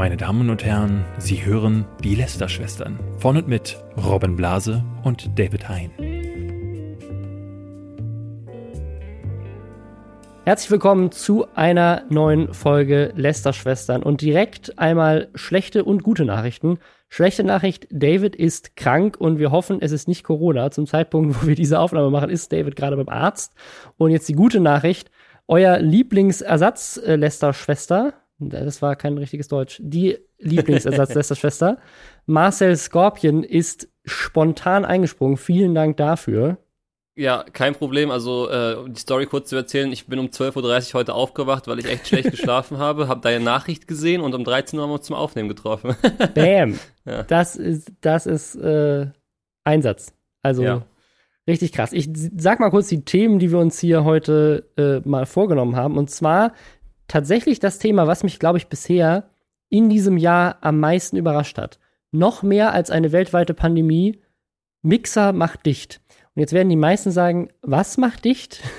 Meine 0.00 0.16
Damen 0.16 0.48
und 0.48 0.64
Herren, 0.64 1.04
Sie 1.18 1.44
hören 1.44 1.84
die 2.02 2.14
Lester-Schwestern 2.14 2.98
von 3.18 3.36
und 3.36 3.48
mit 3.48 3.76
Robin 4.02 4.34
Blase 4.34 4.82
und 5.02 5.38
David 5.38 5.68
Hein. 5.68 5.90
Herzlich 10.46 10.70
willkommen 10.70 11.12
zu 11.12 11.44
einer 11.54 12.04
neuen 12.08 12.54
Folge 12.54 13.12
Lester-Schwestern 13.14 14.02
und 14.02 14.22
direkt 14.22 14.78
einmal 14.78 15.28
schlechte 15.34 15.84
und 15.84 16.02
gute 16.02 16.24
Nachrichten. 16.24 16.78
Schlechte 17.10 17.44
Nachricht, 17.44 17.86
David 17.90 18.34
ist 18.34 18.76
krank 18.76 19.18
und 19.18 19.38
wir 19.38 19.50
hoffen, 19.50 19.82
es 19.82 19.92
ist 19.92 20.08
nicht 20.08 20.24
Corona. 20.24 20.70
Zum 20.70 20.86
Zeitpunkt, 20.86 21.42
wo 21.42 21.46
wir 21.46 21.54
diese 21.54 21.78
Aufnahme 21.78 22.08
machen, 22.08 22.30
ist 22.30 22.54
David 22.54 22.74
gerade 22.74 22.96
beim 22.96 23.10
Arzt. 23.10 23.52
Und 23.98 24.12
jetzt 24.12 24.30
die 24.30 24.34
gute 24.34 24.60
Nachricht, 24.60 25.10
euer 25.46 25.78
Lieblingsersatz-Lester-Schwester, 25.78 28.14
das 28.40 28.82
war 28.82 28.96
kein 28.96 29.18
richtiges 29.18 29.48
Deutsch, 29.48 29.80
die 29.82 30.18
Lieblingsersatz-Lester-Schwester, 30.38 31.78
Marcel 32.26 32.76
Scorpion 32.76 33.42
ist 33.42 33.88
spontan 34.04 34.84
eingesprungen. 34.84 35.36
Vielen 35.36 35.74
Dank 35.74 35.96
dafür. 35.96 36.58
Ja, 37.16 37.44
kein 37.52 37.74
Problem. 37.74 38.10
Also, 38.10 38.50
äh, 38.50 38.76
um 38.76 38.94
die 38.94 39.00
Story 39.00 39.26
kurz 39.26 39.50
zu 39.50 39.56
erzählen, 39.56 39.92
ich 39.92 40.06
bin 40.06 40.18
um 40.18 40.28
12.30 40.28 40.94
Uhr 40.94 41.00
heute 41.00 41.14
aufgewacht, 41.14 41.68
weil 41.68 41.78
ich 41.78 41.86
echt 41.86 42.08
schlecht 42.08 42.30
geschlafen 42.30 42.78
habe, 42.78 43.08
habe 43.08 43.20
deine 43.20 43.44
Nachricht 43.44 43.86
gesehen 43.86 44.20
und 44.22 44.34
um 44.34 44.44
13 44.44 44.78
Uhr 44.78 44.84
haben 44.84 44.90
wir 44.90 44.94
uns 44.94 45.06
zum 45.06 45.16
Aufnehmen 45.16 45.48
getroffen. 45.48 45.96
Bam! 46.34 46.78
Ja. 47.04 47.24
Das 47.24 47.56
ist, 47.56 47.92
das 48.00 48.26
ist 48.26 48.54
äh, 48.54 49.08
Einsatz. 49.64 50.14
Also 50.42 50.62
ja. 50.62 50.86
richtig 51.46 51.72
krass. 51.72 51.92
Ich 51.92 52.08
sag 52.36 52.60
mal 52.60 52.70
kurz 52.70 52.88
die 52.88 53.04
Themen, 53.04 53.38
die 53.38 53.50
wir 53.50 53.58
uns 53.58 53.78
hier 53.78 54.04
heute 54.04 54.70
äh, 54.78 55.06
mal 55.06 55.26
vorgenommen 55.26 55.76
haben. 55.76 55.98
Und 55.98 56.10
zwar 56.10 56.54
tatsächlich 57.10 57.58
das 57.58 57.78
Thema, 57.78 58.06
was 58.06 58.22
mich, 58.22 58.38
glaube 58.38 58.58
ich, 58.58 58.68
bisher 58.68 59.30
in 59.68 59.88
diesem 59.88 60.16
Jahr 60.16 60.58
am 60.60 60.78
meisten 60.80 61.16
überrascht 61.16 61.58
hat. 61.58 61.78
Noch 62.12 62.42
mehr 62.42 62.72
als 62.72 62.90
eine 62.90 63.12
weltweite 63.12 63.54
Pandemie. 63.54 64.20
Mixer 64.82 65.32
macht 65.32 65.66
dicht. 65.66 66.00
Und 66.34 66.40
jetzt 66.40 66.52
werden 66.52 66.68
die 66.68 66.76
meisten 66.76 67.10
sagen, 67.10 67.48
was 67.62 67.98
macht 67.98 68.24
dicht? 68.24 68.62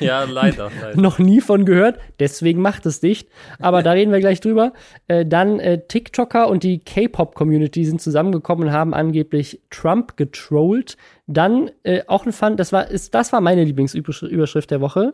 Ja, 0.00 0.24
leider. 0.24 0.70
leider. 0.80 0.98
Noch 0.98 1.18
nie 1.18 1.42
von 1.42 1.66
gehört, 1.66 1.98
deswegen 2.18 2.62
macht 2.62 2.86
es 2.86 3.00
dicht. 3.00 3.28
Aber 3.58 3.82
da 3.82 3.92
reden 3.92 4.10
wir 4.10 4.18
gleich 4.20 4.40
drüber. 4.40 4.72
Äh, 5.08 5.26
dann 5.26 5.60
äh, 5.60 5.86
TikToker 5.86 6.48
und 6.48 6.62
die 6.62 6.78
K-Pop-Community 6.78 7.84
sind 7.84 8.00
zusammengekommen 8.00 8.68
und 8.68 8.72
haben 8.72 8.94
angeblich 8.94 9.60
Trump 9.68 10.16
getrollt. 10.16 10.96
Dann 11.26 11.70
äh, 11.82 12.00
auch 12.06 12.24
ein 12.24 12.32
Fun, 12.32 12.56
das 12.56 12.72
war, 12.72 12.88
ist, 12.88 13.14
das 13.14 13.30
war 13.34 13.42
meine 13.42 13.62
Lieblingsüberschrift 13.64 14.70
der 14.70 14.80
Woche. 14.80 15.12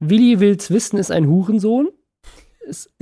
Willi 0.00 0.40
will's 0.40 0.70
wissen 0.70 0.98
ist 0.98 1.10
ein 1.10 1.28
Hurensohn. 1.28 1.88
Ist 2.60 2.92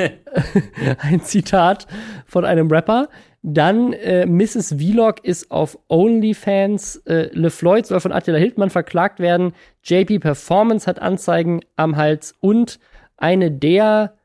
ein 0.99 1.21
Zitat 1.23 1.87
von 2.27 2.45
einem 2.45 2.71
Rapper. 2.71 3.09
Dann 3.43 3.93
äh, 3.93 4.27
Mrs. 4.27 4.75
Vlog 4.79 5.25
ist 5.25 5.51
auf 5.51 5.79
OnlyFans. 5.89 6.97
Äh, 7.07 7.31
LeFloid 7.33 7.87
soll 7.87 8.01
von 8.01 8.13
Attila 8.13 8.39
Hildmann 8.39 8.71
verklagt 8.71 9.21
werden. 9.21 9.53
JP 9.85 10.19
Performance 10.21 10.87
hat 10.87 11.01
Anzeigen 11.01 11.61
am 11.77 11.97
Hals. 11.97 12.35
Und 12.41 12.81
eine 13.17 13.51
der 13.51 14.17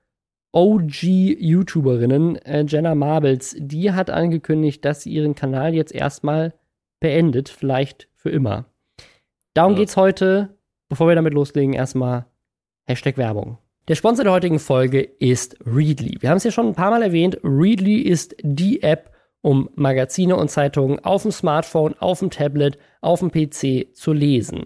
OG-YouTuberinnen, 0.53 2.35
äh, 2.37 2.65
Jenna 2.67 2.95
Marbles, 2.95 3.55
die 3.57 3.91
hat 3.91 4.09
angekündigt, 4.09 4.83
dass 4.83 5.03
sie 5.03 5.11
ihren 5.11 5.35
Kanal 5.35 5.73
jetzt 5.73 5.93
erstmal 5.93 6.53
beendet. 6.99 7.49
Vielleicht 7.49 8.07
für 8.15 8.29
immer. 8.31 8.65
Darum 9.53 9.73
ja. 9.73 9.79
geht's 9.79 9.97
heute. 9.97 10.57
Bevor 10.89 11.07
wir 11.07 11.15
damit 11.15 11.33
loslegen, 11.33 11.73
erstmal 11.73 12.25
Hashtag 12.87 13.17
Werbung. 13.17 13.57
Der 13.87 13.95
Sponsor 13.95 14.23
der 14.23 14.33
heutigen 14.33 14.59
Folge 14.59 15.01
ist 15.01 15.57
Readly. 15.65 16.17
Wir 16.19 16.29
haben 16.29 16.37
es 16.37 16.43
ja 16.43 16.51
schon 16.51 16.67
ein 16.67 16.75
paar 16.75 16.91
Mal 16.91 17.03
erwähnt. 17.03 17.39
Readly 17.43 18.01
ist 18.01 18.35
die 18.41 18.83
App, 18.83 19.11
um 19.41 19.69
Magazine 19.75 20.35
und 20.35 20.49
Zeitungen 20.49 20.99
auf 20.99 21.23
dem 21.23 21.31
Smartphone, 21.31 21.95
auf 21.99 22.19
dem 22.19 22.29
Tablet, 22.29 22.77
auf 23.01 23.19
dem 23.19 23.31
PC 23.31 23.95
zu 23.95 24.13
lesen. 24.13 24.65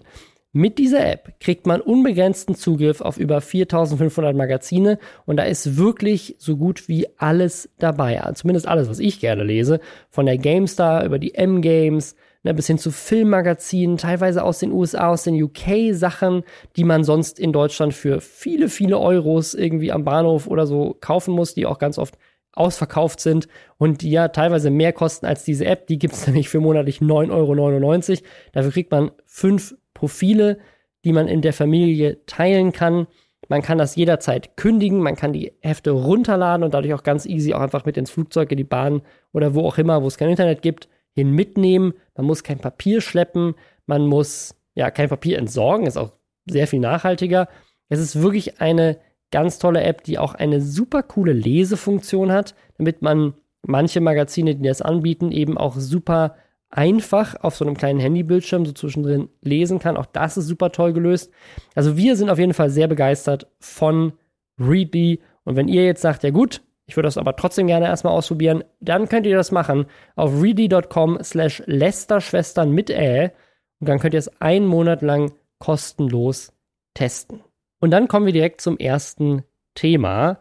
Mit 0.52 0.78
dieser 0.78 1.04
App 1.06 1.38
kriegt 1.38 1.66
man 1.66 1.82
unbegrenzten 1.82 2.54
Zugriff 2.54 3.02
auf 3.02 3.18
über 3.18 3.42
4500 3.42 4.34
Magazine 4.34 4.98
und 5.26 5.36
da 5.36 5.42
ist 5.42 5.76
wirklich 5.76 6.34
so 6.38 6.56
gut 6.56 6.88
wie 6.88 7.06
alles 7.18 7.68
dabei. 7.78 8.18
Zumindest 8.34 8.66
alles, 8.66 8.88
was 8.88 8.98
ich 8.98 9.20
gerne 9.20 9.44
lese. 9.44 9.80
Von 10.08 10.24
der 10.24 10.38
GameStar 10.38 11.04
über 11.04 11.18
die 11.18 11.34
M-Games, 11.34 12.16
ne, 12.46 12.54
bis 12.54 12.68
hin 12.68 12.78
zu 12.78 12.90
Filmmagazinen, 12.90 13.98
teilweise 13.98 14.42
aus 14.42 14.60
den 14.60 14.72
USA, 14.72 15.08
aus 15.08 15.24
den 15.24 15.40
UK 15.42 15.92
Sachen, 15.92 16.44
die 16.76 16.84
man 16.84 17.04
sonst 17.04 17.38
in 17.38 17.52
Deutschland 17.52 17.92
für 17.92 18.20
viele, 18.20 18.68
viele 18.68 18.98
Euros 18.98 19.52
irgendwie 19.52 19.92
am 19.92 20.04
Bahnhof 20.04 20.46
oder 20.46 20.66
so 20.66 20.96
kaufen 21.00 21.34
muss, 21.34 21.54
die 21.54 21.66
auch 21.66 21.78
ganz 21.78 21.98
oft 21.98 22.16
ausverkauft 22.52 23.20
sind 23.20 23.48
und 23.78 24.00
die 24.00 24.10
ja 24.10 24.28
teilweise 24.28 24.70
mehr 24.70 24.92
kosten 24.92 25.26
als 25.26 25.44
diese 25.44 25.66
App. 25.66 25.88
Die 25.88 25.98
gibt 25.98 26.14
es 26.14 26.26
nämlich 26.26 26.48
für 26.48 26.60
monatlich 26.60 27.00
9,99 27.00 28.10
Euro. 28.10 28.22
Dafür 28.52 28.72
kriegt 28.72 28.90
man 28.92 29.10
fünf 29.26 29.74
Profile, 29.92 30.58
die 31.04 31.12
man 31.12 31.28
in 31.28 31.42
der 31.42 31.52
Familie 31.52 32.24
teilen 32.26 32.72
kann. 32.72 33.08
Man 33.48 33.62
kann 33.62 33.78
das 33.78 33.96
jederzeit 33.96 34.56
kündigen, 34.56 35.00
man 35.00 35.16
kann 35.16 35.32
die 35.32 35.52
Hefte 35.60 35.90
runterladen 35.90 36.64
und 36.64 36.74
dadurch 36.74 36.94
auch 36.94 37.02
ganz 37.02 37.26
easy 37.26 37.54
auch 37.54 37.60
einfach 37.60 37.84
mit 37.84 37.96
ins 37.96 38.10
Flugzeug, 38.10 38.50
in 38.50 38.56
die 38.56 38.64
Bahn 38.64 39.02
oder 39.32 39.54
wo 39.54 39.66
auch 39.66 39.78
immer, 39.78 40.02
wo 40.02 40.06
es 40.06 40.16
kein 40.16 40.30
Internet 40.30 40.62
gibt, 40.62 40.88
hin 41.16 41.32
mitnehmen. 41.32 41.94
Man 42.14 42.26
muss 42.26 42.44
kein 42.44 42.58
Papier 42.58 43.00
schleppen, 43.00 43.54
man 43.86 44.06
muss 44.06 44.54
ja 44.74 44.90
kein 44.90 45.08
Papier 45.08 45.38
entsorgen, 45.38 45.86
ist 45.86 45.96
auch 45.96 46.12
sehr 46.44 46.68
viel 46.68 46.80
nachhaltiger. 46.80 47.48
Es 47.88 47.98
ist 47.98 48.20
wirklich 48.20 48.60
eine 48.60 48.98
ganz 49.32 49.58
tolle 49.58 49.82
App, 49.82 50.04
die 50.04 50.18
auch 50.18 50.34
eine 50.34 50.60
super 50.60 51.02
coole 51.02 51.32
Lesefunktion 51.32 52.30
hat, 52.30 52.54
damit 52.76 53.02
man 53.02 53.34
manche 53.62 54.00
Magazine, 54.00 54.54
die 54.54 54.68
das 54.68 54.82
anbieten, 54.82 55.32
eben 55.32 55.56
auch 55.58 55.76
super 55.76 56.36
einfach 56.68 57.36
auf 57.42 57.56
so 57.56 57.64
einem 57.64 57.76
kleinen 57.76 58.00
Handybildschirm 58.00 58.66
so 58.66 58.72
zwischendrin 58.72 59.28
lesen 59.40 59.78
kann. 59.78 59.96
Auch 59.96 60.06
das 60.06 60.36
ist 60.36 60.46
super 60.46 60.70
toll 60.70 60.92
gelöst. 60.92 61.32
Also 61.74 61.96
wir 61.96 62.16
sind 62.16 62.28
auf 62.28 62.38
jeden 62.38 62.54
Fall 62.54 62.70
sehr 62.70 62.86
begeistert 62.86 63.46
von 63.58 64.12
Readly. 64.58 65.20
Und 65.44 65.56
wenn 65.56 65.68
ihr 65.68 65.84
jetzt 65.84 66.02
sagt, 66.02 66.22
ja 66.22 66.30
gut, 66.30 66.60
ich 66.86 66.96
würde 66.96 67.08
das 67.08 67.18
aber 67.18 67.34
trotzdem 67.34 67.66
gerne 67.66 67.86
erstmal 67.86 68.12
ausprobieren, 68.12 68.62
dann 68.80 69.08
könnt 69.08 69.26
ihr 69.26 69.36
das 69.36 69.50
machen 69.50 69.86
auf 70.14 70.40
readly.com 70.40 71.18
slash 71.22 71.62
Lästerschwestern 71.66 72.70
mit 72.70 72.90
Ä. 72.90 73.32
Und 73.80 73.88
dann 73.88 73.98
könnt 73.98 74.14
ihr 74.14 74.20
es 74.20 74.40
einen 74.40 74.66
Monat 74.66 75.02
lang 75.02 75.32
kostenlos 75.58 76.52
testen. 76.94 77.42
Und 77.80 77.90
dann 77.90 78.08
kommen 78.08 78.26
wir 78.26 78.32
direkt 78.32 78.60
zum 78.60 78.78
ersten 78.78 79.42
Thema. 79.74 80.40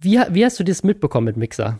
Wie, 0.00 0.18
wie 0.30 0.44
hast 0.44 0.58
du 0.58 0.64
das 0.64 0.82
mitbekommen 0.82 1.26
mit 1.26 1.36
Mixer? 1.36 1.78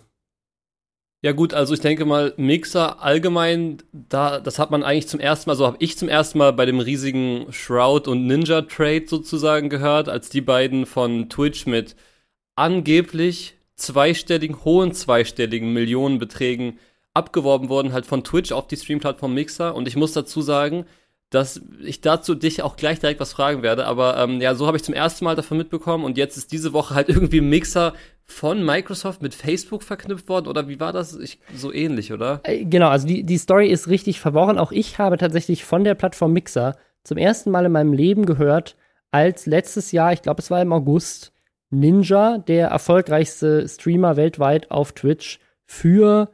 Ja 1.22 1.33
gut, 1.33 1.53
also 1.53 1.75
ich 1.75 1.81
denke 1.81 2.06
mal, 2.06 2.33
Mixer 2.37 3.03
allgemein, 3.03 3.83
da, 3.93 4.41
das 4.41 4.59
hat 4.59 4.71
man 4.71 4.83
eigentlich 4.83 5.09
zum 5.09 5.21
ersten 5.21 5.50
Mal, 5.50 5.56
so 5.56 5.66
habe 5.66 5.77
ich 5.78 5.99
zum 5.99 6.09
ersten 6.09 6.39
Mal 6.39 6.53
bei 6.55 6.65
dem 6.65 6.81
riesigen 6.81 7.53
Shroud 7.53 8.09
und 8.09 8.27
Ninja 8.27 8.62
Trade 8.62 9.05
sozusagen 9.06 9.69
gehört, 9.69 10.09
als 10.09 10.31
die 10.31 10.41
beiden 10.41 10.87
von 10.87 11.28
Twitch 11.28 11.66
mit 11.66 11.94
angeblich 12.60 13.56
zweistelligen, 13.75 14.65
hohen 14.65 14.93
zweistelligen 14.93 15.72
Millionenbeträgen 15.72 16.78
abgeworben 17.15 17.71
wurden, 17.71 17.93
halt 17.93 18.06
von 18.06 18.22
Twitch 18.22 18.53
auf 18.53 18.69
die 18.69 18.76
Streamplattform 18.76 19.34
Mixer. 19.34 19.75
Und 19.75 19.88
ich 19.88 19.97
muss 19.97 20.12
dazu 20.12 20.43
sagen, 20.43 20.84
dass 21.31 21.62
ich 21.82 22.00
dazu 22.00 22.34
dich 22.34 22.62
auch 22.62 22.76
gleich 22.76 23.00
direkt 23.00 23.21
was 23.21 23.32
fragen 23.32 23.62
werde. 23.62 23.87
Aber 23.87 24.19
ähm, 24.19 24.41
ja, 24.41 24.54
so 24.54 24.66
habe 24.66 24.76
ich 24.76 24.82
zum 24.82 24.94
ersten 24.94 25.25
Mal 25.25 25.37
davon 25.37 25.56
mitbekommen 25.56 26.04
und 26.04 26.19
jetzt 26.19 26.37
ist 26.37 26.53
diese 26.53 26.72
Woche 26.72 26.94
halt 26.94 27.09
irgendwie 27.09 27.41
Mixer 27.41 27.94
von 28.25 28.65
Microsoft 28.65 29.22
mit 29.22 29.34
Facebook 29.34 29.82
verknüpft 29.82 30.28
worden 30.28 30.47
oder 30.47 30.69
wie 30.69 30.78
war 30.78 30.92
das? 30.92 31.16
Ich, 31.16 31.41
so 31.54 31.72
ähnlich, 31.72 32.12
oder? 32.12 32.41
Äh, 32.44 32.65
genau, 32.65 32.88
also 32.88 33.06
die, 33.06 33.25
die 33.25 33.38
Story 33.38 33.69
ist 33.69 33.88
richtig 33.88 34.21
verworren. 34.21 34.59
Auch 34.59 34.71
ich 34.71 34.98
habe 34.98 35.19
tatsächlich 35.19 35.65
von 35.65 35.82
der 35.82 35.94
Plattform 35.94 36.32
Mixer 36.32 36.77
zum 37.04 37.16
ersten 37.16 37.50
Mal 37.50 37.65
in 37.65 37.72
meinem 37.72 37.92
Leben 37.92 38.27
gehört, 38.27 38.77
als 39.10 39.47
letztes 39.47 39.92
Jahr, 39.92 40.12
ich 40.12 40.22
glaube 40.22 40.42
es 40.42 40.50
war 40.50 40.60
im 40.60 40.72
August, 40.72 41.32
Ninja, 41.71 42.39
der 42.39 42.69
erfolgreichste 42.69 43.69
Streamer 43.69 44.17
weltweit 44.17 44.71
auf 44.71 44.93
Twitch, 44.93 45.39
für 45.65 46.31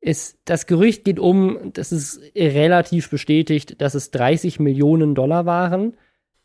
ist, 0.00 0.38
das 0.46 0.66
Gerücht 0.66 1.04
geht 1.04 1.20
um, 1.20 1.72
das 1.74 1.92
ist 1.92 2.20
relativ 2.34 3.08
bestätigt, 3.10 3.80
dass 3.80 3.94
es 3.94 4.10
30 4.10 4.58
Millionen 4.58 5.14
Dollar 5.14 5.46
waren, 5.46 5.96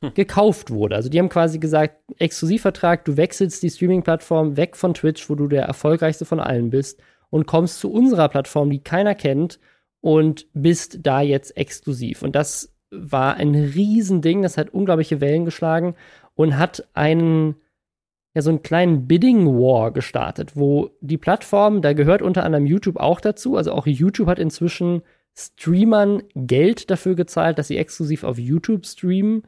hm. 0.02 0.14
gekauft 0.14 0.70
wurde. 0.70 0.96
Also 0.96 1.10
die 1.10 1.18
haben 1.18 1.30
quasi 1.30 1.58
gesagt, 1.58 1.96
Exklusivvertrag, 2.20 3.04
du 3.06 3.18
wechselst 3.18 3.64
die 3.64 3.70
Streaming-Plattform 3.70 4.58
weg 4.58 4.76
von 4.76 4.94
Twitch, 4.94 5.28
wo 5.30 5.36
du 5.36 5.48
der 5.48 5.64
erfolgreichste 5.64 6.26
von 6.26 6.40
allen 6.40 6.70
bist, 6.70 7.02
und 7.30 7.48
kommst 7.48 7.80
zu 7.80 7.92
unserer 7.92 8.30
Plattform, 8.30 8.70
die 8.70 8.80
keiner 8.80 9.16
kennt, 9.16 9.60
und 10.02 10.48
bist 10.54 11.00
da 11.02 11.22
jetzt 11.22 11.58
exklusiv. 11.58 12.22
Und 12.22 12.36
das 12.36 12.76
war 12.92 13.36
ein 13.36 13.56
Riesending, 13.56 14.44
das 14.44 14.58
hat 14.58 14.70
unglaubliche 14.70 15.20
Wellen 15.20 15.46
geschlagen 15.46 15.96
und 16.36 16.58
hat 16.58 16.88
einen 16.94 17.56
ja 18.38 18.42
so 18.42 18.52
einen 18.52 18.62
kleinen 18.62 19.08
Bidding 19.08 19.48
War 19.48 19.92
gestartet, 19.92 20.56
wo 20.56 20.92
die 21.02 21.18
Plattform, 21.18 21.82
da 21.82 21.94
gehört 21.94 22.22
unter 22.22 22.44
anderem 22.44 22.66
YouTube 22.66 22.98
auch 22.98 23.20
dazu, 23.20 23.58
also 23.58 23.72
auch 23.74 23.88
YouTube 23.88 24.28
hat 24.28 24.40
inzwischen 24.40 25.02
Streamern 25.36 26.24
Geld 26.36 26.90
dafür 26.90 27.16
gezahlt, 27.16 27.60
dass 27.60 27.68
sie 27.68 27.78
exklusiv 27.78 28.24
auf 28.24 28.40
YouTube 28.40 28.86
streamen. 28.86 29.44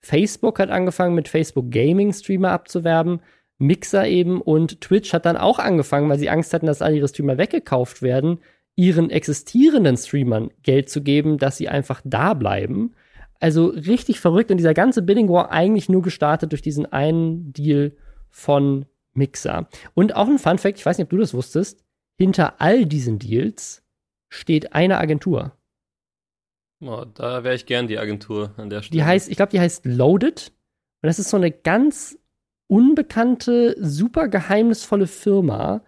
Facebook 0.00 0.58
hat 0.58 0.70
angefangen 0.70 1.14
mit 1.14 1.28
Facebook 1.28 1.70
Gaming 1.70 2.12
Streamer 2.12 2.50
abzuwerben. 2.50 3.20
Mixer 3.58 4.06
eben 4.06 4.40
und 4.40 4.80
Twitch 4.80 5.12
hat 5.12 5.26
dann 5.26 5.36
auch 5.36 5.58
angefangen, 5.58 6.08
weil 6.08 6.18
sie 6.18 6.30
Angst 6.30 6.52
hatten, 6.52 6.66
dass 6.66 6.82
all 6.82 6.94
ihre 6.94 7.08
Streamer 7.08 7.38
weggekauft 7.38 8.02
werden, 8.02 8.40
ihren 8.74 9.10
existierenden 9.10 9.96
Streamern 9.96 10.50
Geld 10.62 10.90
zu 10.90 11.02
geben, 11.02 11.38
dass 11.38 11.56
sie 11.56 11.68
einfach 11.68 12.02
da 12.04 12.34
bleiben. 12.34 12.94
Also 13.40 13.66
richtig 13.66 14.20
verrückt 14.20 14.50
und 14.50 14.56
dieser 14.56 14.74
ganze 14.74 15.02
Bidding 15.02 15.28
War 15.28 15.50
eigentlich 15.50 15.88
nur 15.88 16.02
gestartet 16.02 16.52
durch 16.52 16.62
diesen 16.62 16.90
einen 16.90 17.52
Deal 17.52 17.92
von 18.34 18.86
Mixer. 19.12 19.68
Und 19.94 20.16
auch 20.16 20.26
ein 20.26 20.40
Fun 20.40 20.58
Fact, 20.58 20.78
ich 20.78 20.84
weiß 20.84 20.98
nicht, 20.98 21.04
ob 21.04 21.10
du 21.10 21.18
das 21.18 21.34
wusstest, 21.34 21.84
hinter 22.18 22.60
all 22.60 22.84
diesen 22.84 23.20
Deals 23.20 23.84
steht 24.28 24.74
eine 24.74 24.98
Agentur. 24.98 25.52
Oh, 26.80 27.04
da 27.14 27.44
wäre 27.44 27.54
ich 27.54 27.64
gern 27.64 27.86
die 27.86 27.96
Agentur 27.96 28.52
an 28.56 28.70
der 28.70 28.82
Stelle. 28.82 28.98
Die 28.98 29.04
heißt, 29.04 29.30
ich 29.30 29.36
glaube, 29.36 29.52
die 29.52 29.60
heißt 29.60 29.86
Loaded. 29.86 30.48
Und 31.00 31.06
das 31.06 31.20
ist 31.20 31.30
so 31.30 31.36
eine 31.36 31.52
ganz 31.52 32.18
unbekannte, 32.66 33.76
super 33.78 34.26
geheimnisvolle 34.26 35.06
Firma, 35.06 35.84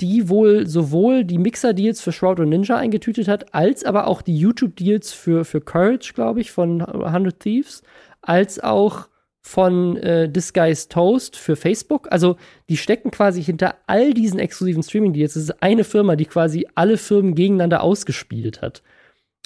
die 0.00 0.30
wohl 0.30 0.66
sowohl 0.66 1.24
die 1.24 1.38
Mixer-Deals 1.38 2.00
für 2.00 2.12
Shroud 2.12 2.40
und 2.40 2.48
Ninja 2.48 2.76
eingetütet 2.76 3.28
hat, 3.28 3.54
als 3.54 3.84
aber 3.84 4.06
auch 4.06 4.22
die 4.22 4.36
YouTube-Deals 4.36 5.12
für, 5.12 5.44
für 5.44 5.60
Courage, 5.60 6.14
glaube 6.14 6.40
ich, 6.40 6.52
von 6.52 6.80
100 6.80 7.38
Thieves, 7.38 7.82
als 8.22 8.60
auch 8.60 9.08
von 9.42 9.96
äh, 9.96 10.28
Disguised 10.28 10.92
Toast 10.92 11.36
für 11.36 11.56
Facebook. 11.56 12.10
Also 12.10 12.36
die 12.68 12.76
stecken 12.76 13.10
quasi 13.10 13.42
hinter 13.42 13.74
all 13.86 14.14
diesen 14.14 14.38
exklusiven 14.38 14.82
Streaming-Deals. 14.82 15.36
Es 15.36 15.44
ist 15.44 15.62
eine 15.62 15.84
Firma, 15.84 16.16
die 16.16 16.26
quasi 16.26 16.66
alle 16.76 16.96
Firmen 16.96 17.34
gegeneinander 17.34 17.82
ausgespielt 17.82 18.62
hat. 18.62 18.82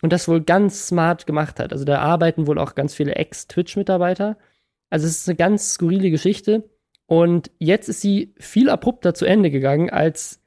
Und 0.03 0.13
das 0.13 0.29
wohl 0.29 0.43
ganz 0.43 0.87
smart 0.89 1.27
gemacht 1.27 1.59
hat. 1.59 1.73
Also 1.73 1.87
da 1.87 2.01
arbeiten 2.01 2.47
wohl 2.47 2.59
auch 2.59 2.75
ganz 2.75 2.95
viele 2.95 3.15
Ex-Twitch-Mitarbeiter. 3.15 4.37
Also 4.91 5.07
es 5.07 5.21
ist 5.21 5.29
eine 5.29 5.37
ganz 5.37 5.73
skurrile 5.73 6.11
Geschichte. 6.11 6.69
Und 7.07 7.51
jetzt 7.59 7.89
ist 7.89 8.03
sie 8.03 8.35
viel 8.39 8.69
abrupter 8.69 9.15
zu 9.15 9.25
Ende 9.25 9.51
gegangen, 9.51 9.89
als 9.89 10.43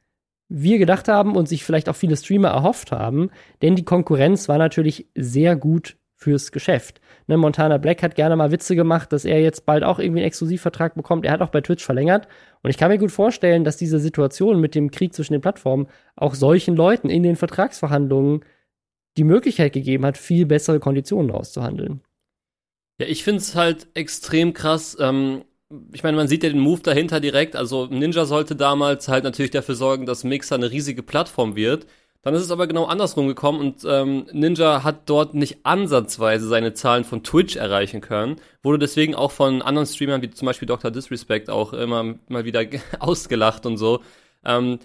wir 0.48 0.78
gedacht 0.78 1.08
haben 1.08 1.36
und 1.36 1.48
sich 1.48 1.64
vielleicht 1.64 1.90
auch 1.90 1.96
viele 1.96 2.18
Streamer 2.18 2.50
erhofft 2.50 2.92
haben. 2.92 3.32
Denn 3.64 3.76
die 3.76 3.86
Konkurrenz 3.86 4.48
war 4.48 4.60
natürlich 4.60 5.08
sehr 5.16 5.56
gut 5.56 5.98
fürs 6.16 6.52
Geschäft. 6.52 7.02
Ne, 7.30 7.38
Montana 7.38 7.78
Black 7.78 8.02
hat 8.02 8.16
gerne 8.16 8.36
mal 8.36 8.52
Witze 8.52 8.76
gemacht, 8.76 9.14
dass 9.14 9.24
er 9.24 9.40
jetzt 9.40 9.68
bald 9.68 9.84
auch 9.84 10.00
irgendwie 10.00 10.22
einen 10.22 10.28
Exklusivvertrag 10.28 10.96
bekommt. 10.96 11.26
Er 11.26 11.34
hat 11.34 11.42
auch 11.44 11.52
bei 11.52 11.62
Twitch 11.62 11.86
verlängert. 11.86 12.28
Und 12.64 12.72
ich 12.72 12.78
kann 12.78 12.90
mir 12.90 12.98
gut 12.98 13.12
vorstellen, 13.12 13.64
dass 13.64 13.78
diese 13.78 14.00
Situation 14.00 14.60
mit 14.60 14.74
dem 14.74 14.90
Krieg 14.90 15.14
zwischen 15.14 15.34
den 15.34 15.42
Plattformen 15.42 15.86
auch 16.16 16.34
solchen 16.34 16.76
Leuten 16.76 17.08
in 17.08 17.22
den 17.22 17.36
Vertragsverhandlungen 17.36 18.44
die 19.16 19.24
Möglichkeit 19.24 19.74
gegeben 19.74 20.08
hat, 20.08 20.18
viel 20.18 20.48
bessere 20.48 20.80
Konditionen 20.80 21.30
auszuhandeln. 21.30 22.02
Ja, 23.00 23.06
ich 23.06 23.24
finde 23.24 23.42
es 23.42 23.54
halt 23.54 23.86
extrem 23.94 24.54
krass. 24.54 24.98
Ähm, 25.00 25.44
ich 25.94 26.02
meine, 26.02 26.18
man 26.18 26.28
sieht 26.28 26.44
ja 26.44 26.50
den 26.50 26.58
Move 26.58 26.82
dahinter 26.82 27.20
direkt. 27.20 27.56
Also 27.56 27.86
Ninja 27.86 28.26
sollte 28.26 28.56
damals 28.56 29.08
halt 29.08 29.24
natürlich 29.24 29.52
dafür 29.52 29.76
sorgen, 29.76 30.08
dass 30.08 30.24
Mixer 30.24 30.56
eine 30.56 30.72
riesige 30.72 31.04
Plattform 31.04 31.56
wird. 31.56 31.86
Dann 32.22 32.34
ist 32.34 32.44
es 32.44 32.52
aber 32.52 32.68
genau 32.68 32.86
andersrum 32.86 33.28
gekommen 33.28 33.62
und 33.62 33.86
ähm, 33.88 34.26
Ninja 34.34 34.84
hat 34.84 35.10
dort 35.10 35.36
nicht 35.36 35.60
ansatzweise 35.64 36.50
seine 36.50 36.74
Zahlen 36.74 37.06
von 37.06 37.24
Twitch 37.24 37.56
erreichen 37.56 38.02
können. 38.02 38.42
Wurde 38.62 38.80
deswegen 38.80 39.16
auch 39.16 39.32
von 39.32 39.62
anderen 39.62 39.88
Streamern 39.88 40.22
wie 40.22 40.30
zum 40.30 40.46
Beispiel 40.46 40.68
Dr. 40.68 40.92
Disrespect 40.92 41.50
auch 41.50 41.72
immer 41.72 42.16
mal 42.28 42.44
wieder 42.44 42.66
ausgelacht 43.00 43.66
und 43.66 43.78
so. 43.78 44.02
Ähm, 44.44 44.80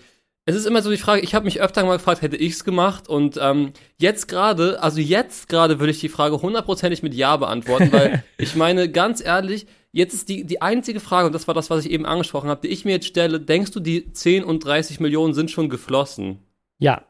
es 0.47 0.55
ist 0.55 0.67
immer 0.67 0.83
so 0.83 0.91
die 0.91 0.99
Frage, 0.99 1.23
ich 1.23 1.35
habe 1.35 1.47
mich 1.47 1.61
öfter 1.61 1.85
mal 1.85 1.97
gefragt, 1.97 2.23
hätte 2.23 2.37
ich's 2.37 2.65
gemacht? 2.65 3.09
Und 3.09 3.39
ähm, 3.41 3.73
jetzt 3.97 4.29
gerade, 4.29 4.83
also 4.83 5.01
jetzt 5.01 5.49
gerade 5.49 5.81
würde 5.81 5.91
ich 5.91 6.01
die 6.01 6.11
Frage 6.11 6.41
hundertprozentig 6.41 7.03
mit 7.03 7.15
Ja 7.15 7.37
beantworten, 7.37 7.91
weil 7.93 8.23
ich 8.39 8.55
meine, 8.55 8.91
ganz 8.91 9.25
ehrlich, 9.25 9.67
jetzt 9.91 10.13
ist 10.13 10.29
die, 10.29 10.45
die 10.45 10.61
einzige 10.61 11.01
Frage, 11.01 11.27
und 11.27 11.33
das 11.33 11.49
war 11.49 11.55
das, 11.55 11.71
was 11.71 11.85
ich 11.85 11.91
eben 11.91 12.05
angesprochen 12.05 12.51
habe, 12.51 12.61
die 12.61 12.73
ich 12.73 12.85
mir 12.85 12.93
jetzt 12.93 13.07
stelle, 13.07 13.41
denkst 13.41 13.71
du, 13.73 13.81
die 13.81 14.13
10 14.13 14.45
und 14.45 14.65
30 14.65 15.01
Millionen 15.01 15.33
sind 15.33 15.51
schon 15.51 15.71
geflossen? 15.71 16.41
Ja. 16.79 17.03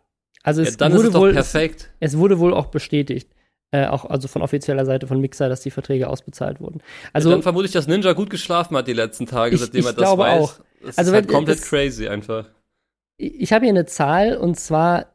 Also 0.45 0.63
es 0.63 0.71
ja, 0.73 0.77
dann 0.77 0.93
wurde 0.93 1.09
ist 1.09 1.15
es 1.15 1.21
wohl. 1.21 1.37
Es, 1.37 1.89
es 2.01 2.17
wurde 2.19 2.39
wohl 2.39 2.55
auch 2.55 2.67
bestätigt. 2.67 3.29
Äh, 3.73 3.87
auch 3.87 4.05
also 4.05 4.29
von 4.29 4.41
offizieller 4.43 4.87
Seite 4.87 5.09
von 5.09 5.21
Mixer, 5.21 5.49
dass 5.49 5.63
die 5.63 5.73
Verträge 5.73 6.09
ausbezahlt 6.09 6.61
wurden. 6.61 6.81
Also 7.13 7.29
dann 7.31 7.43
vermute 7.43 7.67
ich, 7.67 7.73
dass 7.73 7.89
Ninja 7.89 8.13
gut 8.13 8.31
geschlafen 8.31 8.77
hat 8.77 8.87
die 8.87 8.93
letzten 8.93 9.27
Tage, 9.27 9.57
Ich- 9.57 9.61
seitdem 9.61 9.81
ich 9.81 9.87
er 9.87 9.93
das 9.95 9.97
glaube 9.97 10.23
weiß. 10.23 10.41
auch. 10.43 10.61
Es 10.87 10.99
Also 10.99 11.11
ist 11.11 11.15
halt 11.17 11.27
wenn- 11.29 11.35
komplett 11.35 11.59
das- 11.59 11.67
crazy 11.69 12.07
einfach. 12.07 12.49
ich 13.17 13.53
habe 13.53 13.65
hier 13.65 13.73
eine 13.73 13.87
Zahl 13.87 14.37
und 14.37 14.61
zwar 14.61 15.07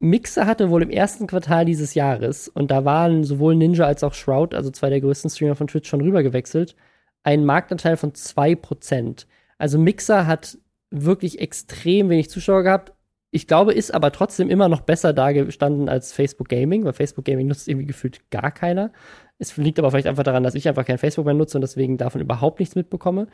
Mixer 0.00 0.46
hatte 0.46 0.68
wohl 0.68 0.82
im 0.82 0.90
ersten 0.90 1.26
Quartal 1.28 1.64
dieses 1.64 1.94
Jahres 1.94 2.48
und 2.48 2.70
da 2.72 2.84
waren 2.84 3.22
sowohl 3.24 3.54
Ninja 3.54 3.86
als 3.86 4.02
auch 4.02 4.14
Shroud, 4.14 4.52
also 4.52 4.70
zwei 4.70 4.90
der 4.90 5.00
größten 5.00 5.30
Streamer 5.30 5.54
von 5.54 5.68
Twitch, 5.68 5.88
schon 5.88 6.00
rübergewechselt, 6.00 6.74
einen 7.22 7.44
Marktanteil 7.46 7.96
von 7.96 8.12
2%. 8.14 9.26
Also 9.58 9.78
Mixer 9.78 10.26
hat 10.26 10.58
wirklich 10.90 11.38
extrem 11.40 12.10
wenig 12.10 12.28
Zuschauer 12.30 12.64
gehabt. 12.64 12.92
Ich 13.34 13.46
glaube, 13.46 13.72
ist 13.72 13.94
aber 13.94 14.12
trotzdem 14.12 14.50
immer 14.50 14.68
noch 14.68 14.82
besser 14.82 15.14
dagestanden 15.14 15.88
als 15.88 16.12
Facebook 16.12 16.50
Gaming, 16.50 16.84
weil 16.84 16.92
Facebook 16.92 17.24
Gaming 17.24 17.48
nutzt 17.48 17.66
irgendwie 17.66 17.86
gefühlt 17.86 18.30
gar 18.30 18.50
keiner. 18.50 18.92
Es 19.38 19.56
liegt 19.56 19.78
aber 19.78 19.90
vielleicht 19.90 20.06
einfach 20.06 20.22
daran, 20.22 20.42
dass 20.42 20.54
ich 20.54 20.68
einfach 20.68 20.84
kein 20.84 20.98
Facebook 20.98 21.24
mehr 21.24 21.32
nutze 21.32 21.56
und 21.56 21.62
deswegen 21.62 21.96
davon 21.96 22.20
überhaupt 22.20 22.60
nichts 22.60 22.74
mitbekomme. 22.74 23.28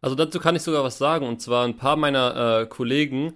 Also 0.00 0.16
dazu 0.16 0.40
kann 0.40 0.56
ich 0.56 0.62
sogar 0.62 0.82
was 0.82 0.96
sagen. 0.96 1.26
Und 1.26 1.42
zwar 1.42 1.66
ein 1.66 1.76
paar 1.76 1.96
meiner 1.96 2.62
äh, 2.62 2.66
Kollegen 2.66 3.34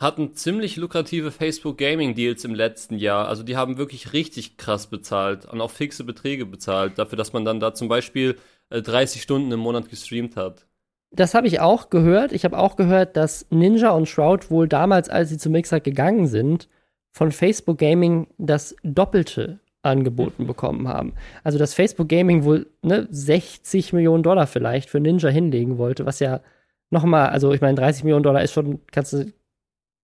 hatten 0.00 0.34
ziemlich 0.34 0.76
lukrative 0.76 1.30
Facebook 1.30 1.76
Gaming 1.76 2.14
Deals 2.14 2.42
im 2.46 2.54
letzten 2.54 2.96
Jahr. 2.96 3.28
Also 3.28 3.42
die 3.42 3.58
haben 3.58 3.76
wirklich 3.76 4.14
richtig 4.14 4.56
krass 4.56 4.86
bezahlt 4.86 5.44
und 5.44 5.60
auch 5.60 5.70
fixe 5.70 6.04
Beträge 6.04 6.46
bezahlt, 6.46 6.98
dafür, 6.98 7.18
dass 7.18 7.34
man 7.34 7.44
dann 7.44 7.60
da 7.60 7.74
zum 7.74 7.88
Beispiel 7.88 8.38
äh, 8.70 8.80
30 8.80 9.20
Stunden 9.20 9.52
im 9.52 9.60
Monat 9.60 9.90
gestreamt 9.90 10.36
hat. 10.36 10.66
Das 11.12 11.34
habe 11.34 11.46
ich 11.46 11.60
auch 11.60 11.90
gehört. 11.90 12.32
Ich 12.32 12.44
habe 12.44 12.58
auch 12.58 12.76
gehört, 12.76 13.16
dass 13.16 13.46
Ninja 13.50 13.90
und 13.90 14.08
Shroud 14.08 14.50
wohl 14.50 14.68
damals, 14.68 15.08
als 15.08 15.28
sie 15.28 15.38
zu 15.38 15.50
Mixer 15.50 15.80
gegangen 15.80 16.26
sind, 16.26 16.68
von 17.12 17.32
Facebook 17.32 17.78
Gaming 17.78 18.28
das 18.38 18.76
Doppelte 18.84 19.58
angeboten 19.82 20.46
bekommen 20.46 20.88
haben. 20.88 21.14
Also 21.42 21.58
dass 21.58 21.74
Facebook 21.74 22.08
Gaming 22.08 22.44
wohl 22.44 22.66
ne, 22.82 23.08
60 23.10 23.92
Millionen 23.92 24.22
Dollar 24.22 24.46
vielleicht 24.46 24.90
für 24.90 25.00
Ninja 25.00 25.30
hinlegen 25.30 25.78
wollte, 25.78 26.06
was 26.06 26.20
ja 26.20 26.40
nochmal, 26.90 27.30
also 27.30 27.52
ich 27.52 27.60
meine, 27.60 27.76
30 27.76 28.04
Millionen 28.04 28.22
Dollar 28.22 28.42
ist 28.42 28.52
schon, 28.52 28.80
kannst 28.92 29.12
du 29.12 29.32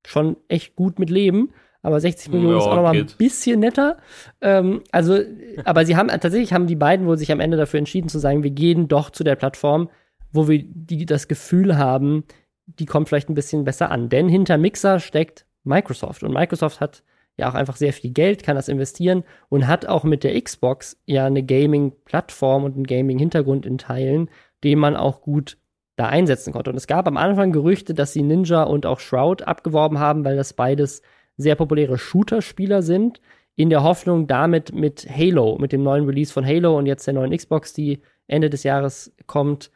schon 0.07 0.37
echt 0.49 0.77
gut 0.77 0.99
mit 0.99 1.11
leben, 1.11 1.51
aber 1.83 2.01
60 2.01 2.33
Millionen 2.33 2.55
Ja, 2.55 2.59
ist 2.59 2.67
auch 2.67 2.77
nochmal 2.77 2.97
ein 2.97 3.07
bisschen 3.19 3.61
netter. 3.61 3.99
Ähm, 4.41 4.83
also, 4.93 5.19
aber 5.65 5.85
sie 5.85 5.97
haben 5.97 6.09
tatsächlich 6.09 6.53
haben 6.53 6.67
die 6.67 6.77
beiden 6.77 7.07
wohl 7.07 7.19
sich 7.19 7.31
am 7.31 7.41
Ende 7.41 7.57
dafür 7.57 7.79
entschieden 7.79 8.09
zu 8.09 8.19
sagen, 8.19 8.43
wir 8.43 8.51
gehen 8.51 8.89
doch 8.89 9.11
zu 9.11 9.25
der 9.25 9.37
Plattform, 9.37 9.91
wo 10.33 10.49
wir 10.49 10.63
die 10.63 11.07
das 11.07 11.29
Gefühl 11.29 11.77
haben, 11.77 12.25
die 12.67 12.87
kommt 12.87 13.09
vielleicht 13.09 13.29
ein 13.29 13.35
bisschen 13.35 13.65
besser 13.65 13.91
an. 13.91 14.09
Denn 14.09 14.29
hinter 14.29 14.59
Mixer 14.59 15.01
steckt 15.01 15.47
Microsoft 15.65 16.23
und 16.23 16.33
Microsoft 16.33 16.81
hat 16.81 17.03
ja 17.37 17.49
auch 17.49 17.55
einfach 17.55 17.77
sehr 17.77 17.93
viel 17.93 18.11
Geld, 18.13 18.43
kann 18.43 18.57
das 18.57 18.69
investieren 18.69 19.25
und 19.49 19.67
hat 19.67 19.87
auch 19.87 20.05
mit 20.05 20.25
der 20.25 20.41
Xbox 20.41 20.99
ja 21.05 21.27
eine 21.27 21.43
Gaming-Plattform 21.43 22.65
und 22.65 22.75
einen 22.75 22.87
Gaming-Hintergrund 22.87 23.67
in 23.67 23.79
Teilen, 23.79 24.31
den 24.65 24.79
man 24.79 24.97
auch 24.97 25.21
gut 25.21 25.59
da 25.97 26.07
einsetzen 26.07 26.53
konnte. 26.53 26.71
Und 26.71 26.77
es 26.77 26.87
gab 26.87 27.07
am 27.07 27.17
Anfang 27.17 27.53
Gerüchte, 27.53 27.95
dass 27.95 28.13
sie 28.13 28.23
Ninja 28.23 28.63
und 28.63 28.87
auch 28.87 29.01
Shroud 29.01 29.43
abgeworben 29.43 29.99
haben, 29.99 30.25
weil 30.25 30.37
das 30.37 30.53
beides 30.53 31.03
sehr 31.37 31.57
populäre 31.57 31.99
Shooter-Spieler 31.99 32.83
sind, 32.83 33.21
in 33.55 33.71
der 33.71 33.83
Hoffnung 33.83 34.27
damit 34.27 34.75
mit 34.75 35.07
Halo, 35.09 35.57
mit 35.59 35.73
dem 35.73 35.83
neuen 35.83 36.05
Release 36.05 36.33
von 36.33 36.47
Halo 36.47 36.77
und 36.77 36.87
jetzt 36.87 37.07
der 37.07 37.15
neuen 37.15 37.35
Xbox, 37.35 37.73
die 37.73 38.01
Ende 38.27 38.51
des 38.51 38.63
Jahres 38.63 39.15
kommt, 39.27 39.71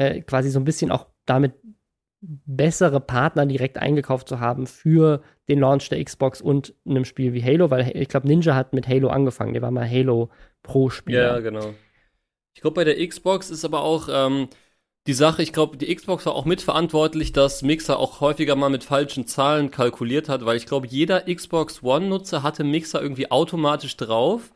äh, 0.00 0.22
quasi 0.22 0.50
so 0.50 0.58
ein 0.58 0.64
bisschen 0.64 0.90
auch 0.90 1.06
damit 1.26 1.52
bessere 2.22 3.00
Partner 3.00 3.44
direkt 3.44 3.76
eingekauft 3.76 4.28
zu 4.28 4.40
haben 4.40 4.66
für 4.66 5.22
den 5.48 5.60
Launch 5.60 5.88
der 5.90 6.02
Xbox 6.02 6.40
und 6.40 6.74
einem 6.86 7.04
Spiel 7.04 7.34
wie 7.34 7.42
Halo, 7.42 7.70
weil 7.70 7.90
ich 7.94 8.08
glaube, 8.08 8.26
Ninja 8.26 8.54
hat 8.54 8.72
mit 8.72 8.88
Halo 8.88 9.08
angefangen, 9.08 9.52
der 9.52 9.62
war 9.62 9.70
mal 9.70 9.88
Halo 9.88 10.30
Pro-Spieler. 10.62 11.34
Ja, 11.34 11.40
genau. 11.40 11.74
Ich 12.54 12.62
glaube, 12.62 12.74
bei 12.74 12.84
der 12.84 13.06
Xbox 13.06 13.50
ist 13.50 13.64
aber 13.64 13.82
auch 13.82 14.08
ähm, 14.10 14.48
die 15.06 15.12
Sache, 15.12 15.42
ich 15.42 15.52
glaube, 15.52 15.76
die 15.76 15.94
Xbox 15.94 16.24
war 16.26 16.34
auch 16.34 16.44
mitverantwortlich, 16.46 17.32
dass 17.32 17.62
Mixer 17.62 17.98
auch 17.98 18.20
häufiger 18.20 18.56
mal 18.56 18.70
mit 18.70 18.84
falschen 18.84 19.26
Zahlen 19.26 19.70
kalkuliert 19.70 20.28
hat, 20.28 20.44
weil 20.46 20.56
ich 20.56 20.66
glaube, 20.66 20.86
jeder 20.86 21.22
Xbox 21.22 21.82
One-Nutzer 21.82 22.42
hatte 22.42 22.64
Mixer 22.64 23.02
irgendwie 23.02 23.30
automatisch 23.30 23.96
drauf. 23.96 24.52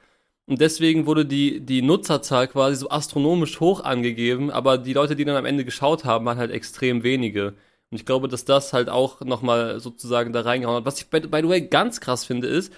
Und 0.47 0.61
deswegen 0.61 1.07
wurde 1.07 1.25
die, 1.25 1.61
die 1.61 1.81
Nutzerzahl 1.81 2.49
quasi 2.49 2.77
so 2.77 2.91
astronomisch 2.91 3.61
hoch 3.61 3.83
angegeben, 3.83 4.51
aber 4.51 4.77
die 4.77 4.93
Leute, 4.93 5.17
die 5.17 5.25
dann 5.25 5.37
am 5.37 5.47
Ende 5.47 5.65
geschaut 5.65 6.05
haben, 6.05 6.27
waren 6.27 6.39
halt 6.39 6.51
extrem 6.51 7.03
wenige. 7.03 7.55
Und 7.91 7.99
ich 7.99 8.05
glaube, 8.05 8.29
dass 8.29 8.45
das 8.45 8.73
halt 8.73 8.91
auch 8.91 9.21
nochmal 9.23 9.81
sozusagen 9.81 10.33
da 10.33 10.43
reingehauen 10.43 10.79
hat. 10.79 10.85
Was 10.85 10.99
ich 11.01 11.09
by, 11.09 11.21
by 11.21 11.41
the 11.43 11.49
way 11.49 11.63
ganz 11.63 12.01
krass 12.01 12.25
finde, 12.25 12.49
ist, 12.49 12.73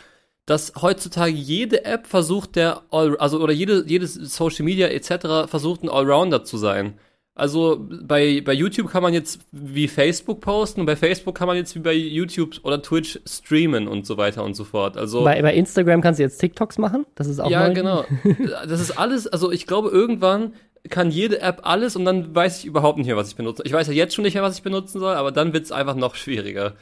dass 0.46 0.74
heutzutage 0.80 1.32
jede 1.32 1.84
App 1.84 2.06
versucht, 2.06 2.54
der 2.56 2.82
All, 2.90 3.16
also 3.18 3.40
oder 3.40 3.52
jede, 3.52 3.84
jedes 3.86 4.14
Social 4.14 4.64
Media 4.64 4.86
etc. 4.88 5.50
versucht, 5.50 5.82
ein 5.82 5.88
Allrounder 5.88 6.44
zu 6.44 6.56
sein. 6.58 6.98
Also 7.38 7.86
bei, 8.02 8.40
bei 8.40 8.54
YouTube 8.54 8.90
kann 8.90 9.02
man 9.02 9.12
jetzt 9.12 9.40
wie 9.52 9.88
Facebook 9.88 10.40
posten 10.40 10.80
und 10.80 10.86
bei 10.86 10.96
Facebook 10.96 11.34
kann 11.34 11.46
man 11.46 11.58
jetzt 11.58 11.74
wie 11.74 11.80
bei 11.80 11.92
YouTube 11.92 12.54
oder 12.62 12.80
Twitch 12.80 13.20
streamen 13.26 13.88
und 13.88 14.06
so 14.06 14.16
weiter 14.16 14.42
und 14.42 14.54
so 14.54 14.64
fort. 14.64 14.96
Also 14.96 15.22
Bei, 15.22 15.42
bei 15.42 15.52
Instagram 15.52 16.00
kannst 16.00 16.18
du 16.18 16.22
jetzt 16.22 16.38
TikToks 16.38 16.78
machen, 16.78 17.04
das 17.14 17.26
ist 17.26 17.38
auch 17.38 17.50
ja, 17.50 17.68
neu. 17.68 17.74
genau. 17.74 18.04
Das 18.66 18.80
ist 18.80 18.98
alles, 18.98 19.26
also 19.26 19.52
ich 19.52 19.66
glaube, 19.66 19.90
irgendwann 19.90 20.54
kann 20.88 21.10
jede 21.10 21.42
App 21.42 21.60
alles 21.64 21.94
und 21.94 22.06
dann 22.06 22.34
weiß 22.34 22.60
ich 22.60 22.64
überhaupt 22.64 22.96
nicht 22.96 23.06
mehr, 23.06 23.18
was 23.18 23.28
ich 23.28 23.36
benutze. 23.36 23.64
Ich 23.66 23.72
weiß 23.72 23.86
ja 23.88 23.92
jetzt 23.92 24.14
schon 24.14 24.24
nicht 24.24 24.32
mehr, 24.32 24.42
was 24.42 24.56
ich 24.56 24.62
benutzen 24.62 24.98
soll, 24.98 25.14
aber 25.14 25.30
dann 25.30 25.52
wird 25.52 25.66
es 25.66 25.72
einfach 25.72 25.94
noch 25.94 26.14
schwieriger. 26.14 26.74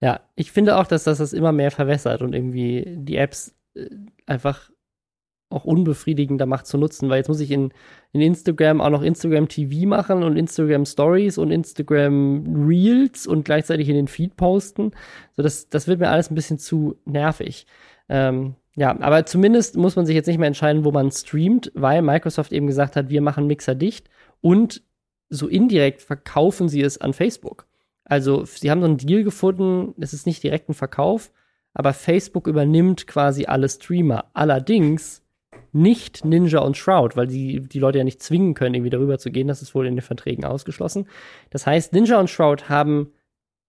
Ja, 0.00 0.20
ich 0.36 0.52
finde 0.52 0.78
auch, 0.78 0.86
dass 0.86 1.04
das 1.04 1.18
das 1.18 1.34
immer 1.34 1.52
mehr 1.52 1.70
verwässert 1.70 2.22
und 2.22 2.34
irgendwie 2.34 2.84
die 2.96 3.16
Apps 3.16 3.54
äh, 3.74 3.90
einfach 4.24 4.70
auch 5.50 5.64
unbefriedigender 5.64 6.46
macht 6.46 6.66
zu 6.66 6.76
nutzen, 6.76 7.08
weil 7.08 7.18
jetzt 7.18 7.28
muss 7.28 7.40
ich 7.40 7.50
in, 7.50 7.72
in 8.12 8.20
Instagram 8.20 8.80
auch 8.80 8.90
noch 8.90 9.02
Instagram 9.02 9.48
TV 9.48 9.88
machen 9.88 10.22
und 10.22 10.36
Instagram 10.36 10.84
Stories 10.84 11.38
und 11.38 11.50
Instagram 11.50 12.66
Reels 12.66 13.26
und 13.26 13.44
gleichzeitig 13.44 13.88
in 13.88 13.94
den 13.94 14.08
Feed 14.08 14.36
posten. 14.36 14.92
So, 15.36 15.42
das, 15.42 15.68
das 15.70 15.88
wird 15.88 16.00
mir 16.00 16.10
alles 16.10 16.30
ein 16.30 16.34
bisschen 16.34 16.58
zu 16.58 16.96
nervig. 17.06 17.66
Ähm, 18.08 18.56
ja, 18.76 18.98
aber 19.00 19.26
zumindest 19.26 19.76
muss 19.76 19.96
man 19.96 20.06
sich 20.06 20.14
jetzt 20.14 20.26
nicht 20.26 20.38
mehr 20.38 20.46
entscheiden, 20.46 20.84
wo 20.84 20.92
man 20.92 21.10
streamt, 21.10 21.72
weil 21.74 22.02
Microsoft 22.02 22.52
eben 22.52 22.66
gesagt 22.66 22.94
hat, 22.94 23.08
wir 23.08 23.22
machen 23.22 23.46
Mixer 23.46 23.74
dicht 23.74 24.08
und 24.40 24.82
so 25.30 25.48
indirekt 25.48 26.02
verkaufen 26.02 26.68
sie 26.68 26.82
es 26.82 26.98
an 26.98 27.12
Facebook. 27.12 27.66
Also, 28.04 28.44
sie 28.44 28.70
haben 28.70 28.80
so 28.80 28.86
einen 28.86 28.96
Deal 28.96 29.24
gefunden, 29.24 29.94
es 30.00 30.12
ist 30.12 30.26
nicht 30.26 30.42
direkt 30.42 30.68
ein 30.70 30.74
Verkauf, 30.74 31.30
aber 31.74 31.92
Facebook 31.92 32.46
übernimmt 32.46 33.06
quasi 33.06 33.46
alle 33.46 33.68
Streamer. 33.68 34.30
Allerdings 34.32 35.22
nicht 35.72 36.24
Ninja 36.24 36.60
und 36.60 36.76
Shroud, 36.76 37.16
weil 37.16 37.26
die, 37.26 37.60
die 37.60 37.78
Leute 37.78 37.98
ja 37.98 38.04
nicht 38.04 38.22
zwingen 38.22 38.54
können, 38.54 38.74
irgendwie 38.74 38.90
darüber 38.90 39.18
zu 39.18 39.30
gehen. 39.30 39.48
Das 39.48 39.62
ist 39.62 39.74
wohl 39.74 39.86
in 39.86 39.96
den 39.96 40.02
Verträgen 40.02 40.44
ausgeschlossen. 40.44 41.06
Das 41.50 41.66
heißt, 41.66 41.92
Ninja 41.92 42.18
und 42.18 42.30
Shroud 42.30 42.68
haben 42.68 43.12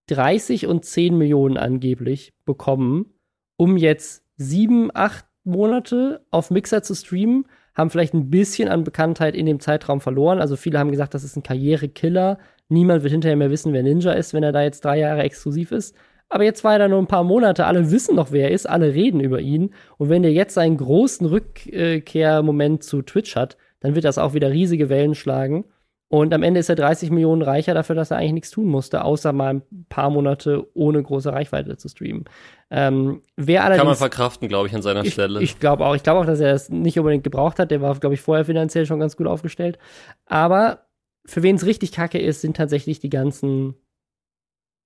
30 0.07 0.67
und 0.67 0.85
10 0.85 1.17
Millionen 1.17 1.57
angeblich 1.57 2.33
bekommen, 2.45 3.13
um 3.57 3.77
jetzt 3.77 4.23
sieben, 4.37 4.89
acht 4.93 5.25
Monate 5.43 6.25
auf 6.31 6.51
Mixer 6.51 6.81
zu 6.81 6.95
streamen, 6.95 7.45
haben 7.75 7.89
vielleicht 7.89 8.13
ein 8.13 8.29
bisschen 8.29 8.69
an 8.69 8.83
Bekanntheit 8.83 9.35
in 9.35 9.45
dem 9.45 9.59
Zeitraum 9.59 10.01
verloren. 10.01 10.39
Also 10.39 10.55
viele 10.55 10.79
haben 10.79 10.91
gesagt, 10.91 11.13
das 11.13 11.23
ist 11.23 11.35
ein 11.35 11.43
Karrierekiller. 11.43 12.39
Niemand 12.67 13.03
wird 13.03 13.11
hinterher 13.11 13.37
mehr 13.37 13.51
wissen, 13.51 13.73
wer 13.73 13.83
Ninja 13.83 14.11
ist, 14.11 14.33
wenn 14.33 14.43
er 14.43 14.51
da 14.51 14.61
jetzt 14.61 14.83
drei 14.83 14.99
Jahre 14.99 15.23
exklusiv 15.23 15.71
ist. 15.71 15.95
Aber 16.29 16.43
jetzt 16.43 16.63
war 16.63 16.73
er 16.73 16.79
da 16.79 16.87
nur 16.87 16.99
ein 16.99 17.07
paar 17.07 17.23
Monate, 17.23 17.65
alle 17.65 17.91
wissen 17.91 18.15
noch, 18.15 18.31
wer 18.31 18.49
er 18.49 18.51
ist, 18.51 18.69
alle 18.69 18.93
reden 18.93 19.19
über 19.19 19.41
ihn. 19.41 19.73
Und 19.97 20.09
wenn 20.09 20.21
der 20.21 20.31
jetzt 20.31 20.57
einen 20.57 20.77
großen 20.77 21.25
Rückkehrmoment 21.25 22.83
zu 22.83 23.01
Twitch 23.01 23.35
hat, 23.35 23.57
dann 23.79 23.95
wird 23.95 24.05
das 24.05 24.19
auch 24.19 24.33
wieder 24.33 24.51
riesige 24.51 24.89
Wellen 24.89 25.15
schlagen. 25.15 25.65
Und 26.11 26.33
am 26.33 26.41
Ende 26.41 26.59
ist 26.59 26.69
er 26.69 26.75
30 26.75 27.11
Millionen 27.11 27.43
reicher 27.43 27.75
dafür, 27.75 27.95
dass 27.95 28.09
er 28.09 28.17
eigentlich 28.17 28.33
nichts 28.33 28.51
tun 28.51 28.65
musste, 28.65 29.03
außer 29.03 29.31
mal 29.31 29.55
ein 29.55 29.85
paar 29.89 30.09
Monate 30.09 30.67
ohne 30.73 31.01
große 31.03 31.31
Reichweite 31.31 31.77
zu 31.77 31.87
streamen. 31.87 32.25
Ähm, 32.71 33.21
wer 33.35 33.63
allerdings, 33.63 33.79
Kann 33.79 33.87
man 33.87 33.95
verkraften, 33.95 34.47
glaube 34.47 34.67
ich, 34.67 34.75
an 34.75 34.81
seiner 34.81 35.03
ich, 35.03 35.13
Stelle. 35.13 35.41
Ich 35.41 35.59
glaube 35.59 35.85
auch. 35.85 35.95
Ich 35.95 36.01
glaube 36.01 36.19
auch, 36.19 36.25
dass 36.25 36.39
er 36.39 36.51
das 36.51 36.69
nicht 36.69 36.97
unbedingt 36.97 37.23
gebraucht 37.23 37.59
hat. 37.59 37.69
Der 37.69 37.81
war, 37.81 37.95
glaube 37.99 38.15
ich, 38.15 38.21
vorher 38.21 38.43
finanziell 38.43 38.87
schon 38.87 38.99
ganz 38.99 39.17
gut 39.17 39.27
aufgestellt. 39.27 39.77
Aber 40.25 40.87
für 41.25 41.43
wen 41.43 41.57
es 41.57 41.65
richtig 41.67 41.91
kacke 41.91 42.17
ist, 42.17 42.41
sind 42.41 42.57
tatsächlich 42.57 42.99
die 42.99 43.11
ganzen 43.11 43.75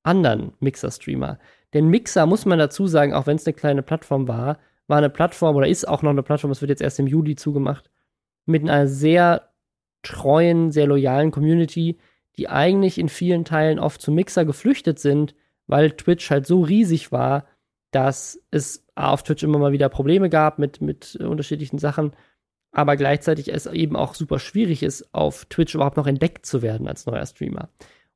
anderen 0.04 0.54
Mixer-Streamer. 0.60 1.40
Denn 1.74 1.88
Mixer, 1.88 2.26
muss 2.26 2.46
man 2.46 2.60
dazu 2.60 2.88
sagen, 2.88 3.14
auch 3.14 3.26
wenn 3.26 3.38
es 3.38 3.46
eine 3.46 3.54
kleine 3.54 3.82
Plattform 3.82 4.28
war, 4.28 4.60
war 4.88 4.98
eine 4.98 5.10
Plattform 5.10 5.56
oder 5.56 5.68
ist 5.68 5.88
auch 5.88 6.02
noch 6.02 6.12
eine 6.12 6.24
Plattform, 6.24 6.52
das 6.52 6.62
wird 6.62 6.70
jetzt 6.70 6.82
erst 6.82 7.00
im 7.00 7.08
Juli 7.08 7.36
zugemacht, 7.36 7.90
mit 8.46 8.62
einer 8.62 8.88
sehr 8.88 9.50
treuen, 10.04 10.72
sehr 10.72 10.86
loyalen 10.88 11.32
Community, 11.32 11.98
die 12.38 12.50
eigentlich 12.50 12.98
in 12.98 13.10
vielen 13.10 13.46
Teilen 13.46 13.80
oft 13.80 14.02
zu 14.02 14.12
Mixer 14.12 14.46
geflüchtet 14.46 15.00
sind, 15.00 15.36
weil 15.68 15.92
Twitch 15.92 16.30
halt 16.30 16.46
so 16.46 16.62
riesig 16.62 17.12
war, 17.12 17.46
dass 17.92 18.40
es 18.52 18.86
auf 18.96 19.24
Twitch 19.24 19.44
immer 19.44 19.60
mal 19.60 19.72
wieder 19.72 19.88
Probleme 19.88 20.30
gab 20.30 20.60
mit, 20.60 20.82
mit 20.82 21.16
unterschiedlichen 21.16 21.78
Sachen, 21.78 22.12
aber 22.72 22.98
gleichzeitig 22.98 23.54
es 23.54 23.68
eben 23.68 23.96
auch 23.96 24.16
super 24.16 24.40
schwierig 24.40 24.84
ist, 24.84 25.14
auf 25.14 25.46
Twitch 25.46 25.76
überhaupt 25.76 25.98
noch 25.98 26.08
entdeckt 26.08 26.46
zu 26.46 26.62
werden 26.62 26.88
als 26.88 27.06
neuer 27.06 27.26
Streamer. 27.26 27.70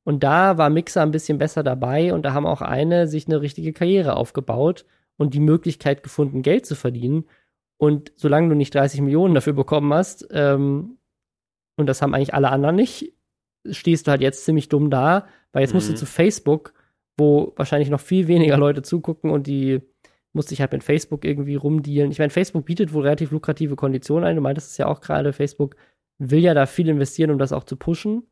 Und 0.07 0.23
da 0.23 0.57
war 0.57 0.69
Mixer 0.69 1.01
ein 1.01 1.11
bisschen 1.11 1.37
besser 1.37 1.63
dabei 1.63 2.13
und 2.13 2.23
da 2.23 2.31
haben 2.31 2.45
auch 2.45 2.61
eine 2.61 3.09
sich 3.09 3.27
eine 3.27 3.41
richtige 3.41 3.73
Karriere 3.73 4.15
aufgebaut 4.15 4.85
und 5.17 5.33
die 5.33 5.41
Möglichkeit 5.41 6.01
gefunden, 6.01 6.43
Geld 6.43 6.65
zu 6.65 6.75
verdienen. 6.75 7.25
Und 7.75 8.13
solange 8.15 8.47
du 8.47 8.55
nicht 8.55 8.73
30 8.73 9.01
Millionen 9.01 9.35
dafür 9.35 9.51
bekommen 9.51 9.93
hast, 9.93 10.25
ähm, 10.31 10.97
und 11.75 11.87
das 11.87 12.01
haben 12.01 12.13
eigentlich 12.13 12.33
alle 12.33 12.51
anderen 12.51 12.77
nicht, 12.77 13.15
stehst 13.69 14.07
du 14.07 14.11
halt 14.11 14.21
jetzt 14.21 14.45
ziemlich 14.45 14.69
dumm 14.69 14.89
da, 14.89 15.27
weil 15.51 15.63
jetzt 15.63 15.71
mhm. 15.71 15.75
musst 15.75 15.89
du 15.89 15.91
mhm. 15.91 15.97
zu 15.97 16.05
Facebook, 16.05 16.73
wo 17.17 17.51
wahrscheinlich 17.57 17.89
noch 17.89 17.99
viel 17.99 18.29
weniger 18.29 18.57
Leute 18.57 18.83
zugucken 18.83 19.29
und 19.29 19.45
die 19.45 19.81
musste 20.31 20.53
ich 20.53 20.61
halt 20.61 20.71
mit 20.71 20.85
Facebook 20.85 21.25
irgendwie 21.25 21.55
rumdealen. 21.55 22.11
Ich 22.11 22.19
meine, 22.19 22.29
Facebook 22.29 22.63
bietet 22.63 22.93
wohl 22.93 23.03
relativ 23.03 23.31
lukrative 23.31 23.75
Konditionen 23.75 24.23
ein. 24.23 24.37
Du 24.37 24.41
meintest 24.41 24.71
es 24.71 24.77
ja 24.77 24.85
auch 24.85 25.01
gerade, 25.01 25.33
Facebook 25.33 25.75
will 26.17 26.43
ja 26.43 26.53
da 26.53 26.65
viel 26.65 26.87
investieren, 26.87 27.29
um 27.29 27.39
das 27.39 27.51
auch 27.51 27.65
zu 27.65 27.75
pushen. 27.75 28.23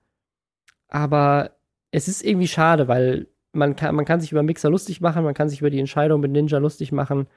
Aber 0.88 1.52
es 1.96 2.10
ist 2.10 2.26
irgendwie 2.26 2.48
schade, 2.50 2.90
weil 2.90 3.28
man 3.54 3.78
kann, 3.78 3.96
man 3.96 4.04
kann 4.04 4.20
sich 4.20 4.34
über 4.34 4.44
Mixer 4.44 4.70
lustig 4.70 5.00
machen, 5.00 5.24
man 5.24 5.34
kann 5.34 5.48
sich 5.48 5.62
über 5.62 5.70
die 5.70 5.80
Entscheidung 5.80 6.20
mit 6.20 6.30
Ninja 6.30 6.58
lustig 6.58 6.92
machen. 6.92 7.28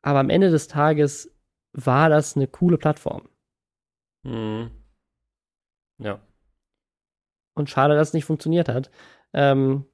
Aber 0.00 0.20
am 0.20 0.30
Ende 0.30 0.50
des 0.50 0.68
Tages 0.68 1.30
war 1.74 2.08
das 2.08 2.34
eine 2.34 2.46
coole 2.46 2.78
Plattform. 2.78 3.28
Mhm. 4.22 4.70
Ja. 5.98 6.18
Und 7.54 7.68
schade, 7.68 7.94
dass 7.94 8.08
es 8.08 8.14
nicht 8.14 8.24
funktioniert 8.24 8.70
hat. 8.70 8.90
Ähm, 9.34 9.84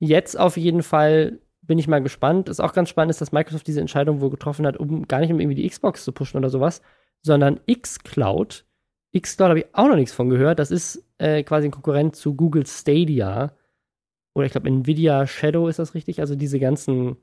jetzt 0.00 0.38
auf 0.38 0.58
jeden 0.58 0.82
Fall 0.82 1.40
bin 1.62 1.78
ich 1.78 1.88
mal 1.88 2.02
gespannt. 2.02 2.50
Ist 2.50 2.60
auch 2.60 2.74
ganz 2.74 2.90
spannend, 2.90 3.10
ist, 3.10 3.22
dass 3.22 3.32
Microsoft 3.32 3.66
diese 3.66 3.80
Entscheidung 3.80 4.20
wohl 4.20 4.30
getroffen 4.30 4.66
hat, 4.66 4.76
um 4.76 5.08
gar 5.08 5.20
nicht 5.20 5.32
um 5.32 5.40
irgendwie 5.40 5.62
die 5.62 5.68
Xbox 5.68 6.04
zu 6.04 6.12
pushen 6.12 6.36
oder 6.36 6.50
sowas, 6.50 6.82
sondern 7.22 7.58
xCloud. 7.66 8.66
xCloud 9.20 9.50
habe 9.50 9.60
ich 9.60 9.66
auch 9.72 9.88
noch 9.88 9.96
nichts 9.96 10.12
von 10.12 10.28
gehört. 10.28 10.58
Das 10.58 10.70
ist 10.70 11.04
äh, 11.18 11.42
quasi 11.42 11.68
ein 11.68 11.72
Konkurrent 11.72 12.16
zu 12.16 12.34
Google 12.34 12.66
Stadia. 12.66 13.52
Oder 14.34 14.46
ich 14.46 14.52
glaube, 14.52 14.68
Nvidia 14.68 15.26
Shadow 15.26 15.68
ist 15.68 15.78
das 15.78 15.94
richtig. 15.94 16.20
Also 16.20 16.36
diese 16.36 16.58
ganzen 16.58 17.16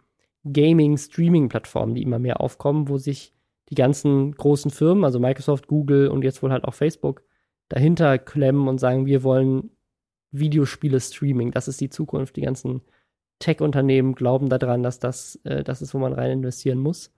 Gaming-Streaming-Plattformen, 0.46 1.96
die 1.96 2.02
immer 2.02 2.20
mehr 2.20 2.42
aufkommen, 2.42 2.90
wo 2.90 2.98
sich 2.98 3.34
die 3.70 3.76
ganzen 3.76 4.34
großen 4.34 4.72
Firmen, 4.72 5.04
also 5.04 5.20
Microsoft, 5.20 5.68
Google 5.68 6.10
und 6.10 6.24
jetzt 6.24 6.44
wohl 6.44 6.52
halt 6.52 6.66
auch 6.66 6.74
Facebook, 6.74 7.24
dahinter 7.70 8.18
klemmen 8.18 8.68
und 8.68 8.80
sagen, 8.80 9.06
wir 9.06 9.24
wollen 9.24 9.72
Videospiele 10.32 11.00
Streaming. 11.00 11.52
Das 11.52 11.68
ist 11.68 11.80
die 11.80 11.90
Zukunft. 11.90 12.36
Die 12.36 12.42
ganzen 12.42 12.82
Tech-Unternehmen 13.40 14.16
glauben 14.16 14.50
daran, 14.50 14.84
dass 14.84 15.00
das 15.00 15.40
äh, 15.44 15.64
das 15.64 15.82
ist, 15.82 15.94
wo 15.94 16.00
man 16.00 16.14
rein 16.14 16.32
investieren 16.32 16.80
muss. 16.80 17.12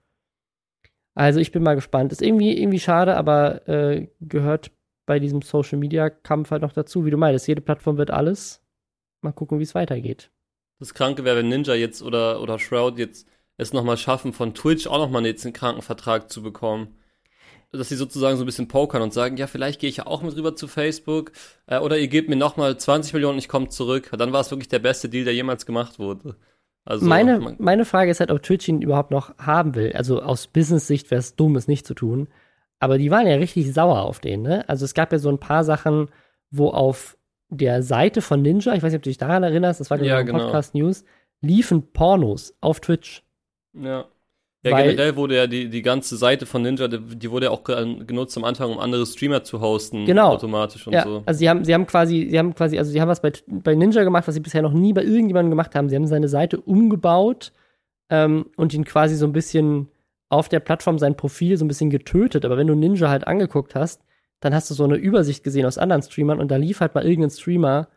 Also 1.16 1.40
ich 1.40 1.50
bin 1.50 1.64
mal 1.64 1.74
gespannt. 1.74 2.12
Ist 2.12 2.22
irgendwie, 2.22 2.56
irgendwie 2.56 2.78
schade, 2.78 3.16
aber 3.16 3.68
äh, 3.68 4.06
gehört 4.20 4.70
bei 5.06 5.18
diesem 5.18 5.42
Social-Media-Kampf 5.42 6.52
halt 6.52 6.62
noch 6.62 6.72
dazu. 6.72 7.04
Wie 7.04 7.10
du 7.10 7.16
meinst, 7.16 7.48
jede 7.48 7.60
Plattform 7.60 7.96
wird 7.96 8.12
alles. 8.12 8.62
Mal 9.22 9.32
gucken, 9.32 9.58
wie 9.58 9.64
es 9.64 9.74
weitergeht. 9.74 10.30
Das 10.78 10.94
Kranke 10.94 11.24
wäre, 11.24 11.38
wenn 11.38 11.48
Ninja 11.48 11.74
jetzt 11.74 12.02
oder, 12.02 12.40
oder 12.40 12.58
Shroud 12.58 12.98
jetzt 12.98 13.26
es 13.56 13.72
nochmal 13.72 13.96
schaffen, 13.96 14.32
von 14.32 14.54
Twitch 14.54 14.86
auch 14.86 14.98
nochmal 14.98 15.24
jetzt 15.26 15.44
einen 15.44 15.54
Krankenvertrag 15.54 16.30
zu 16.30 16.42
bekommen 16.42 16.94
dass 17.72 17.88
sie 17.88 17.96
sozusagen 17.96 18.36
so 18.36 18.44
ein 18.44 18.46
bisschen 18.46 18.68
pokern 18.68 19.02
und 19.02 19.12
sagen, 19.12 19.36
ja, 19.36 19.46
vielleicht 19.46 19.80
gehe 19.80 19.90
ich 19.90 19.98
ja 19.98 20.06
auch 20.06 20.22
mit 20.22 20.36
rüber 20.36 20.56
zu 20.56 20.68
Facebook 20.68 21.32
äh, 21.66 21.78
oder 21.78 21.98
ihr 21.98 22.08
gebt 22.08 22.28
mir 22.28 22.36
nochmal 22.36 22.76
20 22.76 23.12
Millionen, 23.12 23.38
ich 23.38 23.48
komme 23.48 23.68
zurück. 23.68 24.10
Dann 24.16 24.32
war 24.32 24.40
es 24.40 24.50
wirklich 24.50 24.68
der 24.68 24.78
beste 24.78 25.08
Deal, 25.08 25.24
der 25.24 25.34
jemals 25.34 25.66
gemacht 25.66 25.98
wurde. 25.98 26.36
Also, 26.86 27.04
meine, 27.04 27.56
meine 27.58 27.84
Frage 27.84 28.12
ist 28.12 28.20
halt, 28.20 28.30
ob 28.30 28.42
Twitch 28.42 28.68
ihn 28.68 28.80
überhaupt 28.80 29.10
noch 29.10 29.36
haben 29.38 29.74
will. 29.74 29.92
Also 29.94 30.22
aus 30.22 30.46
Business-Sicht 30.46 31.10
wäre 31.10 31.18
es 31.18 31.34
dumm, 31.34 31.56
es 31.56 31.66
nicht 31.66 31.86
zu 31.86 31.94
tun. 31.94 32.28
Aber 32.78 32.96
die 32.96 33.10
waren 33.10 33.26
ja 33.26 33.34
richtig 33.36 33.72
sauer 33.74 34.02
auf 34.02 34.20
den, 34.20 34.42
ne? 34.42 34.68
Also 34.68 34.84
es 34.84 34.94
gab 34.94 35.12
ja 35.12 35.18
so 35.18 35.28
ein 35.28 35.40
paar 35.40 35.64
Sachen, 35.64 36.08
wo 36.50 36.68
auf 36.68 37.18
der 37.48 37.82
Seite 37.82 38.22
von 38.22 38.40
Ninja, 38.40 38.74
ich 38.74 38.82
weiß 38.82 38.92
nicht, 38.92 38.98
ob 38.98 39.02
du 39.02 39.10
dich 39.10 39.18
daran 39.18 39.42
erinnerst, 39.42 39.80
das 39.80 39.90
war 39.90 40.00
ja, 40.00 40.22
genau. 40.22 40.38
Podcast 40.38 40.74
News, 40.74 41.04
liefen 41.40 41.92
Pornos 41.92 42.54
auf 42.60 42.80
Twitch. 42.80 43.24
Ja. 43.72 44.06
Ja, 44.66 44.72
Weil, 44.72 44.88
generell 44.88 45.14
wurde 45.16 45.36
ja 45.36 45.46
die, 45.46 45.68
die 45.68 45.82
ganze 45.82 46.16
Seite 46.16 46.44
von 46.44 46.62
Ninja, 46.62 46.88
die, 46.88 47.30
wurde 47.30 47.46
ja 47.46 47.52
auch 47.52 47.62
genutzt 47.62 48.36
am 48.36 48.42
Anfang, 48.42 48.72
um 48.72 48.78
andere 48.78 49.06
Streamer 49.06 49.44
zu 49.44 49.60
hosten, 49.60 50.06
genau. 50.06 50.32
automatisch 50.32 50.86
und 50.86 50.92
ja, 50.92 51.04
so. 51.04 51.22
Also 51.24 51.38
sie 51.38 51.48
haben, 51.48 51.64
sie 51.64 51.72
haben 51.72 51.86
quasi, 51.86 52.26
sie 52.28 52.38
haben 52.38 52.52
quasi, 52.54 52.76
also 52.76 52.90
sie 52.90 53.00
haben 53.00 53.08
was 53.08 53.22
bei, 53.22 53.32
bei 53.46 53.76
Ninja 53.76 54.02
gemacht, 54.02 54.26
was 54.26 54.34
sie 54.34 54.40
bisher 54.40 54.62
noch 54.62 54.72
nie 54.72 54.92
bei 54.92 55.04
irgendjemandem 55.04 55.50
gemacht 55.50 55.74
haben. 55.76 55.88
Sie 55.88 55.94
haben 55.94 56.08
seine 56.08 56.28
Seite 56.28 56.60
umgebaut 56.60 57.52
ähm, 58.10 58.46
und 58.56 58.74
ihn 58.74 58.84
quasi 58.84 59.14
so 59.14 59.24
ein 59.26 59.32
bisschen 59.32 59.88
auf 60.28 60.48
der 60.48 60.60
Plattform 60.60 60.98
sein 60.98 61.16
Profil 61.16 61.56
so 61.56 61.64
ein 61.64 61.68
bisschen 61.68 61.90
getötet. 61.90 62.44
Aber 62.44 62.56
wenn 62.56 62.66
du 62.66 62.74
Ninja 62.74 63.08
halt 63.08 63.26
angeguckt 63.26 63.76
hast, 63.76 64.02
dann 64.40 64.52
hast 64.52 64.68
du 64.68 64.74
so 64.74 64.82
eine 64.82 64.96
Übersicht 64.96 65.44
gesehen 65.44 65.66
aus 65.66 65.78
anderen 65.78 66.02
Streamern 66.02 66.40
und 66.40 66.50
da 66.50 66.56
lief 66.56 66.80
halt 66.80 66.94
mal 66.94 67.06
irgendein 67.06 67.30
Streamer, 67.30 67.88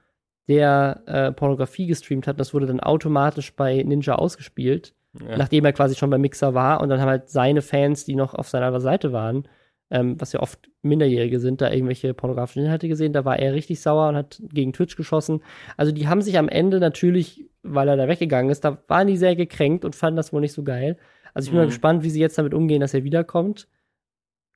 der 0.48 1.02
äh, 1.06 1.32
Pornografie 1.32 1.88
gestreamt 1.88 2.28
hat. 2.28 2.40
Das 2.40 2.54
wurde 2.54 2.68
dann 2.68 2.80
automatisch 2.80 3.56
bei 3.56 3.82
Ninja 3.84 4.16
ausgespielt. 4.16 4.94
Ja. 5.13 5.38
Nachdem 5.38 5.66
er 5.66 5.74
quasi 5.74 5.96
schon 5.96 6.10
beim 6.10 6.22
Mixer 6.22 6.54
war 6.54 6.82
und 6.82 6.89
dann 6.89 7.01
haben 7.01 7.10
halt 7.10 7.30
seine 7.30 7.62
Fans, 7.62 8.06
die 8.06 8.16
noch 8.16 8.34
auf 8.36 8.48
seiner 8.48 8.80
Seite 8.80 9.12
waren, 9.12 9.48
ähm, 9.89 10.22
was 10.22 10.34
ja 10.34 10.39
oft 10.39 10.70
Minderjährige 10.84 11.39
sind, 11.39 11.62
da 11.62 11.72
irgendwelche 11.72 12.13
pornografischen 12.13 12.63
Inhalte 12.63 12.88
gesehen. 12.88 13.12
Da 13.12 13.25
war 13.25 13.39
er 13.39 13.54
richtig 13.54 13.82
sauer 13.82 14.10
und 14.10 14.16
hat 14.16 14.42
gegen 14.54 14.72
Twitch 14.72 14.96
geschossen. 14.96 15.42
Also 15.78 15.92
die 15.92 16.08
haben 16.08 16.22
sich 16.22 16.38
am 16.38 16.48
Ende 16.48 16.80
natürlich, 16.80 17.50
weil 17.63 17.88
er 17.88 17.98
da 17.98 18.08
weggegangen 18.08 18.51
ist, 18.51 18.63
da 18.63 18.78
waren 18.88 19.08
die 19.08 19.18
sehr 19.18 19.36
gekränkt 19.36 19.84
und 19.84 19.96
fanden 19.96 20.18
das 20.18 20.32
wohl 20.32 20.42
nicht 20.42 20.54
so 20.54 20.63
geil. 20.63 20.98
Also 21.34 21.48
ich 21.48 21.51
bin 21.51 21.60
mhm. 21.60 21.66
mal 21.66 21.70
gespannt, 21.70 22.04
wie 22.04 22.10
sie 22.12 22.20
jetzt 22.20 22.38
damit 22.38 22.54
umgehen, 22.54 22.82
dass 22.82 22.94
er 22.94 23.04
wiederkommt. 23.04 23.68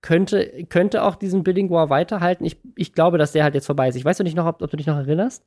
könnte, 0.01 0.65
könnte 0.69 1.03
auch 1.03 1.15
diesen 1.15 1.43
Bidding 1.43 1.71
War 1.71 1.89
weiterhalten. 1.89 2.45
Ich, 2.45 2.59
ich 2.75 2.93
glaube, 2.93 3.17
dass 3.17 3.31
der 3.31 3.43
halt 3.43 3.55
jetzt 3.55 3.65
vorbei 3.65 3.87
ist. 3.89 3.95
Ich 3.95 4.05
weiß 4.05 4.19
nicht 4.19 4.35
noch, 4.35 4.45
ob, 4.45 4.61
ob 4.61 4.69
du 4.69 4.77
dich 4.77 4.87
noch 4.87 4.97
erinnerst 4.97 5.45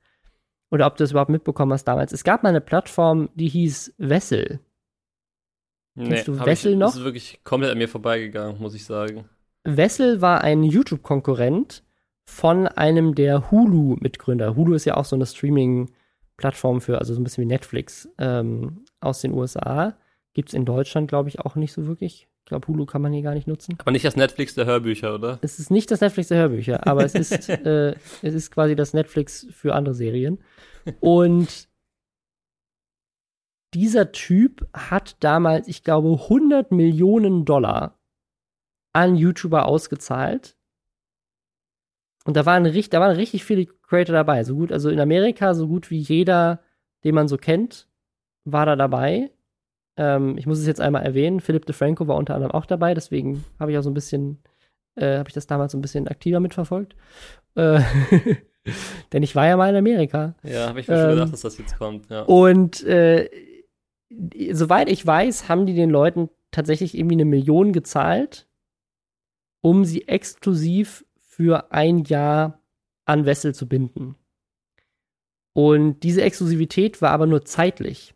oder 0.70 0.86
ob 0.86 0.96
du 0.96 1.04
es 1.04 1.12
überhaupt 1.12 1.30
mitbekommen 1.30 1.72
hast 1.72 1.84
damals. 1.84 2.12
Es 2.12 2.24
gab 2.24 2.42
mal 2.42 2.48
eine 2.48 2.60
Plattform, 2.60 3.28
die 3.34 3.48
hieß 3.48 3.94
Wessel. 3.98 4.58
Nee, 5.96 6.22
du 6.22 6.38
hab 6.38 6.46
Wessel 6.46 6.72
ich, 6.72 6.78
noch? 6.78 6.88
Das 6.88 6.96
ist 6.96 7.04
wirklich 7.04 7.40
komplett 7.42 7.72
an 7.72 7.78
mir 7.78 7.88
vorbeigegangen, 7.88 8.60
muss 8.60 8.74
ich 8.74 8.84
sagen. 8.84 9.24
Wessel 9.64 10.20
war 10.20 10.42
ein 10.42 10.62
YouTube-Konkurrent 10.62 11.82
von 12.24 12.66
einem 12.68 13.14
der 13.14 13.50
Hulu-Mitgründer. 13.50 14.54
Hulu 14.56 14.74
ist 14.74 14.84
ja 14.84 14.96
auch 14.96 15.04
so 15.04 15.16
eine 15.16 15.26
Streaming-Plattform 15.26 16.80
für, 16.80 16.98
also 16.98 17.14
so 17.14 17.20
ein 17.20 17.24
bisschen 17.24 17.42
wie 17.42 17.48
Netflix 17.48 18.08
ähm, 18.18 18.84
aus 19.00 19.22
den 19.22 19.32
USA. 19.32 19.96
Gibt 20.34 20.50
es 20.50 20.54
in 20.54 20.66
Deutschland, 20.66 21.08
glaube 21.08 21.30
ich, 21.30 21.40
auch 21.40 21.56
nicht 21.56 21.72
so 21.72 21.86
wirklich. 21.86 22.28
Ich 22.40 22.48
glaube, 22.48 22.68
Hulu 22.68 22.84
kann 22.84 23.02
man 23.02 23.12
hier 23.12 23.22
gar 23.22 23.34
nicht 23.34 23.48
nutzen. 23.48 23.76
Aber 23.78 23.90
nicht 23.90 24.04
das 24.04 24.16
Netflix 24.16 24.54
der 24.54 24.66
Hörbücher, 24.66 25.14
oder? 25.14 25.38
Es 25.40 25.58
ist 25.58 25.70
nicht 25.70 25.90
das 25.90 26.00
Netflix 26.00 26.28
der 26.28 26.38
Hörbücher, 26.38 26.86
aber 26.86 27.04
es 27.04 27.14
ist, 27.14 27.48
äh, 27.48 27.94
es 28.22 28.34
ist 28.34 28.50
quasi 28.50 28.76
das 28.76 28.92
Netflix 28.92 29.46
für 29.50 29.74
andere 29.74 29.94
Serien. 29.94 30.38
Und 31.00 31.68
dieser 33.76 34.10
Typ 34.12 34.66
hat 34.72 35.16
damals, 35.20 35.68
ich 35.68 35.84
glaube, 35.84 36.12
100 36.12 36.72
Millionen 36.72 37.44
Dollar 37.44 37.98
an 38.94 39.16
YouTuber 39.16 39.66
ausgezahlt. 39.66 40.56
Und 42.24 42.38
da 42.38 42.46
waren, 42.46 42.64
richtig, 42.64 42.88
da 42.88 43.00
waren 43.00 43.14
richtig 43.14 43.44
viele 43.44 43.66
Creator 43.66 44.14
dabei. 44.14 44.44
So 44.44 44.56
gut, 44.56 44.72
also 44.72 44.88
in 44.88 44.98
Amerika, 44.98 45.52
so 45.52 45.68
gut 45.68 45.90
wie 45.90 45.98
jeder, 45.98 46.60
den 47.04 47.14
man 47.14 47.28
so 47.28 47.36
kennt, 47.36 47.86
war 48.44 48.64
da 48.64 48.76
dabei. 48.76 49.30
Ähm, 49.98 50.38
ich 50.38 50.46
muss 50.46 50.58
es 50.58 50.66
jetzt 50.66 50.80
einmal 50.80 51.04
erwähnen. 51.04 51.40
Philip 51.40 51.66
DeFranco 51.66 52.08
war 52.08 52.16
unter 52.16 52.34
anderem 52.34 52.52
auch 52.52 52.64
dabei, 52.64 52.94
deswegen 52.94 53.44
habe 53.60 53.72
ich 53.72 53.78
auch 53.78 53.82
so 53.82 53.90
ein 53.90 53.94
bisschen, 53.94 54.38
äh, 54.94 55.18
habe 55.18 55.28
ich 55.28 55.34
das 55.34 55.46
damals 55.46 55.72
so 55.72 55.78
ein 55.78 55.82
bisschen 55.82 56.08
aktiver 56.08 56.40
mitverfolgt. 56.40 56.96
Äh, 57.56 57.80
denn 59.12 59.22
ich 59.22 59.36
war 59.36 59.46
ja 59.46 59.58
mal 59.58 59.68
in 59.68 59.76
Amerika. 59.76 60.34
Ja, 60.42 60.68
habe 60.68 60.80
ich 60.80 60.88
mir 60.88 60.96
schon 60.96 61.10
Ähm, 61.10 61.14
gedacht, 61.16 61.32
dass 61.34 61.42
das 61.42 61.58
jetzt 61.58 61.78
kommt. 61.78 62.08
Ja. 62.08 62.22
Und 62.22 62.82
äh, 62.84 63.28
soweit 64.10 64.88
ich 64.88 65.06
weiß, 65.06 65.48
haben 65.48 65.66
die 65.66 65.74
den 65.74 65.90
Leuten 65.90 66.30
tatsächlich 66.50 66.96
irgendwie 66.96 67.16
eine 67.16 67.24
Million 67.24 67.72
gezahlt, 67.72 68.46
um 69.60 69.84
sie 69.84 70.08
exklusiv 70.08 71.04
für 71.18 71.72
ein 71.72 72.04
Jahr 72.04 72.60
an 73.04 73.26
Wessel 73.26 73.54
zu 73.54 73.68
binden. 73.68 74.16
Und 75.52 76.00
diese 76.02 76.22
Exklusivität 76.22 77.00
war 77.00 77.10
aber 77.10 77.26
nur 77.26 77.44
zeitlich. 77.44 78.14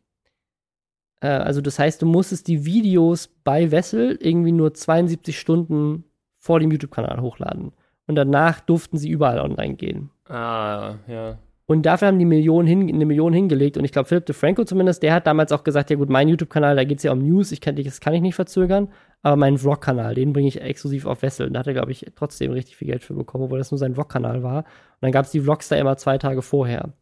Äh, 1.20 1.28
also 1.28 1.60
das 1.60 1.78
heißt, 1.78 2.02
du 2.02 2.06
musstest 2.06 2.48
die 2.48 2.64
Videos 2.64 3.28
bei 3.44 3.70
Wessel 3.70 4.18
irgendwie 4.20 4.52
nur 4.52 4.74
72 4.74 5.38
Stunden 5.38 6.04
vor 6.38 6.60
dem 6.60 6.70
YouTube-Kanal 6.70 7.20
hochladen. 7.20 7.72
Und 8.06 8.14
danach 8.16 8.60
durften 8.60 8.98
sie 8.98 9.08
überall 9.08 9.38
online 9.38 9.76
gehen. 9.76 10.10
Ah, 10.28 10.96
ja. 11.06 11.38
Und 11.70 11.82
dafür 11.82 12.08
haben 12.08 12.18
die 12.18 12.24
Millionen 12.24 12.66
hin, 12.66 12.92
eine 12.92 13.06
Million 13.06 13.32
hingelegt. 13.32 13.76
Und 13.76 13.84
ich 13.84 13.92
glaube, 13.92 14.08
Philip 14.08 14.26
DeFranco 14.26 14.64
zumindest, 14.64 15.04
der 15.04 15.14
hat 15.14 15.28
damals 15.28 15.52
auch 15.52 15.62
gesagt, 15.62 15.88
ja 15.90 15.94
gut, 15.94 16.08
mein 16.08 16.28
YouTube-Kanal, 16.28 16.74
da 16.74 16.82
geht 16.82 16.98
es 16.98 17.04
ja 17.04 17.12
um 17.12 17.20
News, 17.20 17.52
ich 17.52 17.60
kann, 17.60 17.76
das 17.76 18.00
kann 18.00 18.12
ich 18.12 18.22
nicht 18.22 18.34
verzögern. 18.34 18.92
Aber 19.22 19.36
meinen 19.36 19.56
Vlog-Kanal, 19.56 20.16
den 20.16 20.32
bringe 20.32 20.48
ich 20.48 20.60
exklusiv 20.60 21.06
auf 21.06 21.22
Wessel. 21.22 21.46
Und 21.46 21.52
da 21.52 21.60
hat 21.60 21.68
er, 21.68 21.74
glaube 21.74 21.92
ich, 21.92 22.06
trotzdem 22.16 22.50
richtig 22.50 22.74
viel 22.74 22.88
Geld 22.88 23.04
für 23.04 23.14
bekommen, 23.14 23.44
obwohl 23.44 23.58
das 23.58 23.70
nur 23.70 23.78
sein 23.78 23.94
Vlog-Kanal 23.94 24.42
war. 24.42 24.64
Und 24.64 24.66
dann 25.02 25.12
gab 25.12 25.26
es 25.26 25.30
die 25.30 25.42
Vlogs 25.42 25.68
da 25.68 25.76
immer 25.76 25.96
zwei 25.96 26.18
Tage 26.18 26.42
vorher. 26.42 26.92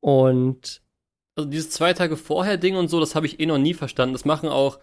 Und 0.00 0.82
Also 1.34 1.48
dieses 1.48 1.70
zwei 1.70 1.94
Tage 1.94 2.18
vorher 2.18 2.58
Ding 2.58 2.76
und 2.76 2.88
so, 2.88 3.00
das 3.00 3.14
habe 3.14 3.24
ich 3.24 3.40
eh 3.40 3.46
noch 3.46 3.56
nie 3.56 3.72
verstanden. 3.72 4.12
Das 4.12 4.26
machen 4.26 4.50
auch, 4.50 4.80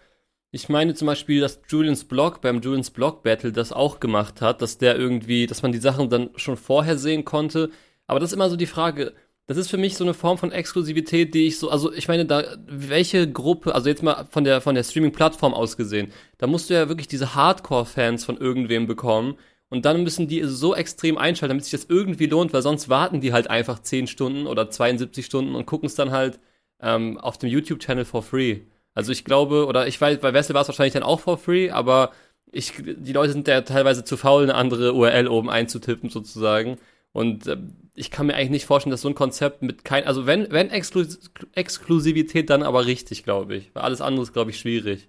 ich 0.50 0.68
meine 0.68 0.94
zum 0.94 1.06
Beispiel, 1.06 1.40
dass 1.40 1.60
Julians 1.68 2.06
Blog 2.06 2.40
beim 2.40 2.60
Julians 2.60 2.90
Blog 2.90 3.22
Battle 3.22 3.52
das 3.52 3.70
auch 3.70 4.00
gemacht 4.00 4.40
hat, 4.40 4.62
dass 4.62 4.78
der 4.78 4.96
irgendwie, 4.96 5.46
dass 5.46 5.62
man 5.62 5.70
die 5.70 5.78
Sachen 5.78 6.10
dann 6.10 6.30
schon 6.34 6.56
vorher 6.56 6.98
sehen 6.98 7.24
konnte. 7.24 7.70
Aber 8.08 8.18
das 8.18 8.30
ist 8.30 8.34
immer 8.34 8.50
so 8.50 8.56
die 8.56 8.66
Frage. 8.66 9.14
Das 9.48 9.56
ist 9.56 9.70
für 9.70 9.78
mich 9.78 9.96
so 9.96 10.04
eine 10.04 10.12
Form 10.12 10.36
von 10.36 10.52
Exklusivität, 10.52 11.32
die 11.34 11.46
ich 11.46 11.58
so, 11.58 11.70
also 11.70 11.90
ich 11.90 12.06
meine, 12.06 12.26
da, 12.26 12.44
welche 12.66 13.30
Gruppe, 13.32 13.74
also 13.74 13.88
jetzt 13.88 14.02
mal 14.02 14.26
von 14.30 14.44
der, 14.44 14.60
von 14.60 14.74
der 14.74 14.84
Streaming-Plattform 14.84 15.54
aus 15.54 15.78
gesehen, 15.78 16.12
da 16.36 16.46
musst 16.46 16.68
du 16.68 16.74
ja 16.74 16.88
wirklich 16.88 17.08
diese 17.08 17.34
Hardcore-Fans 17.34 18.26
von 18.26 18.36
irgendwem 18.36 18.86
bekommen 18.86 19.38
und 19.70 19.86
dann 19.86 20.02
müssen 20.02 20.28
die 20.28 20.42
so 20.44 20.74
extrem 20.74 21.16
einschalten, 21.16 21.52
damit 21.52 21.64
sich 21.64 21.72
das 21.72 21.88
irgendwie 21.88 22.26
lohnt, 22.26 22.52
weil 22.52 22.60
sonst 22.60 22.90
warten 22.90 23.22
die 23.22 23.32
halt 23.32 23.48
einfach 23.48 23.78
10 23.78 24.06
Stunden 24.06 24.46
oder 24.46 24.68
72 24.68 25.24
Stunden 25.24 25.54
und 25.54 25.64
gucken 25.64 25.86
es 25.86 25.94
dann 25.94 26.10
halt 26.10 26.40
ähm, 26.80 27.16
auf 27.18 27.38
dem 27.38 27.48
YouTube-Channel 27.48 28.04
for 28.04 28.22
free. 28.22 28.60
Also 28.92 29.12
ich 29.12 29.24
glaube, 29.24 29.64
oder 29.66 29.86
ich 29.86 29.98
weiß, 29.98 30.18
bei 30.18 30.34
Wessel 30.34 30.54
war 30.54 30.62
es 30.62 30.68
wahrscheinlich 30.68 30.92
dann 30.92 31.02
auch 31.02 31.20
for 31.20 31.38
free, 31.38 31.70
aber 31.70 32.12
ich, 32.52 32.74
die 32.76 33.12
Leute 33.14 33.32
sind 33.32 33.48
ja 33.48 33.62
teilweise 33.62 34.04
zu 34.04 34.18
faul, 34.18 34.42
eine 34.42 34.56
andere 34.56 34.92
URL 34.92 35.28
oben 35.28 35.48
einzutippen 35.48 36.10
sozusagen. 36.10 36.76
Und 37.18 37.48
äh, 37.48 37.56
ich 37.94 38.12
kann 38.12 38.26
mir 38.26 38.36
eigentlich 38.36 38.50
nicht 38.50 38.66
vorstellen, 38.66 38.92
dass 38.92 39.00
so 39.00 39.08
ein 39.08 39.16
Konzept 39.16 39.60
mit 39.60 39.84
kein, 39.84 40.04
also 40.04 40.24
wenn, 40.24 40.52
wenn 40.52 40.70
Exklus 40.70 41.32
Exklusivität, 41.52 42.48
dann 42.48 42.62
aber 42.62 42.86
richtig, 42.86 43.24
glaube 43.24 43.56
ich. 43.56 43.74
Weil 43.74 43.82
alles 43.82 44.00
andere 44.00 44.22
ist, 44.22 44.32
glaube 44.32 44.52
ich, 44.52 44.60
schwierig. 44.60 45.08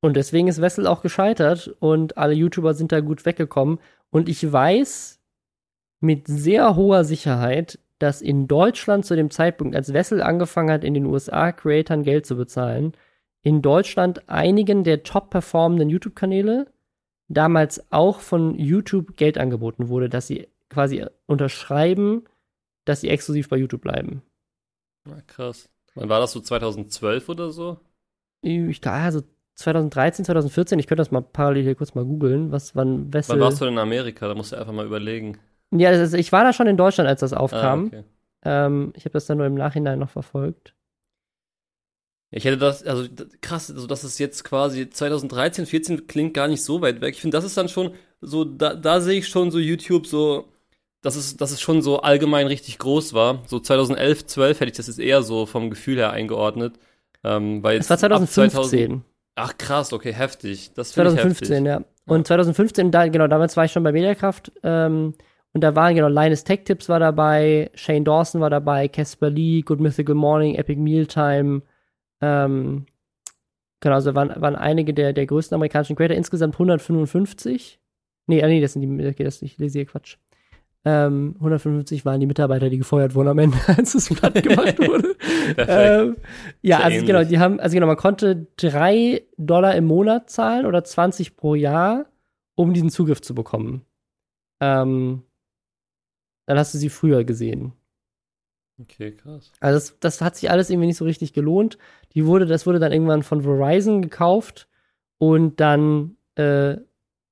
Und 0.00 0.16
deswegen 0.16 0.48
ist 0.48 0.60
Wessel 0.60 0.88
auch 0.88 1.02
gescheitert 1.02 1.76
und 1.78 2.18
alle 2.18 2.34
YouTuber 2.34 2.74
sind 2.74 2.90
da 2.90 2.98
gut 2.98 3.24
weggekommen. 3.24 3.78
Und 4.10 4.28
ich 4.28 4.52
weiß 4.52 5.20
mit 6.00 6.26
sehr 6.26 6.74
hoher 6.74 7.04
Sicherheit, 7.04 7.78
dass 8.00 8.20
in 8.20 8.48
Deutschland 8.48 9.06
zu 9.06 9.14
dem 9.14 9.30
Zeitpunkt, 9.30 9.76
als 9.76 9.92
Wessel 9.92 10.22
angefangen 10.22 10.72
hat, 10.72 10.82
in 10.82 10.94
den 10.94 11.06
USA 11.06 11.52
Creatern 11.52 12.02
Geld 12.02 12.26
zu 12.26 12.36
bezahlen, 12.36 12.94
in 13.42 13.62
Deutschland 13.62 14.28
einigen 14.28 14.82
der 14.82 15.04
top 15.04 15.30
performenden 15.30 15.88
YouTube-Kanäle 15.88 16.66
damals 17.28 17.92
auch 17.92 18.18
von 18.18 18.58
YouTube 18.58 19.16
Geld 19.16 19.38
angeboten 19.38 19.88
wurde, 19.88 20.08
dass 20.08 20.26
sie 20.26 20.48
quasi 20.76 21.04
unterschreiben, 21.26 22.24
dass 22.84 23.00
sie 23.00 23.08
exklusiv 23.08 23.48
bei 23.48 23.56
YouTube 23.56 23.80
bleiben. 23.80 24.22
Na, 25.08 25.20
krass. 25.26 25.68
Wann 25.94 26.08
war 26.10 26.20
das 26.20 26.32
so 26.32 26.40
2012 26.40 27.28
oder 27.30 27.50
so? 27.50 27.80
Ich 28.42 28.80
dachte, 28.82 29.02
also 29.02 29.22
2013, 29.54 30.26
2014, 30.26 30.78
ich 30.78 30.86
könnte 30.86 31.00
das 31.00 31.10
mal 31.10 31.22
parallel 31.22 31.62
hier 31.62 31.74
kurz 31.74 31.94
mal 31.94 32.04
googeln, 32.04 32.52
was 32.52 32.76
wann 32.76 33.12
Wessel. 33.14 33.36
Wann 33.36 33.40
warst 33.40 33.60
du 33.60 33.64
denn 33.64 33.74
in 33.74 33.78
Amerika? 33.80 34.28
Da 34.28 34.34
musst 34.34 34.52
du 34.52 34.56
einfach 34.56 34.72
mal 34.74 34.84
überlegen. 34.84 35.38
Ja, 35.72 35.90
das 35.90 36.00
ist, 36.12 36.14
ich 36.14 36.30
war 36.32 36.44
da 36.44 36.52
schon 36.52 36.66
in 36.66 36.76
Deutschland, 36.76 37.08
als 37.08 37.20
das 37.20 37.32
Ah, 37.32 37.38
aufkam. 37.38 37.86
okay. 37.86 38.04
ähm, 38.44 38.92
ich 38.94 39.04
habe 39.06 39.14
das 39.14 39.26
dann 39.26 39.38
nur 39.38 39.46
im 39.46 39.54
Nachhinein 39.54 39.98
noch 39.98 40.10
verfolgt. 40.10 40.74
Ich 42.30 42.44
hätte 42.44 42.58
das, 42.58 42.82
also 42.82 43.08
krass, 43.40 43.70
also 43.70 43.86
dass 43.86 44.04
es 44.04 44.18
jetzt 44.18 44.44
quasi 44.44 44.90
2013, 44.90 45.64
14 45.64 46.06
klingt 46.06 46.34
gar 46.34 46.48
nicht 46.48 46.62
so 46.62 46.82
weit 46.82 47.00
weg. 47.00 47.14
Ich 47.14 47.20
finde, 47.22 47.36
das 47.36 47.44
ist 47.44 47.56
dann 47.56 47.68
schon 47.68 47.94
so, 48.20 48.44
da, 48.44 48.74
da 48.74 49.00
sehe 49.00 49.18
ich 49.20 49.28
schon 49.28 49.50
so 49.50 49.58
YouTube 49.58 50.06
so, 50.06 50.48
dass 51.06 51.14
es, 51.14 51.36
dass 51.36 51.52
es 51.52 51.60
schon 51.60 51.82
so 51.82 52.00
allgemein 52.00 52.48
richtig 52.48 52.78
groß 52.78 53.14
war. 53.14 53.42
So 53.46 53.60
2011, 53.60 54.26
12 54.26 54.60
hätte 54.60 54.70
ich 54.72 54.76
das 54.76 54.88
jetzt 54.88 54.98
eher 54.98 55.22
so 55.22 55.46
vom 55.46 55.70
Gefühl 55.70 55.98
her 55.98 56.10
eingeordnet. 56.10 56.80
Ähm, 57.22 57.62
weil 57.62 57.78
Das 57.78 57.88
war 57.90 57.96
jetzt 57.96 58.04
ab 58.04 58.28
2015. 58.28 58.50
2000 58.50 59.02
Ach 59.36 59.56
krass, 59.56 59.92
okay, 59.92 60.12
heftig. 60.12 60.72
Das 60.74 60.92
finde 60.92 61.10
ich 61.10 61.16
2015, 61.16 61.66
heftig. 61.66 61.86
ja. 61.86 62.12
Und 62.12 62.26
2015, 62.26 62.90
da, 62.90 63.06
genau, 63.06 63.28
damals 63.28 63.56
war 63.56 63.66
ich 63.66 63.72
schon 63.72 63.84
bei 63.84 63.92
Mediakraft. 63.92 64.50
Ähm, 64.64 65.14
und 65.52 65.60
da 65.60 65.76
waren, 65.76 65.94
genau, 65.94 66.08
Linus 66.08 66.42
Tech 66.42 66.64
Tips 66.64 66.88
war 66.88 66.98
dabei, 66.98 67.70
Shane 67.74 68.04
Dawson 68.04 68.40
war 68.40 68.50
dabei, 68.50 68.88
Casper 68.88 69.30
Lee, 69.30 69.62
Good 69.62 69.80
Mythical 69.80 70.14
Morning, 70.14 70.56
Epic 70.56 70.80
Mealtime. 70.80 71.62
Ähm, 72.20 72.86
genau, 73.80 73.94
also 73.94 74.14
waren, 74.14 74.32
waren 74.40 74.56
einige 74.56 74.92
der, 74.92 75.12
der 75.12 75.26
größten 75.26 75.54
amerikanischen 75.54 75.94
Creator, 75.94 76.16
insgesamt 76.16 76.54
155. 76.54 77.78
Nee, 78.26 78.42
ah, 78.42 78.48
nee, 78.48 78.60
das 78.60 78.72
sind 78.72 78.82
die, 78.82 79.06
okay, 79.06 79.22
das, 79.22 79.40
ich 79.42 79.56
lese 79.58 79.78
hier 79.78 79.86
Quatsch. 79.86 80.16
Ähm, 80.88 81.34
155 81.38 82.04
waren 82.04 82.20
die 82.20 82.26
Mitarbeiter, 82.26 82.70
die 82.70 82.78
gefeuert 82.78 83.16
wurden 83.16 83.26
am 83.26 83.38
Ende, 83.40 83.58
als 83.66 83.94
das 83.94 84.08
Blatt 84.08 84.40
gemacht 84.40 84.78
wurde. 84.78 85.16
Ähm, 85.58 86.16
ja, 86.60 86.78
also 86.78 86.98
ähnlich. 86.98 87.06
genau, 87.06 87.24
die 87.24 87.38
haben, 87.38 87.60
also 87.60 87.74
genau, 87.74 87.86
man 87.86 87.96
konnte 87.96 88.46
drei 88.56 89.22
Dollar 89.36 89.74
im 89.74 89.84
Monat 89.84 90.28
zahlen 90.28 90.66
oder 90.66 90.82
20 90.82 91.36
pro 91.36 91.54
Jahr, 91.54 92.06
um 92.54 92.72
diesen 92.74 92.90
Zugriff 92.90 93.20
zu 93.20 93.34
bekommen. 93.34 93.84
Ähm, 94.60 95.22
dann 96.46 96.58
hast 96.58 96.74
du 96.74 96.78
sie 96.78 96.88
früher 96.88 97.24
gesehen. 97.24 97.72
Okay, 98.80 99.12
krass. 99.12 99.52
Also 99.60 99.76
das, 99.76 99.98
das 100.00 100.20
hat 100.20 100.36
sich 100.36 100.50
alles 100.50 100.70
irgendwie 100.70 100.88
nicht 100.88 100.98
so 100.98 101.04
richtig 101.04 101.32
gelohnt. 101.32 101.78
Die 102.14 102.26
wurde, 102.26 102.46
das 102.46 102.66
wurde 102.66 102.78
dann 102.78 102.92
irgendwann 102.92 103.22
von 103.22 103.42
Verizon 103.42 104.02
gekauft 104.02 104.68
und 105.18 105.60
dann 105.60 106.16
äh, 106.36 106.76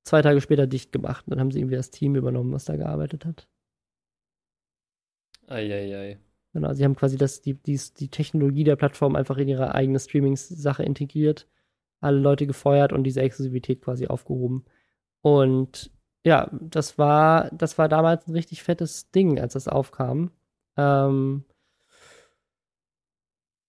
zwei 0.04 0.22
Tage 0.22 0.40
später 0.40 0.66
dicht 0.66 0.92
gemacht. 0.92 1.24
Dann 1.26 1.40
haben 1.40 1.50
sie 1.50 1.58
irgendwie 1.58 1.76
das 1.76 1.90
Team 1.90 2.14
übernommen, 2.14 2.52
was 2.52 2.64
da 2.64 2.76
gearbeitet 2.76 3.24
hat. 3.24 3.48
Eieiei. 5.48 6.18
Genau, 6.52 6.72
sie 6.72 6.84
haben 6.84 6.94
quasi 6.94 7.18
das, 7.18 7.42
die, 7.42 7.54
die, 7.54 7.80
die 7.98 8.08
Technologie 8.08 8.64
der 8.64 8.76
Plattform 8.76 9.16
einfach 9.16 9.38
in 9.38 9.48
ihre 9.48 9.74
eigene 9.74 9.98
Streaming-Sache 9.98 10.84
integriert, 10.84 11.48
alle 12.00 12.18
Leute 12.18 12.46
gefeuert 12.46 12.92
und 12.92 13.02
diese 13.04 13.22
Exklusivität 13.22 13.82
quasi 13.82 14.06
aufgehoben. 14.06 14.64
Und 15.20 15.90
ja, 16.24 16.48
das 16.52 16.96
war, 16.96 17.50
das 17.50 17.76
war 17.76 17.88
damals 17.88 18.28
ein 18.28 18.32
richtig 18.32 18.62
fettes 18.62 19.10
Ding, 19.10 19.40
als 19.40 19.54
das 19.54 19.66
aufkam. 19.66 20.30
Ähm, 20.76 21.44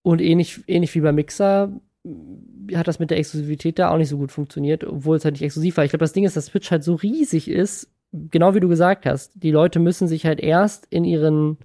und 0.04 0.22
ähnlich, 0.22 0.64
ähnlich 0.68 0.94
wie 0.94 1.02
bei 1.02 1.12
Mixer 1.12 1.82
hat 2.74 2.88
das 2.88 3.00
mit 3.00 3.12
der 3.12 3.18
Exklusivität 3.18 3.80
da 3.80 3.90
auch 3.90 3.98
nicht 3.98 4.10
so 4.10 4.18
gut 4.18 4.32
funktioniert, 4.32 4.84
obwohl 4.84 5.18
es 5.18 5.26
halt 5.26 5.34
nicht 5.34 5.42
exklusiv 5.42 5.78
war. 5.78 5.86
Ich 5.86 5.92
glaube, 5.92 6.04
das 6.04 6.14
Ding 6.14 6.26
ist, 6.26 6.38
dass 6.38 6.48
Twitch 6.48 6.72
halt 6.72 6.84
so 6.84 6.96
riesig 6.96 7.50
ist, 7.50 7.90
genau 8.12 8.54
wie 8.54 8.60
du 8.60 8.68
gesagt 8.68 9.06
hast. 9.06 9.32
Die 9.36 9.52
Leute 9.52 9.80
müssen 9.80 10.08
sich 10.08 10.26
halt 10.26 10.40
erst 10.40 10.88
in 10.90 11.04
ihren 11.04 11.58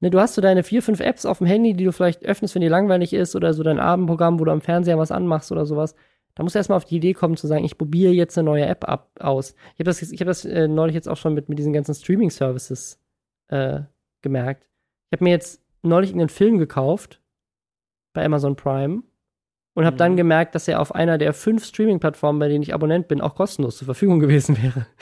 Ne, 0.00 0.10
du 0.10 0.18
hast 0.18 0.34
so 0.34 0.40
deine 0.40 0.62
vier, 0.62 0.82
fünf 0.82 1.00
Apps 1.00 1.26
auf 1.26 1.38
dem 1.38 1.46
Handy, 1.46 1.74
die 1.74 1.84
du 1.84 1.92
vielleicht 1.92 2.24
öffnest, 2.24 2.54
wenn 2.54 2.62
dir 2.62 2.70
langweilig 2.70 3.12
ist, 3.12 3.36
oder 3.36 3.52
so 3.52 3.62
dein 3.62 3.78
Abendprogramm, 3.78 4.40
wo 4.40 4.44
du 4.46 4.50
am 4.50 4.62
Fernseher 4.62 4.98
was 4.98 5.12
anmachst 5.12 5.52
oder 5.52 5.66
sowas. 5.66 5.94
Da 6.34 6.42
musst 6.42 6.54
du 6.54 6.58
erstmal 6.58 6.78
auf 6.78 6.86
die 6.86 6.96
Idee 6.96 7.12
kommen 7.12 7.36
zu 7.36 7.46
sagen, 7.46 7.64
ich 7.64 7.76
probiere 7.76 8.12
jetzt 8.12 8.38
eine 8.38 8.46
neue 8.46 8.64
App 8.64 8.88
ab, 8.88 9.10
aus. 9.20 9.54
Ich 9.74 9.80
habe 9.80 9.84
das, 9.84 10.00
ich 10.00 10.20
hab 10.20 10.26
das 10.26 10.46
äh, 10.46 10.68
neulich 10.68 10.94
jetzt 10.94 11.08
auch 11.08 11.18
schon 11.18 11.34
mit, 11.34 11.50
mit 11.50 11.58
diesen 11.58 11.74
ganzen 11.74 11.94
Streaming-Services 11.94 12.98
äh, 13.48 13.80
gemerkt. 14.22 14.66
Ich 15.10 15.18
habe 15.18 15.24
mir 15.24 15.30
jetzt 15.30 15.62
neulich 15.82 16.10
irgendeinen 16.10 16.30
Film 16.30 16.58
gekauft 16.58 17.20
bei 18.14 18.24
Amazon 18.24 18.56
Prime 18.56 19.02
und 19.80 19.86
habe 19.86 19.94
mhm. 19.94 19.98
dann 19.98 20.16
gemerkt, 20.18 20.54
dass 20.54 20.68
er 20.68 20.78
auf 20.78 20.94
einer 20.94 21.16
der 21.16 21.32
fünf 21.32 21.64
Streaming-Plattformen, 21.64 22.38
bei 22.38 22.48
denen 22.48 22.62
ich 22.62 22.74
Abonnent 22.74 23.08
bin, 23.08 23.22
auch 23.22 23.34
kostenlos 23.34 23.78
zur 23.78 23.86
Verfügung 23.86 24.20
gewesen 24.20 24.62
wäre. 24.62 24.86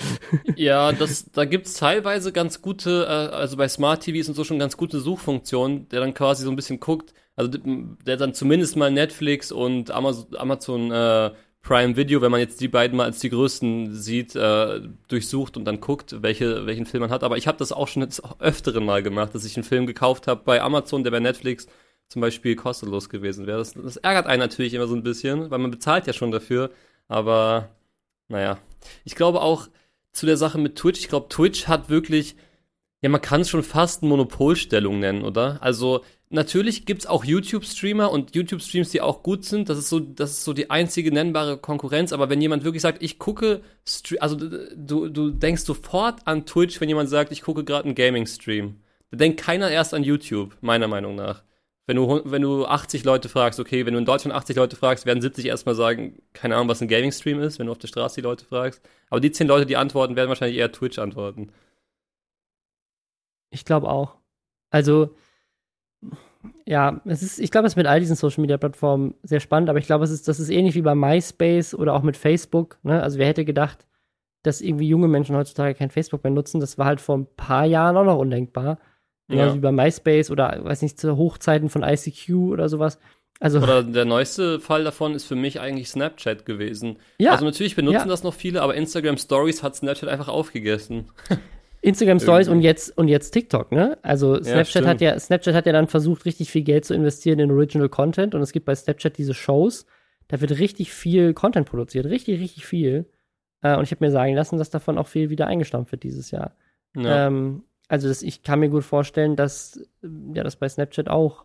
Ja, 0.56 0.92
das, 0.92 1.30
da 1.32 1.46
gibt's 1.46 1.74
teilweise 1.74 2.32
ganz 2.32 2.60
gute, 2.60 3.04
äh, 3.04 3.34
also 3.34 3.56
bei 3.56 3.66
Smart 3.66 4.02
TVs 4.02 4.28
und 4.28 4.34
so 4.34 4.44
schon 4.44 4.58
ganz 4.58 4.76
gute 4.76 5.00
Suchfunktionen, 5.00 5.88
der 5.88 6.00
dann 6.00 6.14
quasi 6.14 6.44
so 6.44 6.50
ein 6.50 6.56
bisschen 6.56 6.80
guckt, 6.80 7.14
also 7.34 7.50
der 7.50 8.16
dann 8.16 8.34
zumindest 8.34 8.76
mal 8.76 8.90
Netflix 8.90 9.50
und 9.50 9.90
Amazon, 9.90 10.26
Amazon 10.36 10.92
äh, 10.92 11.30
Prime 11.62 11.96
Video, 11.96 12.20
wenn 12.20 12.30
man 12.30 12.40
jetzt 12.40 12.60
die 12.60 12.68
beiden 12.68 12.96
mal 12.96 13.04
als 13.04 13.20
die 13.20 13.30
größten 13.30 13.94
sieht, 13.94 14.36
äh, 14.36 14.80
durchsucht 15.08 15.56
und 15.56 15.64
dann 15.64 15.80
guckt, 15.80 16.22
welche, 16.22 16.66
welchen 16.66 16.86
Film 16.86 17.00
man 17.00 17.10
hat. 17.10 17.24
Aber 17.24 17.36
ich 17.36 17.48
habe 17.48 17.58
das 17.58 17.72
auch 17.72 17.88
schon 17.88 18.02
jetzt 18.02 18.22
öfteren 18.38 18.84
Mal 18.84 19.02
gemacht, 19.02 19.34
dass 19.34 19.44
ich 19.44 19.56
einen 19.56 19.64
Film 19.64 19.86
gekauft 19.86 20.26
habe 20.26 20.42
bei 20.44 20.62
Amazon, 20.62 21.04
der 21.04 21.10
bei 21.10 21.20
Netflix 21.20 21.66
zum 22.08 22.22
Beispiel 22.22 22.56
kostenlos 22.56 23.08
gewesen 23.08 23.46
wäre. 23.46 23.58
Das, 23.58 23.74
das 23.74 23.96
ärgert 23.98 24.26
einen 24.26 24.40
natürlich 24.40 24.74
immer 24.74 24.86
so 24.86 24.94
ein 24.94 25.02
bisschen, 25.02 25.50
weil 25.50 25.58
man 25.58 25.70
bezahlt 25.70 26.06
ja 26.06 26.12
schon 26.12 26.30
dafür. 26.30 26.70
Aber 27.06 27.70
naja, 28.28 28.58
ich 29.04 29.14
glaube 29.14 29.40
auch 29.40 29.68
zu 30.12 30.26
der 30.26 30.36
Sache 30.36 30.58
mit 30.58 30.76
Twitch, 30.76 31.00
ich 31.00 31.08
glaube, 31.08 31.28
Twitch 31.28 31.68
hat 31.68 31.90
wirklich, 31.90 32.36
ja, 33.02 33.08
man 33.08 33.20
kann 33.20 33.42
es 33.42 33.50
schon 33.50 33.62
fast 33.62 34.02
eine 34.02 34.08
Monopolstellung 34.08 34.98
nennen, 34.98 35.22
oder? 35.22 35.62
Also 35.62 36.02
natürlich 36.30 36.86
gibt's 36.86 37.06
auch 37.06 37.24
YouTube-Streamer 37.24 38.10
und 38.10 38.34
YouTube-Streams, 38.34 38.90
die 38.90 39.00
auch 39.00 39.22
gut 39.22 39.44
sind. 39.44 39.68
Das 39.68 39.78
ist 39.78 39.88
so, 39.88 40.00
das 40.00 40.30
ist 40.30 40.44
so 40.44 40.52
die 40.52 40.70
einzige 40.70 41.12
nennbare 41.12 41.58
Konkurrenz. 41.58 42.12
Aber 42.12 42.30
wenn 42.30 42.40
jemand 42.40 42.64
wirklich 42.64 42.82
sagt, 42.82 43.02
ich 43.02 43.18
gucke, 43.18 43.62
also 44.20 44.36
du, 44.36 45.08
du 45.08 45.30
denkst 45.30 45.62
sofort 45.62 46.26
an 46.26 46.46
Twitch, 46.46 46.80
wenn 46.80 46.88
jemand 46.88 47.08
sagt, 47.08 47.32
ich 47.32 47.42
gucke 47.42 47.64
gerade 47.64 47.84
einen 47.84 47.94
Gaming-Stream. 47.94 48.80
Da 49.10 49.16
denkt 49.16 49.40
keiner 49.40 49.70
erst 49.70 49.94
an 49.94 50.04
YouTube, 50.04 50.56
meiner 50.60 50.88
Meinung 50.88 51.14
nach. 51.14 51.42
Wenn 51.88 51.96
du, 51.96 52.20
wenn 52.26 52.42
du 52.42 52.66
80 52.66 53.04
Leute 53.04 53.30
fragst, 53.30 53.58
okay, 53.58 53.86
wenn 53.86 53.94
du 53.94 53.98
in 53.98 54.04
Deutschland 54.04 54.36
80 54.36 54.56
Leute 54.56 54.76
fragst, 54.76 55.06
werden 55.06 55.22
70 55.22 55.46
erstmal 55.46 55.74
sagen, 55.74 56.20
keine 56.34 56.54
Ahnung, 56.54 56.68
was 56.68 56.82
ein 56.82 56.88
Gaming-Stream 56.88 57.40
ist, 57.40 57.58
wenn 57.58 57.64
du 57.64 57.72
auf 57.72 57.78
der 57.78 57.88
Straße 57.88 58.16
die 58.16 58.20
Leute 58.20 58.44
fragst. 58.44 58.86
Aber 59.08 59.20
die 59.20 59.32
10 59.32 59.48
Leute, 59.48 59.64
die 59.64 59.78
antworten, 59.78 60.14
werden 60.14 60.28
wahrscheinlich 60.28 60.58
eher 60.58 60.70
Twitch 60.70 60.98
antworten. 60.98 61.50
Ich 63.50 63.64
glaube 63.64 63.88
auch. 63.88 64.16
Also, 64.68 65.16
ja, 66.66 67.00
es 67.06 67.22
ist, 67.22 67.38
ich 67.38 67.50
glaube, 67.50 67.66
es 67.66 67.72
ist 67.72 67.78
mit 67.78 67.86
all 67.86 68.00
diesen 68.00 68.16
Social 68.16 68.42
Media 68.42 68.58
Plattformen 68.58 69.14
sehr 69.22 69.40
spannend, 69.40 69.70
aber 69.70 69.78
ich 69.78 69.86
glaube, 69.86 70.04
ist, 70.04 70.28
das 70.28 70.40
ist 70.40 70.50
ähnlich 70.50 70.74
wie 70.74 70.82
bei 70.82 70.94
MySpace 70.94 71.74
oder 71.74 71.94
auch 71.94 72.02
mit 72.02 72.18
Facebook. 72.18 72.76
Ne? 72.82 73.02
Also 73.02 73.18
wer 73.18 73.28
hätte 73.28 73.46
gedacht, 73.46 73.86
dass 74.42 74.60
irgendwie 74.60 74.88
junge 74.88 75.08
Menschen 75.08 75.36
heutzutage 75.36 75.74
kein 75.74 75.88
Facebook 75.88 76.22
mehr 76.22 76.34
nutzen? 76.34 76.60
Das 76.60 76.76
war 76.76 76.84
halt 76.84 77.00
vor 77.00 77.16
ein 77.16 77.34
paar 77.34 77.64
Jahren 77.64 77.96
auch 77.96 78.04
noch 78.04 78.18
undenkbar. 78.18 78.78
Genau 79.28 79.44
ja. 79.44 79.54
wie 79.54 79.60
bei 79.60 79.72
MySpace 79.72 80.30
oder 80.30 80.58
weiß 80.64 80.82
nicht, 80.82 80.98
zu 80.98 81.16
Hochzeiten 81.16 81.68
von 81.68 81.82
ICQ 81.82 82.30
oder 82.30 82.68
sowas. 82.68 82.98
Also, 83.40 83.60
oder 83.60 83.84
der 83.84 84.04
neueste 84.04 84.58
Fall 84.58 84.82
davon 84.82 85.14
ist 85.14 85.24
für 85.24 85.36
mich 85.36 85.60
eigentlich 85.60 85.90
Snapchat 85.90 86.44
gewesen. 86.44 86.98
Ja, 87.18 87.32
also 87.32 87.44
natürlich 87.44 87.76
benutzen 87.76 88.00
ja. 88.00 88.06
das 88.06 88.24
noch 88.24 88.34
viele, 88.34 88.62
aber 88.62 88.74
Instagram 88.74 89.16
Stories 89.16 89.62
hat 89.62 89.76
Snapchat 89.76 90.08
einfach 90.08 90.28
aufgegessen. 90.28 91.10
Instagram 91.82 92.18
Stories 92.20 92.48
und 92.48 92.62
jetzt 92.62 92.96
und 92.98 93.06
jetzt 93.06 93.30
TikTok, 93.30 93.70
ne? 93.70 93.96
Also 94.02 94.42
Snapchat 94.42 94.82
ja, 94.82 94.88
hat 94.88 95.00
ja 95.00 95.18
Snapchat 95.18 95.54
hat 95.54 95.66
ja 95.66 95.72
dann 95.72 95.86
versucht 95.86 96.24
richtig 96.24 96.50
viel 96.50 96.62
Geld 96.62 96.84
zu 96.84 96.94
investieren 96.94 97.38
in 97.38 97.52
Original 97.52 97.88
Content 97.88 98.34
und 98.34 98.40
es 98.40 98.50
gibt 98.50 98.66
bei 98.66 98.74
Snapchat 98.74 99.16
diese 99.18 99.34
Shows, 99.34 99.86
da 100.26 100.40
wird 100.40 100.58
richtig 100.58 100.92
viel 100.92 101.32
Content 101.32 101.68
produziert, 101.68 102.06
richtig 102.06 102.40
richtig 102.40 102.66
viel. 102.66 103.06
Äh, 103.62 103.76
und 103.76 103.84
ich 103.84 103.92
habe 103.92 104.04
mir 104.04 104.10
sagen 104.10 104.34
lassen, 104.34 104.58
dass 104.58 104.70
davon 104.70 104.98
auch 104.98 105.06
viel 105.06 105.30
wieder 105.30 105.46
eingestampft 105.46 105.92
wird 105.92 106.02
dieses 106.02 106.32
Jahr. 106.32 106.56
Ja. 106.96 107.28
Ähm, 107.28 107.62
also 107.88 108.08
das, 108.08 108.22
ich 108.22 108.42
kann 108.42 108.60
mir 108.60 108.68
gut 108.68 108.84
vorstellen, 108.84 109.36
dass 109.36 109.80
ja 110.02 110.44
das 110.44 110.56
bei 110.56 110.68
Snapchat 110.68 111.08
auch 111.08 111.44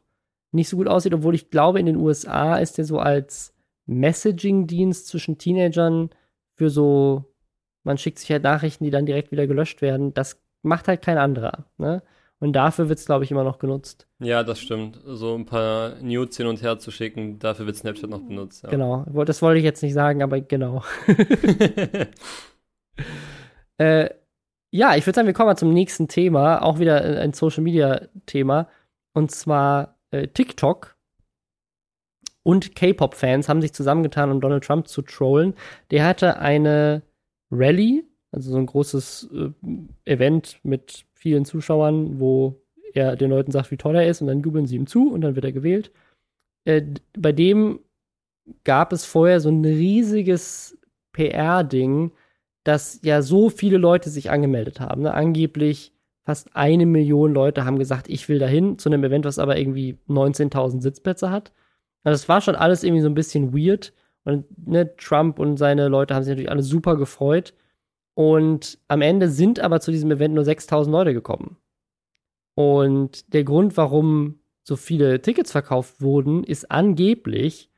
nicht 0.52 0.70
so 0.70 0.78
gut 0.78 0.88
aussieht, 0.88 1.14
obwohl 1.14 1.36
ich 1.36 1.50
glaube, 1.50 1.80
in 1.80 1.86
den 1.86 1.96
USA 1.96 2.58
ist 2.58 2.78
der 2.78 2.86
so 2.86 3.00
als 3.00 3.54
Messaging-Dienst 3.86 5.08
zwischen 5.08 5.38
Teenagern 5.38 6.10
für 6.56 6.70
so 6.70 7.34
man 7.84 7.98
schickt 7.98 8.20
sich 8.20 8.32
halt 8.32 8.44
Nachrichten, 8.44 8.84
die 8.84 8.92
dann 8.92 9.06
direkt 9.06 9.32
wieder 9.32 9.48
gelöscht 9.48 9.82
werden. 9.82 10.14
Das 10.14 10.42
macht 10.62 10.88
halt 10.88 11.02
kein 11.02 11.18
anderer. 11.18 11.66
Ne? 11.78 12.02
Und 12.40 12.54
dafür 12.54 12.90
wird 12.90 13.00
es, 13.00 13.06
glaube 13.06 13.24
ich, 13.24 13.32
immer 13.32 13.44
noch 13.44 13.60
genutzt. 13.60 14.08
Ja, 14.20 14.44
das 14.44 14.60
stimmt. 14.60 15.00
So 15.06 15.36
ein 15.36 15.46
paar 15.46 15.96
Nudes 16.02 16.38
hin 16.38 16.48
und 16.48 16.62
her 16.62 16.80
zu 16.80 16.92
schicken, 16.92 17.40
dafür 17.40 17.66
wird 17.66 17.78
Snapchat 17.78 18.10
noch 18.10 18.22
benutzt. 18.22 18.64
Ja. 18.64 18.70
Genau, 18.70 19.06
das 19.26 19.42
wollte 19.42 19.60
ich 19.60 19.64
jetzt 19.64 19.84
nicht 19.84 19.94
sagen, 19.94 20.24
aber 20.24 20.42
genau. 20.42 20.84
äh, 23.78 24.10
ja, 24.74 24.96
ich 24.96 25.06
würde 25.06 25.16
sagen, 25.16 25.28
wir 25.28 25.36
kommen 25.36 25.50
mal 25.50 25.56
zum 25.56 25.72
nächsten 25.72 26.08
Thema, 26.08 26.64
auch 26.64 26.80
wieder 26.80 27.20
ein 27.22 27.34
Social 27.34 27.62
Media 27.62 28.08
Thema, 28.26 28.68
und 29.14 29.30
zwar 29.30 30.00
äh, 30.10 30.28
TikTok 30.28 30.98
und 32.42 32.76
K-Pop-Fans 32.76 33.48
haben 33.48 33.62
sich 33.62 33.72
zusammengetan, 33.72 34.32
um 34.32 34.42
Donald 34.42 34.64
Trump 34.64 34.88
zu 34.88 35.04
trollen. 35.04 35.54
Der 35.92 36.04
hatte 36.04 36.40
eine 36.40 37.04
Rally, 37.52 38.04
also 38.32 38.50
so 38.52 38.58
ein 38.58 38.66
großes 38.66 39.30
äh, 39.32 40.12
Event 40.12 40.60
mit 40.64 41.06
vielen 41.14 41.46
Zuschauern, 41.46 42.20
wo 42.20 42.60
er 42.96 43.16
den 43.16 43.30
Leuten 43.30 43.52
sagt, 43.52 43.70
wie 43.70 43.78
toll 43.78 43.96
er 43.96 44.08
ist, 44.08 44.22
und 44.22 44.28
dann 44.28 44.42
jubeln 44.42 44.66
sie 44.66 44.76
ihm 44.76 44.88
zu 44.88 45.14
und 45.14 45.22
dann 45.22 45.36
wird 45.36 45.46
er 45.46 45.52
gewählt. 45.52 45.92
Äh, 46.66 46.82
bei 47.16 47.32
dem 47.32 47.80
gab 48.64 48.92
es 48.92 49.06
vorher 49.06 49.40
so 49.40 49.50
ein 49.50 49.64
riesiges 49.64 50.80
PR-Ding, 51.12 52.12
dass 52.64 53.00
ja 53.04 53.22
so 53.22 53.50
viele 53.50 53.78
Leute 53.78 54.10
sich 54.10 54.32
angemeldet 54.32 54.80
haben. 54.80 55.04
Ne? 55.04 55.14
Angeblich 55.14 55.94
fast 56.24 56.56
eine 56.56 56.86
Million 56.86 57.34
Leute 57.34 57.66
haben 57.66 57.80
gesagt, 57.80 58.10
ich 58.10 58.30
will 58.30 58.40
dahin, 58.40 58.78
zu 58.80 58.90
einem 58.90 59.04
Event, 59.04 59.26
was 59.26 59.40
aber 59.40 59.58
irgendwie 59.58 59.98
19.000 60.08 60.82
Sitzplätze 60.82 61.30
hat. 61.30 61.52
Also 62.04 62.14
das 62.16 62.30
war 62.30 62.42
schon 62.42 62.56
alles 62.56 62.84
irgendwie 62.84 63.02
so 63.02 63.10
ein 63.10 63.16
bisschen 63.16 63.54
weird. 63.54 63.94
Und 64.24 64.46
ne, 64.68 64.96
Trump 64.96 65.40
und 65.40 65.58
seine 65.58 65.90
Leute 65.90 66.16
haben 66.16 66.24
sich 66.24 66.32
natürlich 66.32 66.52
alle 66.52 66.64
super 66.64 66.96
gefreut. 66.96 67.54
Und 68.16 68.78
am 68.88 69.02
Ende 69.02 69.30
sind 69.30 69.60
aber 69.60 69.82
zu 69.82 69.92
diesem 69.92 70.12
Event 70.12 70.36
nur 70.36 70.46
6000 70.46 70.92
Leute 70.92 71.14
gekommen. 71.14 71.58
Und 72.56 73.34
der 73.34 73.44
Grund, 73.44 73.76
warum 73.76 74.40
so 74.64 74.76
viele 74.76 75.22
Tickets 75.22 75.52
verkauft 75.52 76.02
wurden, 76.02 76.44
ist 76.44 76.72
angeblich, 76.72 77.70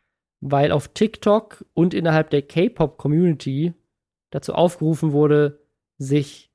weil 0.42 0.72
auf 0.72 0.90
TikTok 0.90 1.66
und 1.74 1.94
innerhalb 1.94 2.30
der 2.30 2.44
K-Pop-Community 2.44 3.74
dazu 4.36 4.54
aufgerufen 4.54 5.14
wurde, 5.14 5.62
sich 5.98 6.52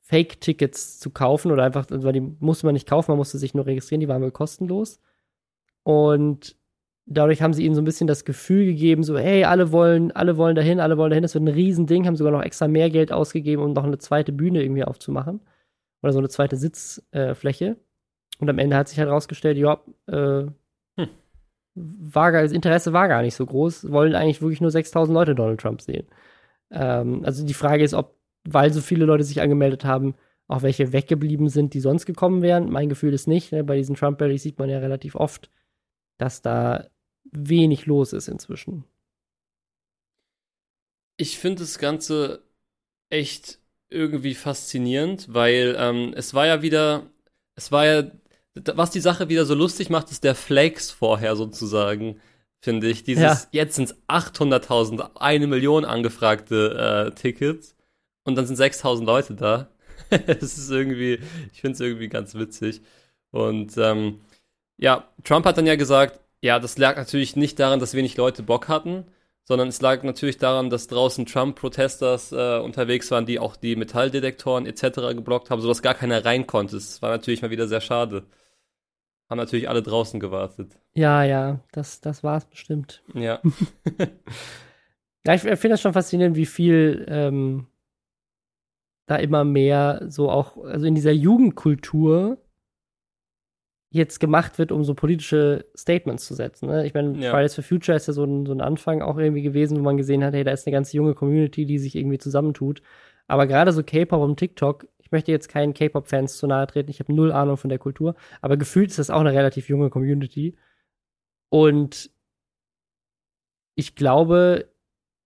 Fake-Tickets 0.00 0.98
zu 0.98 1.10
kaufen 1.10 1.52
oder 1.52 1.62
einfach, 1.62 1.84
weil 1.90 2.14
die 2.14 2.22
musste 2.22 2.64
man 2.64 2.72
nicht 2.72 2.88
kaufen, 2.88 3.10
man 3.10 3.18
musste 3.18 3.36
sich 3.36 3.52
nur 3.52 3.66
registrieren, 3.66 4.00
die 4.00 4.08
waren 4.08 4.22
wohl 4.22 4.30
kostenlos. 4.30 4.98
Und 5.82 6.56
dadurch 7.04 7.42
haben 7.42 7.52
sie 7.52 7.66
ihnen 7.66 7.74
so 7.74 7.82
ein 7.82 7.84
bisschen 7.84 8.06
das 8.06 8.24
Gefühl 8.24 8.64
gegeben, 8.64 9.02
so, 9.02 9.18
hey, 9.18 9.44
alle 9.44 9.72
wollen, 9.72 10.10
alle 10.12 10.38
wollen 10.38 10.56
dahin, 10.56 10.80
alle 10.80 10.96
wollen 10.96 11.10
dahin, 11.10 11.22
das 11.22 11.34
wird 11.34 11.44
ein 11.44 11.48
Riesending, 11.48 12.06
haben 12.06 12.16
sogar 12.16 12.32
noch 12.32 12.42
extra 12.42 12.66
mehr 12.66 12.88
Geld 12.88 13.12
ausgegeben, 13.12 13.62
um 13.62 13.74
noch 13.74 13.84
eine 13.84 13.98
zweite 13.98 14.32
Bühne 14.32 14.62
irgendwie 14.62 14.84
aufzumachen. 14.84 15.40
Oder 16.02 16.12
so 16.14 16.20
eine 16.20 16.30
zweite 16.30 16.56
Sitzfläche. 16.56 17.66
Äh, 17.66 17.76
und 18.38 18.48
am 18.48 18.58
Ende 18.58 18.76
hat 18.76 18.88
sich 18.88 18.98
halt 18.98 19.10
rausgestellt, 19.10 19.58
ja, 19.58 19.82
äh, 20.06 20.46
hm. 20.96 21.08
war 21.74 22.32
das 22.32 22.52
Interesse 22.52 22.94
war 22.94 23.08
gar 23.08 23.20
nicht 23.20 23.34
so 23.34 23.44
groß, 23.44 23.92
wollen 23.92 24.14
eigentlich 24.14 24.40
wirklich 24.40 24.62
nur 24.62 24.70
6000 24.70 25.12
Leute 25.12 25.34
Donald 25.34 25.60
Trump 25.60 25.82
sehen. 25.82 26.06
Ähm, 26.70 27.24
also 27.24 27.44
die 27.44 27.54
Frage 27.54 27.84
ist, 27.84 27.94
ob, 27.94 28.16
weil 28.44 28.72
so 28.72 28.80
viele 28.80 29.04
Leute 29.04 29.24
sich 29.24 29.40
angemeldet 29.40 29.84
haben, 29.84 30.14
auch 30.46 30.62
welche 30.62 30.92
weggeblieben 30.92 31.48
sind, 31.48 31.74
die 31.74 31.80
sonst 31.80 32.06
gekommen 32.06 32.42
wären. 32.42 32.70
Mein 32.70 32.88
Gefühl 32.88 33.12
ist 33.12 33.28
nicht. 33.28 33.52
Ne? 33.52 33.64
Bei 33.64 33.76
diesen 33.76 33.96
Trump-Rallies 33.96 34.42
sieht 34.42 34.58
man 34.58 34.70
ja 34.70 34.78
relativ 34.78 35.14
oft, 35.14 35.50
dass 36.16 36.42
da 36.42 36.88
wenig 37.30 37.86
los 37.86 38.12
ist 38.12 38.28
inzwischen. 38.28 38.84
Ich 41.18 41.38
finde 41.38 41.62
das 41.62 41.78
Ganze 41.78 42.42
echt 43.10 43.58
irgendwie 43.90 44.34
faszinierend, 44.34 45.32
weil 45.32 45.76
ähm, 45.78 46.12
es 46.16 46.32
war 46.34 46.46
ja 46.46 46.62
wieder, 46.62 47.10
es 47.54 47.72
war 47.72 47.86
ja, 47.86 48.10
was 48.54 48.90
die 48.90 49.00
Sache 49.00 49.28
wieder 49.28 49.44
so 49.44 49.54
lustig 49.54 49.90
macht, 49.90 50.10
ist 50.10 50.24
der 50.24 50.34
Flakes 50.34 50.90
vorher 50.90 51.36
sozusagen, 51.36 52.20
finde 52.60 52.88
ich. 52.88 53.04
Dieses, 53.04 53.22
ja. 53.22 53.48
jetzt 53.52 53.76
sind 53.76 53.90
es 53.90 53.96
800.000, 54.08 55.16
eine 55.16 55.46
Million 55.46 55.84
angefragte 55.84 57.08
äh, 57.08 57.14
Tickets 57.14 57.76
und 58.24 58.36
dann 58.36 58.46
sind 58.46 58.58
6.000 58.58 59.04
Leute 59.04 59.34
da. 59.34 59.70
Es 60.10 60.56
ist 60.56 60.70
irgendwie, 60.70 61.18
ich 61.52 61.60
finde 61.60 61.74
es 61.74 61.80
irgendwie 61.80 62.08
ganz 62.08 62.34
witzig. 62.34 62.80
Und 63.30 63.76
ähm, 63.76 64.20
ja, 64.78 65.08
Trump 65.24 65.44
hat 65.44 65.58
dann 65.58 65.66
ja 65.66 65.76
gesagt, 65.76 66.20
Ja, 66.40 66.58
das 66.60 66.78
lag 66.78 66.96
natürlich 66.96 67.36
nicht 67.36 67.58
daran, 67.58 67.80
dass 67.80 67.94
wenig 67.94 68.16
Leute 68.16 68.42
Bock 68.42 68.68
hatten, 68.68 69.04
sondern 69.44 69.68
es 69.68 69.80
lag 69.80 70.02
natürlich 70.04 70.38
daran, 70.38 70.70
dass 70.70 70.86
draußen 70.88 71.26
Trump-Protesters 71.26 72.32
äh, 72.32 72.58
unterwegs 72.60 73.10
waren, 73.10 73.26
die 73.26 73.38
auch 73.38 73.56
die 73.56 73.76
Metalldetektoren 73.76 74.66
etc. 74.66 75.14
geblockt 75.16 75.50
haben, 75.50 75.60
sodass 75.60 75.82
gar 75.82 75.94
keiner 75.94 76.24
rein 76.24 76.46
konnte. 76.46 76.76
Das 76.76 77.02
war 77.02 77.10
natürlich 77.10 77.42
mal 77.42 77.50
wieder 77.50 77.68
sehr 77.68 77.80
schade. 77.80 78.24
Haben 79.28 79.38
natürlich 79.38 79.68
alle 79.68 79.82
draußen 79.82 80.20
gewartet. 80.20 80.78
Ja, 80.94 81.22
ja, 81.22 81.60
das, 81.72 82.00
das 82.00 82.24
war 82.24 82.38
es 82.38 82.46
bestimmt. 82.46 83.02
Ja. 83.14 83.40
ja, 85.26 85.34
ich 85.34 85.42
finde 85.42 85.68
das 85.68 85.80
schon 85.82 85.92
faszinierend, 85.92 86.36
wie 86.36 86.46
viel 86.46 87.04
ähm, 87.08 87.66
da 89.06 89.16
immer 89.16 89.44
mehr 89.44 90.06
so 90.08 90.30
auch, 90.30 90.56
also 90.64 90.86
in 90.86 90.94
dieser 90.94 91.12
Jugendkultur 91.12 92.38
jetzt 93.90 94.20
gemacht 94.20 94.58
wird, 94.58 94.70
um 94.70 94.84
so 94.84 94.94
politische 94.94 95.66
Statements 95.76 96.26
zu 96.26 96.34
setzen. 96.34 96.68
Ne? 96.68 96.86
Ich 96.86 96.94
meine, 96.94 97.18
ja. 97.18 97.30
Fridays 97.30 97.54
for 97.54 97.64
Future 97.64 97.96
ist 97.96 98.06
ja 98.06 98.12
so 98.12 98.24
ein, 98.24 98.44
so 98.44 98.52
ein 98.52 98.60
Anfang 98.60 99.00
auch 99.00 99.18
irgendwie 99.18 99.42
gewesen, 99.42 99.78
wo 99.78 99.82
man 99.82 99.96
gesehen 99.96 100.22
hat, 100.24 100.34
hey, 100.34 100.44
da 100.44 100.52
ist 100.52 100.66
eine 100.66 100.74
ganz 100.74 100.92
junge 100.92 101.14
Community, 101.14 101.64
die 101.64 101.78
sich 101.78 101.96
irgendwie 101.96 102.18
zusammentut. 102.18 102.82
Aber 103.26 103.46
gerade 103.46 103.72
so 103.72 103.82
K-Pop 103.82 104.22
und 104.22 104.38
TikTok, 104.38 104.86
ich 105.08 105.12
möchte 105.12 105.32
jetzt 105.32 105.48
keinen 105.48 105.72
K-Pop-Fans 105.72 106.36
zu 106.36 106.46
nahe 106.46 106.66
treten, 106.66 106.90
ich 106.90 107.00
habe 107.00 107.14
null 107.14 107.32
Ahnung 107.32 107.56
von 107.56 107.70
der 107.70 107.78
Kultur, 107.78 108.14
aber 108.42 108.58
gefühlt 108.58 108.90
ist 108.90 108.98
das 108.98 109.08
auch 109.08 109.20
eine 109.20 109.32
relativ 109.32 109.70
junge 109.70 109.88
Community. 109.88 110.54
Und 111.48 112.10
ich 113.74 113.94
glaube, 113.94 114.70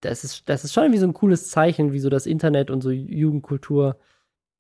das 0.01 0.23
ist, 0.23 0.49
das 0.49 0.63
ist 0.63 0.73
schon 0.73 0.85
irgendwie 0.85 1.01
so 1.01 1.07
ein 1.09 1.15
cooles 1.15 1.51
Zeichen, 1.51 1.93
wie 1.93 1.99
so 1.99 2.11
das 2.11 2.27
Internet 2.27 2.71
und 2.71 2.81
so 2.81 2.91
Jugendkultur 2.91 3.99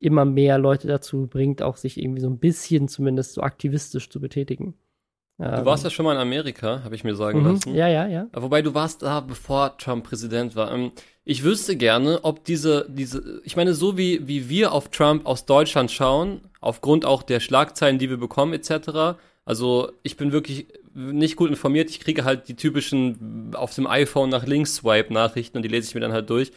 immer 0.00 0.24
mehr 0.24 0.58
Leute 0.58 0.88
dazu 0.88 1.28
bringt, 1.28 1.62
auch 1.62 1.76
sich 1.76 1.98
irgendwie 2.02 2.20
so 2.20 2.28
ein 2.28 2.40
bisschen 2.40 2.88
zumindest 2.88 3.34
so 3.34 3.42
aktivistisch 3.42 4.10
zu 4.10 4.20
betätigen. 4.20 4.74
Du 5.38 5.44
ähm, 5.44 5.64
warst 5.64 5.84
ja 5.84 5.90
schon 5.90 6.04
mal 6.04 6.14
in 6.14 6.20
Amerika, 6.20 6.82
habe 6.84 6.94
ich 6.94 7.04
mir 7.04 7.14
sagen 7.14 7.40
mhm, 7.40 7.46
lassen. 7.46 7.74
Ja, 7.74 7.88
ja, 7.88 8.06
ja. 8.06 8.26
Wobei 8.32 8.62
du 8.62 8.74
warst 8.74 9.02
da, 9.02 9.20
bevor 9.20 9.76
Trump 9.78 10.04
Präsident 10.04 10.54
war. 10.54 10.72
Ähm, 10.72 10.92
ich 11.24 11.42
wüsste 11.42 11.76
gerne, 11.76 12.20
ob 12.22 12.44
diese, 12.44 12.86
diese, 12.88 13.40
ich 13.44 13.56
meine, 13.56 13.74
so 13.74 13.96
wie, 13.96 14.26
wie 14.26 14.48
wir 14.48 14.72
auf 14.72 14.88
Trump 14.88 15.26
aus 15.26 15.46
Deutschland 15.46 15.90
schauen, 15.90 16.42
aufgrund 16.60 17.04
auch 17.04 17.22
der 17.22 17.40
Schlagzeilen, 17.40 17.98
die 17.98 18.10
wir 18.10 18.18
bekommen, 18.18 18.52
etc. 18.52 19.18
Also 19.44 19.92
ich 20.02 20.16
bin 20.16 20.32
wirklich 20.32 20.66
nicht 20.94 21.36
gut 21.36 21.50
informiert. 21.50 21.90
Ich 21.90 22.00
kriege 22.00 22.24
halt 22.24 22.48
die 22.48 22.56
typischen 22.56 23.52
auf 23.54 23.74
dem 23.74 23.86
iPhone 23.86 24.28
nach 24.30 24.46
links 24.46 24.76
Swipe 24.76 25.12
Nachrichten 25.12 25.56
und 25.56 25.62
die 25.62 25.68
lese 25.68 25.88
ich 25.88 25.94
mir 25.94 26.00
dann 26.00 26.12
halt 26.12 26.28
durch. 26.28 26.52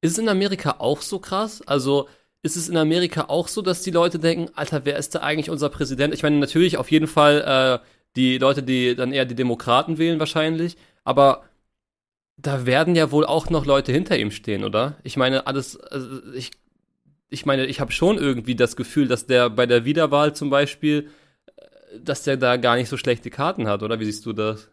Ist 0.00 0.12
es 0.12 0.18
in 0.18 0.28
Amerika 0.28 0.76
auch 0.78 1.00
so 1.00 1.18
krass? 1.18 1.62
Also 1.66 2.08
ist 2.42 2.56
es 2.56 2.68
in 2.68 2.76
Amerika 2.76 3.24
auch 3.28 3.48
so, 3.48 3.62
dass 3.62 3.82
die 3.82 3.90
Leute 3.90 4.18
denken, 4.18 4.50
Alter, 4.54 4.84
wer 4.84 4.96
ist 4.96 5.14
da 5.14 5.20
eigentlich 5.20 5.50
unser 5.50 5.70
Präsident? 5.70 6.14
Ich 6.14 6.22
meine, 6.22 6.36
natürlich 6.36 6.76
auf 6.76 6.90
jeden 6.90 7.08
Fall 7.08 7.80
äh, 7.82 7.86
die 8.18 8.36
Leute, 8.38 8.64
die 8.64 8.96
dann 8.96 9.12
eher 9.12 9.24
die 9.24 9.36
Demokraten 9.36 9.96
wählen 9.96 10.18
wahrscheinlich, 10.18 10.76
aber 11.04 11.44
da 12.36 12.66
werden 12.66 12.96
ja 12.96 13.12
wohl 13.12 13.24
auch 13.24 13.48
noch 13.48 13.64
Leute 13.64 13.92
hinter 13.92 14.18
ihm 14.18 14.32
stehen, 14.32 14.64
oder? 14.64 14.96
Ich 15.04 15.16
meine, 15.16 15.46
alles, 15.46 15.78
also 15.80 16.32
ich, 16.34 16.50
ich 17.30 17.46
meine, 17.46 17.66
ich 17.66 17.80
habe 17.80 17.92
schon 17.92 18.18
irgendwie 18.18 18.56
das 18.56 18.74
Gefühl, 18.74 19.06
dass 19.06 19.26
der 19.26 19.50
bei 19.50 19.66
der 19.66 19.84
Wiederwahl 19.84 20.34
zum 20.34 20.50
Beispiel, 20.50 21.08
äh, 21.56 22.00
dass 22.00 22.24
der 22.24 22.36
da 22.36 22.56
gar 22.56 22.74
nicht 22.76 22.88
so 22.88 22.96
schlechte 22.96 23.30
Karten 23.30 23.68
hat, 23.68 23.82
oder? 23.82 24.00
Wie 24.00 24.04
siehst 24.04 24.26
du 24.26 24.32
das? 24.32 24.68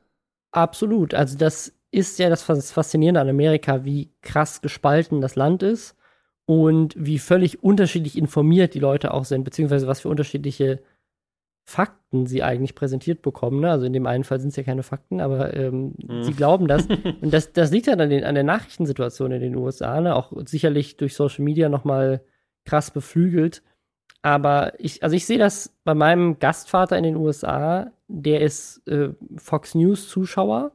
Absolut. 0.52 1.14
Also 1.14 1.38
das 1.38 1.72
ist 1.92 2.18
ja 2.18 2.30
das 2.30 2.44
Faszinierende 2.44 3.22
an 3.22 3.30
Amerika, 3.30 3.86
wie 3.86 4.12
krass 4.22 4.62
gespalten 4.62 5.22
das 5.22 5.36
Land 5.36 5.64
ist 5.64 5.96
und 6.46 6.96
wie 6.98 7.20
völlig 7.20 7.64
unterschiedlich 7.64 8.18
informiert 8.18 8.74
die 8.74 8.80
Leute 8.80 9.14
auch 9.14 9.26
sind, 9.26 9.44
beziehungsweise 9.44 9.88
was 9.88 10.02
für 10.02 10.10
unterschiedliche 10.10 10.82
Fakten 11.68 12.28
sie 12.28 12.44
eigentlich 12.44 12.76
präsentiert 12.76 13.24
bekommen. 13.24 13.60
Ne? 13.60 13.72
Also 13.72 13.86
in 13.86 13.94
dem 13.94 14.06
einen 14.06 14.24
Fall 14.24 14.40
sind 14.40 14.50
es 14.50 14.56
ja 14.56 14.64
keine 14.64 14.84
Fakten, 14.84 15.20
aber 15.20 15.56
ähm, 15.56 15.96
mhm. 15.98 16.24
sie 16.24 16.34
glauben 16.34 16.68
das. 16.68 16.86
Und 17.22 17.34
das, 17.34 17.54
das 17.54 17.72
liegt 17.72 17.88
halt 17.88 18.00
an, 18.00 18.12
den, 18.12 18.24
an 18.24 18.36
der 18.36 18.44
Nachrichtensituation 18.44 19.32
in 19.32 19.42
den 19.42 19.56
USA, 19.56 20.00
ne? 20.00 20.16
auch 20.16 20.32
sicherlich 20.46 20.98
durch 20.98 21.16
Social 21.16 21.44
Media 21.44 21.68
nochmal 21.68 22.22
krass 22.66 22.92
beflügelt. 22.92 23.64
Aber 24.22 24.74
ich, 24.80 25.04
also 25.04 25.16
ich 25.16 25.26
sehe 25.26 25.40
das 25.40 25.76
bei 25.84 25.96
meinem 25.96 26.40
Gastvater 26.40 26.98
in 26.98 27.04
den 27.04 27.16
USA, 27.16 27.92
der 28.08 28.42
ist 28.42 28.88
äh, 28.88 29.10
Fox 29.38 29.76
News 29.76 30.08
Zuschauer 30.08 30.72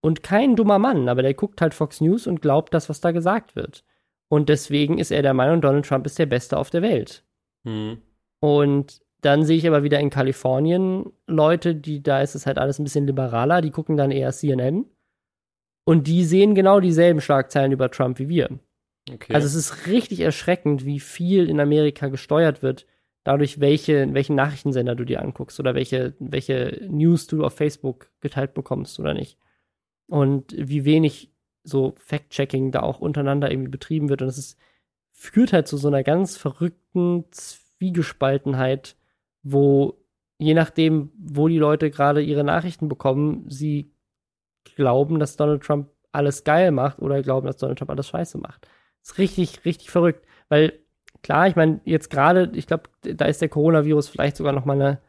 und 0.00 0.22
kein 0.22 0.54
dummer 0.54 0.78
Mann, 0.78 1.08
aber 1.08 1.22
der 1.22 1.34
guckt 1.34 1.60
halt 1.60 1.74
Fox 1.74 2.00
News 2.00 2.28
und 2.28 2.42
glaubt 2.42 2.72
das, 2.74 2.88
was 2.88 3.00
da 3.00 3.10
gesagt 3.10 3.56
wird. 3.56 3.84
Und 4.28 4.48
deswegen 4.48 4.98
ist 4.98 5.10
er 5.10 5.22
der 5.22 5.34
Meinung, 5.34 5.60
Donald 5.60 5.86
Trump 5.86 6.06
ist 6.06 6.18
der 6.18 6.26
Beste 6.26 6.56
auf 6.56 6.70
der 6.70 6.82
Welt. 6.82 7.24
Mhm. 7.64 8.02
Und 8.40 9.00
dann 9.26 9.44
sehe 9.44 9.56
ich 9.56 9.66
aber 9.66 9.82
wieder 9.82 9.98
in 9.98 10.08
Kalifornien 10.08 11.12
Leute, 11.26 11.74
die, 11.74 12.00
da 12.02 12.22
ist 12.22 12.36
es 12.36 12.46
halt 12.46 12.58
alles 12.58 12.78
ein 12.78 12.84
bisschen 12.84 13.06
liberaler, 13.06 13.60
die 13.60 13.72
gucken 13.72 13.96
dann 13.96 14.12
eher 14.12 14.32
CNN. 14.32 14.86
Und 15.84 16.06
die 16.06 16.24
sehen 16.24 16.54
genau 16.54 16.78
dieselben 16.78 17.20
Schlagzeilen 17.20 17.72
über 17.72 17.90
Trump 17.90 18.20
wie 18.20 18.28
wir. 18.28 18.58
Okay. 19.12 19.34
Also 19.34 19.46
es 19.46 19.54
ist 19.54 19.86
richtig 19.88 20.20
erschreckend, 20.20 20.84
wie 20.84 21.00
viel 21.00 21.48
in 21.48 21.60
Amerika 21.60 22.08
gesteuert 22.08 22.62
wird, 22.62 22.86
dadurch, 23.24 23.60
welche, 23.60 24.12
welchen 24.14 24.36
Nachrichtensender 24.36 24.94
du 24.94 25.04
dir 25.04 25.20
anguckst 25.22 25.58
oder 25.58 25.74
welche, 25.74 26.14
welche 26.20 26.86
News 26.88 27.26
du 27.26 27.44
auf 27.44 27.54
Facebook 27.54 28.10
geteilt 28.20 28.54
bekommst 28.54 28.98
oder 29.00 29.12
nicht. 29.12 29.38
Und 30.08 30.54
wie 30.56 30.84
wenig 30.84 31.32
so 31.64 31.94
Fact-Checking 31.98 32.70
da 32.70 32.80
auch 32.80 33.00
untereinander 33.00 33.50
irgendwie 33.50 33.70
betrieben 33.70 34.08
wird. 34.08 34.22
Und 34.22 34.28
es 34.28 34.56
führt 35.10 35.52
halt 35.52 35.66
zu 35.66 35.76
so 35.76 35.88
einer 35.88 36.04
ganz 36.04 36.36
verrückten 36.36 37.24
Zwiegespaltenheit, 37.32 38.96
wo 39.50 39.98
je 40.38 40.54
nachdem, 40.54 41.10
wo 41.18 41.48
die 41.48 41.58
Leute 41.58 41.90
gerade 41.90 42.22
ihre 42.22 42.44
Nachrichten 42.44 42.88
bekommen, 42.88 43.44
sie 43.48 43.92
glauben, 44.76 45.18
dass 45.18 45.36
Donald 45.36 45.62
Trump 45.62 45.88
alles 46.12 46.44
geil 46.44 46.70
macht 46.70 47.00
oder 47.00 47.22
glauben, 47.22 47.46
dass 47.46 47.56
Donald 47.56 47.78
Trump 47.78 47.90
alles 47.90 48.08
scheiße 48.08 48.38
macht. 48.38 48.68
Ist 49.02 49.18
richtig, 49.18 49.64
richtig 49.64 49.90
verrückt. 49.90 50.26
Weil, 50.48 50.74
klar, 51.22 51.48
ich 51.48 51.56
meine, 51.56 51.80
jetzt 51.84 52.10
gerade, 52.10 52.50
ich 52.54 52.66
glaube, 52.66 52.84
da 53.02 53.24
ist 53.26 53.40
der 53.40 53.48
Coronavirus 53.48 54.08
vielleicht 54.08 54.36
sogar 54.36 54.52
noch 54.52 54.64
mal 54.64 54.80
eine 54.80 55.00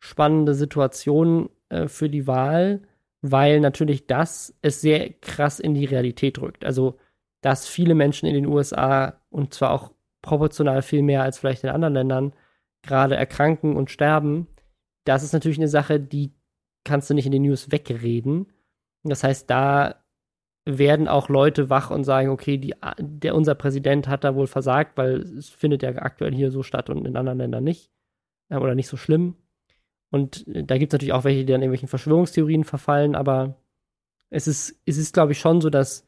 spannende 0.00 0.54
Situation 0.54 1.48
äh, 1.70 1.88
für 1.88 2.10
die 2.10 2.26
Wahl 2.26 2.82
weil 3.26 3.60
natürlich 3.60 4.06
das 4.06 4.54
es 4.60 4.82
sehr 4.82 5.08
krass 5.22 5.58
in 5.58 5.72
die 5.72 5.86
Realität 5.86 6.38
rückt. 6.42 6.62
Also, 6.66 6.98
dass 7.40 7.66
viele 7.66 7.94
Menschen 7.94 8.26
in 8.26 8.34
den 8.34 8.44
USA 8.44 9.18
und 9.30 9.54
zwar 9.54 9.70
auch 9.70 9.92
proportional 10.20 10.82
viel 10.82 11.02
mehr 11.02 11.22
als 11.22 11.38
vielleicht 11.38 11.64
in 11.64 11.70
anderen 11.70 11.94
Ländern 11.94 12.34
gerade 12.86 13.16
erkranken 13.16 13.76
und 13.76 13.90
sterben, 13.90 14.46
das 15.04 15.22
ist 15.22 15.32
natürlich 15.32 15.58
eine 15.58 15.68
Sache, 15.68 16.00
die 16.00 16.32
kannst 16.84 17.10
du 17.10 17.14
nicht 17.14 17.26
in 17.26 17.32
den 17.32 17.42
News 17.42 17.70
wegreden. 17.70 18.46
Das 19.02 19.24
heißt, 19.24 19.50
da 19.50 20.02
werden 20.66 21.08
auch 21.08 21.28
Leute 21.28 21.68
wach 21.68 21.90
und 21.90 22.04
sagen, 22.04 22.30
okay, 22.30 22.56
die, 22.56 22.74
der, 22.98 23.34
unser 23.34 23.54
Präsident 23.54 24.08
hat 24.08 24.24
da 24.24 24.34
wohl 24.34 24.46
versagt, 24.46 24.96
weil 24.96 25.20
es 25.20 25.50
findet 25.50 25.82
ja 25.82 25.90
aktuell 25.96 26.34
hier 26.34 26.50
so 26.50 26.62
statt 26.62 26.88
und 26.88 27.06
in 27.06 27.16
anderen 27.16 27.38
Ländern 27.38 27.64
nicht. 27.64 27.90
Äh, 28.48 28.56
oder 28.56 28.74
nicht 28.74 28.88
so 28.88 28.96
schlimm. 28.96 29.36
Und 30.10 30.46
äh, 30.48 30.64
da 30.64 30.78
gibt 30.78 30.92
es 30.92 30.94
natürlich 30.94 31.12
auch 31.12 31.24
welche, 31.24 31.40
die 31.40 31.52
dann 31.52 31.62
irgendwelchen 31.62 31.88
Verschwörungstheorien 31.88 32.64
verfallen, 32.64 33.14
aber 33.14 33.56
es 34.30 34.46
ist, 34.48 34.80
es 34.86 34.96
ist, 34.96 35.14
glaube 35.14 35.32
ich, 35.32 35.38
schon 35.38 35.60
so, 35.60 35.70
dass 35.70 36.06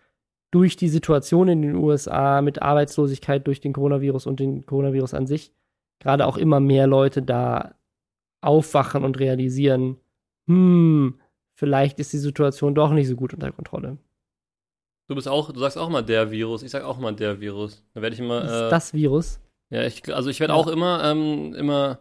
durch 0.51 0.77
die 0.77 0.89
Situation 0.89 1.49
in 1.49 1.63
den 1.63 1.75
USA 1.75 2.41
mit 2.41 2.63
Arbeitslosigkeit 2.63 3.47
durch 3.47 3.61
den 3.61 3.73
Coronavirus 3.73 4.27
und 4.27 4.41
den 4.41 4.65
Coronavirus 4.65 5.15
an 5.15 5.27
sich 5.27 5.53
gerade 6.01 6.27
auch 6.27 6.37
immer 6.37 6.61
mehr 6.61 6.87
Leute 6.87 7.23
da 7.23 7.75
aufwachen 8.41 9.05
und 9.05 9.19
realisieren, 9.19 9.97
hm, 10.47 11.19
vielleicht 11.55 11.99
ist 11.99 12.13
die 12.13 12.19
Situation 12.19 12.75
doch 12.75 12.93
nicht 12.93 13.09
so 13.09 13.17
gut 13.17 13.35
unter 13.35 13.53
Kontrolle. 13.53 13.99
Du 15.09 15.15
bist 15.15 15.29
auch, 15.29 15.53
du 15.53 15.61
sagst 15.61 15.79
auch 15.79 15.89
mal 15.89 16.03
der 16.03 16.31
Virus, 16.31 16.63
ich 16.63 16.71
sag 16.71 16.83
auch 16.85 16.99
mal 16.99 17.15
der 17.15 17.41
Virus. 17.41 17.85
Da 17.95 18.03
werde 18.03 18.15
ich 18.15 18.21
immer. 18.21 18.45
Äh, 18.45 18.71
das 18.71 18.93
Virus. 18.93 19.41
Ja, 19.71 19.85
ich, 19.85 20.13
also 20.15 20.31
ich 20.31 20.41
werde 20.41 20.53
ja. 20.53 20.59
auch 20.59 20.67
immer, 20.67 21.05
ähm, 21.05 21.55
immer 21.55 22.01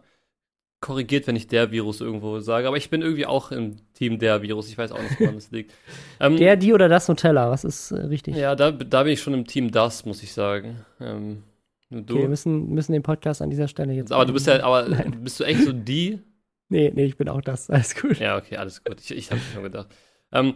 korrigiert, 0.80 1.26
wenn 1.26 1.36
ich 1.36 1.46
der 1.46 1.70
Virus 1.70 2.00
irgendwo 2.00 2.38
sage, 2.40 2.68
aber 2.68 2.76
ich 2.76 2.90
bin 2.90 3.02
irgendwie 3.02 3.26
auch 3.26 3.50
im 3.50 3.76
Team 3.94 4.18
der 4.18 4.42
Virus. 4.42 4.68
Ich 4.68 4.78
weiß 4.78 4.92
auch 4.92 5.02
nicht, 5.02 5.18
woran 5.20 5.36
es 5.36 5.50
liegt. 5.50 5.72
Ähm, 6.18 6.38
der, 6.38 6.56
die 6.56 6.72
oder 6.72 6.88
das 6.88 7.08
Nutella, 7.08 7.50
was 7.50 7.62
ist 7.62 7.90
äh, 7.90 7.96
richtig? 7.96 8.36
Ja, 8.36 8.54
da, 8.56 8.70
da 8.70 9.02
bin 9.02 9.12
ich 9.12 9.20
schon 9.20 9.34
im 9.34 9.46
Team 9.46 9.70
das, 9.70 10.06
muss 10.06 10.22
ich 10.22 10.32
sagen. 10.32 10.86
Ähm? 10.98 11.42
Okay, 11.92 12.14
wir 12.14 12.28
müssen, 12.28 12.70
müssen 12.70 12.92
den 12.92 13.02
Podcast 13.02 13.42
an 13.42 13.50
dieser 13.50 13.68
Stelle 13.68 13.92
jetzt. 13.92 14.12
Aber 14.12 14.24
du 14.24 14.32
bist 14.32 14.46
ja, 14.46 14.62
aber 14.62 14.88
Nein. 14.88 15.22
bist 15.22 15.38
du 15.38 15.44
echt 15.44 15.62
so 15.62 15.72
die? 15.72 16.20
Nee, 16.68 16.90
nee, 16.94 17.04
ich 17.04 17.16
bin 17.16 17.28
auch 17.28 17.40
das. 17.40 17.70
Alles 17.70 17.94
gut. 17.94 18.18
Ja, 18.18 18.36
okay, 18.36 18.56
alles 18.56 18.82
gut. 18.82 19.00
Ich, 19.00 19.12
ich 19.12 19.30
habe 19.30 19.40
schon 19.52 19.62
gedacht. 19.62 19.88
Ähm, 20.32 20.54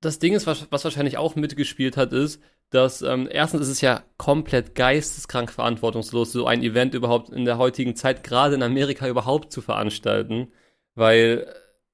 das 0.00 0.18
Ding 0.18 0.34
ist, 0.34 0.46
was, 0.46 0.70
was 0.70 0.84
wahrscheinlich 0.84 1.16
auch 1.16 1.34
mitgespielt 1.34 1.96
hat, 1.96 2.12
ist, 2.12 2.42
dass 2.70 3.02
ähm, 3.02 3.28
erstens 3.30 3.62
ist 3.62 3.68
es 3.68 3.80
ja 3.80 4.02
komplett 4.18 4.74
geisteskrank 4.74 5.50
verantwortungslos, 5.50 6.32
so 6.32 6.46
ein 6.46 6.62
Event 6.62 6.94
überhaupt 6.94 7.30
in 7.30 7.44
der 7.44 7.56
heutigen 7.56 7.96
Zeit, 7.96 8.22
gerade 8.24 8.54
in 8.54 8.62
Amerika 8.62 9.08
überhaupt 9.08 9.52
zu 9.52 9.62
veranstalten, 9.62 10.52
weil 10.94 11.46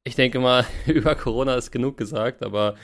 ich 0.04 0.16
denke 0.16 0.40
mal, 0.40 0.64
über 0.86 1.14
Corona 1.14 1.54
ist 1.54 1.70
genug 1.70 1.96
gesagt, 1.96 2.42
aber 2.42 2.74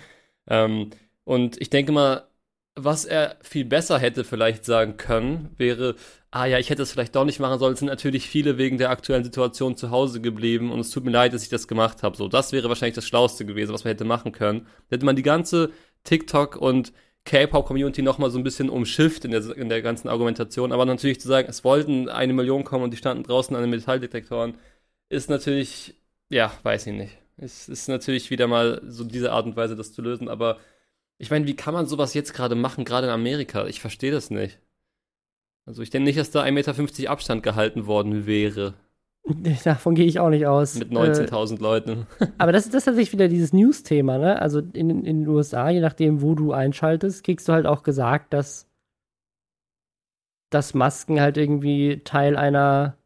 ähm, 0.47 0.91
und 1.25 1.61
ich 1.61 1.71
denke 1.71 1.91
mal, 1.91 2.29
was 2.77 3.07
er 3.07 3.37
viel 3.43 3.65
besser 3.65 3.99
hätte 3.99 4.23
vielleicht 4.23 4.65
sagen 4.67 4.99
können, 4.99 5.51
wäre, 5.57 5.97
ah 6.31 6.45
ja, 6.45 6.59
ich 6.59 6.69
hätte 6.69 6.83
es 6.83 6.93
vielleicht 6.93 7.17
doch 7.17 7.25
nicht 7.25 7.41
machen 7.41 7.59
sollen, 7.59 7.73
es 7.73 7.79
sind 7.79 7.89
natürlich 7.89 8.29
viele 8.29 8.59
wegen 8.59 8.77
der 8.77 8.91
aktuellen 8.91 9.25
Situation 9.25 9.77
zu 9.77 9.91
Hause 9.91 10.21
geblieben 10.21 10.71
und 10.71 10.81
es 10.81 10.91
tut 10.91 11.05
mir 11.05 11.11
leid, 11.11 11.33
dass 11.33 11.43
ich 11.43 11.49
das 11.49 11.69
gemacht 11.69 12.03
habe. 12.03 12.17
So, 12.17 12.29
das 12.29 12.53
wäre 12.53 12.69
wahrscheinlich 12.69 12.95
das 12.95 13.07
Schlauste 13.07 13.47
gewesen, 13.47 13.73
was 13.73 13.85
man 13.85 13.93
hätte 13.93 14.05
machen 14.05 14.33
können. 14.33 14.67
Da 14.89 14.97
hätte 14.97 15.07
man 15.07 15.17
die 15.17 15.23
ganze 15.23 15.71
TikTok 16.05 16.57
und 16.57 16.93
K-Pop-Community 17.25 18.03
nochmal 18.03 18.31
so 18.31 18.39
ein 18.39 18.45
bisschen 18.45 18.69
umschifft 18.69 19.25
in 19.25 19.33
der, 19.33 19.57
in 19.57 19.69
der 19.69 19.83
ganzen 19.83 20.09
Argumentation. 20.09 20.71
Aber 20.71 20.85
natürlich 20.85 21.21
zu 21.21 21.29
sagen, 21.29 21.49
es 21.49 21.65
wollten 21.65 22.09
eine 22.09 22.35
Million 22.35 22.62
kommen 22.65 22.85
und 22.85 22.93
die 22.93 22.99
standen 22.99 23.25
draußen 23.25 23.57
an 23.57 23.62
den 23.62 23.71
Metalldetektoren, 23.71 24.55
ist 25.09 25.31
natürlich, 25.31 25.95
ja, 26.29 26.53
weiß 26.62 26.87
ich 26.89 26.95
nicht. 26.95 27.19
Es 27.39 27.69
ist 27.69 27.89
natürlich 27.89 28.31
wieder 28.31 28.47
mal 28.47 28.81
so 28.87 29.05
diese 29.05 29.33
Art 29.33 29.47
und 29.47 29.57
Weise, 29.57 29.77
das 29.77 29.93
zu 29.93 30.03
lösen. 30.03 30.29
Aber 30.29 30.59
ich 31.19 31.31
meine, 31.31 31.47
wie 31.47 31.57
kann 31.57 31.75
man 31.75 31.87
sowas 31.87 32.15
jetzt 32.15 32.35
gerade 32.35 32.55
machen, 32.55 32.85
gerade 32.85 33.07
in 33.07 33.13
Amerika? 33.13 33.67
Ich 33.67 33.81
verstehe 33.81 34.13
das 34.13 34.31
nicht. 34.31 34.61
Also 35.67 35.83
ich 35.83 35.91
denke 35.91 36.05
nicht, 36.07 36.19
dass 36.19 36.31
da 36.31 36.43
1,50 36.43 36.53
Meter 36.53 37.11
Abstand 37.11 37.43
gehalten 37.43 37.87
worden 37.87 38.27
wäre. 38.27 38.75
Davon 39.65 39.95
gehe 39.95 40.07
ich 40.07 40.21
auch 40.21 40.31
nicht 40.31 40.47
aus. 40.47 40.77
Mit 40.77 40.91
19.000 40.91 41.55
äh, 41.55 41.63
Leuten. 41.63 42.07
aber 42.39 42.53
das, 42.53 42.67
das 42.67 42.75
ist 42.75 42.85
tatsächlich 42.85 43.13
wieder 43.13 43.29
dieses 43.29 43.53
News-Thema, 43.53 44.19
ne? 44.19 44.41
Also 44.41 44.61
in, 44.61 44.91
in 44.91 45.05
den 45.05 45.29
USA, 45.29 45.69
je 45.71 45.81
nachdem, 45.81 46.23
wo 46.23 46.35
du 46.35 46.53
einschaltest, 46.53 47.25
kriegst 47.25 47.49
du 47.49 47.53
halt 47.53 47.67
auch 47.67 47.83
gesagt, 47.83 48.33
dass, 48.33 48.69
dass 50.51 50.75
Masken 50.75 51.21
halt 51.21 51.37
irgendwie 51.37 52.03
Teil 52.05 52.37
einer 52.37 52.97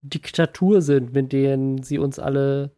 Diktatur 0.00 0.80
sind, 0.80 1.12
mit 1.12 1.32
denen 1.32 1.82
sie 1.82 1.98
uns 1.98 2.18
alle. 2.18 2.70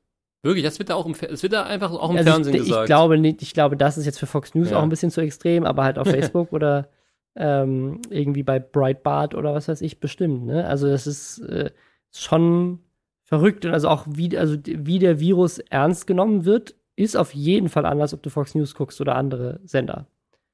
Wirklich, 0.45 0.63
das 0.63 0.79
wird 0.79 0.91
da 0.91 0.95
auch 0.95 1.07
im, 1.07 1.15
das 1.19 1.43
wird 1.43 1.55
da 1.55 1.63
einfach 1.65 1.91
auch 1.91 2.11
im 2.11 2.19
also 2.19 2.31
Fernsehen 2.31 2.55
ich, 2.55 2.65
gesagt. 2.65 2.85
Ich 2.85 2.87
glaube 2.87 3.17
nicht, 3.17 3.41
ich 3.41 3.55
glaube, 3.55 3.79
das 3.79 3.97
ist 3.97 4.05
jetzt 4.05 4.19
für 4.19 4.27
Fox 4.27 4.55
News 4.55 4.71
Ja. 4.71 4.79
auch 4.79 4.83
ein 4.83 4.91
bisschen 4.91 5.11
zu 5.11 5.23
extrem, 5.23 5.65
aber 5.65 5.85
halt 5.85 5.99
auf 5.99 6.07
Facebook 6.11 6.53
oder 6.53 6.89
ähm, 7.35 8.03
irgendwie 8.11 8.43
bei 8.43 8.59
Breitbart 8.61 9.35
oder 9.35 9.55
was 9.55 9.69
weiß 9.69 9.81
ich 9.81 10.01
bestimmt, 10.01 10.45
ne? 10.45 10.67
Also 10.67 10.87
das 10.87 11.07
ist 11.07 11.39
äh, 11.39 11.71
schon 12.13 12.81
verrückt 13.23 13.65
und 13.65 13.73
also 13.73 13.89
auch 13.89 14.07
wie, 14.07 14.37
also 14.37 14.57
wie 14.65 14.99
der 14.99 15.19
Virus 15.19 15.61
ernst 15.61 16.07
genommen 16.07 16.45
wird, 16.45 16.75
ist 16.95 17.17
auf 17.17 17.35
jeden 17.35 17.71
Fall 17.71 17.87
anders, 17.87 18.13
ob 18.13 18.23
du 18.23 18.29
Fox 18.29 18.55
News 18.55 18.75
guckst 18.75 19.01
oder 19.01 19.17
andere 19.17 19.61
Sender. 19.65 20.07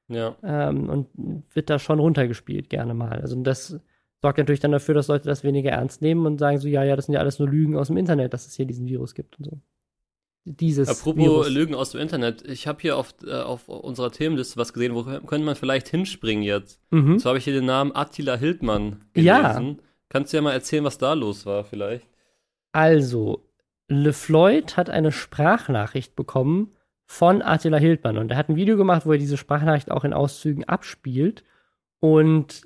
Ja. 0.07 0.37
Ähm, 0.41 0.89
und 0.89 1.07
wird 1.53 1.69
da 1.69 1.79
schon 1.79 1.99
runtergespielt, 1.99 2.69
gerne 2.69 2.93
mal. 2.93 3.19
Also 3.21 3.35
das 3.43 3.77
sorgt 4.21 4.37
natürlich 4.37 4.61
dann 4.61 4.71
dafür, 4.71 4.95
dass 4.95 5.09
Leute 5.09 5.27
das 5.27 5.43
weniger 5.43 5.71
ernst 5.71 6.01
nehmen 6.01 6.25
und 6.25 6.37
sagen 6.37 6.59
so, 6.59 6.69
ja, 6.69 6.83
ja, 6.83 6.95
das 6.95 7.07
sind 7.07 7.13
ja 7.13 7.19
alles 7.19 7.39
nur 7.39 7.49
Lügen 7.49 7.75
aus 7.75 7.87
dem 7.87 7.97
Internet, 7.97 8.33
dass 8.33 8.47
es 8.47 8.55
hier 8.55 8.65
diesen 8.65 8.87
Virus 8.87 9.15
gibt 9.15 9.37
und 9.37 9.45
so. 9.45 9.59
Dieses 10.43 10.89
Apropos 10.89 11.17
Virus. 11.23 11.49
Lügen 11.51 11.75
aus 11.75 11.91
dem 11.91 12.01
Internet, 12.01 12.41
ich 12.47 12.65
habe 12.67 12.79
hier 12.81 12.97
auf, 12.97 13.13
äh, 13.25 13.31
auf 13.31 13.67
unserer 13.69 14.11
Themenliste 14.11 14.57
was 14.57 14.73
gesehen, 14.73 14.95
wo 14.95 15.03
könnte 15.03 15.45
man 15.45 15.55
vielleicht 15.55 15.87
hinspringen 15.87 16.43
jetzt? 16.43 16.79
Mhm. 16.89 17.19
Zwar 17.19 17.31
habe 17.31 17.37
ich 17.37 17.43
hier 17.43 17.53
den 17.53 17.65
Namen 17.65 17.95
Attila 17.95 18.35
Hildmann 18.37 19.03
Ja. 19.15 19.53
gelesen. 19.53 19.81
Kannst 20.09 20.33
du 20.33 20.37
ja 20.37 20.41
mal 20.41 20.51
erzählen, 20.53 20.83
was 20.83 20.97
da 20.97 21.13
los 21.13 21.45
war, 21.45 21.63
vielleicht? 21.63 22.07
Also, 22.71 23.45
LeFloid 23.87 24.77
hat 24.77 24.89
eine 24.89 25.11
Sprachnachricht 25.11 26.15
bekommen 26.15 26.71
von 27.05 27.41
Attila 27.41 27.77
Hildmann 27.77 28.17
und 28.17 28.31
er 28.31 28.37
hat 28.37 28.49
ein 28.49 28.55
Video 28.55 28.77
gemacht, 28.77 29.05
wo 29.05 29.11
er 29.11 29.17
diese 29.19 29.37
Sprachnachricht 29.37 29.91
auch 29.91 30.03
in 30.05 30.13
Auszügen 30.13 30.63
abspielt 30.63 31.43
und 31.99 32.63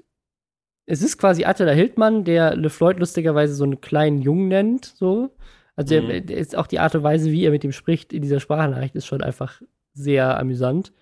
es 0.85 1.01
ist 1.01 1.17
quasi 1.17 1.45
Attila 1.45 1.71
Hildmann, 1.71 2.23
der 2.23 2.55
LeFloid 2.55 2.99
lustigerweise 2.99 3.55
so 3.55 3.63
einen 3.63 3.81
kleinen 3.81 4.21
Jungen 4.21 4.47
nennt, 4.47 4.85
so. 4.85 5.35
Also 5.75 6.01
Mhm. 6.01 6.25
der 6.25 6.37
ist 6.37 6.55
auch 6.55 6.67
die 6.67 6.79
Art 6.79 6.95
und 6.95 7.03
Weise, 7.03 7.31
wie 7.31 7.43
er 7.43 7.51
mit 7.51 7.63
ihm 7.63 7.71
spricht 7.71 8.13
in 8.13 8.21
dieser 8.21 8.39
Sprachnachricht, 8.39 8.95
ist 8.95 9.05
schon 9.05 9.21
einfach 9.21 9.61
sehr 9.93 10.39
amüsant. 10.39 10.93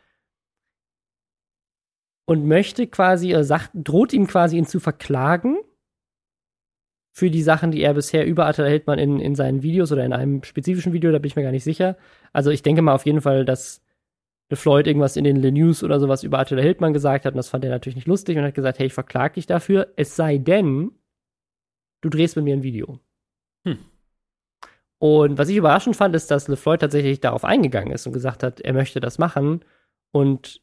Und 2.26 2.46
möchte 2.48 2.88
quasi, 2.88 3.32
er 3.32 3.44
sagt, 3.44 3.72
droht 3.74 4.14
ihm 4.14 4.28
quasi 4.28 4.58
ihn 4.58 4.66
zu 4.66 4.80
verklagen 4.80 5.58
für 7.16 7.30
die 7.30 7.44
Sachen, 7.44 7.72
die 7.72 7.82
er 7.84 7.94
bisher 7.94 8.26
über 8.26 8.48
Attila 8.48 8.68
Hildmann 8.68 8.98
in, 8.98 9.20
in 9.20 9.36
seinen 9.36 9.62
Videos 9.62 9.92
oder 9.92 10.04
in 10.04 10.14
einem 10.14 10.42
spezifischen 10.44 10.94
Video, 10.94 11.12
da 11.12 11.20
bin 11.20 11.28
ich 11.28 11.36
mir 11.36 11.44
gar 11.44 11.52
nicht 11.52 11.64
sicher. 11.64 11.96
Also 12.32 12.50
ich 12.50 12.64
denke 12.64 12.82
mal 12.82 12.96
auf 12.96 13.06
jeden 13.06 13.22
Fall, 13.22 13.46
dass 13.46 13.84
Floyd 14.52 14.88
irgendwas 14.88 15.16
in 15.16 15.24
den 15.24 15.36
Le 15.36 15.52
News 15.52 15.84
oder 15.84 16.00
sowas 16.00 16.24
über 16.24 16.40
Attila 16.40 16.62
Hildmann 16.62 16.94
gesagt 16.94 17.26
hat 17.26 17.34
und 17.34 17.38
das 17.38 17.50
fand 17.50 17.66
er 17.66 17.72
natürlich 17.72 17.96
nicht 17.96 18.08
lustig 18.08 18.38
und 18.38 18.44
hat 18.44 18.56
gesagt, 18.56 18.80
hey, 18.80 18.88
ich 18.88 18.94
verklag 18.94 19.34
dich 19.34 19.46
dafür, 19.46 19.94
es 19.96 20.16
sei 20.16 20.38
denn, 20.38 20.92
du 22.02 22.10
drehst 22.10 22.36
mit 22.36 22.46
mir 22.46 22.56
ein 22.56 22.64
Video. 22.64 23.00
Hm. 23.68 23.78
Und 25.04 25.38
was 25.38 25.50
ich 25.50 25.58
überraschend 25.58 25.98
fand, 25.98 26.16
ist, 26.16 26.32
dass 26.32 26.48
LeFloid 26.48 26.80
tatsächlich 26.80 27.20
darauf 27.20 27.44
eingegangen 27.44 27.92
ist 27.92 28.08
und 28.08 28.14
gesagt 28.14 28.42
hat, 28.42 28.62
er 28.62 28.72
möchte 28.72 29.02
das 29.02 29.18
machen 29.18 29.66
und 30.14 30.62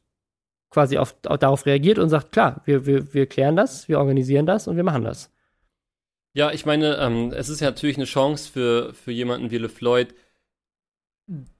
quasi 0.71 0.97
auf, 0.97 1.15
auf, 1.27 1.37
darauf 1.37 1.67
reagiert 1.67 1.99
und 1.99 2.09
sagt, 2.09 2.33
klar, 2.33 2.63
wir, 2.65 2.87
wir, 2.87 3.13
wir 3.13 3.27
klären 3.27 3.55
das, 3.55 3.87
wir 3.87 3.99
organisieren 3.99 4.47
das 4.47 4.67
und 4.67 4.77
wir 4.77 4.83
machen 4.83 5.05
das. 5.05 5.31
Ja, 6.33 6.53
ich 6.53 6.65
meine, 6.65 6.97
ähm, 6.97 7.35
es 7.37 7.51
ist 7.51 7.61
ja 7.61 7.69
natürlich 7.69 7.99
eine 7.99 8.07
Chance 8.07 8.51
für, 8.51 8.95
für 8.95 9.13
jemanden 9.13 9.51
wie 9.51 9.59
LeFloid. 9.59 10.15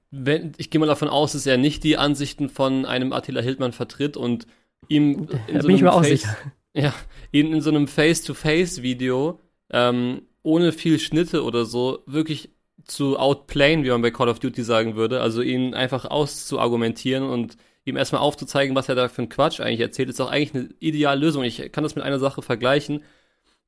Wenn, 0.09 0.53
ich 0.57 0.71
gehe 0.71 0.79
mal 0.79 0.87
davon 0.87 1.07
aus, 1.07 1.33
dass 1.33 1.45
er 1.45 1.57
nicht 1.57 1.83
die 1.83 1.97
Ansichten 1.97 2.49
von 2.49 2.87
einem 2.87 3.13
Attila 3.13 3.41
Hildmann 3.41 3.73
vertritt 3.73 4.17
und 4.17 4.47
ihm 4.87 5.27
in 5.45 5.59
Da 5.59 5.61
bin 5.67 5.75
ich 5.75 5.83
mir 5.83 5.93
auch 5.93 6.03
Face. 6.03 6.27
Ja, 6.73 6.95
ihn 7.31 7.53
in 7.53 7.61
so 7.61 7.69
einem 7.69 7.87
Face-to-Face-Video 7.87 9.39
ähm, 9.69 10.23
ohne 10.41 10.71
viel 10.71 10.97
Schnitte 10.97 11.43
oder 11.43 11.65
so 11.65 12.01
wirklich 12.07 12.49
zu 12.85 13.17
outplayen, 13.17 13.83
wie 13.83 13.89
man 13.89 14.01
bei 14.01 14.11
Call 14.11 14.29
of 14.29 14.39
Duty 14.39 14.63
sagen 14.63 14.95
würde, 14.95 15.21
also 15.21 15.41
ihn 15.41 15.73
einfach 15.73 16.05
auszuargumentieren 16.05 17.23
und 17.23 17.57
ihm 17.85 17.97
erstmal 17.97 18.21
aufzuzeigen, 18.21 18.75
was 18.75 18.89
er 18.89 18.95
da 18.95 19.09
für 19.09 19.19
einen 19.23 19.29
Quatsch 19.29 19.59
eigentlich 19.59 19.79
erzählt, 19.79 20.09
ist 20.09 20.21
auch 20.21 20.29
eigentlich 20.31 20.53
eine 20.55 20.69
ideale 20.79 21.19
Lösung. 21.19 21.43
Ich 21.43 21.71
kann 21.71 21.83
das 21.83 21.95
mit 21.95 22.03
einer 22.03 22.19
Sache 22.19 22.41
vergleichen. 22.41 23.03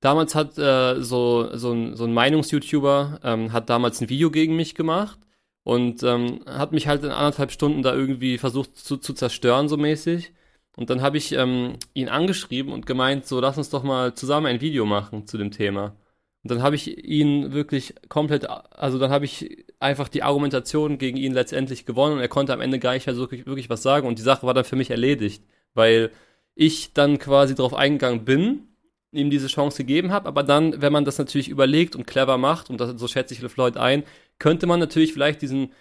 Damals 0.02 0.36
hat 0.36 0.58
äh, 0.58 1.02
so, 1.02 1.56
so 1.56 1.72
ein, 1.72 1.96
so 1.96 2.04
ein 2.06 2.14
Meinungs-YouTuber 2.14 3.22
ähm, 3.24 3.54
hat 3.54 3.70
damals 3.70 4.02
ein 4.02 4.10
Video 4.10 4.32
gegen 4.32 4.56
mich 4.56 4.76
gemacht 4.76 5.20
und 5.64 6.04
ähm, 6.04 6.42
hat 6.46 6.74
mich 6.74 6.88
halt 6.88 7.04
in 7.04 7.12
anderthalb 7.12 7.52
Stunden 7.52 7.84
da 7.84 7.94
irgendwie 7.94 8.38
versucht 8.38 8.78
zu, 8.78 8.98
zu 8.98 9.14
zerstören, 9.14 9.70
so 9.70 9.78
mäßig. 9.78 10.34
Und 10.76 10.90
dann 10.90 11.02
habe 11.02 11.18
ich 11.18 11.32
ähm, 11.34 11.78
ihn 11.94 12.10
angeschrieben 12.10 12.74
und 12.74 12.86
gemeint, 12.86 13.26
so 13.28 13.40
lass 13.40 13.58
uns 13.58 13.70
doch 13.70 13.84
mal 13.84 14.14
zusammen 14.16 14.48
ein 14.48 14.62
Video 14.62 14.86
machen 14.86 15.28
zu 15.28 15.38
dem 15.38 15.52
Thema. 15.52 15.96
Und 16.44 16.52
dann 16.52 16.62
habe 16.62 16.76
ich 16.76 17.06
ihn 17.06 17.54
wirklich 17.54 17.96
komplett, 18.10 18.50
also 18.50 19.00
dann 19.00 19.12
habe 19.12 19.24
ich 19.24 19.66
einfach 19.80 20.10
die 20.10 20.24
Argumentation 20.24 20.98
gegen 20.98 21.18
ihn 21.18 21.34
letztendlich 21.34 21.86
gewonnen 21.86 22.16
und 22.16 22.20
er 22.20 22.28
konnte 22.28 22.54
am 22.54 22.60
Ende 22.60 22.80
gar 22.80 22.94
nicht 22.94 23.06
mehr 23.08 23.16
so 23.16 23.22
wirklich, 23.22 23.46
wirklich 23.46 23.70
was 23.70 23.82
sagen 23.82 24.08
und 24.08 24.20
die 24.20 24.24
Sache 24.24 24.46
war 24.46 24.54
dann 24.54 24.66
für 24.66 24.76
mich 24.76 24.92
erledigt, 24.92 25.44
weil 25.74 26.12
ich 26.56 26.94
dann 26.94 27.18
quasi 27.18 27.56
drauf 27.56 27.74
eingegangen 27.74 28.26
bin, 28.26 28.68
ihm 29.14 29.30
diese 29.30 29.48
Chance 29.48 29.78
gegeben 29.78 30.12
habe, 30.12 30.28
aber 30.28 30.44
dann, 30.44 30.82
wenn 30.82 30.92
man 30.92 31.06
das 31.06 31.18
natürlich 31.18 31.48
überlegt 31.48 31.96
und 31.96 32.08
clever 32.08 32.38
macht, 32.38 32.70
und 32.70 32.82
das, 32.82 33.00
so 33.00 33.08
schätze 33.08 33.34
ich 33.34 33.42
LeFloid 33.42 33.78
ein, 33.78 34.04
könnte 34.38 34.68
man 34.68 34.80
natürlich 34.80 35.14
vielleicht 35.14 35.42
diesen 35.42 35.72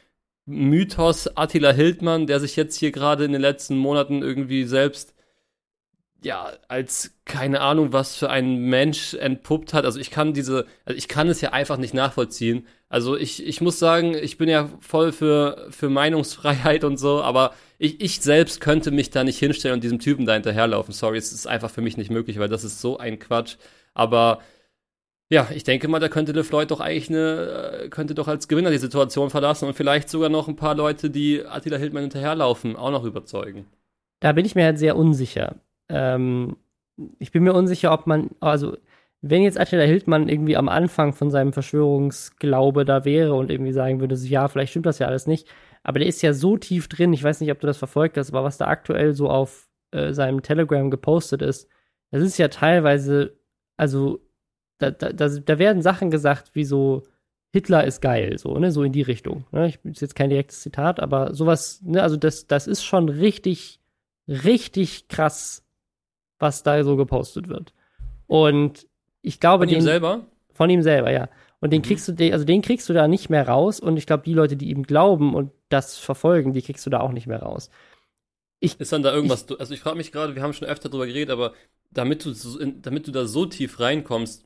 Mythos 0.47 1.37
Attila 1.37 1.73
Hildmann, 1.73 2.27
der 2.27 2.41
sich 2.41 2.57
jetzt 2.57 2.77
hier 2.77 2.93
gerade 2.93 3.25
in 3.25 3.33
den 3.33 3.41
letzten 3.41 3.77
Monaten 3.77 4.23
irgendwie 4.23 4.65
selbst 4.65 5.15
ja, 6.25 6.53
als 6.69 7.15
keine 7.25 7.61
Ahnung, 7.61 7.93
was 7.93 8.17
für 8.17 8.31
ein 8.31 8.57
Mensch 8.63 9.15
entpuppt 9.15 9.75
hat. 9.75 9.85
Also 9.85 9.99
ich 9.99 10.11
kann 10.11 10.35
diese, 10.35 10.67
also 10.85 10.97
ich 10.97 11.09
kann 11.09 11.29
es 11.29 11.41
ja 11.41 11.51
einfach 11.51 11.77
nicht 11.77 11.95
nachvollziehen. 11.95 12.67
Also 12.89 13.17
ich, 13.17 13.45
ich 13.47 13.61
muss 13.61 13.79
sagen, 13.79 14.15
ich 14.15 14.39
bin 14.39 14.49
ja 14.49 14.69
voll 14.81 15.13
für, 15.13 15.69
für 15.71 15.89
Meinungsfreiheit 15.89 16.85
und 16.85 16.99
so, 16.99 17.23
aber 17.23 17.55
ich, 17.79 18.01
ich 18.01 18.21
selbst 18.21 18.61
könnte 18.61 18.91
mich 18.91 19.11
da 19.11 19.25
nicht 19.25 19.39
hinstellen 19.39 19.75
und 19.75 19.85
diesem 19.85 19.99
Typen 19.99 20.27
da 20.27 20.35
hinterherlaufen. 20.35 20.93
Sorry, 20.93 21.19
es 21.19 21.33
ist 21.33 21.47
einfach 21.47 21.71
für 21.71 21.81
mich 21.81 21.97
nicht 21.97 22.11
möglich, 22.11 22.39
weil 22.39 22.49
das 22.49 22.65
ist 22.65 22.81
so 22.81 22.99
ein 22.99 23.19
Quatsch. 23.19 23.57
Aber 23.95 24.41
ja, 25.31 25.49
ich 25.55 25.65
denke 25.65 25.89
mal, 25.89 25.99
da 25.99 26.09
könnte 26.09 26.33
LeFloid 26.33 26.71
doch 26.71 26.81
eigentlich 26.81 27.09
eine, 27.09 27.89
könnte 27.91 28.15
doch 28.15 28.29
als 28.29 28.49
Gewinner 28.49 28.71
die 28.71 28.79
Situation 28.79 29.31
verlassen 29.31 29.67
und 29.67 29.75
vielleicht 29.75 30.11
sogar 30.11 30.29
noch 30.29 30.47
ein 30.47 30.57
paar 30.57 30.75
Leute, 30.75 31.11
die 31.11 31.45
Attila 31.45 31.79
Hildmann 31.79 32.03
hinterherlaufen, 32.03 32.77
auch 32.77 32.91
noch 32.91 33.05
überzeugen. 33.05 33.67
Da 34.21 34.33
bin 34.33 34.45
ich 34.45 34.55
mir 34.55 34.65
halt 34.65 34.79
sehr 34.79 34.97
unsicher. 34.97 35.57
Ähm, 35.89 36.57
ich 37.19 37.33
bin 37.33 37.43
mir 37.43 37.55
unsicher, 37.55 37.93
ob 37.93 38.07
man, 38.07 38.31
also, 38.41 38.77
wenn 39.21 39.43
jetzt 39.43 39.59
Attila 39.59 39.85
Hildmann 39.85 40.29
irgendwie 40.29 40.57
am 40.57 40.69
Anfang 40.69 41.13
von 41.13 41.31
seinem 41.31 41.53
Verschwörungsglaube 41.53 42.85
da 42.85 43.05
wäre 43.05 43.35
und 43.35 43.51
irgendwie 43.51 43.73
sagen 43.73 44.01
würde, 44.01 44.17
so, 44.17 44.27
ja, 44.27 44.49
vielleicht 44.49 44.71
stimmt 44.71 44.87
das 44.87 44.99
ja 44.99 45.07
alles 45.07 45.27
nicht, 45.27 45.49
aber 45.83 45.99
der 45.99 46.09
ist 46.09 46.23
ja 46.23 46.33
so 46.33 46.57
tief 46.57 46.89
drin, 46.89 47.13
ich 47.13 47.23
weiß 47.23 47.41
nicht, 47.41 47.51
ob 47.51 47.61
du 47.61 47.67
das 47.67 47.79
verfolgt 47.79 48.17
hast, 48.17 48.31
aber 48.31 48.45
was 48.45 48.59
da 48.59 48.67
aktuell 48.67 49.15
so 49.15 49.29
auf 49.31 49.69
äh, 49.93 50.13
seinem 50.13 50.43
Telegram 50.43 50.91
gepostet 50.91 51.43
ist, 51.43 51.69
das 52.11 52.23
ist 52.23 52.39
ja 52.39 52.49
teilweise, 52.49 53.37
also, 53.77 54.21
da, 54.79 54.91
da, 54.91 55.13
da, 55.13 55.29
da 55.29 55.59
werden 55.59 55.83
Sachen 55.83 56.11
gesagt, 56.11 56.55
wie 56.55 56.65
so, 56.65 57.03
Hitler 57.53 57.85
ist 57.85 58.01
geil, 58.01 58.39
so, 58.39 58.59
ne, 58.59 58.73
so 58.73 58.83
in 58.83 58.93
die 58.93 59.03
Richtung. 59.03 59.45
Ne? 59.53 59.69
Ich 59.69 59.79
ist 59.85 60.01
jetzt 60.01 60.15
kein 60.17 60.31
direktes 60.31 60.63
Zitat, 60.63 61.01
aber 61.01 61.35
sowas, 61.35 61.83
ne, 61.83 62.03
also 62.03 62.17
das, 62.17 62.47
das 62.47 62.67
ist 62.67 62.83
schon 62.83 63.11
richtig, 63.11 63.79
richtig 64.27 65.09
krass, 65.09 65.65
was 66.43 66.63
da 66.65 66.85
so 66.85 66.97
gepostet 66.97 67.49
wird. 67.49 67.73
Und 68.27 68.87
ich 69.23 69.41
glaube, 69.41 69.65
Von 69.65 69.69
ihm 69.69 69.75
den, 69.77 69.83
selber? 69.83 70.27
von 70.53 70.71
ihm 70.71 70.83
selber, 70.83 71.11
ja. 71.13 71.29
Und 71.61 71.73
den 71.73 71.83
Mhm. 71.83 71.87
kriegst 71.87 72.09
du, 72.09 72.33
also 72.33 72.45
den 72.45 72.63
kriegst 72.63 72.89
du 72.89 72.93
da 72.93 73.09
nicht 73.09 73.31
mehr 73.31 73.49
raus. 73.49 73.81
Und 73.81 73.97
ich 73.97 74.07
glaube, 74.07 74.25
die 74.25 74.35
Leute, 74.35 74.57
die 74.57 74.71
ihm 74.71 74.83
glauben 74.85 75.35
und 75.35 75.53
das 75.71 75.99
verfolgen, 75.99 76.53
die 76.55 76.63
kriegst 76.63 76.85
du 76.87 76.91
da 76.91 77.01
auch 77.01 77.13
nicht 77.13 77.27
mehr 77.29 77.41
raus. 77.43 77.71
ich, 78.61 78.79
ist 78.81 78.93
dann 78.93 79.03
da 79.03 79.13
irgendwas, 79.13 79.47
ich, 79.51 79.61
also 79.61 79.75
ich 79.75 79.81
frage 79.81 79.97
mich 79.97 80.13
gerade, 80.13 80.35
wir 80.35 80.43
haben 80.43 80.53
schon 80.53 80.69
öfter 80.69 80.89
drüber 80.89 81.07
geredet, 81.07 81.31
aber 81.31 81.53
damit 81.91 82.25
du, 82.25 82.33
damit 82.81 83.07
du 83.07 83.13
da 83.13 83.27
so 83.27 83.47
tief 83.47 83.81
reinkommst, 83.81 84.45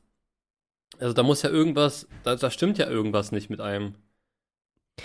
also 0.99 1.13
da 1.13 1.23
muss 1.23 1.41
ja 1.43 1.49
irgendwas, 1.49 2.07
da, 2.23 2.35
da 2.35 2.51
stimmt 2.51 2.77
ja 2.77 2.89
irgendwas 2.89 3.31
nicht 3.31 3.49
mit 3.49 3.61
einem. 3.61 3.95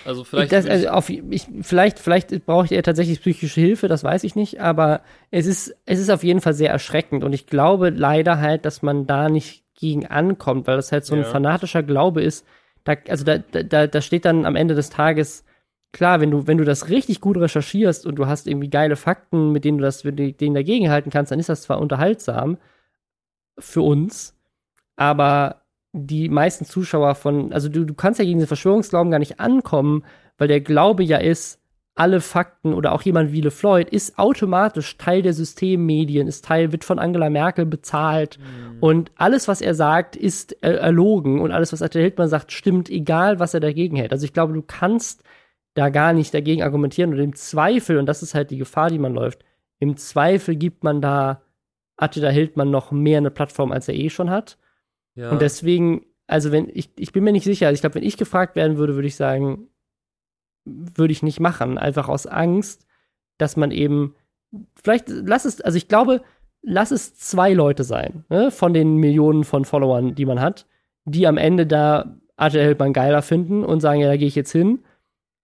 Also 0.05 0.23
vielleicht. 0.23 0.51
Das, 0.51 0.65
also 0.65 0.89
auf, 0.89 1.09
ich, 1.09 1.47
vielleicht 1.61 1.99
vielleicht 1.99 2.45
braucht 2.45 2.71
er 2.71 2.83
tatsächlich 2.83 3.21
psychische 3.21 3.61
Hilfe, 3.61 3.87
das 3.87 4.03
weiß 4.03 4.23
ich 4.23 4.35
nicht, 4.35 4.59
aber 4.59 5.01
es 5.31 5.45
ist, 5.45 5.75
es 5.85 5.99
ist 5.99 6.09
auf 6.09 6.23
jeden 6.23 6.41
Fall 6.41 6.53
sehr 6.53 6.71
erschreckend 6.71 7.23
und 7.23 7.33
ich 7.33 7.47
glaube 7.47 7.89
leider 7.89 8.39
halt, 8.39 8.65
dass 8.65 8.81
man 8.81 9.05
da 9.05 9.29
nicht 9.29 9.63
gegen 9.75 10.05
ankommt, 10.05 10.67
weil 10.67 10.75
das 10.75 10.91
halt 10.91 11.05
so 11.05 11.15
ein 11.15 11.25
fanatischer 11.25 11.83
Glaube 11.83 12.21
ist. 12.21 12.45
Da, 12.83 12.95
also 13.07 13.23
da, 13.23 13.37
da, 13.37 13.87
da 13.87 14.01
steht 14.01 14.25
dann 14.25 14.45
am 14.45 14.55
Ende 14.55 14.75
des 14.75 14.89
Tages, 14.89 15.45
klar, 15.91 16.19
wenn 16.19 16.31
du, 16.31 16.47
wenn 16.47 16.57
du 16.57 16.65
das 16.65 16.89
richtig 16.89 17.21
gut 17.21 17.37
recherchierst 17.37 18.05
und 18.05 18.15
du 18.15 18.27
hast 18.27 18.47
irgendwie 18.47 18.69
geile 18.69 18.95
Fakten, 18.95 19.51
mit 19.51 19.63
denen 19.63 19.77
du 19.77 19.83
das 19.83 20.01
denen 20.03 20.53
dagegen 20.53 20.89
halten 20.89 21.09
kannst, 21.09 21.31
dann 21.31 21.39
ist 21.39 21.49
das 21.49 21.63
zwar 21.63 21.79
unterhaltsam 21.79 22.57
für 23.57 23.81
uns, 23.81 24.35
aber 24.95 25.62
die 25.93 26.27
meisten 26.27 26.65
Zuschauer 26.65 27.15
von, 27.15 27.53
also 27.53 27.69
du, 27.69 27.85
du 27.85 27.93
kannst 27.93 28.19
ja 28.19 28.25
gegen 28.25 28.39
den 28.39 28.47
Verschwörungsglauben 28.47 29.11
gar 29.11 29.19
nicht 29.19 29.39
ankommen, 29.39 30.03
weil 30.37 30.47
der 30.47 30.59
Glaube 30.61 31.03
ja 31.03 31.17
ist, 31.17 31.59
alle 31.95 32.21
Fakten 32.21 32.73
oder 32.73 32.91
auch 32.91 33.03
jemand 33.03 33.31
wie 33.31 33.41
LeFloid 33.41 33.89
ist 33.89 34.17
automatisch 34.17 34.97
Teil 34.97 35.21
der 35.21 35.33
Systemmedien, 35.33 36.27
ist 36.27 36.43
Teil, 36.43 36.71
wird 36.71 36.83
von 36.83 36.97
Angela 36.97 37.29
Merkel 37.29 37.67
bezahlt 37.67 38.39
mhm. 38.39 38.79
und 38.79 39.11
alles, 39.15 39.47
was 39.47 39.61
er 39.61 39.75
sagt, 39.75 40.15
ist 40.15 40.57
er 40.61 40.79
erlogen 40.79 41.39
und 41.39 41.51
alles, 41.51 41.71
was 41.71 41.83
Attila 41.83 42.01
Hildmann 42.01 42.29
sagt, 42.29 42.51
stimmt, 42.51 42.89
egal, 42.89 43.39
was 43.39 43.53
er 43.53 43.59
dagegen 43.59 43.95
hält. 43.95 44.11
Also 44.11 44.25
ich 44.25 44.33
glaube, 44.33 44.53
du 44.53 44.63
kannst 44.63 45.23
da 45.75 45.89
gar 45.89 46.13
nicht 46.13 46.33
dagegen 46.33 46.63
argumentieren 46.63 47.13
und 47.13 47.19
im 47.19 47.35
Zweifel, 47.35 47.99
und 47.99 48.07
das 48.07 48.23
ist 48.23 48.33
halt 48.33 48.49
die 48.49 48.57
Gefahr, 48.57 48.89
die 48.89 48.99
man 48.99 49.13
läuft, 49.13 49.45
im 49.79 49.95
Zweifel 49.95 50.55
gibt 50.55 50.83
man 50.83 50.99
da 50.99 51.41
Attila 51.97 52.29
Hildmann 52.29 52.71
noch 52.71 52.91
mehr 52.91 53.19
eine 53.19 53.29
Plattform, 53.29 53.71
als 53.71 53.87
er 53.87 53.95
eh 53.95 54.09
schon 54.09 54.31
hat. 54.31 54.57
Ja. 55.15 55.31
Und 55.31 55.41
deswegen, 55.41 56.05
also 56.27 56.51
wenn 56.51 56.69
ich, 56.73 56.89
ich 56.97 57.11
bin 57.11 57.23
mir 57.23 57.31
nicht 57.31 57.43
sicher, 57.43 57.67
also 57.67 57.75
ich 57.75 57.81
glaube, 57.81 57.95
wenn 57.95 58.03
ich 58.03 58.17
gefragt 58.17 58.55
werden 58.55 58.77
würde, 58.77 58.95
würde 58.95 59.07
ich 59.07 59.15
sagen, 59.15 59.67
würde 60.65 61.11
ich 61.11 61.23
nicht 61.23 61.39
machen. 61.39 61.77
Einfach 61.77 62.09
aus 62.09 62.25
Angst, 62.25 62.85
dass 63.37 63.57
man 63.57 63.71
eben, 63.71 64.15
vielleicht 64.75 65.09
lass 65.09 65.45
es, 65.45 65.61
also 65.61 65.77
ich 65.77 65.87
glaube, 65.87 66.21
lass 66.61 66.91
es 66.91 67.15
zwei 67.15 67.53
Leute 67.53 67.83
sein, 67.83 68.25
ne, 68.29 68.51
von 68.51 68.73
den 68.73 68.97
Millionen 68.97 69.43
von 69.43 69.65
Followern, 69.65 70.15
die 70.15 70.25
man 70.25 70.39
hat, 70.39 70.65
die 71.05 71.27
am 71.27 71.37
Ende 71.37 71.67
da 71.67 72.17
Attila 72.35 72.63
Hildmann 72.63 72.93
geiler 72.93 73.21
finden 73.21 73.63
und 73.63 73.81
sagen, 73.81 74.01
ja, 74.01 74.07
da 74.07 74.17
gehe 74.17 74.27
ich 74.27 74.35
jetzt 74.35 74.51
hin. 74.51 74.83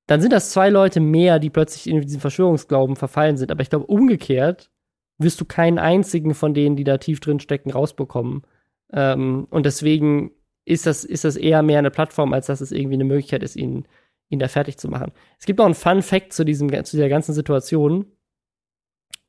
Dann 0.07 0.21
sind 0.21 0.33
das 0.33 0.49
zwei 0.49 0.69
Leute 0.69 0.99
mehr, 1.01 1.37
die 1.37 1.51
plötzlich 1.51 1.87
in 1.87 2.01
diesen 2.01 2.19
Verschwörungsglauben 2.19 2.95
verfallen 2.95 3.37
sind. 3.37 3.51
Aber 3.51 3.61
ich 3.61 3.69
glaube, 3.69 3.85
umgekehrt 3.85 4.71
wirst 5.19 5.39
du 5.39 5.45
keinen 5.45 5.77
einzigen 5.77 6.33
von 6.33 6.53
denen, 6.53 6.75
die 6.75 6.83
da 6.83 6.97
tief 6.97 7.19
drin 7.19 7.39
stecken, 7.39 7.69
rausbekommen. 7.69 8.43
Ähm, 8.91 9.47
und 9.49 9.65
deswegen 9.65 10.31
ist 10.65 10.85
das, 10.85 11.03
ist 11.03 11.25
das 11.25 11.35
eher 11.35 11.63
mehr 11.63 11.79
eine 11.79 11.91
Plattform, 11.91 12.33
als 12.33 12.47
dass 12.47 12.61
es 12.61 12.71
irgendwie 12.71 12.95
eine 12.95 13.03
Möglichkeit 13.03 13.43
ist, 13.43 13.55
ihn, 13.55 13.87
ihn 14.29 14.39
da 14.39 14.47
fertig 14.47 14.77
zu 14.77 14.87
machen. 14.87 15.11
Es 15.39 15.45
gibt 15.45 15.59
noch 15.59 15.65
einen 15.65 15.75
Fun 15.75 16.01
Fact 16.01 16.33
zu, 16.33 16.43
diesem, 16.45 16.69
zu 16.69 16.97
dieser 16.97 17.09
ganzen 17.09 17.33
Situation. 17.33 18.05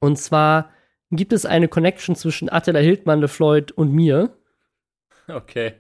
Und 0.00 0.18
zwar 0.18 0.70
gibt 1.11 1.32
es 1.32 1.46
eine 1.46 1.68
Connection 1.68 2.14
zwischen 2.14 2.50
Attila 2.50 2.80
Hildmann, 2.80 3.20
LeFloid 3.20 3.72
und 3.72 3.92
mir. 3.92 4.36
Okay. 5.28 5.74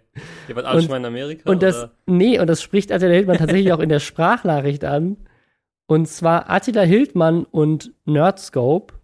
Ihr 0.48 0.56
wart 0.56 0.66
alle 0.66 0.80
schon 0.80 0.90
mal 0.90 0.96
in 0.96 1.04
Amerika? 1.04 1.50
Und 1.50 1.62
das, 1.62 1.88
nee, 2.06 2.38
und 2.38 2.46
das 2.46 2.62
spricht 2.62 2.92
Attila 2.92 3.12
Hildmann 3.12 3.38
tatsächlich 3.38 3.72
auch 3.72 3.80
in 3.80 3.88
der 3.88 4.00
Sprachnachricht 4.00 4.84
an. 4.84 5.16
Und 5.86 6.06
zwar 6.06 6.48
Attila 6.48 6.82
Hildmann 6.82 7.44
und 7.44 7.92
Nerdscope, 8.04 8.94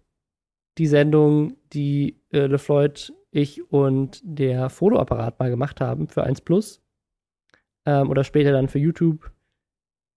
die 0.77 0.87
Sendung, 0.87 1.57
die 1.73 2.21
äh, 2.31 2.45
LeFloid 2.45 3.13
ich 3.31 3.71
und 3.71 4.21
der 4.23 4.69
Fotoapparat 4.69 5.39
mal 5.39 5.49
gemacht 5.49 5.81
haben 5.81 6.07
für 6.07 6.23
1 6.23 6.41
Plus 6.41 6.81
ähm, 7.85 8.09
oder 8.09 8.23
später 8.23 8.51
dann 8.51 8.69
für 8.69 8.79
YouTube, 8.79 9.31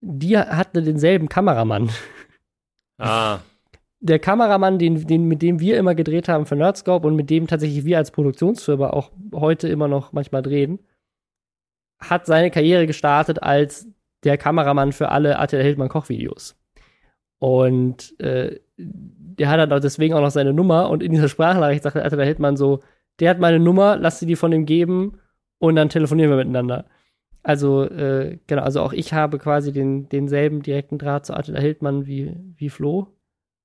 die 0.01 0.37
hatte 0.39 0.83
denselben 0.83 1.29
Kameramann. 1.29 1.91
Ah. 2.99 3.39
Der 4.01 4.19
Kameramann, 4.19 4.79
den, 4.79 5.07
den, 5.07 5.25
mit 5.25 5.43
dem 5.43 5.61
wir 5.61 5.79
immer 5.79 5.95
gedreht 5.95 6.29
haben 6.29 6.47
für 6.47 6.57
Nerdscope 6.57 7.07
und 7.07 7.17
mit 7.17 7.29
dem 7.31 7.47
tatsächlich 7.47 7.85
wir 7.85 7.99
als 7.99 8.11
Produktionsfirma 8.11 8.91
auch 8.91 9.11
heute 9.35 9.69
immer 9.69 9.89
noch 9.89 10.13
manchmal 10.13 10.43
drehen, 10.43 10.79
hat 11.99 12.25
seine 12.27 12.51
Karriere 12.51 12.87
gestartet 12.87 13.43
als 13.43 13.87
der 14.25 14.39
Kameramann 14.39 14.93
für 14.93 15.11
alle 15.11 15.39
Attila 15.39 15.63
Hildmann 15.63 15.89
Kochvideos. 15.89 16.57
Und 17.39 18.19
äh, 18.21 18.61
der 18.77 19.49
hat 19.49 19.71
dann 19.71 19.81
deswegen 19.81 20.15
auch 20.15 20.21
noch 20.21 20.31
seine 20.31 20.53
Nummer 20.53 20.91
und 20.91 21.03
in 21.03 21.13
dieser 21.13 21.29
Sprachnachricht 21.29 21.83
sagte 21.83 22.05
Attila 22.05 22.25
Hildmann 22.25 22.57
so, 22.57 22.81
der 23.21 23.31
hat 23.31 23.39
meine 23.39 23.59
Nummer, 23.59 23.97
lass 23.97 24.19
sie 24.19 24.27
die 24.27 24.37
von 24.37 24.53
ihm 24.53 24.67
geben 24.67 25.19
und 25.59 25.77
dann 25.77 25.89
telefonieren 25.89 26.31
wir 26.31 26.37
miteinander. 26.37 26.87
Also, 27.43 27.85
äh, 27.85 28.39
genau, 28.47 28.63
also 28.63 28.81
auch 28.81 28.93
ich 28.93 29.13
habe 29.13 29.39
quasi 29.39 29.73
den, 29.73 30.09
denselben 30.09 30.63
direkten 30.63 30.99
Draht 30.99 31.27
zu 31.27 31.35
Attila 31.35 31.61
Hildmann 31.61 32.07
wie, 32.07 32.37
wie 32.57 32.69
Flo. 32.69 33.09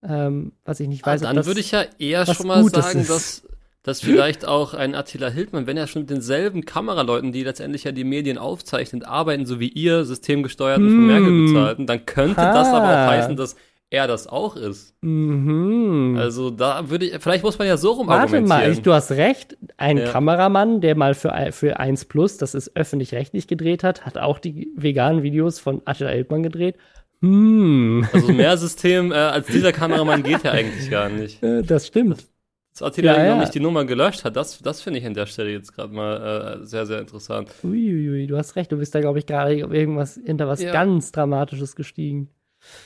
Ähm, 0.08 0.54
was 0.64 0.80
ich 0.80 0.88
nicht 0.88 1.06
weiß. 1.06 1.24
Ah, 1.24 1.34
dann 1.34 1.46
würde 1.46 1.60
ich 1.60 1.72
ja 1.72 1.84
eher 1.98 2.26
schon 2.26 2.48
mal 2.48 2.62
Gutes 2.62 2.86
sagen, 2.86 3.06
dass, 3.08 3.48
dass 3.82 4.02
vielleicht 4.02 4.48
auch 4.48 4.74
ein 4.76 4.94
Attila 4.94 5.30
Hildmann, 5.30 5.66
wenn 5.66 5.78
er 5.78 5.88
schon 5.88 6.04
mit 6.04 6.12
denselben 6.12 6.64
Kameraleuten, 6.64 7.32
die 7.32 7.44
letztendlich 7.44 7.86
ja 7.86 7.92
die 7.92 8.04
Medien 8.04 8.38
aufzeichnen, 8.38 9.04
arbeiten, 9.04 9.46
so 9.46 9.60
wie 9.60 9.70
ihr, 9.70 10.06
systemgesteuerten, 10.06 10.88
von 10.88 11.08
Merkel 11.08 11.28
hm. 11.28 11.46
bezahlten, 11.48 11.88
dann 11.88 12.06
könnte 12.06 12.42
ha. 12.42 12.54
das 12.54 12.68
aber 12.68 12.88
auch 12.88 13.12
heißen, 13.12 13.36
dass 13.36 13.56
er 13.90 14.08
das 14.08 14.28
auch 14.28 14.56
ist. 14.56 14.96
Mhm. 15.02 16.18
Also 16.20 16.50
da 16.50 16.90
würde 16.90 17.06
ich, 17.06 17.22
vielleicht 17.22 17.44
muss 17.44 17.58
man 17.58 17.68
ja 17.68 17.78
so 17.78 17.94
rum 17.94 18.08
Warte 18.08 18.42
mal, 18.42 18.72
ich, 18.72 18.82
du 18.82 18.94
hast 18.94 19.12
recht. 19.12 19.58
Ein 19.78 19.98
ja. 19.98 20.12
Kameramann, 20.12 20.82
der 20.82 20.96
mal 20.96 21.14
für, 21.14 21.52
für 21.52 21.80
1 21.80 22.06
Plus, 22.06 22.38
das 22.38 22.56
ist 22.56 22.76
öffentlich-rechtlich 22.76 23.48
gedreht 23.48 23.84
hat, 23.84 24.06
hat 24.06 24.18
auch 24.18 24.40
die 24.40 24.72
veganen 24.76 25.24
Videos 25.24 25.60
von 25.60 25.82
Attila 25.86 26.10
Eltmann 26.10 26.44
gedreht. 26.44 26.76
Hm. 27.22 28.08
Also 28.12 28.34
mehr 28.34 28.58
System 28.58 29.12
äh, 29.12 29.16
als 29.16 29.48
dieser 29.48 29.72
Kameramann 29.72 30.24
geht 30.24 30.44
ja 30.44 30.52
eigentlich 30.52 30.90
gar 30.90 31.10
nicht. 31.10 31.42
Äh, 31.42 31.62
das 31.64 31.88
stimmt. 31.88 32.28
Dass 32.74 32.82
Attila 32.82 33.18
ja, 33.18 33.26
ja. 33.26 33.38
nicht 33.38 33.56
die 33.56 33.62
Nummer 33.62 33.86
gelöscht 33.86 34.26
hat, 34.26 34.36
das, 34.36 34.60
das 34.60 34.82
finde 34.82 35.00
ich 35.00 35.06
an 35.06 35.14
der 35.14 35.28
Stelle 35.28 35.50
jetzt 35.50 35.74
gerade 35.74 35.94
mal 35.94 36.60
äh, 36.62 36.66
sehr, 36.66 36.86
sehr 36.86 37.00
interessant. 37.00 37.50
Uiuiui, 37.64 38.10
ui, 38.10 38.28
du 38.28 38.36
hast 38.36 38.58
recht, 38.58 38.72
du 38.72 38.78
bist 38.78 38.94
da, 38.94 39.00
glaube 39.00 39.20
ich, 39.20 39.26
gerade 39.26 39.56
irgendwas 39.56 40.20
hinter 40.26 40.50
was 40.50 40.62
ja. 40.62 40.74
ganz 40.74 41.14
Dramatisches 41.14 41.78
gestiegen. 41.78 42.30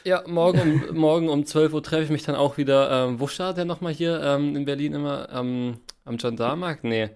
Ja, 0.04 0.24
morgen 0.28 0.84
um, 0.90 0.96
morgen 0.98 1.30
um 1.30 1.46
12 1.46 1.74
Uhr 1.74 1.84
treffe 1.84 2.04
ich 2.04 2.10
mich 2.10 2.24
dann 2.24 2.36
auch 2.36 2.58
wieder. 2.58 2.90
Ähm, 2.92 3.20
wo 3.20 3.28
startet 3.28 3.58
der 3.58 3.66
nochmal 3.66 3.94
hier 3.94 4.22
ähm, 4.22 4.56
in 4.56 4.66
Berlin 4.66 4.94
immer? 4.94 5.30
Ähm, 5.32 5.80
am 6.06 6.18
Gendarmarkt? 6.18 6.84
Nee. 6.84 7.10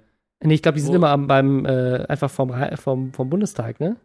Nee, 0.43 0.55
ich 0.55 0.61
glaube, 0.61 0.77
die 0.77 0.81
sind 0.81 0.93
immer 0.93 1.09
am, 1.09 1.27
beim, 1.27 1.65
äh, 1.65 2.05
einfach 2.07 2.29
vom, 2.29 2.53
vom, 2.75 3.13
vom 3.13 3.29
Bundestag, 3.29 3.79
ne? 3.79 3.95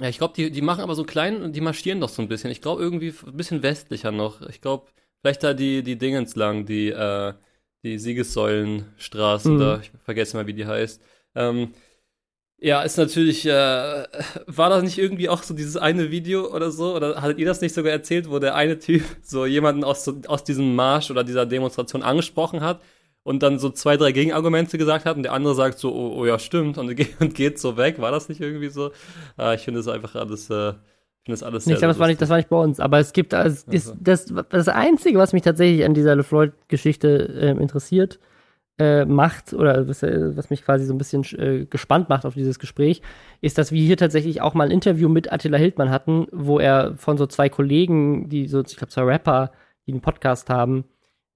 Ja, 0.00 0.08
ich 0.08 0.18
glaube, 0.18 0.34
die, 0.34 0.50
die 0.50 0.62
machen 0.62 0.82
aber 0.82 0.94
so 0.94 1.04
klein 1.04 1.42
und 1.42 1.54
die 1.54 1.60
marschieren 1.60 2.00
doch 2.00 2.08
so 2.08 2.20
ein 2.20 2.28
bisschen. 2.28 2.50
Ich 2.50 2.60
glaube, 2.60 2.82
irgendwie 2.82 3.14
ein 3.26 3.36
bisschen 3.36 3.62
westlicher 3.62 4.10
noch. 4.10 4.42
Ich 4.48 4.60
glaube, 4.60 4.86
vielleicht 5.20 5.44
da 5.44 5.54
die, 5.54 5.82
die 5.82 5.96
Dingens 5.96 6.34
lang, 6.34 6.66
die, 6.66 6.88
äh, 6.88 7.34
die 7.84 7.98
Siegessäulenstraße 7.98 9.50
mhm. 9.50 9.58
da. 9.58 9.80
Ich 9.80 9.92
vergesse 10.04 10.36
mal, 10.36 10.46
wie 10.46 10.54
die 10.54 10.66
heißt. 10.66 11.00
Ähm, 11.36 11.74
ja, 12.64 12.80
ist 12.80 12.96
natürlich, 12.96 13.44
äh, 13.44 13.50
war 14.46 14.70
das 14.70 14.82
nicht 14.82 14.96
irgendwie 14.96 15.28
auch 15.28 15.42
so 15.42 15.52
dieses 15.52 15.76
eine 15.76 16.10
Video 16.10 16.50
oder 16.50 16.70
so? 16.70 16.96
Oder 16.96 17.20
hattet 17.20 17.38
ihr 17.38 17.44
das 17.44 17.60
nicht 17.60 17.74
sogar 17.74 17.92
erzählt, 17.92 18.30
wo 18.30 18.38
der 18.38 18.54
eine 18.54 18.78
Typ 18.78 19.02
so 19.22 19.44
jemanden 19.44 19.84
aus, 19.84 20.02
so, 20.04 20.14
aus 20.28 20.44
diesem 20.44 20.74
Marsch 20.74 21.10
oder 21.10 21.24
dieser 21.24 21.44
Demonstration 21.44 22.02
angesprochen 22.02 22.62
hat 22.62 22.80
und 23.22 23.42
dann 23.42 23.58
so 23.58 23.68
zwei, 23.68 23.98
drei 23.98 24.12
Gegenargumente 24.12 24.78
gesagt 24.78 25.04
hat 25.04 25.18
und 25.18 25.24
der 25.24 25.34
andere 25.34 25.54
sagt 25.54 25.78
so, 25.78 25.94
oh, 25.94 26.14
oh 26.16 26.24
ja, 26.24 26.38
stimmt, 26.38 26.78
und, 26.78 26.88
und 27.20 27.34
geht 27.34 27.58
so 27.58 27.76
weg. 27.76 28.00
War 28.00 28.10
das 28.10 28.30
nicht 28.30 28.40
irgendwie 28.40 28.70
so? 28.70 28.92
Äh, 29.38 29.56
ich 29.56 29.60
finde 29.60 29.80
es 29.80 29.88
einfach 29.88 30.14
alles, 30.14 30.48
äh, 30.48 30.70
ich 30.70 31.26
finde 31.26 31.32
das 31.32 31.42
alles 31.42 31.66
sehr, 31.66 31.74
ich 31.74 31.80
glaube, 31.80 31.92
das 31.92 31.98
war 31.98 32.06
nicht, 32.06 32.22
das 32.22 32.30
war 32.30 32.38
nicht 32.38 32.48
bei 32.48 32.56
uns, 32.56 32.80
aber 32.80 32.98
es 32.98 33.12
gibt, 33.12 33.34
also, 33.34 33.70
also. 33.70 33.92
Das, 34.00 34.32
das 34.48 34.68
Einzige, 34.68 35.18
was 35.18 35.34
mich 35.34 35.42
tatsächlich 35.42 35.84
an 35.84 35.92
dieser 35.92 36.16
LeFloid-Geschichte 36.16 37.28
äh, 37.42 37.50
interessiert, 37.50 38.20
äh, 38.78 39.04
macht 39.04 39.52
oder 39.52 39.86
was, 39.88 40.02
äh, 40.02 40.36
was, 40.36 40.50
mich 40.50 40.64
quasi 40.64 40.84
so 40.84 40.92
ein 40.92 40.98
bisschen 40.98 41.24
äh, 41.38 41.64
gespannt 41.66 42.08
macht 42.08 42.26
auf 42.26 42.34
dieses 42.34 42.58
Gespräch, 42.58 43.02
ist, 43.40 43.58
dass 43.58 43.70
wir 43.70 43.82
hier 43.82 43.96
tatsächlich 43.96 44.40
auch 44.40 44.54
mal 44.54 44.64
ein 44.64 44.70
Interview 44.70 45.08
mit 45.08 45.32
Attila 45.32 45.58
Hildmann 45.58 45.90
hatten, 45.90 46.26
wo 46.32 46.58
er 46.58 46.96
von 46.96 47.16
so 47.16 47.26
zwei 47.26 47.48
Kollegen, 47.48 48.28
die 48.28 48.48
so, 48.48 48.60
ich 48.62 48.76
glaube, 48.76 48.90
zwei 48.90 49.02
Rapper, 49.02 49.52
die 49.86 49.92
einen 49.92 50.00
Podcast 50.00 50.50
haben, 50.50 50.84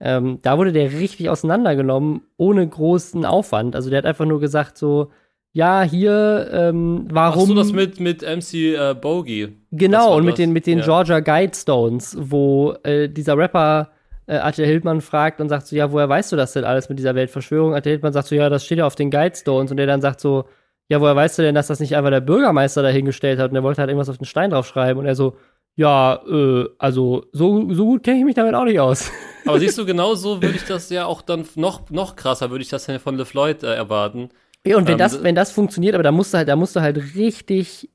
ähm, 0.00 0.38
da 0.42 0.58
wurde 0.58 0.72
der 0.72 0.92
richtig 0.92 1.28
auseinandergenommen, 1.28 2.22
ohne 2.36 2.66
großen 2.66 3.24
Aufwand. 3.24 3.74
Also 3.74 3.90
der 3.90 3.98
hat 3.98 4.06
einfach 4.06 4.26
nur 4.26 4.40
gesagt 4.40 4.78
so, 4.78 5.10
ja, 5.52 5.82
hier, 5.82 6.48
ähm, 6.52 7.06
warum. 7.10 7.40
Hast 7.40 7.50
du 7.50 7.54
das 7.54 7.72
mit, 7.72 8.00
mit 8.00 8.22
MC 8.22 8.54
äh, 8.54 8.94
Bogey? 8.94 9.56
Genau, 9.72 10.16
und 10.16 10.24
mit 10.24 10.38
den, 10.38 10.52
mit 10.52 10.66
den 10.66 10.78
ja. 10.78 10.84
Georgia 10.84 11.20
Guidestones, 11.20 12.16
wo 12.18 12.74
äh, 12.84 13.08
dieser 13.08 13.36
Rapper 13.36 13.90
äh, 14.28 14.36
Attila 14.36 14.68
Hildmann 14.68 15.00
fragt 15.00 15.40
und 15.40 15.48
sagt 15.48 15.66
so, 15.66 15.74
ja, 15.74 15.90
woher 15.90 16.08
weißt 16.08 16.30
du 16.30 16.36
das 16.36 16.52
denn 16.52 16.64
alles 16.64 16.88
mit 16.88 16.98
dieser 16.98 17.14
Weltverschwörung? 17.14 17.74
Attila 17.74 17.92
Hildmann 17.92 18.12
sagt 18.12 18.28
so, 18.28 18.34
ja, 18.34 18.48
das 18.48 18.64
steht 18.64 18.78
ja 18.78 18.86
auf 18.86 18.94
den 18.94 19.10
Guidestones. 19.10 19.70
Und 19.70 19.78
der 19.78 19.86
dann 19.86 20.00
sagt 20.00 20.20
so, 20.20 20.44
ja, 20.88 21.00
woher 21.00 21.16
weißt 21.16 21.38
du 21.38 21.42
denn, 21.42 21.54
dass 21.54 21.66
das 21.66 21.80
nicht 21.80 21.96
einfach 21.96 22.10
der 22.10 22.20
Bürgermeister 22.20 22.82
dahingestellt 22.82 23.38
hat 23.38 23.50
und 23.50 23.54
der 23.54 23.62
wollte 23.62 23.80
halt 23.80 23.90
irgendwas 23.90 24.08
auf 24.08 24.18
den 24.18 24.26
Stein 24.26 24.50
draufschreiben? 24.50 25.00
Und 25.00 25.06
er 25.06 25.14
so, 25.14 25.36
ja, 25.76 26.20
äh, 26.28 26.66
also 26.78 27.24
so, 27.32 27.72
so 27.72 27.86
gut 27.86 28.02
kenne 28.02 28.18
ich 28.18 28.24
mich 28.24 28.34
damit 28.34 28.54
auch 28.54 28.64
nicht 28.64 28.80
aus. 28.80 29.10
Aber 29.46 29.58
siehst 29.58 29.78
du, 29.78 29.86
genau 29.86 30.14
so 30.14 30.42
würde 30.42 30.56
ich 30.56 30.64
das 30.64 30.90
ja 30.90 31.06
auch 31.06 31.22
dann 31.22 31.46
noch, 31.54 31.88
noch 31.88 32.16
krasser, 32.16 32.50
würde 32.50 32.62
ich 32.62 32.68
das 32.68 32.86
von 33.02 33.16
LeFloid 33.16 33.62
äh, 33.62 33.74
erwarten. 33.74 34.28
Ja, 34.66 34.76
und 34.76 34.86
wenn, 34.86 34.92
ähm, 34.92 34.98
das, 34.98 35.22
wenn 35.22 35.34
das 35.34 35.52
funktioniert, 35.52 35.94
aber 35.94 36.02
da 36.02 36.12
musst 36.12 36.34
du 36.34 36.38
halt, 36.38 36.48
da 36.48 36.56
musst 36.56 36.76
du 36.76 36.80
halt 36.80 36.98
richtig, 37.14 37.88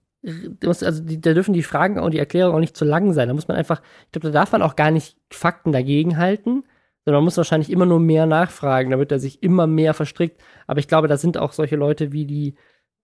also 0.66 1.04
die, 1.04 1.20
da 1.20 1.34
dürfen 1.34 1.54
die 1.54 1.64
Fragen 1.64 2.00
und 2.00 2.14
die 2.14 2.20
Erklärungen 2.20 2.56
auch 2.56 2.60
nicht 2.60 2.78
zu 2.78 2.86
lang 2.86 3.14
sein. 3.14 3.28
Da 3.28 3.34
muss 3.34 3.48
man 3.48 3.58
einfach, 3.58 3.82
ich 4.06 4.12
glaube, 4.12 4.28
da 4.32 4.40
darf 4.40 4.52
man 4.52 4.62
auch 4.62 4.76
gar 4.76 4.92
nicht 4.92 5.18
Fakten 5.30 5.72
dagegen 5.72 6.18
halten, 6.18 6.64
sondern 7.06 7.20
man 7.20 7.26
muss 7.26 7.38
wahrscheinlich 7.38 7.70
immer 7.70 7.86
nur 7.86 8.00
mehr 8.00 8.26
nachfragen, 8.26 8.92
damit 8.92 9.12
er 9.12 9.20
sich 9.20 9.44
immer 9.44 9.68
mehr 9.68 9.94
verstrickt. 9.94 10.42
Aber 10.68 10.80
ich 10.80 10.88
glaube, 10.88 11.08
da 11.08 11.18
sind 11.18 11.38
auch 11.38 11.52
solche 11.52 11.76
Leute 11.76 12.12
wie 12.12 12.26
die 12.26 12.56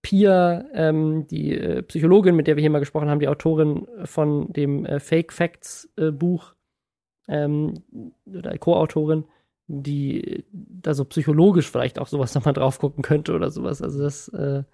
Pia, 0.02 0.64
ähm, 0.72 1.26
die 1.26 1.52
äh, 1.52 1.82
Psychologin, 1.82 2.34
mit 2.34 2.46
der 2.46 2.56
wir 2.56 2.62
hier 2.62 2.70
mal 2.70 2.78
gesprochen 2.78 3.10
haben, 3.10 3.20
die 3.20 3.28
Autorin 3.28 3.86
von 4.04 4.50
dem 4.52 4.86
äh, 4.86 4.98
Fake 4.98 5.32
Facts 5.32 5.90
äh, 5.96 6.10
Buch, 6.10 6.54
ähm, 7.28 7.82
oder 8.26 8.56
Co-Autorin, 8.58 9.24
die 9.66 10.44
da 10.52 10.94
so 10.94 11.04
psychologisch 11.04 11.70
vielleicht 11.70 11.98
auch 11.98 12.08
sowas 12.08 12.34
nochmal 12.34 12.54
drauf 12.54 12.78
gucken 12.78 13.02
könnte 13.02 13.34
oder 13.34 13.50
sowas. 13.50 13.80
Also 13.82 14.02
das, 14.02 14.28
äh, 14.28 14.64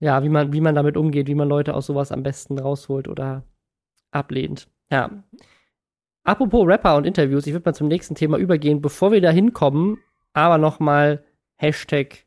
ja, 0.00 0.22
wie 0.22 0.28
man, 0.28 0.52
wie 0.52 0.60
man 0.60 0.74
damit 0.74 0.96
umgeht, 0.96 1.28
wie 1.28 1.34
man 1.34 1.48
Leute 1.48 1.74
aus 1.74 1.86
sowas 1.86 2.12
am 2.12 2.22
besten 2.22 2.58
rausholt 2.58 3.08
oder 3.08 3.44
ablehnt. 4.10 4.68
Ja. 4.90 5.24
Apropos 6.24 6.66
Rapper 6.66 6.96
und 6.96 7.06
Interviews, 7.06 7.46
ich 7.46 7.52
würde 7.52 7.68
mal 7.68 7.74
zum 7.74 7.88
nächsten 7.88 8.14
Thema 8.14 8.38
übergehen, 8.38 8.80
bevor 8.80 9.12
wir 9.12 9.20
da 9.20 9.30
hinkommen, 9.30 9.98
aber 10.32 10.58
nochmal 10.58 11.24
Hashtag 11.56 12.24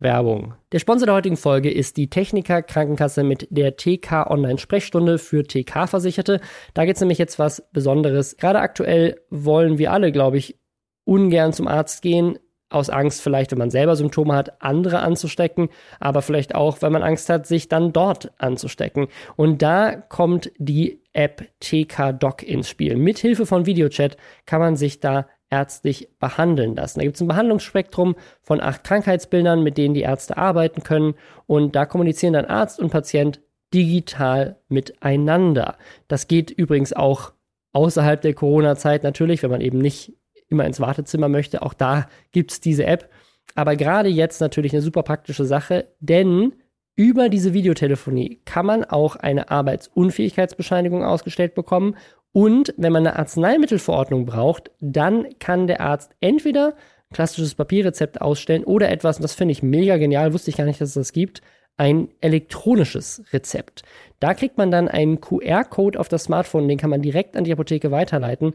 Werbung. 0.00 0.54
Der 0.72 0.78
Sponsor 0.78 1.06
der 1.06 1.14
heutigen 1.14 1.36
Folge 1.36 1.70
ist 1.70 1.96
die 1.96 2.08
Techniker 2.08 2.62
Krankenkasse 2.62 3.22
mit 3.22 3.46
der 3.50 3.76
TK 3.76 4.30
Online 4.30 4.58
Sprechstunde 4.58 5.18
für 5.18 5.44
TK 5.44 5.86
Versicherte. 5.88 6.40
Da 6.74 6.86
gibt 6.86 6.96
es 6.96 7.00
nämlich 7.00 7.18
jetzt 7.18 7.38
was 7.38 7.62
Besonderes. 7.72 8.36
Gerade 8.38 8.60
aktuell 8.60 9.20
wollen 9.28 9.78
wir 9.78 9.92
alle, 9.92 10.10
glaube 10.10 10.38
ich, 10.38 10.58
ungern 11.04 11.52
zum 11.52 11.68
Arzt 11.68 12.02
gehen, 12.02 12.38
aus 12.70 12.88
Angst 12.88 13.20
vielleicht, 13.20 13.50
wenn 13.50 13.58
man 13.58 13.70
selber 13.70 13.96
Symptome 13.96 14.34
hat, 14.34 14.62
andere 14.62 15.00
anzustecken, 15.00 15.68
aber 15.98 16.22
vielleicht 16.22 16.54
auch, 16.54 16.80
weil 16.80 16.90
man 16.90 17.02
Angst 17.02 17.28
hat, 17.28 17.46
sich 17.46 17.68
dann 17.68 17.92
dort 17.92 18.32
anzustecken. 18.38 19.08
Und 19.36 19.60
da 19.60 19.96
kommt 19.96 20.52
die 20.56 21.02
App 21.12 21.46
TK 21.60 22.12
Doc 22.12 22.42
ins 22.42 22.68
Spiel. 22.68 22.96
Mithilfe 22.96 23.44
von 23.44 23.66
Videochat 23.66 24.16
kann 24.46 24.60
man 24.60 24.76
sich 24.76 25.00
da 25.00 25.26
ärztlich 25.50 26.08
behandeln 26.20 26.76
lassen. 26.76 27.00
Da 27.00 27.04
gibt 27.04 27.16
es 27.16 27.20
ein 27.20 27.28
Behandlungsspektrum 27.28 28.14
von 28.40 28.60
acht 28.60 28.84
Krankheitsbildern, 28.84 29.62
mit 29.62 29.76
denen 29.76 29.94
die 29.94 30.02
Ärzte 30.02 30.36
arbeiten 30.36 30.82
können. 30.82 31.14
Und 31.46 31.74
da 31.74 31.86
kommunizieren 31.86 32.34
dann 32.34 32.44
Arzt 32.44 32.78
und 32.78 32.90
Patient 32.90 33.40
digital 33.74 34.56
miteinander. 34.68 35.76
Das 36.08 36.28
geht 36.28 36.50
übrigens 36.50 36.92
auch 36.92 37.32
außerhalb 37.72 38.20
der 38.20 38.34
Corona-Zeit 38.34 39.02
natürlich, 39.02 39.42
wenn 39.42 39.50
man 39.50 39.60
eben 39.60 39.78
nicht 39.78 40.12
immer 40.50 40.66
ins 40.66 40.80
Wartezimmer 40.80 41.28
möchte. 41.28 41.62
Auch 41.62 41.74
da 41.74 42.08
gibt 42.32 42.52
es 42.52 42.60
diese 42.60 42.84
App. 42.84 43.08
Aber 43.54 43.76
gerade 43.76 44.08
jetzt 44.08 44.40
natürlich 44.40 44.72
eine 44.72 44.82
super 44.82 45.02
praktische 45.02 45.44
Sache, 45.44 45.88
denn 46.00 46.52
über 46.96 47.28
diese 47.28 47.54
Videotelefonie 47.54 48.42
kann 48.44 48.66
man 48.66 48.84
auch 48.84 49.16
eine 49.16 49.50
Arbeitsunfähigkeitsbescheinigung 49.50 51.02
ausgestellt 51.02 51.54
bekommen. 51.54 51.96
Und 52.32 52.74
wenn 52.76 52.92
man 52.92 53.06
eine 53.06 53.18
Arzneimittelverordnung 53.18 54.26
braucht, 54.26 54.70
dann 54.80 55.26
kann 55.38 55.66
der 55.66 55.80
Arzt 55.80 56.12
entweder 56.20 56.74
ein 57.10 57.14
klassisches 57.14 57.54
Papierrezept 57.54 58.20
ausstellen 58.20 58.64
oder 58.64 58.90
etwas, 58.90 59.16
und 59.16 59.22
das 59.22 59.34
finde 59.34 59.52
ich 59.52 59.62
mega 59.62 59.96
genial, 59.96 60.32
wusste 60.32 60.50
ich 60.50 60.56
gar 60.56 60.64
nicht, 60.64 60.80
dass 60.80 60.90
es 60.90 60.94
das 60.94 61.12
gibt, 61.12 61.42
ein 61.76 62.08
elektronisches 62.20 63.24
Rezept. 63.32 63.82
Da 64.20 64.34
kriegt 64.34 64.58
man 64.58 64.70
dann 64.70 64.86
einen 64.86 65.20
QR-Code 65.20 65.98
auf 65.98 66.08
das 66.08 66.24
Smartphone, 66.24 66.68
den 66.68 66.76
kann 66.76 66.90
man 66.90 67.00
direkt 67.00 67.36
an 67.36 67.44
die 67.44 67.52
Apotheke 67.52 67.90
weiterleiten. 67.90 68.52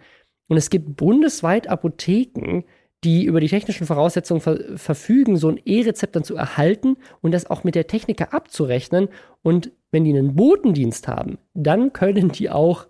Und 0.47 0.57
es 0.57 0.69
gibt 0.69 0.95
bundesweit 0.95 1.67
Apotheken, 1.67 2.63
die 3.03 3.25
über 3.25 3.39
die 3.39 3.47
technischen 3.47 3.85
Voraussetzungen 3.85 4.41
ver 4.41 4.77
verfügen, 4.77 5.37
so 5.37 5.49
ein 5.49 5.61
E-Rezept 5.63 6.15
dann 6.15 6.23
zu 6.23 6.35
erhalten 6.35 6.97
und 7.21 7.31
das 7.31 7.49
auch 7.49 7.63
mit 7.63 7.75
der 7.75 7.87
Techniker 7.87 8.33
abzurechnen. 8.33 9.09
Und 9.43 9.71
wenn 9.91 10.03
die 10.03 10.11
einen 10.11 10.35
Botendienst 10.35 11.07
haben, 11.07 11.37
dann 11.53 11.93
können 11.93 12.29
die 12.29 12.49
auch 12.49 12.87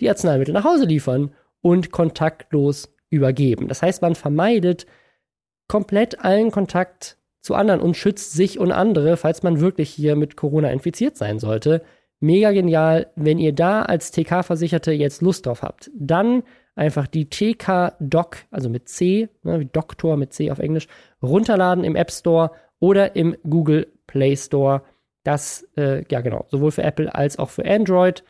die 0.00 0.08
Arzneimittel 0.08 0.54
nach 0.54 0.64
Hause 0.64 0.84
liefern 0.84 1.32
und 1.60 1.90
kontaktlos 1.90 2.94
übergeben. 3.10 3.68
Das 3.68 3.82
heißt, 3.82 4.00
man 4.02 4.14
vermeidet 4.14 4.86
komplett 5.66 6.24
allen 6.24 6.50
Kontakt 6.50 7.18
zu 7.40 7.54
anderen 7.54 7.80
und 7.80 7.96
schützt 7.96 8.32
sich 8.32 8.58
und 8.58 8.72
andere, 8.72 9.16
falls 9.16 9.42
man 9.42 9.60
wirklich 9.60 9.90
hier 9.90 10.16
mit 10.16 10.36
Corona 10.36 10.70
infiziert 10.70 11.16
sein 11.16 11.38
sollte. 11.38 11.82
Mega 12.20 12.52
genial. 12.52 13.10
Wenn 13.16 13.38
ihr 13.38 13.52
da 13.52 13.82
als 13.82 14.10
TK-Versicherte 14.10 14.92
jetzt 14.92 15.22
Lust 15.22 15.46
drauf 15.46 15.62
habt, 15.62 15.90
dann 15.94 16.42
einfach 16.78 17.06
die 17.06 17.28
TK-Doc, 17.28 18.38
also 18.50 18.68
mit 18.68 18.88
C, 18.88 19.28
ne, 19.42 19.60
wie 19.60 19.66
Doktor 19.66 20.16
mit 20.16 20.32
C 20.32 20.50
auf 20.50 20.58
Englisch, 20.58 20.86
runterladen 21.22 21.84
im 21.84 21.96
App 21.96 22.10
Store 22.10 22.52
oder 22.80 23.16
im 23.16 23.36
Google 23.48 23.92
Play 24.06 24.36
Store. 24.36 24.82
Das, 25.24 25.66
äh, 25.76 26.04
ja 26.10 26.20
genau, 26.20 26.46
sowohl 26.48 26.70
für 26.70 26.82
Apple 26.82 27.14
als 27.14 27.38
auch 27.38 27.50
für 27.50 27.64
Android. 27.64 28.24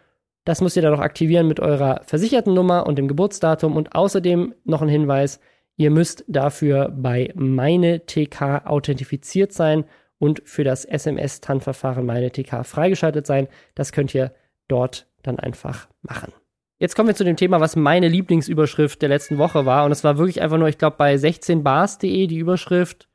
Das 0.44 0.61
müsst 0.61 0.76
ihr 0.76 0.82
dann 0.82 0.92
noch 0.92 1.01
aktivieren 1.01 1.46
mit 1.46 1.61
eurer 1.61 2.01
versicherten 2.05 2.55
Nummer 2.55 2.86
und 2.86 2.96
dem 2.96 3.07
Geburtsdatum. 3.07 3.76
Und 3.76 3.94
außerdem 3.94 4.55
noch 4.64 4.82
ein 4.82 4.88
Hinweis, 4.88 5.40
ihr 5.76 5.90
müsst 5.90 6.24
dafür 6.26 6.88
bei 6.88 7.32
meine 7.34 8.07
TK 8.07 8.66
authentifiziert 8.66 9.53
sein 9.53 9.84
und 10.18 10.42
für 10.46 10.64
das 10.64 10.84
SMS-TAN-Verfahren 10.84 12.07
meine 12.07 12.30
TK 12.30 12.64
freigeschaltet 12.64 13.26
sein. 13.26 13.49
Das 13.74 13.92
könnt 13.92 14.14
ihr 14.14 14.32
dort 14.68 15.07
dann 15.22 15.38
einfach 15.38 15.88
machen. 16.03 16.32
Jetzt 16.79 16.95
kommen 16.95 17.09
wir 17.09 17.16
zu 17.16 17.24
dem 17.24 17.37
Thema, 17.37 17.61
was 17.61 17.74
meine 17.74 18.09
Lieblingsüberschrift 18.09 19.03
der 19.03 19.09
letzten 19.09 19.39
Woche 19.39 19.66
war. 19.66 19.85
Und 19.85 19.93
es 19.93 20.05
war 20.05 20.16
wirklich 20.18 20.41
einfach 20.41 20.59
nur, 20.59 20.68
ich 20.68 20.79
glaube, 20.79 20.97
bei 20.97 21.14
16bars.de 21.14 22.26
die 22.26 22.39
Überschrift 22.39 23.09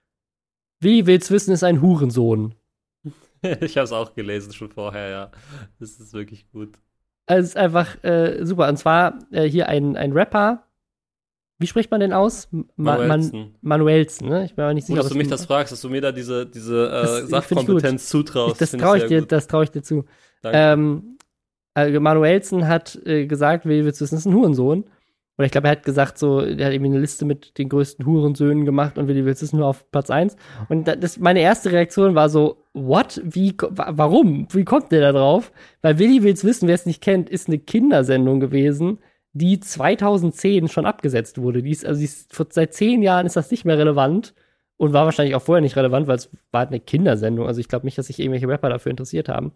Willi 0.84 1.06
will's 1.06 1.32
wissen 1.32 1.54
ist 1.54 1.64
ein 1.64 1.82
Hurensohn. 1.82 2.56
ich 3.42 3.78
habe 3.78 3.86
es 3.86 3.92
auch 3.92 4.14
gelesen 4.14 4.54
schon 4.54 4.72
vorher, 4.72 5.10
ja. 5.10 5.32
Das 5.80 6.00
ist 6.00 6.14
wirklich 6.14 6.52
gut. 6.52 6.78
Also 7.26 7.44
es 7.44 7.50
ist 7.50 7.58
einfach 7.58 8.04
äh, 8.04 8.46
super. 8.46 8.68
Und 8.68 8.78
zwar 8.78 9.20
äh, 9.32 9.44
hier 9.44 9.70
ein, 9.70 9.96
ein 9.96 10.12
Rapper. 10.12 10.68
Wie 11.60 11.68
spricht 11.68 11.90
man 11.92 12.02
denn 12.02 12.12
aus? 12.12 12.50
Ma 12.52 12.98
Manuelsen. 12.98 13.56
Manuelsen, 13.62 14.28
ne? 14.28 14.44
Ich 14.44 14.56
bin 14.56 14.66
aber 14.66 14.74
nicht 14.74 14.86
sicher. 14.86 14.98
Gut, 14.98 15.06
dass 15.06 15.12
du 15.12 15.18
mich 15.18 15.30
das 15.30 15.46
fragst, 15.46 15.72
dass 15.72 15.80
du 15.80 15.90
mir 15.90 16.02
da 16.02 16.12
diese, 16.12 16.46
diese 16.46 16.90
äh, 16.90 17.26
Sachkompetenz 17.28 18.10
zutraust. 18.10 18.60
Das 18.60 18.72
traue 18.72 18.98
ich, 18.98 19.06
dir, 19.06 19.22
das 19.26 19.48
trau 19.48 19.62
ich 19.62 19.72
dir 19.72 19.84
zu. 19.84 20.04
Danke. 20.42 20.58
Ähm, 20.58 21.18
also 21.74 22.00
Manuelsen 22.00 22.68
hat 22.68 23.00
äh, 23.06 23.26
gesagt, 23.26 23.66
wissen, 23.66 24.16
ist 24.16 24.26
ein 24.26 24.34
Hurensohn. 24.34 24.86
Oder 25.38 25.48
ich 25.48 25.52
glaube, 25.52 25.68
er 25.68 25.72
hat 25.72 25.84
gesagt, 25.84 26.20
so, 26.20 26.42
er 26.42 26.66
hat 26.66 26.74
irgendwie 26.74 26.92
eine 26.92 27.00
Liste 27.00 27.26
mit 27.26 27.58
den 27.58 27.68
größten 27.68 28.06
Hurensöhnen 28.06 28.66
gemacht 28.66 29.00
und 29.00 29.08
Willi 29.08 29.26
Wills 29.26 29.42
ist 29.42 29.54
nur 29.54 29.66
auf 29.66 29.90
Platz 29.92 30.12
1. 30.12 30.36
Und 30.70 30.88
das, 30.88 31.18
meine 31.18 31.42
erste 31.42 31.72
Reaktion 31.72 32.14
war 32.14 32.30
so, 32.30 32.64
what? 32.74 33.20
Wie, 33.24 33.56
warum? 33.58 34.48
Wie 34.52 34.64
kommt 34.64 34.92
der 34.92 35.02
da 35.02 35.12
drauf? 35.12 35.52
Weil 35.82 35.98
Willi 35.98 36.22
Wills 36.22 36.44
wissen, 36.44 36.68
wer 36.68 36.76
es 36.76 36.86
nicht 36.86 37.02
kennt, 37.02 37.32
ist 37.32 37.48
eine 37.48 37.58
Kindersendung 37.58 38.40
gewesen, 38.40 39.00
die 39.34 39.60
2010 39.60 40.68
schon 40.68 40.86
abgesetzt 40.86 41.42
wurde. 41.42 41.64
Die 41.64 41.72
ist, 41.72 41.84
also 41.84 41.98
die 41.98 42.06
ist, 42.06 42.32
seit 42.52 42.74
zehn 42.76 43.02
Jahren 43.02 43.26
ist 43.26 43.36
das 43.36 43.50
nicht 43.50 43.66
mehr 43.66 43.80
relevant 43.80 44.36
und 44.78 44.94
war 44.94 45.06
wahrscheinlich 45.06 45.34
auch 45.34 45.42
vorher 45.42 45.62
nicht 45.62 45.76
relevant, 45.76 46.08
weil 46.08 46.18
es 46.18 46.30
war 46.52 46.60
halt 46.60 46.70
eine 46.70 46.80
Kindersendung. 46.80 47.48
Also 47.48 47.60
ich 47.60 47.68
glaube 47.68 47.88
nicht, 47.88 47.98
dass 47.98 48.08
sich 48.08 48.20
irgendwelche 48.20 48.48
Rapper 48.48 48.70
dafür 48.70 48.92
interessiert 48.92 49.30
haben. 49.30 49.52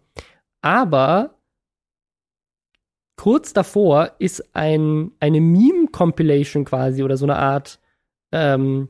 Aber 0.60 1.37
kurz 3.18 3.52
davor 3.52 4.12
ist 4.18 4.42
ein, 4.54 5.10
eine 5.20 5.40
Meme-Compilation 5.40 6.64
quasi 6.64 7.02
oder 7.02 7.18
so 7.18 7.26
eine 7.26 7.36
Art 7.36 7.78
ähm, 8.32 8.88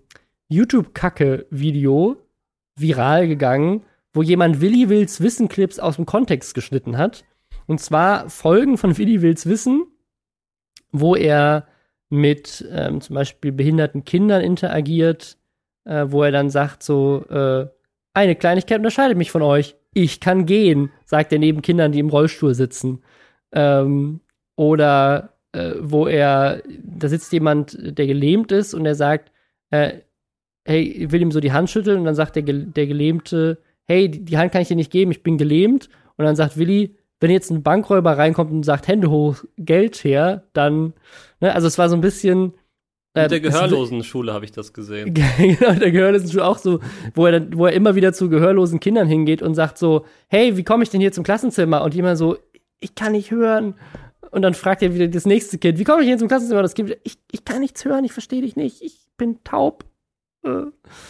YouTube-Kacke-Video 0.49 2.17
viral 2.77 3.27
gegangen, 3.27 3.83
wo 4.13 4.23
jemand 4.23 4.61
Willi 4.61 4.89
Wills 4.89 5.21
Wissen-Clips 5.21 5.81
aus 5.81 5.97
dem 5.97 6.07
Kontext 6.07 6.55
geschnitten 6.55 6.97
hat. 6.97 7.25
Und 7.67 7.81
zwar 7.81 8.31
Folgen 8.31 8.79
von 8.79 8.97
Willi 8.97 9.23
Wills 9.23 9.47
Wissen, 9.47 9.87
wo 10.93 11.17
er 11.17 11.67
mit 12.11 12.67
ähm, 12.71 13.01
zum 13.01 13.15
Beispiel 13.15 13.53
behinderten 13.53 14.05
Kindern 14.05 14.43
interagiert, 14.43 15.39
äh, 15.85 16.07
wo 16.09 16.23
er 16.23 16.33
dann 16.33 16.51
sagt 16.51 16.83
so, 16.83 17.25
äh, 17.29 17.67
eine 18.15 18.37
Kleinigkeit 18.37 18.79
unterscheidet 18.79 19.17
mich 19.17 19.31
von 19.31 19.43
euch. 19.43 19.77
Ich 19.95 20.21
kann 20.21 20.45
gehen, 20.45 20.91
sagt 21.07 21.33
er 21.33 21.39
neben 21.39 21.63
Kindern, 21.63 21.93
die 21.93 21.99
im 21.99 22.11
Rollstuhl 22.11 22.55
sitzen. 22.55 23.03
Ähm, 23.53 24.21
oder 24.57 25.35
äh, 25.53 25.75
wo 25.81 26.07
er, 26.07 26.63
da 26.83 27.09
sitzt 27.09 27.33
jemand, 27.33 27.77
der 27.81 28.07
gelähmt 28.07 28.53
ist 28.53 28.75
und 28.75 28.85
er 28.87 28.95
sagt, 28.95 29.33
äh, 29.71 30.01
hey, 30.65 31.07
will 31.11 31.23
ihm 31.23 31.33
so 31.33 31.41
die 31.41 31.53
Hand 31.53 31.71
schütteln 31.71 31.99
und 31.99 32.05
dann 32.05 32.15
sagt 32.15 32.37
der, 32.37 32.43
der 32.43 32.87
Gelähmte, 32.87 33.59
hey, 33.87 34.09
die, 34.11 34.25
die 34.25 34.39
Hand 34.39 34.53
kann 34.53 34.63
ich 34.63 34.69
dir 34.69 34.77
nicht 34.77 34.93
geben, 34.93 35.11
ich 35.11 35.23
bin 35.23 35.39
gelähmt. 35.39 35.89
Und 36.17 36.25
dann 36.25 36.37
sagt 36.37 36.59
Willi, 36.59 36.97
wenn 37.21 37.31
jetzt 37.31 37.51
ein 37.51 37.63
Bankräuber 37.63 38.17
reinkommt 38.17 38.53
und 38.53 38.63
sagt, 38.63 38.87
Hände 38.87 39.11
hoch, 39.11 39.45
Geld 39.57 40.05
her, 40.05 40.45
dann, 40.53 40.93
ne, 41.41 41.55
also 41.55 41.67
es 41.67 41.79
war 41.79 41.89
so 41.89 41.97
ein 41.97 42.01
bisschen. 42.01 42.53
Äh, 43.15 43.23
Mit 43.23 43.31
der 43.33 43.41
gehörlosen 43.41 44.05
Schule 44.05 44.33
habe 44.33 44.45
ich 44.45 44.53
das 44.53 44.73
gesehen. 44.73 45.15
genau, 45.39 45.73
der 45.73 45.91
gehörlosen 45.91 46.31
Schule 46.31 46.45
auch 46.45 46.59
so, 46.59 46.81
wo 47.15 47.27
er 47.27 47.33
dann, 47.33 47.57
wo 47.57 47.67
er 47.67 47.73
immer 47.73 47.95
wieder 47.95 48.13
zu 48.13 48.29
gehörlosen 48.29 48.79
Kindern 48.79 49.09
hingeht 49.09 49.43
und 49.43 49.55
sagt 49.55 49.79
so, 49.79 50.05
hey, 50.29 50.57
wie 50.57 50.65
komme 50.65 50.85
ich 50.85 50.91
denn 50.91 51.01
hier 51.01 51.13
zum 51.13 51.25
Klassenzimmer? 51.25 51.83
Und 51.83 51.95
jemand 51.95 52.19
so, 52.19 52.37
ich 52.81 52.95
kann 52.95 53.13
nicht 53.13 53.31
hören. 53.31 53.75
Und 54.31 54.43
dann 54.43 54.55
fragt 54.55 54.83
er 54.83 54.95
wieder 54.95 55.09
das 55.09 55.27
nächste 55.27 55.59
Kind, 55.59 55.79
wie 55.79 55.85
komme 55.85 56.03
ich 56.03 56.09
hier 56.09 56.19
zum 56.19 56.29
Klassenzimmer? 56.29 56.63
Das 56.63 56.75
Kind, 56.75 56.97
ich, 57.03 57.19
ich 57.31 57.45
kann 57.45 57.61
nichts 57.61 57.85
hören, 57.85 58.05
ich 58.05 58.13
verstehe 58.13 58.43
dich 58.43 58.57
nicht, 58.57 58.83
ich 58.83 59.09
bin 59.17 59.43
taub. 59.43 59.85
Äh. 60.45 60.65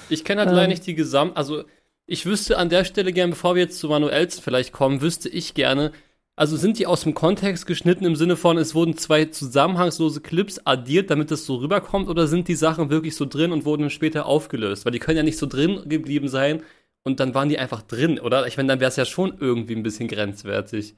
Ich 0.09 0.25
kenne 0.25 0.41
halt 0.41 0.51
ähm. 0.51 0.57
leider 0.57 0.69
nicht 0.69 0.87
die 0.87 0.95
Gesamt, 0.95 1.37
also 1.37 1.65
ich 2.07 2.25
wüsste 2.25 2.57
an 2.59 2.71
der 2.71 2.85
Stelle 2.85 3.13
gerne, 3.13 3.33
bevor 3.33 3.55
wir 3.55 3.63
jetzt 3.63 3.79
zu 3.79 3.89
Manuels 3.89 4.39
vielleicht 4.39 4.73
kommen, 4.73 5.03
wüsste 5.03 5.29
ich 5.29 5.55
gerne, 5.55 5.93
also 6.37 6.57
sind 6.57 6.79
die 6.79 6.87
aus 6.87 7.03
dem 7.03 7.15
Kontext 7.15 7.67
geschnitten 7.67 8.05
im 8.05 8.15
Sinne 8.15 8.37
von, 8.37 8.57
es 8.57 8.75
wurden 8.75 8.97
zwei 8.97 9.25
zusammenhangslose 9.25 10.21
Clips 10.21 10.61
addiert, 10.65 11.11
damit 11.11 11.33
das 11.33 11.45
so 11.45 11.57
rüberkommt, 11.57 12.09
oder 12.09 12.29
sind 12.29 12.47
die 12.47 12.55
Sachen 12.55 12.91
wirklich 12.91 13.17
so 13.17 13.27
drin 13.27 13.51
und 13.51 13.65
wurden 13.65 13.91
später 13.91 14.27
aufgelöst? 14.27 14.85
Weil 14.85 14.93
die 14.93 15.01
können 15.01 15.17
ja 15.17 15.25
nicht 15.25 15.37
so 15.37 15.47
drin 15.47 15.83
geblieben 15.87 16.29
sein 16.29 16.63
und 17.03 17.19
dann 17.19 17.35
waren 17.35 17.49
die 17.49 17.59
einfach 17.59 17.83
drin, 17.83 18.21
oder? 18.21 18.47
Ich 18.47 18.57
meine, 18.57 18.69
dann 18.69 18.81
wäre 18.81 18.89
es 18.89 18.97
ja 18.97 19.05
schon 19.05 19.37
irgendwie 19.41 19.75
ein 19.75 19.83
bisschen 19.83 20.07
grenzwertig. 20.07 20.95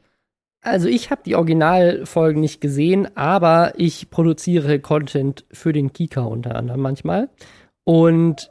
Also 0.62 0.88
ich 0.88 1.10
habe 1.10 1.22
die 1.24 1.36
Originalfolgen 1.36 2.40
nicht 2.40 2.60
gesehen, 2.60 3.08
aber 3.16 3.72
ich 3.76 4.10
produziere 4.10 4.78
Content 4.78 5.44
für 5.50 5.72
den 5.72 5.92
Kika 5.92 6.22
unter 6.22 6.54
anderem 6.54 6.80
manchmal. 6.80 7.30
Und 7.84 8.50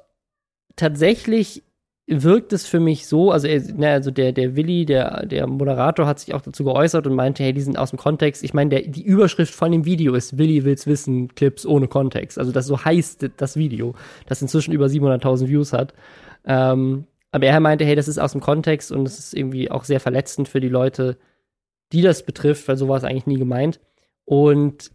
tatsächlich 0.76 1.64
wirkt 2.08 2.54
es 2.54 2.66
für 2.66 2.80
mich 2.80 3.06
so, 3.06 3.32
also, 3.32 3.48
er, 3.48 3.62
ne, 3.74 3.92
also 3.92 4.10
der, 4.10 4.32
der 4.32 4.56
Willi, 4.56 4.86
der, 4.86 5.28
der 5.28 5.46
Moderator, 5.46 6.08
hat 6.08 6.20
sich 6.20 6.34
auch 6.34 6.42
dazu 6.42 6.64
geäußert 6.64 7.06
und 7.06 7.14
meinte, 7.14 7.44
hey, 7.44 7.54
die 7.54 7.62
sind 7.62 7.78
aus 7.78 7.92
dem 7.92 8.00
Kontext. 8.00 8.44
Ich 8.44 8.56
meine, 8.56 8.82
die 8.82 9.04
Überschrift 9.04 9.54
von 9.54 9.72
dem 9.72 9.86
Video 9.86 10.16
ist 10.16 10.40
Willi 10.40 10.66
will's 10.66 10.88
wissen, 10.88 11.36
Clips 11.36 11.68
ohne 11.68 11.88
Kontext. 11.88 12.40
Also 12.40 12.52
das 12.52 12.66
so 12.66 12.84
heißt 12.84 13.30
das 13.38 13.56
Video, 13.56 13.94
das 14.26 14.42
inzwischen 14.42 14.74
über 14.74 14.88
700.000 14.88 15.48
Views 15.48 15.72
hat. 15.72 15.94
Ähm, 16.46 17.06
aber 17.32 17.46
er 17.46 17.60
meinte, 17.60 17.86
hey, 17.86 17.96
das 17.96 18.08
ist 18.08 18.18
aus 18.18 18.32
dem 18.32 18.42
Kontext 18.42 18.92
und 18.92 19.08
es 19.08 19.20
ist 19.20 19.36
irgendwie 19.36 19.70
auch 19.70 19.84
sehr 19.84 20.00
verletzend 20.00 20.48
für 20.48 20.60
die 20.60 20.70
Leute, 20.70 21.18
die 21.92 22.02
das 22.02 22.24
betrifft, 22.24 22.68
weil 22.68 22.78
sowas 22.78 23.04
eigentlich 23.04 23.28
nie 23.28 23.38
gemeint. 23.38 23.80
Und 24.26 24.92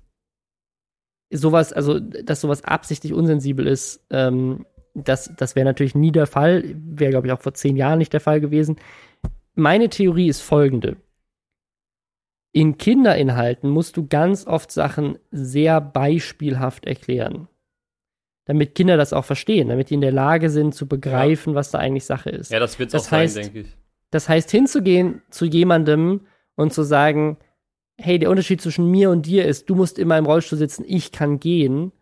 sowas, 1.30 1.72
also, 1.72 1.98
dass 1.98 2.40
sowas 2.40 2.64
absichtlich 2.64 3.12
unsensibel 3.12 3.66
ist, 3.66 4.04
ähm, 4.10 4.66
das, 4.94 5.32
das 5.36 5.56
wäre 5.56 5.64
natürlich 5.64 5.94
nie 5.94 6.12
der 6.12 6.26
Fall, 6.26 6.62
wäre, 6.76 7.10
glaube 7.10 7.26
ich, 7.26 7.32
auch 7.32 7.40
vor 7.40 7.54
zehn 7.54 7.76
Jahren 7.76 7.98
nicht 7.98 8.12
der 8.12 8.20
Fall 8.20 8.40
gewesen. 8.40 8.76
Meine 9.54 9.88
Theorie 9.88 10.28
ist 10.28 10.40
folgende. 10.40 10.96
In 12.52 12.78
Kinderinhalten 12.78 13.68
musst 13.68 13.96
du 13.96 14.06
ganz 14.06 14.46
oft 14.46 14.70
Sachen 14.70 15.18
sehr 15.32 15.80
beispielhaft 15.80 16.86
erklären. 16.86 17.48
Damit 18.44 18.76
Kinder 18.76 18.96
das 18.96 19.12
auch 19.12 19.24
verstehen, 19.24 19.68
damit 19.68 19.90
die 19.90 19.94
in 19.94 20.00
der 20.00 20.12
Lage 20.12 20.50
sind 20.50 20.74
zu 20.74 20.86
begreifen, 20.86 21.54
ja. 21.54 21.56
was 21.56 21.70
da 21.72 21.78
eigentlich 21.78 22.04
Sache 22.04 22.30
ist. 22.30 22.52
Ja, 22.52 22.60
das 22.60 22.78
wird 22.78 22.94
es 22.94 23.06
auch 23.06 23.10
heißt, 23.10 23.34
sein, 23.34 23.44
denke 23.44 23.60
ich. 23.60 23.76
Das 24.10 24.28
heißt, 24.28 24.50
hinzugehen 24.50 25.22
zu 25.30 25.46
jemandem 25.46 26.20
und 26.56 26.72
zu 26.72 26.82
sagen, 26.82 27.36
hey, 27.96 28.18
der 28.18 28.30
Unterschied 28.30 28.60
zwischen 28.60 28.90
mir 28.90 29.10
und 29.10 29.26
dir 29.26 29.44
ist, 29.44 29.70
du 29.70 29.74
musst 29.74 29.98
immer 29.98 30.18
im 30.18 30.26
Rollstuhl 30.26 30.58
sitzen, 30.58 30.84
ich 30.86 31.12
kann 31.12 31.38
gehen, 31.40 31.92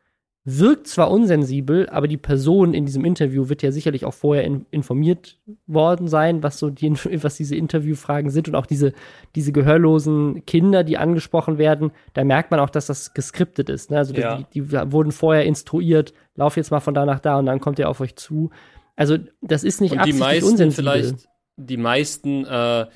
wirkt 0.44 0.88
zwar 0.88 1.10
unsensibel, 1.10 1.88
aber 1.88 2.08
die 2.08 2.16
Person 2.16 2.74
in 2.74 2.84
diesem 2.84 3.04
Interview 3.04 3.48
wird 3.48 3.62
ja 3.62 3.70
sicherlich 3.70 4.04
auch 4.04 4.14
vorher 4.14 4.42
in, 4.42 4.66
informiert 4.72 5.38
worden 5.66 6.08
sein, 6.08 6.42
was 6.42 6.58
so 6.58 6.68
die, 6.68 6.92
was 7.22 7.36
diese 7.36 7.54
Interviewfragen 7.54 8.30
sind 8.30 8.48
und 8.48 8.56
auch 8.56 8.66
diese, 8.66 8.92
diese 9.36 9.52
gehörlosen 9.52 10.44
Kinder, 10.44 10.82
die 10.82 10.98
angesprochen 10.98 11.58
werden, 11.58 11.92
da 12.14 12.24
merkt 12.24 12.50
man 12.50 12.58
auch, 12.58 12.70
dass 12.70 12.86
das 12.86 13.14
geskriptet 13.14 13.70
ist. 13.70 13.92
Ne? 13.92 13.98
Also 13.98 14.14
ja. 14.14 14.38
die, 14.52 14.62
die, 14.62 14.72
wurden 14.72 15.12
vorher 15.12 15.44
instruiert, 15.44 16.12
lauf 16.34 16.56
jetzt 16.56 16.72
mal 16.72 16.80
von 16.80 16.94
da 16.94 17.06
nach 17.06 17.20
da 17.20 17.38
und 17.38 17.46
dann 17.46 17.60
kommt 17.60 17.78
er 17.78 17.88
auf 17.88 18.00
euch 18.00 18.16
zu. 18.16 18.50
Also 18.96 19.18
das 19.42 19.62
ist 19.62 19.80
nicht 19.80 19.92
und 19.92 20.04
die 20.04 20.12
meisten 20.12 20.50
unsensibel. 20.50 20.92
vielleicht 20.92 21.28
die 21.56 21.76
meisten 21.76 22.44
äh, 22.46 22.86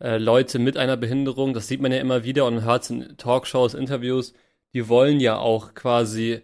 äh, 0.00 0.18
Leute 0.18 0.58
mit 0.58 0.76
einer 0.76 0.96
Behinderung, 0.96 1.54
das 1.54 1.68
sieht 1.68 1.80
man 1.80 1.92
ja 1.92 1.98
immer 1.98 2.24
wieder 2.24 2.46
und 2.46 2.64
hört 2.64 2.88
in 2.90 3.16
Talkshows, 3.16 3.74
Interviews, 3.74 4.32
die 4.74 4.88
wollen 4.88 5.20
ja 5.20 5.38
auch 5.38 5.74
quasi 5.74 6.42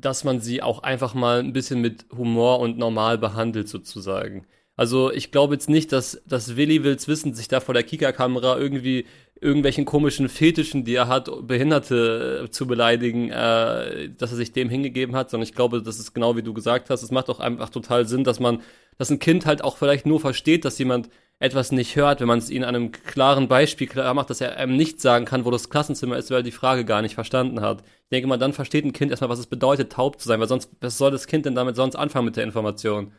dass 0.00 0.24
man 0.24 0.40
sie 0.40 0.62
auch 0.62 0.82
einfach 0.82 1.14
mal 1.14 1.40
ein 1.40 1.52
bisschen 1.52 1.80
mit 1.80 2.06
Humor 2.16 2.60
und 2.60 2.78
normal 2.78 3.18
behandelt, 3.18 3.68
sozusagen. 3.68 4.46
Also 4.76 5.12
ich 5.12 5.30
glaube 5.30 5.54
jetzt 5.54 5.68
nicht, 5.68 5.92
dass, 5.92 6.22
dass 6.26 6.56
Willi 6.56 6.82
Wills 6.82 7.06
Wissen 7.06 7.34
sich 7.34 7.48
da 7.48 7.60
vor 7.60 7.74
der 7.74 7.82
Kika-Kamera 7.82 8.58
irgendwie 8.58 9.04
irgendwelchen 9.40 9.84
komischen 9.84 10.28
Fetischen, 10.28 10.84
die 10.84 10.94
er 10.94 11.08
hat, 11.08 11.30
Behinderte 11.46 12.44
äh, 12.44 12.50
zu 12.50 12.66
beleidigen, 12.66 13.30
äh, 13.30 14.10
dass 14.10 14.30
er 14.30 14.36
sich 14.36 14.52
dem 14.52 14.68
hingegeben 14.70 15.16
hat, 15.16 15.30
sondern 15.30 15.48
ich 15.48 15.54
glaube, 15.54 15.82
das 15.82 15.98
ist 15.98 16.14
genau 16.14 16.36
wie 16.36 16.42
du 16.42 16.54
gesagt 16.54 16.88
hast. 16.90 17.02
Es 17.02 17.10
macht 17.10 17.28
auch 17.28 17.40
einfach 17.40 17.70
total 17.70 18.06
Sinn, 18.06 18.24
dass 18.24 18.40
man, 18.40 18.62
dass 18.96 19.10
ein 19.10 19.18
Kind 19.18 19.44
halt 19.46 19.62
auch 19.62 19.76
vielleicht 19.76 20.06
nur 20.06 20.20
versteht, 20.20 20.64
dass 20.64 20.78
jemand 20.78 21.10
etwas 21.40 21.72
nicht 21.72 21.96
hört, 21.96 22.20
wenn 22.20 22.28
man 22.28 22.38
es 22.38 22.50
ihnen 22.50 22.64
an 22.64 22.76
einem 22.76 22.92
klaren 22.92 23.48
Beispiel 23.48 23.86
klar 23.86 24.12
macht, 24.12 24.28
dass 24.28 24.42
er 24.42 24.58
einem 24.58 24.76
nicht 24.76 25.00
sagen 25.00 25.24
kann, 25.24 25.46
wo 25.46 25.50
das 25.50 25.70
Klassenzimmer 25.70 26.18
ist, 26.18 26.30
weil 26.30 26.40
er 26.40 26.42
die 26.44 26.50
Frage 26.50 26.84
gar 26.84 27.00
nicht 27.00 27.14
verstanden 27.14 27.62
hat. 27.62 27.80
Ich 27.80 28.10
denke 28.12 28.28
mal, 28.28 28.36
dann 28.36 28.52
versteht 28.52 28.84
ein 28.84 28.92
Kind 28.92 29.10
erstmal, 29.10 29.30
was 29.30 29.38
es 29.38 29.46
bedeutet, 29.46 29.90
taub 29.90 30.20
zu 30.20 30.28
sein, 30.28 30.38
weil 30.38 30.48
sonst, 30.48 30.70
was 30.82 30.98
soll 30.98 31.10
das 31.10 31.26
Kind 31.26 31.46
denn 31.46 31.54
damit 31.54 31.76
sonst 31.76 31.96
anfangen 31.96 32.26
mit 32.26 32.36
der 32.36 32.44
Information? 32.44 33.12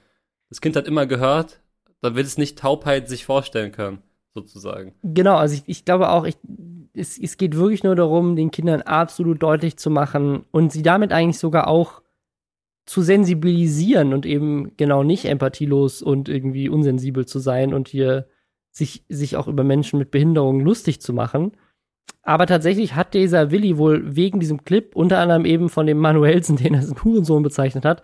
Das 0.49 0.61
Kind 0.61 0.75
hat 0.75 0.87
immer 0.87 1.07
gehört, 1.07 1.61
dann 2.01 2.15
wird 2.15 2.27
es 2.27 2.37
nicht 2.37 2.59
Taubheit 2.59 3.09
sich 3.09 3.25
vorstellen 3.25 3.71
können, 3.71 4.03
sozusagen. 4.35 4.93
Genau, 5.01 5.37
also 5.37 5.55
ich, 5.55 5.63
ich 5.65 5.83
glaube 5.83 6.11
auch, 6.11 6.25
ich, 6.25 6.37
es, 6.93 7.17
es 7.17 7.37
geht 7.37 7.55
wirklich 7.55 7.83
nur 7.83 7.95
darum, 7.95 8.35
den 8.35 8.51
Kindern 8.51 8.83
absolut 8.83 9.41
deutlich 9.41 9.77
zu 9.77 9.89
machen 9.89 10.45
und 10.51 10.71
sie 10.71 10.83
damit 10.83 11.11
eigentlich 11.11 11.39
sogar 11.39 11.67
auch 11.67 12.03
zu 12.91 13.01
sensibilisieren 13.03 14.13
und 14.13 14.25
eben 14.25 14.75
genau 14.75 15.01
nicht 15.01 15.23
empathielos 15.23 16.01
und 16.01 16.27
irgendwie 16.27 16.67
unsensibel 16.67 17.25
zu 17.25 17.39
sein 17.39 17.73
und 17.73 17.87
hier 17.87 18.27
sich, 18.69 19.05
sich 19.07 19.37
auch 19.37 19.47
über 19.47 19.63
Menschen 19.63 19.97
mit 19.97 20.11
Behinderungen 20.11 20.59
lustig 20.59 20.99
zu 20.99 21.13
machen. 21.13 21.53
Aber 22.21 22.47
tatsächlich 22.47 22.93
hat 22.93 23.13
dieser 23.13 23.49
Willi 23.49 23.77
wohl 23.77 24.17
wegen 24.17 24.41
diesem 24.41 24.65
Clip, 24.65 24.93
unter 24.93 25.19
anderem 25.19 25.45
eben 25.45 25.69
von 25.69 25.85
dem 25.85 25.99
Manuelsen, 25.99 26.57
den 26.57 26.73
er 26.73 26.81
als 26.81 27.01
Hurensohn 27.01 27.43
bezeichnet 27.43 27.85
hat, 27.85 28.03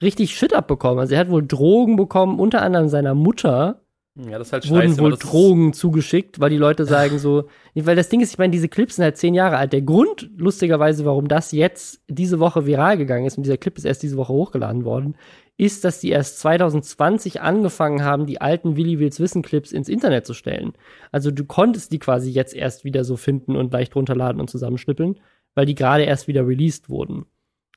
richtig 0.00 0.36
Shit 0.36 0.54
abbekommen. 0.54 1.00
Also 1.00 1.14
er 1.14 1.20
hat 1.22 1.30
wohl 1.30 1.44
Drogen 1.44 1.96
bekommen, 1.96 2.38
unter 2.38 2.62
anderem 2.62 2.86
seiner 2.86 3.16
Mutter, 3.16 3.82
ja, 4.26 4.38
das 4.38 4.48
ist 4.48 4.52
halt 4.52 4.70
wurden 4.70 4.88
scheiße, 4.88 5.00
wohl 5.00 5.16
Drogen 5.16 5.72
zugeschickt, 5.72 6.40
weil 6.40 6.50
die 6.50 6.56
Leute 6.56 6.84
sagen 6.84 7.18
so, 7.20 7.48
weil 7.74 7.94
das 7.94 8.08
Ding 8.08 8.20
ist, 8.20 8.32
ich 8.32 8.38
meine, 8.38 8.50
diese 8.50 8.68
Clips 8.68 8.96
sind 8.96 9.04
halt 9.04 9.16
zehn 9.16 9.34
Jahre 9.34 9.56
alt. 9.56 9.72
Der 9.72 9.82
Grund, 9.82 10.30
lustigerweise, 10.36 11.04
warum 11.04 11.28
das 11.28 11.52
jetzt 11.52 12.00
diese 12.08 12.40
Woche 12.40 12.66
viral 12.66 12.98
gegangen 12.98 13.26
ist 13.26 13.36
und 13.36 13.44
dieser 13.44 13.58
Clip 13.58 13.76
ist 13.78 13.84
erst 13.84 14.02
diese 14.02 14.16
Woche 14.16 14.32
hochgeladen 14.32 14.84
worden, 14.84 15.16
ist, 15.56 15.84
dass 15.84 16.00
die 16.00 16.10
erst 16.10 16.40
2020 16.40 17.40
angefangen 17.40 18.04
haben, 18.04 18.26
die 18.26 18.40
alten 18.40 18.76
Willi 18.76 18.98
Wills 18.98 19.20
Wissen 19.20 19.42
Clips 19.42 19.72
ins 19.72 19.88
Internet 19.88 20.26
zu 20.26 20.34
stellen. 20.34 20.72
Also 21.12 21.30
du 21.30 21.44
konntest 21.44 21.92
die 21.92 21.98
quasi 21.98 22.30
jetzt 22.30 22.54
erst 22.54 22.84
wieder 22.84 23.04
so 23.04 23.16
finden 23.16 23.56
und 23.56 23.72
leicht 23.72 23.94
runterladen 23.94 24.40
und 24.40 24.50
zusammenschnippeln, 24.50 25.20
weil 25.54 25.66
die 25.66 25.74
gerade 25.74 26.04
erst 26.04 26.28
wieder 26.28 26.46
released 26.46 26.88
wurden. 26.88 27.26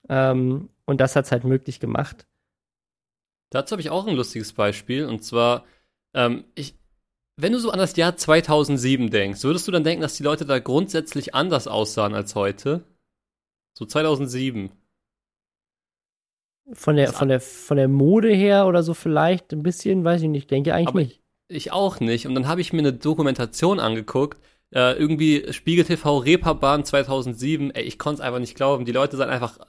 Ähm, 0.09 0.69
und 0.85 1.01
das 1.01 1.15
hat's 1.15 1.31
halt 1.31 1.43
möglich 1.43 1.79
gemacht. 1.79 2.27
Dazu 3.51 3.73
habe 3.73 3.81
ich 3.81 3.89
auch 3.89 4.07
ein 4.07 4.15
lustiges 4.15 4.53
Beispiel 4.53 5.05
und 5.05 5.23
zwar 5.23 5.65
ähm, 6.13 6.45
ich, 6.55 6.75
wenn 7.37 7.53
du 7.53 7.59
so 7.59 7.71
an 7.71 7.79
das 7.79 7.95
Jahr 7.95 8.15
2007 8.15 9.09
denkst, 9.09 9.43
würdest 9.43 9.67
du 9.67 9.71
dann 9.71 9.83
denken, 9.83 10.01
dass 10.01 10.15
die 10.15 10.23
Leute 10.23 10.45
da 10.45 10.59
grundsätzlich 10.59 11.33
anders 11.33 11.67
aussahen 11.67 12.13
als 12.13 12.35
heute? 12.35 12.83
So 13.77 13.85
2007. 13.85 14.71
Von 16.73 16.95
der, 16.95 17.11
von 17.11 17.27
der, 17.27 17.41
von 17.41 17.77
der 17.77 17.87
Mode 17.87 18.33
her 18.33 18.65
oder 18.67 18.83
so 18.83 18.93
vielleicht 18.93 19.51
ein 19.51 19.63
bisschen, 19.63 20.03
weiß 20.03 20.21
ich 20.21 20.29
nicht, 20.29 20.51
denke 20.51 20.73
eigentlich 20.73 20.93
nicht. 20.93 21.21
Ich 21.49 21.71
auch 21.71 21.99
nicht. 21.99 22.27
Und 22.27 22.35
dann 22.35 22.47
habe 22.47 22.61
ich 22.61 22.71
mir 22.71 22.79
eine 22.79 22.93
Dokumentation 22.93 23.79
angeguckt, 23.79 24.39
äh, 24.73 24.93
irgendwie 24.97 25.51
Spiegel 25.51 25.83
TV 25.83 26.19
Reeperbahn 26.19 26.85
2007. 26.85 27.71
Ey, 27.71 27.83
ich 27.83 27.99
konnte 27.99 28.21
es 28.21 28.25
einfach 28.25 28.39
nicht 28.39 28.55
glauben. 28.55 28.85
Die 28.85 28.93
Leute 28.93 29.17
sahen 29.17 29.29
einfach 29.29 29.59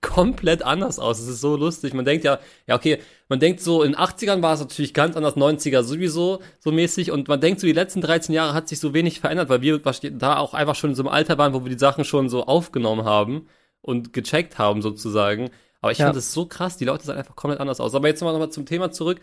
komplett 0.00 0.62
anders 0.62 0.98
aus. 0.98 1.20
Es 1.20 1.28
ist 1.28 1.40
so 1.40 1.56
lustig. 1.56 1.94
Man 1.94 2.04
denkt 2.04 2.24
ja, 2.24 2.38
ja, 2.66 2.74
okay, 2.74 2.98
man 3.28 3.38
denkt 3.38 3.60
so, 3.60 3.82
in 3.82 3.94
80ern 3.94 4.42
war 4.42 4.54
es 4.54 4.60
natürlich 4.60 4.94
ganz 4.94 5.16
anders, 5.16 5.36
90er 5.36 5.82
sowieso 5.82 6.40
so 6.58 6.72
mäßig 6.72 7.10
und 7.10 7.28
man 7.28 7.40
denkt 7.40 7.60
so, 7.60 7.66
die 7.66 7.72
letzten 7.72 8.00
13 8.00 8.34
Jahre 8.34 8.54
hat 8.54 8.68
sich 8.68 8.80
so 8.80 8.94
wenig 8.94 9.20
verändert, 9.20 9.48
weil 9.48 9.62
wir 9.62 9.78
da 9.78 10.38
auch 10.38 10.54
einfach 10.54 10.74
schon 10.74 10.90
in 10.90 10.96
so 10.96 11.02
einem 11.02 11.12
Alter 11.12 11.38
waren, 11.38 11.52
wo 11.52 11.64
wir 11.64 11.70
die 11.70 11.78
Sachen 11.78 12.04
schon 12.04 12.28
so 12.28 12.46
aufgenommen 12.46 13.04
haben 13.04 13.46
und 13.82 14.12
gecheckt 14.12 14.58
haben 14.58 14.82
sozusagen. 14.82 15.50
Aber 15.80 15.92
ich 15.92 15.98
ja. 15.98 16.06
finde 16.06 16.18
das 16.18 16.32
so 16.32 16.46
krass, 16.46 16.76
die 16.76 16.84
Leute 16.84 17.04
sahen 17.04 17.18
einfach 17.18 17.36
komplett 17.36 17.60
anders 17.60 17.80
aus. 17.80 17.94
Aber 17.94 18.08
jetzt 18.08 18.22
mal 18.22 18.32
nochmal 18.32 18.50
zum 18.50 18.66
Thema 18.66 18.90
zurück. 18.90 19.20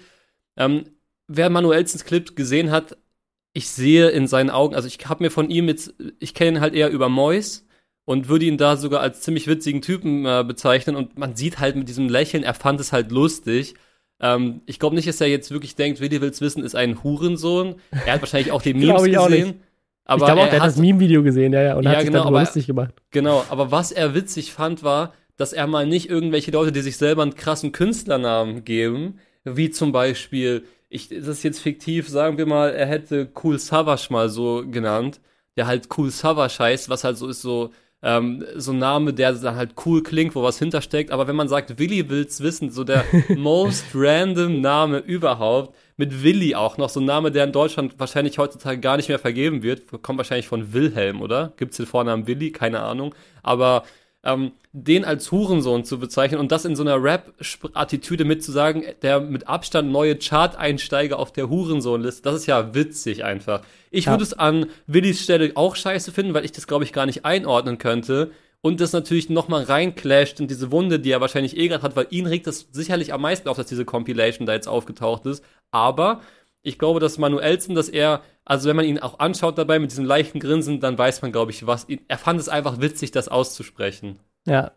Ähm, 0.56 0.86
wer 1.28 1.50
Manuelsens 1.50 2.06
Clip 2.06 2.36
gesehen 2.36 2.72
hat, 2.72 2.98
ich 3.54 3.70
sehe 3.70 4.10
in 4.10 4.28
seinen 4.28 4.50
Augen, 4.50 4.76
also 4.76 4.88
ich 4.88 5.00
habe 5.08 5.24
mir 5.24 5.32
von 5.32 5.50
ihm 5.50 5.68
jetzt, 5.68 5.94
ich 6.20 6.34
kenne 6.34 6.60
ihn 6.60 6.62
halt 6.62 6.74
eher 6.74 6.92
über 6.92 7.10
Mois, 7.10 7.67
und 8.08 8.30
würde 8.30 8.46
ihn 8.46 8.58
da 8.58 8.78
sogar 8.78 9.02
als 9.02 9.20
ziemlich 9.20 9.48
witzigen 9.48 9.82
Typen 9.82 10.26
äh, 10.26 10.46
bezeichnen. 10.48 10.96
Und 10.96 11.20
man 11.20 11.36
sieht 11.36 11.60
halt 11.60 11.76
mit 11.76 11.90
diesem 11.90 12.08
Lächeln, 12.08 12.42
er 12.42 12.54
fand 12.54 12.80
es 12.80 12.94
halt 12.94 13.12
lustig. 13.12 13.76
Ähm, 14.22 14.62
ich 14.66 14.80
glaube 14.80 14.96
nicht, 14.96 15.10
dass 15.10 15.20
er 15.20 15.28
jetzt 15.28 15.52
wirklich 15.52 15.76
denkt, 15.76 16.00
Willi 16.00 16.22
will's 16.22 16.40
wissen, 16.40 16.64
ist 16.64 16.74
ein 16.74 17.04
Hurensohn. 17.04 17.76
Er 17.92 18.14
hat 18.14 18.22
wahrscheinlich 18.22 18.54
auch 18.54 18.62
die 18.62 18.74
Memes 18.76 19.04
gesehen. 19.04 19.60
Aber 20.06 20.22
ich 20.22 20.26
glaube 20.26 20.42
auch, 20.42 20.54
er 20.54 20.62
hat 20.62 20.68
das 20.70 20.78
Meme-Video 20.78 21.22
gesehen, 21.22 21.52
ja, 21.52 21.62
ja, 21.62 21.76
und 21.76 21.84
ja, 21.84 21.92
hat 21.92 22.00
sich 22.00 22.08
genau, 22.08 22.24
aber, 22.24 22.40
lustig 22.40 22.66
gemacht. 22.66 22.94
Genau, 23.12 23.44
aber 23.50 23.72
was 23.72 23.92
er 23.92 24.16
witzig 24.16 24.54
fand, 24.54 24.84
war, 24.84 25.14
dass 25.36 25.52
er 25.52 25.68
mal 25.68 25.86
nicht 25.86 26.10
irgendwelche 26.10 26.52
Leute, 26.52 26.72
die 26.72 26.80
sich 26.80 26.96
selber 26.96 27.24
einen 27.24 27.36
krassen 27.36 27.74
Künstlernamen 27.74 28.64
geben, 28.64 29.20
wie 29.44 29.70
zum 29.70 29.92
Beispiel, 29.92 30.64
ich, 30.88 31.10
das 31.10 31.28
ist 31.28 31.44
jetzt 31.44 31.60
fiktiv, 31.60 32.08
sagen 32.08 32.38
wir 32.38 32.46
mal, 32.46 32.70
er 32.70 32.86
hätte 32.86 33.30
Cool 33.44 33.60
Savage 33.60 34.08
mal 34.12 34.30
so 34.30 34.64
genannt, 34.66 35.20
der 35.58 35.68
halt 35.68 35.90
cool 35.98 36.10
Savage 36.10 36.58
heißt, 36.58 36.88
was 36.88 37.04
halt 37.04 37.18
so 37.18 37.28
ist, 37.28 37.42
so, 37.42 37.72
ähm, 38.04 38.46
so 38.56 38.72
ein 38.72 38.78
Name, 38.78 39.14
der 39.14 39.34
dann 39.34 39.56
halt 39.56 39.74
cool 39.86 40.04
klingt, 40.04 40.36
wo 40.36 40.44
was 40.44 40.60
hintersteckt. 40.60 41.12
Aber 41.12 41.28
wenn 41.28 41.36
man 41.36 41.48
sagt, 41.50 41.80
Willi 41.80 42.10
will's 42.10 42.42
wissen, 42.42 42.70
so 42.70 42.84
der 42.84 43.04
most 43.36 43.86
random 43.94 44.62
Name 44.62 45.00
überhaupt, 45.00 45.76
mit 45.98 46.24
Willi 46.24 46.54
auch 46.54 46.78
noch, 46.78 46.90
so 46.90 47.00
ein 47.00 47.06
Name, 47.06 47.32
der 47.32 47.44
in 47.44 47.52
Deutschland 47.52 47.96
wahrscheinlich 47.98 48.38
heutzutage 48.38 48.80
gar 48.80 48.98
nicht 48.98 49.10
mehr 49.10 49.18
vergeben 49.18 49.64
wird, 49.64 49.92
kommt 50.04 50.18
wahrscheinlich 50.18 50.48
von 50.48 50.74
Wilhelm, 50.74 51.22
oder? 51.22 51.54
Gibt's 51.58 51.78
den 51.78 51.88
Vornamen 51.88 52.28
Willi? 52.28 52.52
Keine 52.52 52.82
Ahnung. 52.82 53.16
Aber 53.42 53.84
ähm, 54.28 54.52
den 54.74 55.06
als 55.06 55.32
Hurensohn 55.32 55.86
zu 55.86 55.98
bezeichnen 55.98 56.40
und 56.40 56.52
das 56.52 56.66
in 56.66 56.76
so 56.76 56.84
einer 56.84 57.02
Rap-Attitüde 57.02 58.26
mitzusagen, 58.26 58.84
der 59.02 59.20
mit 59.20 59.48
Abstand 59.48 59.92
neue 59.92 60.18
Chart-Einsteiger 60.18 61.18
auf 61.18 61.32
der 61.32 61.50
Hurensohn-Liste, 61.50 62.22
das 62.22 62.36
ist 62.36 62.46
ja 62.46 62.76
witzig 62.76 63.24
einfach. 63.24 63.62
Ich 63.90 64.06
ja. 64.06 64.12
würde 64.12 64.24
es 64.24 64.34
an 64.34 64.68
Willis 64.86 65.24
Stelle 65.24 65.52
auch 65.56 65.76
scheiße 65.76 66.12
finden, 66.12 66.34
weil 66.34 66.46
ich 66.46 66.52
das, 66.52 66.68
glaube 66.68 66.84
ich, 66.84 66.94
gar 66.94 67.06
nicht 67.08 67.26
einordnen 67.26 67.80
könnte. 67.80 68.32
Und 68.62 68.82
das 68.82 68.92
natürlich 68.92 69.30
nochmal 69.30 69.64
reinclasht 69.64 70.40
in 70.40 70.48
diese 70.48 70.72
Wunde, 70.72 71.00
die 71.00 71.12
er 71.12 71.22
wahrscheinlich 71.22 71.56
eh 71.58 71.68
gerade 71.68 71.84
hat, 71.84 71.96
weil 71.96 72.08
ihn 72.10 72.26
regt 72.26 72.48
das 72.48 72.68
sicherlich 72.72 73.14
am 73.14 73.22
meisten 73.22 73.48
auf, 73.48 73.58
dass 73.58 73.68
diese 73.68 73.86
Compilation 73.86 74.46
da 74.46 74.54
jetzt 74.54 74.68
aufgetaucht 74.68 75.26
ist. 75.26 75.44
Aber 75.72 76.22
ich 76.64 76.78
glaube, 76.78 77.00
dass 77.00 77.18
Manuelsen, 77.18 77.76
dass 77.76 77.88
er, 77.88 78.22
also 78.48 78.70
wenn 78.70 78.78
man 78.78 78.86
ihn 78.86 78.98
auch 79.00 79.20
anschaut 79.20 79.58
dabei 79.58 79.78
mit 79.78 79.92
diesem 79.92 80.06
leichten 80.06 80.40
Grinsen, 80.40 80.80
dann 80.80 80.98
weiß 80.98 81.22
man, 81.22 81.34
glaube 81.34 81.52
ich, 81.52 81.68
was. 81.68 81.86
Er 82.08 82.18
fand 82.18 82.40
es 82.40 82.48
einfach 82.48 82.80
witzig, 82.80 83.12
das 83.12 83.28
auszusprechen. 83.28 84.20
Ja. 84.46 84.72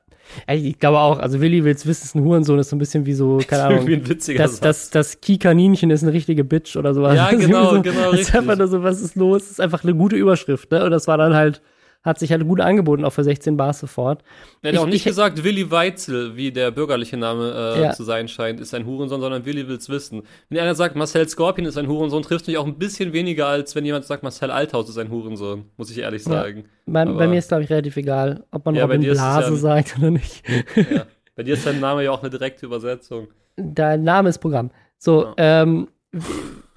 Ich 0.48 0.78
glaube 0.78 0.98
auch, 0.98 1.18
also 1.18 1.40
Willi 1.40 1.64
will's 1.64 1.86
wissen, 1.86 2.04
ist 2.04 2.14
ein 2.16 2.24
Hurensohn, 2.24 2.58
ist 2.58 2.70
so 2.70 2.76
ein 2.76 2.80
bisschen 2.80 3.06
wie 3.06 3.14
so, 3.14 3.38
keine 3.46 3.64
Ahnung. 3.64 3.78
Irgendwie 3.78 3.94
ein 3.94 4.08
witziger 4.08 4.42
das, 4.42 4.60
das, 4.60 4.90
das 4.90 5.20
Kikaninchen 5.20 5.90
ist 5.90 6.02
eine 6.02 6.12
richtige 6.12 6.42
Bitch 6.42 6.76
oder 6.76 6.94
sowas. 6.94 7.14
Ja, 7.14 7.30
genau, 7.34 7.76
so, 7.76 7.82
genau. 7.82 8.10
Das 8.10 8.20
ist 8.20 8.34
einfach 8.34 8.56
nur 8.56 8.66
so, 8.66 8.82
was 8.82 9.00
ist 9.00 9.14
los? 9.14 9.42
Das 9.42 9.52
ist 9.52 9.60
einfach 9.60 9.84
eine 9.84 9.94
gute 9.94 10.16
Überschrift, 10.16 10.72
ne? 10.72 10.84
Und 10.84 10.90
das 10.90 11.06
war 11.06 11.16
dann 11.16 11.34
halt, 11.34 11.62
hat 12.02 12.18
sich 12.18 12.32
halt 12.32 12.46
gut 12.46 12.60
angeboten, 12.60 13.04
auch 13.04 13.12
für 13.12 13.24
16 13.24 13.56
Bars 13.56 13.80
sofort. 13.80 14.22
Er 14.62 14.68
hat 14.68 14.74
ich, 14.74 14.80
auch 14.80 14.86
nicht 14.86 14.96
ich, 14.96 15.04
gesagt, 15.04 15.44
Willi 15.44 15.70
Weitzel, 15.70 16.34
wie 16.34 16.50
der 16.50 16.70
bürgerliche 16.70 17.16
Name 17.16 17.74
äh, 17.76 17.82
ja. 17.82 17.92
zu 17.92 18.04
sein 18.04 18.26
scheint, 18.28 18.58
ist 18.60 18.74
ein 18.74 18.86
Hurensohn, 18.86 19.20
sondern 19.20 19.44
Willi 19.44 19.68
will's 19.68 19.88
wissen. 19.88 20.22
Wenn 20.48 20.60
einer 20.60 20.74
sagt, 20.74 20.96
Marcel 20.96 21.28
Scorpion 21.28 21.66
ist 21.66 21.76
ein 21.76 21.88
Hurensohn, 21.88 22.22
trifft 22.22 22.46
mich 22.46 22.56
auch 22.56 22.66
ein 22.66 22.78
bisschen 22.78 23.12
weniger, 23.12 23.48
als 23.48 23.74
wenn 23.74 23.84
jemand 23.84 24.06
sagt, 24.06 24.22
Marcel 24.22 24.50
Althaus 24.50 24.88
ist 24.88 24.98
ein 24.98 25.10
Hurensohn, 25.10 25.66
muss 25.76 25.90
ich 25.90 25.98
ehrlich 25.98 26.24
sagen. 26.24 26.64
Ja. 26.86 26.92
Bei, 26.92 27.04
bei, 27.04 27.26
mir 27.26 27.38
ist, 27.38 27.48
glaube 27.48 27.64
ich, 27.64 27.70
relativ 27.70 27.96
egal, 27.96 28.44
ob 28.50 28.64
man 28.64 28.74
ja, 28.74 28.84
Robin 28.84 29.02
Blase 29.02 29.50
ja, 29.50 29.56
sagt 29.56 29.98
oder 29.98 30.10
nicht. 30.10 30.42
Ja. 30.76 31.04
Bei 31.36 31.42
dir 31.42 31.54
ist 31.54 31.66
dein 31.66 31.80
Name 31.80 32.04
ja 32.04 32.10
auch 32.12 32.20
eine 32.20 32.30
direkte 32.30 32.66
Übersetzung. 32.66 33.28
Dein 33.56 34.02
Name 34.02 34.30
ist 34.30 34.38
Programm. 34.38 34.70
So, 34.98 35.32
ähm, 35.36 35.88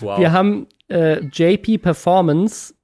wow. 0.00 0.18
wir 0.18 0.32
haben 0.32 0.66
äh, 0.88 1.20
JP 1.24 1.78
Performance 1.78 2.74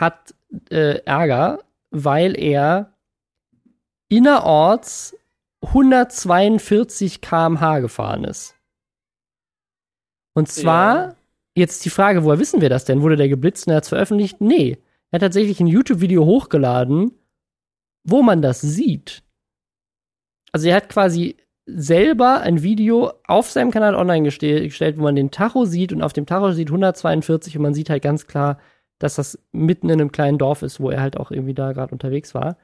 hat 0.00 0.34
äh, 0.70 0.98
Ärger, 1.04 1.60
weil 1.90 2.38
er 2.38 2.92
innerorts 4.08 5.16
142 5.62 7.20
km/h 7.20 7.80
gefahren 7.80 8.24
ist. 8.24 8.54
Und 10.34 10.48
zwar, 10.48 10.96
ja. 10.96 11.16
jetzt 11.54 11.84
die 11.84 11.90
Frage, 11.90 12.24
woher 12.24 12.38
wissen 12.38 12.60
wir 12.60 12.68
das 12.68 12.84
denn? 12.84 13.02
Wurde 13.02 13.16
der 13.16 13.28
geblitzt 13.28 13.66
und 13.66 13.72
er 13.72 13.76
hat 13.76 13.84
es 13.84 13.88
veröffentlicht? 13.88 14.40
Nee. 14.40 14.78
Er 15.10 15.16
hat 15.16 15.22
tatsächlich 15.22 15.60
ein 15.60 15.68
YouTube-Video 15.68 16.24
hochgeladen, 16.24 17.12
wo 18.02 18.22
man 18.22 18.42
das 18.42 18.60
sieht. 18.60 19.22
Also 20.52 20.68
er 20.68 20.76
hat 20.76 20.88
quasi 20.88 21.36
selber 21.66 22.40
ein 22.40 22.62
Video 22.62 23.12
auf 23.26 23.50
seinem 23.50 23.70
Kanal 23.70 23.94
online 23.94 24.24
gestellt, 24.24 24.98
wo 24.98 25.02
man 25.02 25.16
den 25.16 25.30
Tacho 25.30 25.64
sieht 25.64 25.92
und 25.92 26.02
auf 26.02 26.12
dem 26.12 26.26
Tacho 26.26 26.52
sieht 26.52 26.68
142 26.68 27.56
und 27.56 27.62
man 27.62 27.74
sieht 27.74 27.90
halt 27.90 28.02
ganz 28.02 28.26
klar, 28.26 28.58
dass 28.98 29.16
das 29.16 29.38
mitten 29.52 29.88
in 29.88 30.00
einem 30.00 30.12
kleinen 30.12 30.38
Dorf 30.38 30.62
ist, 30.62 30.80
wo 30.80 30.90
er 30.90 31.00
halt 31.00 31.16
auch 31.18 31.30
irgendwie 31.30 31.54
da 31.54 31.72
gerade 31.72 31.92
unterwegs 31.92 32.34
war. 32.34 32.56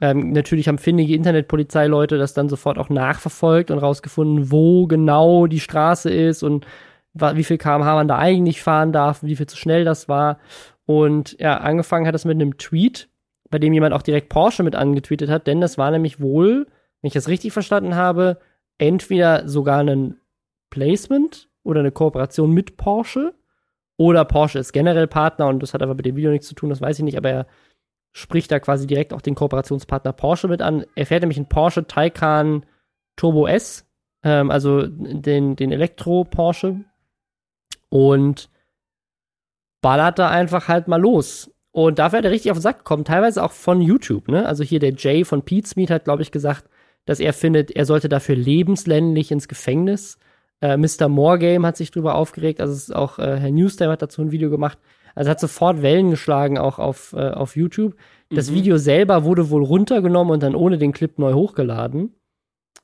Ähm, 0.00 0.32
natürlich 0.32 0.68
haben 0.68 0.78
findige 0.78 1.14
Internetpolizeileute 1.14 2.18
das 2.18 2.34
dann 2.34 2.48
sofort 2.48 2.78
auch 2.78 2.90
nachverfolgt 2.90 3.70
und 3.70 3.78
rausgefunden, 3.78 4.50
wo 4.50 4.86
genau 4.86 5.46
die 5.46 5.60
Straße 5.60 6.10
ist 6.10 6.42
und 6.42 6.66
wie 7.14 7.44
viel 7.44 7.56
kmh 7.56 7.94
man 7.94 8.08
da 8.08 8.18
eigentlich 8.18 8.60
fahren 8.62 8.92
darf, 8.92 9.22
wie 9.22 9.36
viel 9.36 9.46
zu 9.46 9.56
schnell 9.56 9.84
das 9.84 10.06
war. 10.06 10.38
Und 10.84 11.36
ja, 11.40 11.56
angefangen 11.56 12.06
hat 12.06 12.14
es 12.14 12.26
mit 12.26 12.34
einem 12.34 12.58
Tweet, 12.58 13.08
bei 13.48 13.58
dem 13.58 13.72
jemand 13.72 13.94
auch 13.94 14.02
direkt 14.02 14.28
Porsche 14.28 14.62
mit 14.62 14.76
angetweetet 14.76 15.30
hat, 15.30 15.46
denn 15.46 15.62
das 15.62 15.78
war 15.78 15.90
nämlich 15.90 16.20
wohl, 16.20 16.66
wenn 17.00 17.08
ich 17.08 17.14
das 17.14 17.28
richtig 17.28 17.52
verstanden 17.52 17.94
habe, 17.94 18.38
entweder 18.76 19.48
sogar 19.48 19.80
ein 19.80 20.16
Placement 20.68 21.48
oder 21.62 21.80
eine 21.80 21.92
Kooperation 21.92 22.52
mit 22.52 22.76
Porsche 22.76 23.34
oder 23.96 24.24
Porsche 24.24 24.58
ist 24.58 24.72
generell 24.72 25.06
Partner 25.06 25.48
und 25.48 25.62
das 25.62 25.74
hat 25.74 25.82
aber 25.82 25.94
mit 25.94 26.06
dem 26.06 26.16
Video 26.16 26.30
nichts 26.30 26.48
zu 26.48 26.54
tun, 26.54 26.70
das 26.70 26.80
weiß 26.80 26.98
ich 26.98 27.04
nicht, 27.04 27.16
aber 27.16 27.30
er 27.30 27.46
spricht 28.12 28.50
da 28.50 28.60
quasi 28.60 28.86
direkt 28.86 29.12
auch 29.12 29.20
den 29.20 29.34
Kooperationspartner 29.34 30.12
Porsche 30.12 30.48
mit 30.48 30.62
an. 30.62 30.86
Er 30.94 31.06
fährt 31.06 31.22
nämlich 31.22 31.38
einen 31.38 31.48
Porsche 31.48 31.86
Taycan 31.86 32.64
Turbo 33.16 33.46
S, 33.46 33.86
ähm, 34.22 34.50
also 34.50 34.86
den, 34.86 35.56
den 35.56 35.72
Elektro-Porsche 35.72 36.80
und 37.90 38.50
ballert 39.82 40.18
da 40.18 40.30
einfach 40.30 40.68
halt 40.68 40.88
mal 40.88 41.00
los. 41.00 41.50
Und 41.72 41.98
dafür 41.98 42.18
hat 42.18 42.24
er 42.24 42.30
richtig 42.30 42.50
auf 42.50 42.56
den 42.56 42.62
Sack 42.62 42.78
gekommen, 42.78 43.04
teilweise 43.04 43.42
auch 43.42 43.52
von 43.52 43.82
YouTube, 43.82 44.28
ne? 44.28 44.46
Also 44.46 44.64
hier 44.64 44.78
der 44.78 44.94
Jay 44.94 45.24
von 45.24 45.42
Pete's 45.42 45.76
Meet 45.76 45.90
hat, 45.90 46.04
glaube 46.04 46.22
ich, 46.22 46.32
gesagt, 46.32 46.64
dass 47.04 47.20
er 47.20 47.34
findet, 47.34 47.70
er 47.70 47.84
sollte 47.84 48.08
dafür 48.08 48.34
lebenslänglich 48.34 49.30
ins 49.30 49.46
Gefängnis. 49.46 50.18
Äh, 50.60 50.76
Mr. 50.76 51.08
Moregame 51.08 51.66
hat 51.66 51.76
sich 51.76 51.90
drüber 51.90 52.14
aufgeregt, 52.14 52.60
also 52.60 52.72
ist 52.72 52.94
auch 52.94 53.18
äh, 53.18 53.38
Herr 53.38 53.50
Newstime 53.50 53.90
hat 53.90 54.02
dazu 54.02 54.22
ein 54.22 54.32
Video 54.32 54.50
gemacht. 54.50 54.78
Also 55.14 55.30
hat 55.30 55.40
sofort 55.40 55.80
Wellen 55.80 56.10
geschlagen, 56.10 56.58
auch 56.58 56.78
auf, 56.78 57.14
äh, 57.14 57.30
auf 57.30 57.56
YouTube. 57.56 57.96
Das 58.30 58.50
mhm. 58.50 58.54
Video 58.56 58.76
selber 58.76 59.24
wurde 59.24 59.48
wohl 59.48 59.64
runtergenommen 59.64 60.32
und 60.32 60.42
dann 60.42 60.54
ohne 60.54 60.76
den 60.76 60.92
Clip 60.92 61.18
neu 61.18 61.32
hochgeladen. 61.32 62.14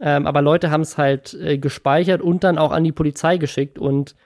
Ähm, 0.01 0.27
aber 0.27 0.41
Leute 0.41 0.71
haben 0.71 0.81
es 0.81 0.97
halt 0.97 1.35
äh, 1.35 1.59
gespeichert 1.59 2.23
und 2.23 2.43
dann 2.43 2.57
auch 2.57 2.73
an 2.73 2.85
die 2.85 2.93
Polizei 2.93 3.37
geschickt. 3.37 3.79
Und 3.79 4.17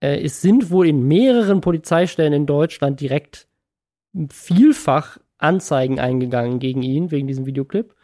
äh, 0.00 0.20
es 0.22 0.42
sind 0.42 0.70
wohl 0.70 0.88
in 0.88 1.06
mehreren 1.06 1.60
Polizeistellen 1.60 2.32
in 2.32 2.46
Deutschland 2.46 3.00
direkt 3.00 3.46
vielfach 4.30 5.18
Anzeigen 5.38 6.00
eingegangen 6.00 6.58
gegen 6.58 6.82
ihn, 6.82 7.12
wegen 7.12 7.28
diesem 7.28 7.46
Videoclip. 7.46 7.94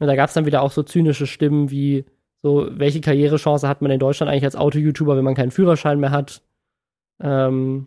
Und 0.00 0.08
da 0.08 0.16
gab 0.16 0.28
es 0.28 0.34
dann 0.34 0.46
wieder 0.46 0.62
auch 0.62 0.72
so 0.72 0.82
zynische 0.82 1.26
Stimmen 1.26 1.70
wie, 1.70 2.04
so, 2.44 2.68
welche 2.72 3.00
Karrierechance 3.00 3.66
hat 3.66 3.80
man 3.80 3.90
in 3.90 3.98
Deutschland 3.98 4.30
eigentlich 4.30 4.44
als 4.44 4.54
Auto-YouTuber, 4.54 5.16
wenn 5.16 5.24
man 5.24 5.34
keinen 5.34 5.50
Führerschein 5.50 5.98
mehr 5.98 6.10
hat? 6.10 6.42
Ähm, 7.18 7.86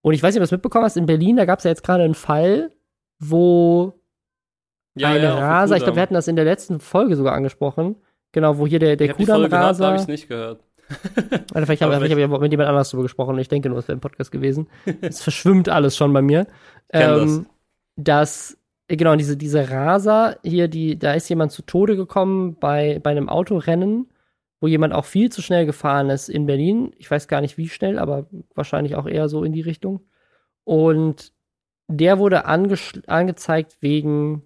und 0.00 0.14
ich 0.14 0.22
weiß 0.22 0.32
nicht, 0.32 0.38
ob 0.38 0.44
du 0.44 0.44
das 0.44 0.52
mitbekommen 0.52 0.86
hast, 0.86 0.96
in 0.96 1.04
Berlin, 1.04 1.36
da 1.36 1.44
gab 1.44 1.58
es 1.58 1.66
ja 1.66 1.72
jetzt 1.72 1.84
gerade 1.84 2.02
einen 2.02 2.14
Fall, 2.14 2.72
wo 3.18 3.92
ja, 4.96 5.10
ein 5.10 5.22
ja, 5.22 5.38
Raser, 5.38 5.76
ich 5.76 5.82
glaube, 5.82 5.96
wir 5.96 6.02
hatten 6.02 6.14
das 6.14 6.26
in 6.26 6.36
der 6.36 6.46
letzten 6.46 6.80
Folge 6.80 7.16
sogar 7.16 7.34
angesprochen, 7.34 7.96
genau, 8.32 8.56
wo 8.56 8.66
hier 8.66 8.78
der, 8.78 8.96
der 8.96 9.12
Kudamm-Raser. 9.12 9.88
habe 9.88 9.96
ich 9.96 10.06
nicht 10.06 10.26
gehört. 10.26 10.64
Oder 11.54 11.66
vielleicht 11.66 11.82
habe 11.82 11.94
hab 11.94 12.02
ich 12.02 12.08
mit 12.08 12.52
jemand 12.52 12.68
anders 12.70 12.88
darüber 12.88 13.02
gesprochen. 13.02 13.36
Ich 13.36 13.48
denke 13.48 13.68
nur, 13.68 13.76
es 13.76 13.88
wäre 13.88 13.98
ein 13.98 14.00
Podcast 14.00 14.32
gewesen. 14.32 14.68
es 15.02 15.20
verschwimmt 15.20 15.68
alles 15.68 15.98
schon 15.98 16.14
bei 16.14 16.22
mir. 16.22 16.46
Ähm, 16.94 17.44
das. 17.96 18.54
dass 18.54 18.58
genau, 18.88 19.16
diese, 19.16 19.36
diese 19.36 19.70
Raser 19.70 20.38
hier, 20.42 20.68
die, 20.68 20.98
da 20.98 21.12
ist 21.14 21.28
jemand 21.28 21.52
zu 21.52 21.62
Tode 21.62 21.96
gekommen 21.96 22.56
bei, 22.58 23.00
bei 23.02 23.10
einem 23.10 23.28
Autorennen, 23.28 24.08
wo 24.60 24.66
jemand 24.66 24.94
auch 24.94 25.04
viel 25.04 25.30
zu 25.30 25.42
schnell 25.42 25.66
gefahren 25.66 26.10
ist 26.10 26.28
in 26.28 26.46
Berlin. 26.46 26.92
Ich 26.98 27.10
weiß 27.10 27.28
gar 27.28 27.40
nicht 27.40 27.58
wie 27.58 27.68
schnell, 27.68 27.98
aber 27.98 28.26
wahrscheinlich 28.54 28.94
auch 28.96 29.06
eher 29.06 29.28
so 29.28 29.44
in 29.44 29.52
die 29.52 29.60
Richtung. 29.60 30.00
Und 30.64 31.32
der 31.88 32.18
wurde 32.18 32.46
angezeigt 32.46 33.76
wegen 33.80 34.42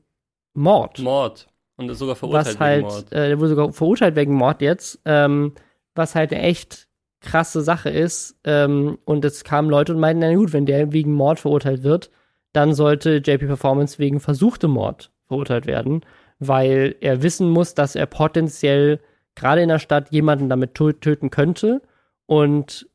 Mord. 0.55 0.99
Mord. 0.99 1.47
Und 1.76 1.88
ist 1.88 1.99
sogar 1.99 2.16
verurteilt 2.16 2.47
was 2.47 2.61
halt, 2.61 2.78
wegen 2.84 2.88
Mord. 2.88 3.12
Äh, 3.12 3.28
der 3.28 3.38
wurde 3.38 3.49
sogar 3.49 3.72
verurteilt 3.72 4.16
wegen 4.16 4.34
Mord 4.34 4.61
jetzt. 4.61 5.01
Ähm, 5.05 5.55
was 5.95 6.14
halt 6.14 6.32
eine 6.32 6.43
echt 6.43 6.88
krasse 7.20 7.62
Sache 7.62 7.91
ist. 7.91 8.38
Ähm, 8.45 8.99
und 9.05 9.24
es 9.24 9.45
kamen 9.45 9.70
Leute 9.70 9.95
und 9.95 10.01
meinten, 10.01 10.20
na 10.20 10.34
gut, 10.34 10.53
wenn 10.53 10.66
der 10.66 10.93
wegen 10.93 11.14
Mord 11.14 11.41
verurteilt 11.41 11.82
wird, 11.82 12.11
dann 12.53 12.74
sollte 12.74 13.16
JP 13.16 13.46
Performance 13.46 13.98
wegen 13.98 14.20
versuchtem 14.20 14.72
Mord 14.72 15.11
verurteilt 15.28 15.66
werden, 15.66 16.05
weil 16.38 16.96
er 17.01 17.22
wissen 17.22 17.48
muss, 17.48 17.74
dass 17.74 17.94
er 17.94 18.07
potenziell 18.07 19.01
gerade 19.34 19.62
in 19.62 19.68
der 19.68 19.78
Stadt 19.78 20.11
jemanden 20.11 20.48
damit 20.48 20.74
töten 20.74 21.30
könnte. 21.30 21.82
Und 22.26 22.88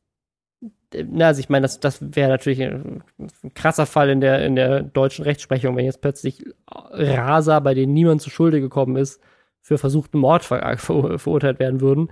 na, 0.94 1.28
also 1.28 1.40
ich 1.40 1.50
meine, 1.50 1.64
das, 1.64 1.80
das 1.80 2.16
wäre 2.16 2.30
natürlich 2.30 2.62
ein, 2.62 3.04
ein, 3.20 3.54
krasser 3.54 3.86
Fall 3.86 4.10
in 4.10 4.22
der, 4.22 4.46
in 4.46 4.56
der 4.56 4.82
deutschen 4.82 5.24
Rechtsprechung, 5.24 5.76
wenn 5.76 5.86
jetzt 5.86 6.02
plötzlich 6.02 6.46
Raser, 6.68 7.62
bei 7.62 7.74
denen 7.74 7.94
niemand 7.94 8.22
zu 8.22 8.30
Schulde 8.30 8.62
gekommen 8.62 8.96
ist, 8.96 9.22
für 9.62 9.78
versuchten 9.78 10.20
Mord 10.20 10.44
ver 10.44 10.78
ver 10.78 11.20
verurteilt 11.20 11.60
werden 11.60 11.82
würden. 11.82 12.12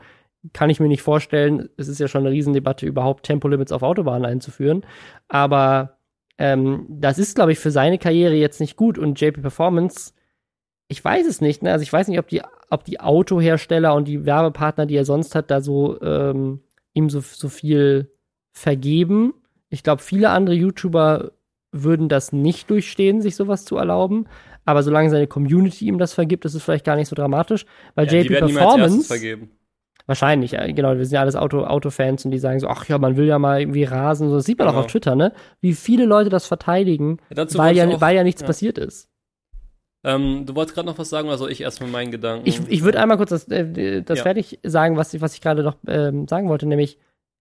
Kann 0.52 0.70
ich 0.70 0.80
mir 0.80 0.88
nicht 0.88 1.04
vorstellen. 1.04 1.70
Es 1.78 1.88
ist 1.88 2.00
ja 2.00 2.08
schon 2.08 2.26
eine 2.26 2.32
Riesendebatte, 2.32 2.86
überhaupt 2.86 3.26
Tempolimits 3.26 3.72
auf 3.72 3.84
Autobahnen 3.84 4.26
einzuführen. 4.26 4.86
Aber 5.30 5.93
ähm, 6.38 6.86
das 6.90 7.20
ist, 7.20 7.36
glaube 7.36 7.52
ich, 7.52 7.60
für 7.60 7.72
seine 7.72 7.98
Karriere 7.98 8.36
jetzt 8.36 8.60
nicht 8.60 8.76
gut. 8.76 8.98
Und 8.98 9.20
JP 9.20 9.42
Performance, 9.42 10.14
ich 10.88 11.04
weiß 11.04 11.28
es 11.28 11.42
nicht. 11.42 11.64
Ne? 11.64 11.72
Also 11.72 11.84
ich 11.84 11.94
weiß 11.94 12.08
nicht, 12.08 12.20
ob 12.20 12.28
die, 12.28 12.42
ob 12.70 12.84
die 12.84 13.00
Autohersteller 13.00 13.94
und 13.94 14.08
die 14.08 14.26
Werbepartner, 14.26 14.86
die 14.86 14.96
er 14.96 15.06
sonst 15.06 15.36
hat, 15.36 15.52
da 15.52 15.62
so 15.62 16.02
ähm, 16.02 16.62
ihm 16.94 17.10
so, 17.10 17.20
so 17.22 17.50
viel 17.50 18.12
vergeben. 18.52 19.34
Ich 19.70 19.84
glaube, 19.84 20.02
viele 20.02 20.30
andere 20.30 20.56
YouTuber 20.56 21.32
würden 21.72 22.08
das 22.08 22.32
nicht 22.32 22.70
durchstehen, 22.70 23.22
sich 23.22 23.36
sowas 23.36 23.66
zu 23.66 23.78
erlauben. 23.78 24.28
Aber 24.66 24.84
solange 24.84 25.10
seine 25.10 25.28
Community 25.28 25.88
ihm 25.88 25.98
das 25.98 26.14
vergibt, 26.14 26.46
ist 26.46 26.54
es 26.54 26.64
vielleicht 26.64 26.86
gar 26.86 26.96
nicht 26.96 27.10
so 27.10 27.16
dramatisch. 27.16 27.66
Weil 27.96 28.08
Ja, 28.08 28.22
JP 28.22 28.40
Performance. 28.40 29.14
Wahrscheinlich, 30.06 30.51
genau. 30.51 30.97
Wir 30.97 31.06
sind 31.06 31.14
ja 31.16 31.22
alles 31.22 31.36
Auto, 31.38 31.64
Autofans 31.64 32.26
und 32.26 32.32
die 32.32 32.38
sagen 32.39 32.60
so, 32.60 32.68
ach 32.68 32.88
ja, 32.89 32.97
man 32.97 33.16
will 33.16 33.26
ja 33.26 33.39
mal 33.39 33.62
irgendwie 33.62 33.86
rasen. 33.86 34.30
So, 34.30 34.36
das 34.36 34.45
sieht 34.45 34.58
man 34.60 34.68
auch 34.68 34.72
Genau. 34.74 34.82
auf 34.84 34.91
Twitter, 34.91 35.16
ne? 35.16 35.32
Wie 35.62 35.74
viele 35.74 36.06
Leute 36.06 36.30
das 36.30 36.45
verteidigen, 36.45 37.20
Ja, 37.34 37.45
weil 37.58 37.76
ja, 37.78 37.88
auch- 37.88 38.01
weil 38.01 38.16
ja 38.16 38.24
nichts 38.24 38.41
ja. 38.41 38.47
passiert 38.47 38.78
ist. 38.78 39.08
Ähm, 40.04 40.45
du 40.45 40.54
wolltest 40.56 40.76
gerade 40.76 40.88
noch 40.88 40.97
was 40.97 41.10
sagen, 41.10 41.30
soll 41.38 41.49
ich 41.49 41.62
erstmal 41.62 41.89
meinen 41.89 42.12
Gedanken? 42.12 42.45
Ich, 42.45 42.60
ich 42.68 42.84
würde 42.84 42.99
einmal 42.99 43.16
kurz 43.16 43.30
das, 43.30 43.47
äh, 43.47 44.01
das 44.01 44.18
Ja. 44.20 44.24
fertig 44.24 44.60
sagen, 44.64 44.97
was 44.97 45.14
ich, 45.14 45.22
was 45.22 45.34
ich 45.36 45.39
gerade 45.41 45.64
noch 45.64 45.78
ähm, 45.88 46.28
sagen 46.28 46.49
wollte, 46.49 46.66
nämlich 46.66 46.97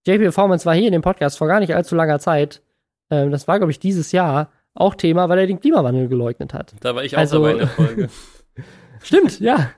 JP 0.07 0.19
Performance 0.23 0.65
war 0.65 0.75
hier 0.75 0.87
in 0.87 0.93
dem 0.93 1.03
Podcast 1.03 1.39
vor 1.39 1.49
gar 1.49 1.59
nicht 1.59 1.75
allzu 1.75 1.97
langer 1.97 2.21
Zeit. 2.21 2.63
Ähm, 3.11 3.33
das 3.33 3.49
war, 3.49 3.59
glaube 3.59 3.73
ich, 3.73 3.81
dieses 3.81 4.13
Jahr 4.13 4.51
auch 4.75 4.95
Thema, 4.95 5.29
weil 5.29 5.41
er 5.41 5.47
den 5.49 5.59
Klimawandel 5.61 6.07
geleugnet 6.07 6.55
hat. 6.55 6.75
da 6.81 6.95
war 6.95 7.03
ich 7.03 7.17
auch 7.17 7.21
also- 7.21 7.39
dabei 7.39 7.53
in 7.53 7.59
der 7.59 7.69
Folge. 7.69 8.09
Stimmt, 9.03 9.41
ja. 9.41 9.71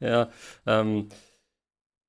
Ja, 0.00 0.28
ähm, 0.66 1.08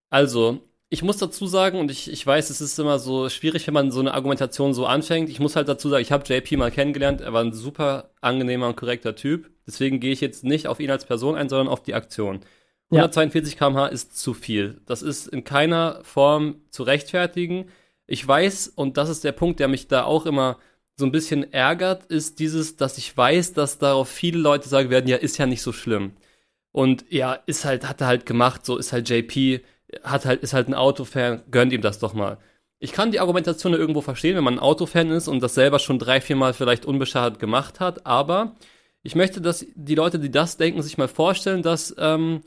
also, 0.10 0.62
ich 0.90 1.04
muss 1.04 1.18
dazu 1.18 1.48
sagen, 1.48 1.80
und 1.80 1.92
ich, 1.92 2.10
ich 2.12 2.26
weiß, 2.26 2.50
es 2.50 2.62
ist 2.62 2.80
immer 2.80 3.00
so 3.00 3.30
schwierig, 3.30 3.68
wenn 3.68 3.74
man 3.74 3.92
so 3.92 4.00
eine 4.00 4.14
Argumentation 4.14 4.74
so 4.74 4.86
anfängt. 4.86 5.30
Ich 5.30 5.40
muss 5.40 5.56
halt 5.56 5.68
dazu 5.68 5.90
sagen, 5.90 6.02
ich 6.02 6.12
habe 6.12 6.24
JP 6.26 6.58
mal 6.58 6.72
kennengelernt, 6.72 7.22
er 7.22 7.34
war 7.34 7.44
ein 7.44 7.54
super 7.54 8.12
angenehmer 8.22 8.68
und 8.68 8.78
korrekter 8.78 9.16
Typ. 9.16 9.50
Deswegen 9.66 10.00
gehe 10.00 10.14
ich 10.14 10.22
jetzt 10.22 10.46
nicht 10.46 10.68
auf 10.68 10.80
ihn 10.80 10.92
als 10.92 11.06
Person 11.06 11.36
ein, 11.36 11.50
sondern 11.50 11.68
auf 11.68 11.84
die 11.84 11.94
Aktion. 11.94 12.40
Ja. 12.90 13.02
142 13.02 13.58
km/h 13.58 13.88
ist 13.88 14.18
zu 14.18 14.34
viel. 14.34 14.82
Das 14.86 15.02
ist 15.02 15.28
in 15.28 15.44
keiner 15.44 16.00
Form 16.04 16.62
zu 16.70 16.84
rechtfertigen. 16.84 17.70
Ich 18.06 18.26
weiß, 18.26 18.70
und 18.70 18.96
das 18.96 19.10
ist 19.10 19.26
der 19.26 19.34
Punkt, 19.34 19.60
der 19.60 19.68
mich 19.68 19.90
da 19.90 20.06
auch 20.06 20.26
immer 20.26 20.58
so 20.96 21.06
ein 21.06 21.12
bisschen 21.12 21.52
ärgert, 21.52 22.06
ist 22.06 22.40
dieses, 22.40 22.78
dass 22.78 22.98
ich 22.98 23.16
weiß, 23.16 23.54
dass 23.54 23.78
darauf 23.78 24.10
viele 24.10 24.40
Leute 24.40 24.70
sagen 24.70 24.90
werden, 24.90 25.08
ja, 25.08 25.18
ist 25.18 25.38
ja 25.38 25.46
nicht 25.46 25.62
so 25.62 25.74
schlimm. 25.74 26.14
Und 26.72 27.06
ja, 27.10 27.34
ist 27.34 27.66
halt, 27.66 27.88
hat 27.88 28.02
er 28.02 28.08
halt 28.08 28.26
gemacht, 28.26 28.66
so 28.66 28.78
ist 28.78 28.94
halt 28.94 29.10
JP, 29.10 29.62
hat 30.04 30.26
halt, 30.26 30.42
ist 30.44 30.54
halt 30.54 30.68
ein 30.68 30.74
Autofan, 30.74 31.44
gönnt 31.52 31.74
ihm 31.74 31.82
das 31.82 32.00
doch 32.00 32.14
mal. 32.14 32.38
Ich 32.80 32.92
kann 32.92 33.12
die 33.12 33.20
Argumentation 33.20 33.74
irgendwo 33.74 34.02
verstehen, 34.02 34.36
wenn 34.36 34.44
man 34.44 34.56
ein 34.56 34.60
Autofan 34.60 35.10
ist 35.10 35.28
und 35.28 35.42
das 35.42 35.56
selber 35.56 35.80
schon 35.80 36.00
drei, 36.00 36.22
vier 36.22 36.36
Mal 36.36 36.54
vielleicht 36.54 36.86
unbeschadet 36.86 37.40
gemacht 37.40 37.80
hat, 37.80 38.06
aber 38.06 38.56
ich 39.04 39.16
möchte, 39.16 39.42
dass 39.42 39.66
die 39.76 39.96
Leute, 39.96 40.20
die 40.20 40.30
das 40.30 40.58
denken, 40.58 40.82
sich 40.82 40.98
mal 40.98 41.08
vorstellen, 41.08 41.64
dass, 41.64 41.96
ähm, 41.98 42.42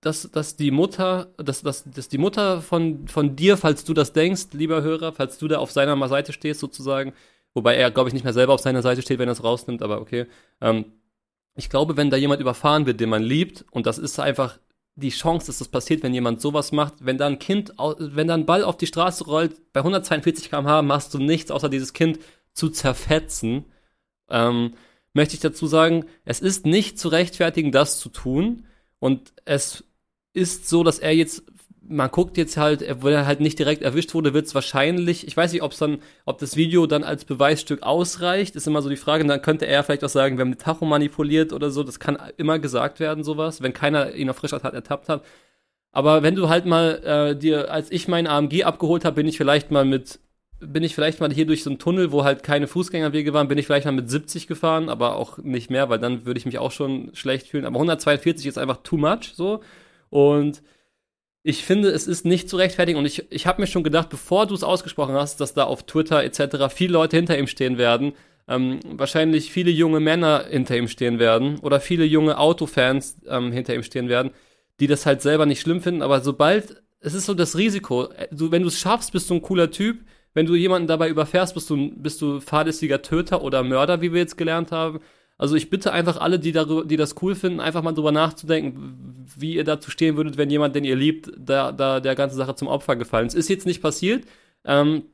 dass, 0.00 0.30
dass 0.30 0.56
die 0.56 0.70
Mutter, 0.70 1.34
dass, 1.36 1.62
dass, 1.62 1.84
dass 1.90 2.08
die 2.08 2.18
Mutter 2.18 2.62
von, 2.62 3.08
von 3.08 3.36
dir, 3.36 3.56
falls 3.56 3.84
du 3.84 3.92
das 3.92 4.12
denkst, 4.12 4.48
lieber 4.52 4.82
Hörer, 4.82 5.12
falls 5.12 5.38
du 5.38 5.48
da 5.48 5.58
auf 5.58 5.72
seiner 5.72 6.08
Seite 6.08 6.32
stehst 6.32 6.60
sozusagen, 6.60 7.12
wobei 7.54 7.74
er, 7.74 7.90
glaube 7.90 8.08
ich, 8.08 8.14
nicht 8.14 8.24
mehr 8.24 8.32
selber 8.32 8.54
auf 8.54 8.60
seiner 8.60 8.82
Seite 8.82 9.02
steht, 9.02 9.18
wenn 9.18 9.28
er 9.28 9.32
es 9.32 9.44
rausnimmt, 9.44 9.82
aber 9.82 10.00
okay, 10.00 10.26
ähm, 10.60 10.86
ich 11.56 11.68
glaube, 11.68 11.96
wenn 11.96 12.10
da 12.10 12.16
jemand 12.16 12.40
überfahren 12.40 12.86
wird, 12.86 13.00
den 13.00 13.10
man 13.10 13.22
liebt, 13.22 13.64
und 13.72 13.86
das 13.86 13.98
ist 13.98 14.18
einfach 14.20 14.58
die 15.00 15.10
Chance, 15.10 15.46
dass 15.46 15.58
das 15.58 15.68
passiert, 15.68 16.02
wenn 16.02 16.14
jemand 16.14 16.40
sowas 16.40 16.72
macht, 16.72 16.94
wenn 17.04 17.18
da 17.18 17.26
ein 17.26 17.38
Kind, 17.38 17.72
wenn 17.98 18.28
da 18.28 18.34
ein 18.34 18.46
Ball 18.46 18.62
auf 18.62 18.76
die 18.76 18.86
Straße 18.86 19.24
rollt, 19.24 19.72
bei 19.72 19.80
142 19.80 20.50
km/h 20.50 20.82
machst 20.82 21.12
du 21.14 21.18
nichts, 21.18 21.50
außer 21.50 21.68
dieses 21.68 21.92
Kind 21.92 22.18
zu 22.52 22.68
zerfetzen, 22.68 23.64
ähm, 24.28 24.74
möchte 25.12 25.34
ich 25.34 25.40
dazu 25.40 25.66
sagen, 25.66 26.04
es 26.24 26.40
ist 26.40 26.66
nicht 26.66 26.98
zu 26.98 27.08
rechtfertigen, 27.08 27.72
das 27.72 27.98
zu 27.98 28.08
tun, 28.10 28.66
und 29.00 29.32
es 29.46 29.82
ist 30.32 30.68
so, 30.68 30.84
dass 30.84 30.98
er 31.00 31.12
jetzt, 31.14 31.42
man 31.82 32.10
guckt 32.10 32.36
jetzt 32.36 32.56
halt, 32.56 32.84
wenn 33.02 33.12
er 33.12 33.26
halt 33.26 33.40
nicht 33.40 33.58
direkt 33.58 33.82
erwischt 33.82 34.14
wurde, 34.14 34.34
wird 34.34 34.46
es 34.46 34.54
wahrscheinlich, 34.54 35.26
ich 35.26 35.36
weiß 35.36 35.52
nicht, 35.52 35.62
ob 35.62 35.76
dann, 35.76 35.98
ob 36.24 36.38
das 36.38 36.56
Video 36.56 36.86
dann 36.86 37.04
als 37.04 37.24
Beweisstück 37.24 37.82
ausreicht, 37.82 38.54
ist 38.56 38.66
immer 38.66 38.82
so 38.82 38.88
die 38.88 38.96
Frage. 38.96 39.22
Und 39.24 39.28
dann 39.28 39.42
könnte 39.42 39.66
er 39.66 39.82
vielleicht 39.82 40.04
auch 40.04 40.10
sagen, 40.10 40.36
wir 40.36 40.42
haben 40.42 40.52
die 40.52 40.58
Tacho 40.58 40.84
manipuliert 40.84 41.52
oder 41.52 41.70
so. 41.70 41.82
Das 41.82 41.98
kann 41.98 42.18
immer 42.36 42.58
gesagt 42.58 43.00
werden, 43.00 43.24
sowas, 43.24 43.62
wenn 43.62 43.72
keiner 43.72 44.14
ihn 44.14 44.30
auf 44.30 44.36
frischer 44.36 44.60
Tat 44.60 44.74
ertappt 44.74 45.08
hat. 45.08 45.24
Aber 45.92 46.22
wenn 46.22 46.36
du 46.36 46.48
halt 46.48 46.66
mal 46.66 47.02
äh, 47.04 47.36
dir, 47.36 47.72
als 47.72 47.90
ich 47.90 48.08
meinen 48.08 48.26
AMG 48.26 48.64
abgeholt 48.64 49.04
habe, 49.04 49.16
bin 49.16 49.26
ich 49.26 49.36
vielleicht 49.36 49.70
mal 49.70 49.84
mit, 49.84 50.20
bin 50.60 50.84
ich 50.84 50.94
vielleicht 50.94 51.20
mal 51.20 51.32
hier 51.32 51.46
durch 51.46 51.64
so 51.64 51.70
einen 51.70 51.78
Tunnel, 51.78 52.12
wo 52.12 52.22
halt 52.24 52.42
keine 52.42 52.68
Fußgängerwege 52.68 53.32
waren, 53.32 53.48
bin 53.48 53.58
ich 53.58 53.66
vielleicht 53.66 53.86
mal 53.86 53.92
mit 53.92 54.08
70 54.08 54.46
gefahren, 54.46 54.88
aber 54.88 55.16
auch 55.16 55.38
nicht 55.38 55.70
mehr, 55.70 55.88
weil 55.88 55.98
dann 55.98 56.26
würde 56.26 56.38
ich 56.38 56.46
mich 56.46 56.58
auch 56.58 56.70
schon 56.70 57.10
schlecht 57.14 57.48
fühlen. 57.48 57.64
Aber 57.64 57.76
142 57.76 58.46
ist 58.46 58.58
einfach 58.58 58.78
too 58.82 58.98
much, 58.98 59.32
so. 59.34 59.60
Und 60.10 60.62
ich 61.42 61.64
finde, 61.64 61.88
es 61.88 62.06
ist 62.06 62.26
nicht 62.26 62.48
zu 62.48 62.56
rechtfertigen 62.56 62.98
und 62.98 63.06
ich, 63.06 63.30
ich 63.30 63.46
habe 63.46 63.60
mir 63.60 63.66
schon 63.66 63.82
gedacht, 63.82 64.08
bevor 64.10 64.46
du 64.46 64.54
es 64.54 64.62
ausgesprochen 64.62 65.14
hast, 65.14 65.40
dass 65.40 65.54
da 65.54 65.64
auf 65.64 65.84
Twitter 65.84 66.22
etc. 66.22 66.72
viele 66.74 66.92
Leute 66.92 67.16
hinter 67.16 67.38
ihm 67.38 67.46
stehen 67.46 67.78
werden, 67.78 68.12
ähm, 68.46 68.80
wahrscheinlich 68.84 69.50
viele 69.50 69.70
junge 69.70 70.00
Männer 70.00 70.44
hinter 70.50 70.76
ihm 70.76 70.88
stehen 70.88 71.18
werden 71.18 71.58
oder 71.60 71.80
viele 71.80 72.04
junge 72.04 72.38
Autofans 72.38 73.16
ähm, 73.26 73.52
hinter 73.52 73.74
ihm 73.74 73.82
stehen 73.82 74.08
werden, 74.08 74.32
die 74.80 74.86
das 74.86 75.06
halt 75.06 75.22
selber 75.22 75.46
nicht 75.46 75.60
schlimm 75.60 75.80
finden, 75.80 76.02
aber 76.02 76.20
sobald, 76.20 76.82
es 77.00 77.14
ist 77.14 77.26
so 77.26 77.34
das 77.34 77.56
Risiko, 77.56 78.10
äh, 78.10 78.28
du, 78.30 78.50
wenn 78.50 78.62
du 78.62 78.68
es 78.68 78.78
schaffst, 78.78 79.12
bist 79.12 79.30
du 79.30 79.34
ein 79.34 79.42
cooler 79.42 79.70
Typ, 79.70 80.00
wenn 80.34 80.46
du 80.46 80.54
jemanden 80.54 80.88
dabei 80.88 81.08
überfährst, 81.08 81.54
bist 81.54 81.70
du, 81.70 81.90
bist 81.96 82.20
du 82.22 82.40
fahrlässiger 82.40 83.02
Töter 83.02 83.42
oder 83.42 83.62
Mörder, 83.62 84.00
wie 84.00 84.12
wir 84.12 84.20
jetzt 84.20 84.36
gelernt 84.36 84.70
haben. 84.70 85.00
Also 85.40 85.56
ich 85.56 85.70
bitte 85.70 85.94
einfach 85.94 86.18
alle, 86.20 86.38
die, 86.38 86.52
darüber, 86.52 86.84
die 86.84 86.98
das 86.98 87.14
cool 87.22 87.34
finden, 87.34 87.60
einfach 87.60 87.82
mal 87.82 87.92
drüber 87.92 88.12
nachzudenken, 88.12 89.26
wie 89.38 89.54
ihr 89.54 89.64
dazu 89.64 89.90
stehen 89.90 90.18
würdet, 90.18 90.36
wenn 90.36 90.50
jemand, 90.50 90.76
den 90.76 90.84
ihr 90.84 90.96
liebt, 90.96 91.32
da, 91.34 91.72
da 91.72 91.98
der 92.00 92.14
ganzen 92.14 92.36
Sache 92.36 92.54
zum 92.56 92.68
Opfer 92.68 92.94
gefallen 92.96 93.26
ist. 93.26 93.32
Ist 93.34 93.48
jetzt 93.48 93.64
nicht 93.64 93.80
passiert, 93.80 94.26
ähm, 94.66 95.04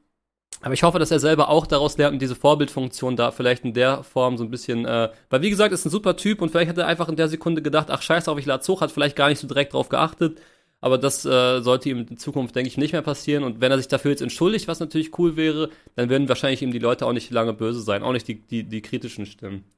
aber 0.62 0.74
ich 0.74 0.82
hoffe, 0.82 0.98
dass 0.98 1.12
er 1.12 1.20
selber 1.20 1.48
auch 1.48 1.64
daraus 1.64 1.96
lernt 1.96 2.14
und 2.14 2.22
diese 2.22 2.34
Vorbildfunktion 2.34 3.14
da 3.14 3.30
vielleicht 3.30 3.64
in 3.64 3.72
der 3.72 4.02
Form 4.02 4.36
so 4.36 4.42
ein 4.42 4.50
bisschen, 4.50 4.84
äh, 4.84 5.10
weil 5.30 5.42
wie 5.42 5.50
gesagt, 5.50 5.72
ist 5.72 5.86
ein 5.86 5.90
super 5.90 6.16
Typ 6.16 6.42
und 6.42 6.50
vielleicht 6.50 6.70
hat 6.70 6.78
er 6.78 6.88
einfach 6.88 7.08
in 7.08 7.14
der 7.14 7.28
Sekunde 7.28 7.62
gedacht, 7.62 7.88
ach 7.88 8.02
scheiß 8.02 8.26
auf, 8.26 8.36
ich 8.36 8.46
lade 8.46 8.66
hoch, 8.66 8.80
hat 8.80 8.90
vielleicht 8.90 9.14
gar 9.14 9.28
nicht 9.28 9.38
so 9.38 9.46
direkt 9.46 9.74
drauf 9.74 9.88
geachtet, 9.88 10.40
aber 10.80 10.98
das 10.98 11.24
äh, 11.24 11.60
sollte 11.60 11.88
ihm 11.88 12.04
in 12.10 12.18
Zukunft, 12.18 12.56
denke 12.56 12.66
ich, 12.68 12.78
nicht 12.78 12.90
mehr 12.92 13.02
passieren 13.02 13.44
und 13.44 13.60
wenn 13.60 13.70
er 13.70 13.78
sich 13.78 13.86
dafür 13.86 14.10
jetzt 14.10 14.22
entschuldigt, 14.22 14.66
was 14.66 14.80
natürlich 14.80 15.16
cool 15.20 15.36
wäre, 15.36 15.70
dann 15.94 16.08
werden 16.08 16.28
wahrscheinlich 16.28 16.62
ihm 16.62 16.72
die 16.72 16.80
Leute 16.80 17.06
auch 17.06 17.12
nicht 17.12 17.30
lange 17.30 17.52
böse 17.52 17.80
sein, 17.80 18.02
auch 18.02 18.12
nicht 18.12 18.26
die, 18.26 18.44
die, 18.44 18.64
die 18.64 18.82
kritischen 18.82 19.26
Stimmen. 19.26 19.75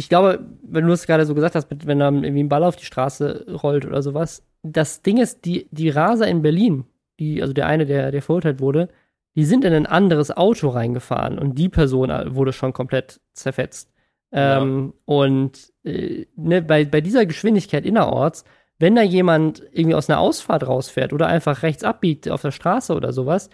Ich 0.00 0.08
glaube, 0.08 0.46
wenn 0.62 0.86
du 0.86 0.92
es 0.94 1.06
gerade 1.06 1.26
so 1.26 1.34
gesagt 1.34 1.54
hast, 1.54 1.68
wenn 1.84 1.98
dann 1.98 2.24
irgendwie 2.24 2.42
ein 2.42 2.48
Ball 2.48 2.64
auf 2.64 2.76
die 2.76 2.86
Straße 2.86 3.54
rollt 3.62 3.84
oder 3.84 4.00
sowas, 4.00 4.42
das 4.62 5.02
Ding 5.02 5.18
ist, 5.18 5.44
die, 5.44 5.68
die 5.72 5.90
Raser 5.90 6.26
in 6.26 6.40
Berlin, 6.40 6.86
die, 7.18 7.42
also 7.42 7.52
der 7.52 7.66
eine, 7.66 7.84
der, 7.84 8.10
der 8.10 8.22
verurteilt 8.22 8.60
wurde, 8.60 8.88
die 9.36 9.44
sind 9.44 9.62
in 9.62 9.74
ein 9.74 9.84
anderes 9.84 10.34
Auto 10.34 10.68
reingefahren 10.68 11.38
und 11.38 11.58
die 11.58 11.68
Person 11.68 12.08
äh, 12.08 12.34
wurde 12.34 12.54
schon 12.54 12.72
komplett 12.72 13.20
zerfetzt. 13.34 13.92
Ja. 14.32 14.62
Ähm, 14.62 14.94
und 15.04 15.70
äh, 15.84 16.24
ne, 16.34 16.62
bei, 16.62 16.86
bei 16.86 17.02
dieser 17.02 17.26
Geschwindigkeit 17.26 17.84
innerorts, 17.84 18.44
wenn 18.78 18.94
da 18.94 19.02
jemand 19.02 19.62
irgendwie 19.70 19.96
aus 19.96 20.08
einer 20.08 20.20
Ausfahrt 20.20 20.66
rausfährt 20.66 21.12
oder 21.12 21.26
einfach 21.26 21.62
rechts 21.62 21.84
abbiegt 21.84 22.30
auf 22.30 22.40
der 22.40 22.52
Straße 22.52 22.94
oder 22.94 23.12
sowas, 23.12 23.50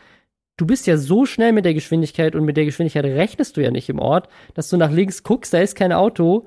du 0.56 0.66
bist 0.66 0.86
ja 0.86 0.96
so 0.96 1.26
schnell 1.26 1.52
mit 1.52 1.64
der 1.64 1.74
Geschwindigkeit 1.74 2.34
und 2.34 2.44
mit 2.44 2.56
der 2.56 2.64
Geschwindigkeit 2.64 3.04
rechnest 3.04 3.56
du 3.56 3.62
ja 3.62 3.70
nicht 3.70 3.88
im 3.88 3.98
Ort, 3.98 4.28
dass 4.54 4.68
du 4.68 4.76
nach 4.76 4.90
links 4.90 5.22
guckst, 5.22 5.52
da 5.52 5.58
ist 5.58 5.76
kein 5.76 5.92
Auto, 5.92 6.46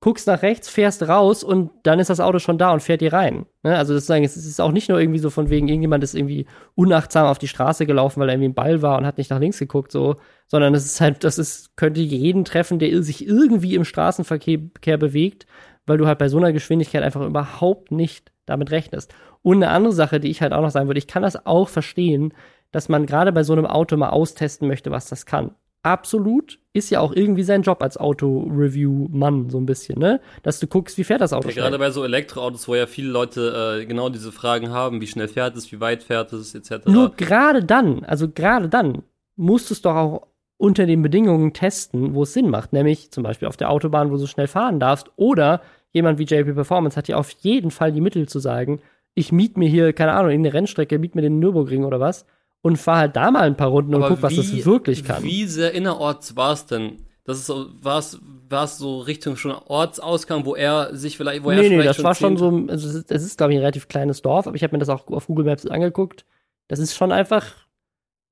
guckst 0.00 0.26
nach 0.26 0.40
rechts, 0.40 0.70
fährst 0.70 1.06
raus 1.06 1.44
und 1.44 1.70
dann 1.82 2.00
ist 2.00 2.08
das 2.08 2.20
Auto 2.20 2.38
schon 2.38 2.56
da 2.56 2.72
und 2.72 2.82
fährt 2.82 3.02
dir 3.02 3.12
rein. 3.12 3.44
Ne? 3.62 3.76
Also 3.76 3.92
das 3.92 4.06
sagen, 4.06 4.24
es 4.24 4.34
ist 4.34 4.60
auch 4.60 4.72
nicht 4.72 4.88
nur 4.88 4.98
irgendwie 4.98 5.18
so 5.18 5.28
von 5.28 5.50
wegen, 5.50 5.68
irgendjemand 5.68 6.02
ist 6.02 6.14
irgendwie 6.14 6.46
unachtsam 6.74 7.26
auf 7.26 7.38
die 7.38 7.48
Straße 7.48 7.84
gelaufen, 7.84 8.18
weil 8.18 8.30
er 8.30 8.34
irgendwie 8.34 8.48
ein 8.48 8.54
Ball 8.54 8.80
war 8.80 8.96
und 8.96 9.04
hat 9.04 9.18
nicht 9.18 9.30
nach 9.30 9.40
links 9.40 9.58
geguckt, 9.58 9.92
so, 9.92 10.16
sondern 10.46 10.74
es 10.74 10.86
ist 10.86 11.02
halt, 11.02 11.22
das 11.22 11.38
ist, 11.38 11.76
könnte 11.76 12.00
jeden 12.00 12.46
treffen, 12.46 12.78
der 12.78 13.02
sich 13.02 13.26
irgendwie 13.26 13.74
im 13.74 13.84
Straßenverkehr 13.84 14.96
bewegt, 14.96 15.46
weil 15.84 15.98
du 15.98 16.06
halt 16.06 16.18
bei 16.18 16.28
so 16.28 16.38
einer 16.38 16.54
Geschwindigkeit 16.54 17.02
einfach 17.02 17.20
überhaupt 17.20 17.90
nicht 17.90 18.32
damit 18.46 18.70
rechnest. 18.70 19.14
Und 19.42 19.56
eine 19.56 19.68
andere 19.68 19.92
Sache, 19.92 20.18
die 20.18 20.30
ich 20.30 20.40
halt 20.40 20.54
auch 20.54 20.62
noch 20.62 20.70
sagen 20.70 20.88
würde, 20.88 20.98
ich 20.98 21.06
kann 21.06 21.22
das 21.22 21.46
auch 21.46 21.68
verstehen, 21.68 22.32
dass 22.72 22.88
man 22.88 23.06
gerade 23.06 23.32
bei 23.32 23.42
so 23.42 23.52
einem 23.52 23.66
Auto 23.66 23.96
mal 23.96 24.10
austesten 24.10 24.68
möchte, 24.68 24.90
was 24.90 25.08
das 25.08 25.26
kann. 25.26 25.54
Absolut. 25.82 26.58
Ist 26.72 26.90
ja 26.90 27.00
auch 27.00 27.12
irgendwie 27.12 27.42
sein 27.42 27.62
Job 27.62 27.82
als 27.82 27.96
Auto-Review-Mann, 27.96 29.48
so 29.48 29.58
ein 29.58 29.66
bisschen, 29.66 29.98
ne? 29.98 30.20
Dass 30.42 30.60
du 30.60 30.66
guckst, 30.66 30.98
wie 30.98 31.04
fährt 31.04 31.22
das 31.22 31.32
Auto 31.32 31.48
Ja, 31.48 31.54
gerade 31.54 31.78
bei 31.78 31.90
so 31.90 32.04
Elektroautos, 32.04 32.68
wo 32.68 32.74
ja 32.74 32.86
viele 32.86 33.10
Leute 33.10 33.78
äh, 33.80 33.86
genau 33.86 34.10
diese 34.10 34.30
Fragen 34.30 34.70
haben, 34.70 35.00
wie 35.00 35.06
schnell 35.06 35.28
fährt 35.28 35.56
es, 35.56 35.72
wie 35.72 35.80
weit 35.80 36.02
fährt 36.02 36.32
es, 36.32 36.54
etc. 36.54 36.86
Nur 36.86 37.10
gerade 37.16 37.64
dann, 37.64 38.04
also 38.04 38.28
gerade 38.28 38.68
dann, 38.68 39.02
musst 39.36 39.70
du 39.70 39.74
es 39.74 39.80
doch 39.80 39.96
auch 39.96 40.26
unter 40.58 40.84
den 40.84 41.00
Bedingungen 41.00 41.54
testen, 41.54 42.14
wo 42.14 42.24
es 42.24 42.34
Sinn 42.34 42.50
macht. 42.50 42.74
Nämlich 42.74 43.10
zum 43.10 43.22
Beispiel 43.22 43.48
auf 43.48 43.56
der 43.56 43.70
Autobahn, 43.70 44.10
wo 44.10 44.18
du 44.18 44.26
schnell 44.26 44.48
fahren 44.48 44.78
darfst. 44.78 45.10
Oder 45.16 45.62
jemand 45.92 46.18
wie 46.18 46.24
JP 46.24 46.52
Performance 46.52 46.96
hat 46.96 47.08
ja 47.08 47.16
auf 47.16 47.30
jeden 47.40 47.70
Fall 47.70 47.92
die 47.92 48.02
Mittel 48.02 48.28
zu 48.28 48.38
sagen, 48.38 48.80
ich 49.14 49.32
miet 49.32 49.56
mir 49.56 49.68
hier, 49.68 49.94
keine 49.94 50.12
Ahnung, 50.12 50.30
irgendeine 50.30 50.54
Rennstrecke, 50.54 50.98
miet 50.98 51.14
mir 51.14 51.22
den 51.22 51.38
Nürburgring 51.38 51.84
oder 51.84 51.98
was 51.98 52.26
und 52.62 52.76
fahr 52.76 52.98
halt 52.98 53.16
da 53.16 53.30
mal 53.30 53.42
ein 53.42 53.56
paar 53.56 53.68
Runden 53.68 53.94
und 53.94 54.02
Aber 54.02 54.14
guck, 54.14 54.22
was 54.22 54.36
das 54.36 54.64
wirklich 54.64 55.04
kann. 55.04 55.22
Wie 55.22 55.46
sehr 55.46 55.72
innerorts 55.72 56.36
war 56.36 56.52
es 56.52 56.66
denn? 56.66 56.98
Das 57.24 57.38
ist 57.38 57.46
so, 57.46 57.66
war 57.80 57.98
es, 57.98 58.18
war 58.48 58.64
es 58.64 58.78
so 58.78 58.98
Richtung 58.98 59.36
schon 59.36 59.52
Ortsausgang, 59.52 60.44
wo 60.44 60.54
er 60.54 60.96
sich 60.96 61.16
vielleicht, 61.16 61.44
wo 61.44 61.50
er 61.50 61.56
nee, 61.56 61.68
nee, 61.68 61.80
vielleicht 61.80 61.98
das 61.98 62.04
war 62.04 62.14
schon 62.14 62.36
so, 62.36 62.48
also 62.68 62.88
es 62.88 62.94
ist, 62.94 63.10
ist 63.10 63.36
glaube 63.36 63.52
ich, 63.52 63.58
ein 63.58 63.62
relativ 63.62 63.88
kleines 63.88 64.22
Dorf, 64.22 64.46
aber 64.46 64.56
ich 64.56 64.62
habe 64.62 64.74
mir 64.74 64.78
das 64.80 64.88
auch 64.88 65.06
auf 65.08 65.26
Google 65.26 65.44
Maps 65.44 65.66
angeguckt. 65.66 66.24
Das 66.68 66.78
ist 66.78 66.94
schon 66.94 67.12
einfach 67.12 67.54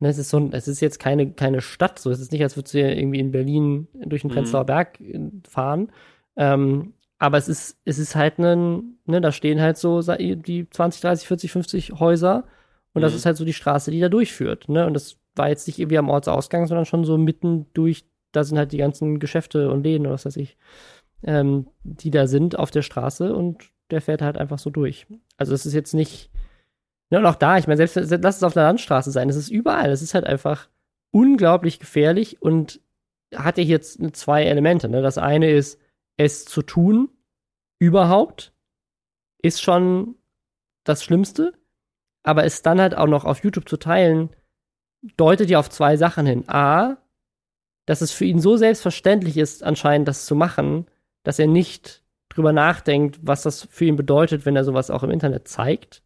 Ne, 0.00 0.08
es 0.08 0.18
ist 0.18 0.30
so, 0.30 0.48
es 0.52 0.68
ist 0.68 0.80
jetzt 0.80 1.00
keine, 1.00 1.32
keine 1.32 1.60
Stadt, 1.60 1.98
so 1.98 2.10
es 2.10 2.20
ist 2.20 2.30
nicht, 2.30 2.42
als 2.42 2.56
würdest 2.56 2.74
du 2.74 2.78
irgendwie 2.80 3.18
in 3.18 3.32
Berlin 3.32 3.88
durch 3.94 4.22
den 4.22 4.30
Mhm. 4.30 4.34
Prenzlauer 4.34 4.64
Berg 4.64 5.00
äh, 5.00 5.18
fahren. 5.48 5.90
Ähm, 6.36 6.94
aber 7.18 7.36
es 7.36 7.48
ist, 7.48 7.78
es 7.84 7.98
ist 7.98 8.14
halt 8.14 8.38
ein, 8.38 8.98
ne, 9.06 9.20
da 9.20 9.32
stehen 9.32 9.60
halt 9.60 9.76
so 9.76 10.00
die 10.00 10.68
20, 10.70 11.00
30, 11.00 11.26
40, 11.26 11.50
50 11.50 11.92
Häuser 11.98 12.44
und 12.98 13.02
das 13.02 13.12
Mhm. 13.12 13.16
ist 13.18 13.26
halt 13.26 13.36
so 13.36 13.44
die 13.44 13.52
Straße, 13.52 13.90
die 13.90 14.00
da 14.00 14.08
durchführt. 14.08 14.68
Ne? 14.68 14.86
Und 14.86 14.94
das 14.94 15.16
war 15.34 15.48
jetzt 15.48 15.66
nicht 15.66 15.78
irgendwie 15.78 15.98
am 15.98 16.10
Ortsausgang, 16.10 16.66
sondern 16.66 16.84
schon 16.86 17.04
so 17.04 17.16
mitten 17.18 17.66
durch, 17.72 18.04
da 18.32 18.44
sind 18.44 18.58
halt 18.58 18.72
die 18.72 18.78
ganzen 18.78 19.18
Geschäfte 19.20 19.70
und 19.70 19.82
Läden 19.84 20.06
oder 20.06 20.14
was 20.14 20.26
weiß 20.26 20.36
ich, 20.36 20.56
ähm, 21.22 21.68
die 21.82 22.10
da 22.10 22.26
sind 22.26 22.58
auf 22.58 22.70
der 22.70 22.82
Straße 22.82 23.34
und 23.34 23.70
der 23.90 24.00
fährt 24.02 24.20
halt 24.22 24.36
einfach 24.36 24.58
so 24.58 24.70
durch. 24.70 25.06
Also 25.36 25.54
es 25.54 25.64
ist 25.64 25.72
jetzt 25.74 25.94
nicht, 25.94 26.30
ja, 27.10 27.18
und 27.18 27.26
auch 27.26 27.36
da, 27.36 27.56
ich 27.56 27.66
meine, 27.66 27.78
selbst 27.86 27.96
lass 28.22 28.36
es 28.36 28.42
auf 28.42 28.56
einer 28.56 28.66
Landstraße 28.66 29.10
sein, 29.10 29.28
es 29.30 29.36
ist 29.36 29.48
überall, 29.48 29.90
es 29.90 30.02
ist 30.02 30.14
halt 30.14 30.26
einfach 30.26 30.68
unglaublich 31.10 31.78
gefährlich 31.78 32.42
und 32.42 32.80
hat 33.34 33.56
ja 33.58 33.64
hier 33.64 33.76
jetzt 33.76 34.00
zwei 34.16 34.44
Elemente. 34.44 34.88
Ne? 34.88 35.00
Das 35.02 35.16
eine 35.18 35.50
ist, 35.50 35.80
es 36.16 36.44
zu 36.44 36.62
tun, 36.62 37.08
überhaupt, 37.78 38.52
ist 39.40 39.62
schon 39.62 40.16
das 40.84 41.04
Schlimmste, 41.04 41.52
aber 42.22 42.44
es 42.44 42.62
dann 42.62 42.80
halt 42.80 42.96
auch 42.96 43.06
noch 43.06 43.24
auf 43.24 43.42
YouTube 43.42 43.68
zu 43.68 43.76
teilen, 43.76 44.30
deutet 45.16 45.50
ja 45.50 45.58
auf 45.58 45.70
zwei 45.70 45.96
Sachen 45.96 46.26
hin. 46.26 46.44
A, 46.48 46.96
dass 47.86 48.00
es 48.00 48.12
für 48.12 48.24
ihn 48.24 48.40
so 48.40 48.56
selbstverständlich 48.56 49.36
ist, 49.36 49.62
anscheinend 49.62 50.08
das 50.08 50.26
zu 50.26 50.34
machen, 50.34 50.86
dass 51.22 51.38
er 51.38 51.46
nicht 51.46 52.02
drüber 52.28 52.52
nachdenkt, 52.52 53.18
was 53.22 53.42
das 53.42 53.66
für 53.70 53.86
ihn 53.86 53.96
bedeutet, 53.96 54.44
wenn 54.44 54.56
er 54.56 54.64
sowas 54.64 54.90
auch 54.90 55.02
im 55.02 55.10
Internet 55.10 55.48
zeigt. 55.48 56.02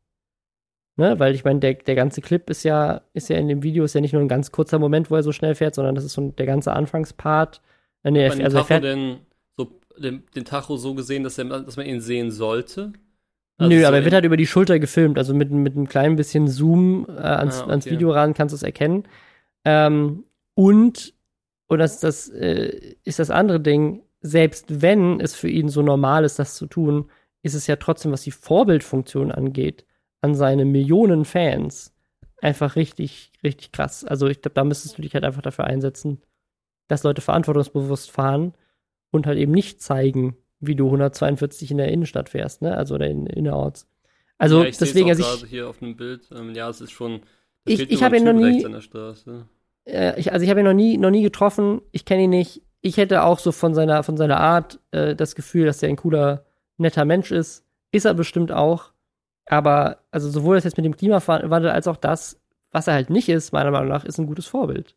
Ne? 0.97 1.19
Weil 1.19 1.35
ich 1.35 1.45
meine, 1.45 1.61
der, 1.61 1.75
der 1.75 1.95
ganze 1.95 2.21
Clip 2.21 2.49
ist 2.51 2.63
ja, 2.63 3.03
ist 3.15 3.29
ja 3.29 3.37
in 3.37 3.49
dem 3.49 3.63
Video, 3.63 3.85
ist 3.85 3.95
ja 3.95 4.01
nicht 4.01 4.13
nur 4.13 4.23
ein 4.23 4.29
ganz 4.29 4.53
kurzer 4.53 4.79
Moment, 4.79 5.11
wo 5.11 5.17
er 5.17 5.23
so 5.23 5.33
schnell 5.33 5.55
fährt, 5.55 5.75
sondern 5.75 5.95
das 5.95 6.05
ist 6.05 6.13
so 6.13 6.31
der 6.31 6.47
ganze 6.47 6.73
Anfangspart. 6.73 7.61
Nee, 8.05 8.29
den 8.29 8.31
also 8.31 8.43
er 8.43 8.51
Tacho 8.51 8.65
fährt, 8.65 8.85
denn 8.85 9.19
so 9.57 9.81
den, 9.99 10.25
den 10.35 10.45
Tacho 10.45 10.77
so 10.77 10.95
gesehen, 10.95 11.25
dass, 11.25 11.39
er, 11.39 11.45
dass 11.45 11.77
man 11.77 11.87
ihn 11.87 12.01
sehen 12.01 12.31
sollte? 12.31 12.93
Nö, 13.59 13.67
Also 13.67 13.81
so 13.81 13.87
aber 13.87 13.97
er 13.99 14.05
wird 14.05 14.15
halt 14.15 14.25
über 14.25 14.37
die 14.37 14.47
Schulter 14.47 14.79
gefilmt, 14.79 15.19
also 15.19 15.35
mit, 15.35 15.51
mit 15.51 15.75
einem 15.77 15.89
kleinen 15.89 16.17
bisschen 16.17 16.49
Zoom 16.49 17.07
äh, 17.09 17.13
ans, 17.13 17.61
Ah, 17.63 17.67
ans 17.67 17.87
okay. 17.87 17.95
Video 17.95 18.11
ran 18.11 18.35
kannst 18.35 18.53
du 18.53 18.57
es 18.57 18.63
erkennen. 18.63 19.05
Ähm, 19.65 20.25
und, 20.55 21.15
und 21.69 21.79
das, 21.79 22.01
das 22.01 22.29
äh, 22.29 22.95
ist 23.05 23.19
das 23.19 23.31
andere 23.31 23.61
Ding, 23.61 24.03
selbst 24.21 24.83
wenn 24.83 25.21
es 25.21 25.35
für 25.35 25.49
ihn 25.49 25.69
so 25.69 25.83
normal 25.83 26.25
ist, 26.25 26.39
das 26.39 26.55
zu 26.55 26.67
tun, 26.67 27.11
ist 27.43 27.55
es 27.55 27.67
ja 27.67 27.77
trotzdem, 27.77 28.13
was 28.13 28.23
die 28.23 28.31
Vorbildfunktion 28.31 29.33
angeht, 29.33 29.85
an 30.21 30.35
seine 30.35 30.65
Millionen 30.65 31.25
Fans, 31.25 31.93
einfach 32.41 32.77
richtig, 32.77 33.33
richtig 33.43 33.73
krass. 33.73 34.05
Also 34.05 34.29
ich 34.29 34.41
glaube, 34.41 34.55
da 34.55 34.65
müsstest 34.65 34.97
du 34.99 35.03
dich 35.03 35.15
halt 35.15 35.25
einfach 35.25 35.43
dafür 35.43 35.65
einsetzen, 35.65 36.23
dass 36.89 37.03
Leute 37.03 37.21
verantwortungsbewusst 37.21 38.11
fahren 38.11 38.55
und 39.11 39.27
halt 39.27 39.39
eben 39.39 39.53
nicht 39.53 39.81
zeigen, 39.83 40.37
wie 40.63 40.75
du 40.77 40.87
142 40.87 41.71
in 41.71 41.79
der 41.79 41.89
Innenstadt 41.89 42.29
fährst, 42.31 42.63
ne? 42.63 42.77
Also 42.77 42.95
oder 42.95 43.07
in, 43.09 43.27
innerorts. 43.27 43.87
Also 44.39 44.63
ja, 44.63 44.69
ich 44.69 44.79
deswegen, 44.79 45.11
also 45.11 45.23
ich, 45.45 45.51
hier 45.51 45.69
auf 45.69 45.83
einem 45.83 45.97
Bild. 45.97 46.29
Ähm, 46.35 46.55
ja, 46.55 46.69
es 46.69 46.81
ist 46.81 46.91
schon. 46.93 47.21
Ich- 47.65 47.81
ich 47.81 47.91
nur 47.91 48.01
hab 48.03 48.13
ein 48.13 48.19
ihn 48.21 48.25
noch 48.25 48.33
nie- 48.33 48.45
rechts 48.55 48.65
an 48.65 48.73
der 48.73 48.81
Straße. 48.81 49.47
äh, 49.85 50.19
ich, 50.19 50.33
also 50.33 50.43
ich 50.45 50.51
habe 50.51 50.61
ihn 50.61 50.67
noch 50.67 50.73
nie, 50.73 50.97
noch 50.99 51.11
nie 51.11 51.23
getroffen. 51.23 51.81
Ich 51.93 52.05
kenne 52.05 52.23
ihn 52.25 52.31
nicht. 52.31 52.63
Ich 52.81 52.97
hätte 52.97 53.23
auch 53.23 53.39
so 53.39 53.53
von 53.53 53.75
seiner, 53.75 54.03
von 54.03 54.17
seiner 54.17 54.39
Art 54.41 54.81
äh, 54.91 55.15
das 55.15 55.35
Gefühl, 55.37 55.67
dass 55.67 55.83
er 55.83 55.89
ein 55.89 55.97
cooler, 55.97 56.45
netter 56.79 57.05
Mensch 57.05 57.31
ist. 57.31 57.65
Ist 57.93 58.05
er 58.07 58.15
bestimmt 58.15 58.51
auch. 58.51 58.93
Aber 59.47 59.99
also 60.11 60.29
sowohl 60.31 60.57
das 60.57 60.65
jetzt 60.65 60.77
mit 60.77 60.87
dem 60.87 60.97
Klimawandel 60.97 61.71
als 61.71 61.87
auch 61.87 61.97
das, 61.97 62.41
was 62.73 62.87
er 62.89 62.95
halt 62.95 63.11
nicht 63.11 63.29
ist, 63.29 63.53
meiner 63.53 63.71
Meinung 63.71 63.89
nach, 63.91 64.05
ist 64.05 64.19
ein 64.19 64.27
gutes 64.27 64.47
Vorbild. 64.47 64.97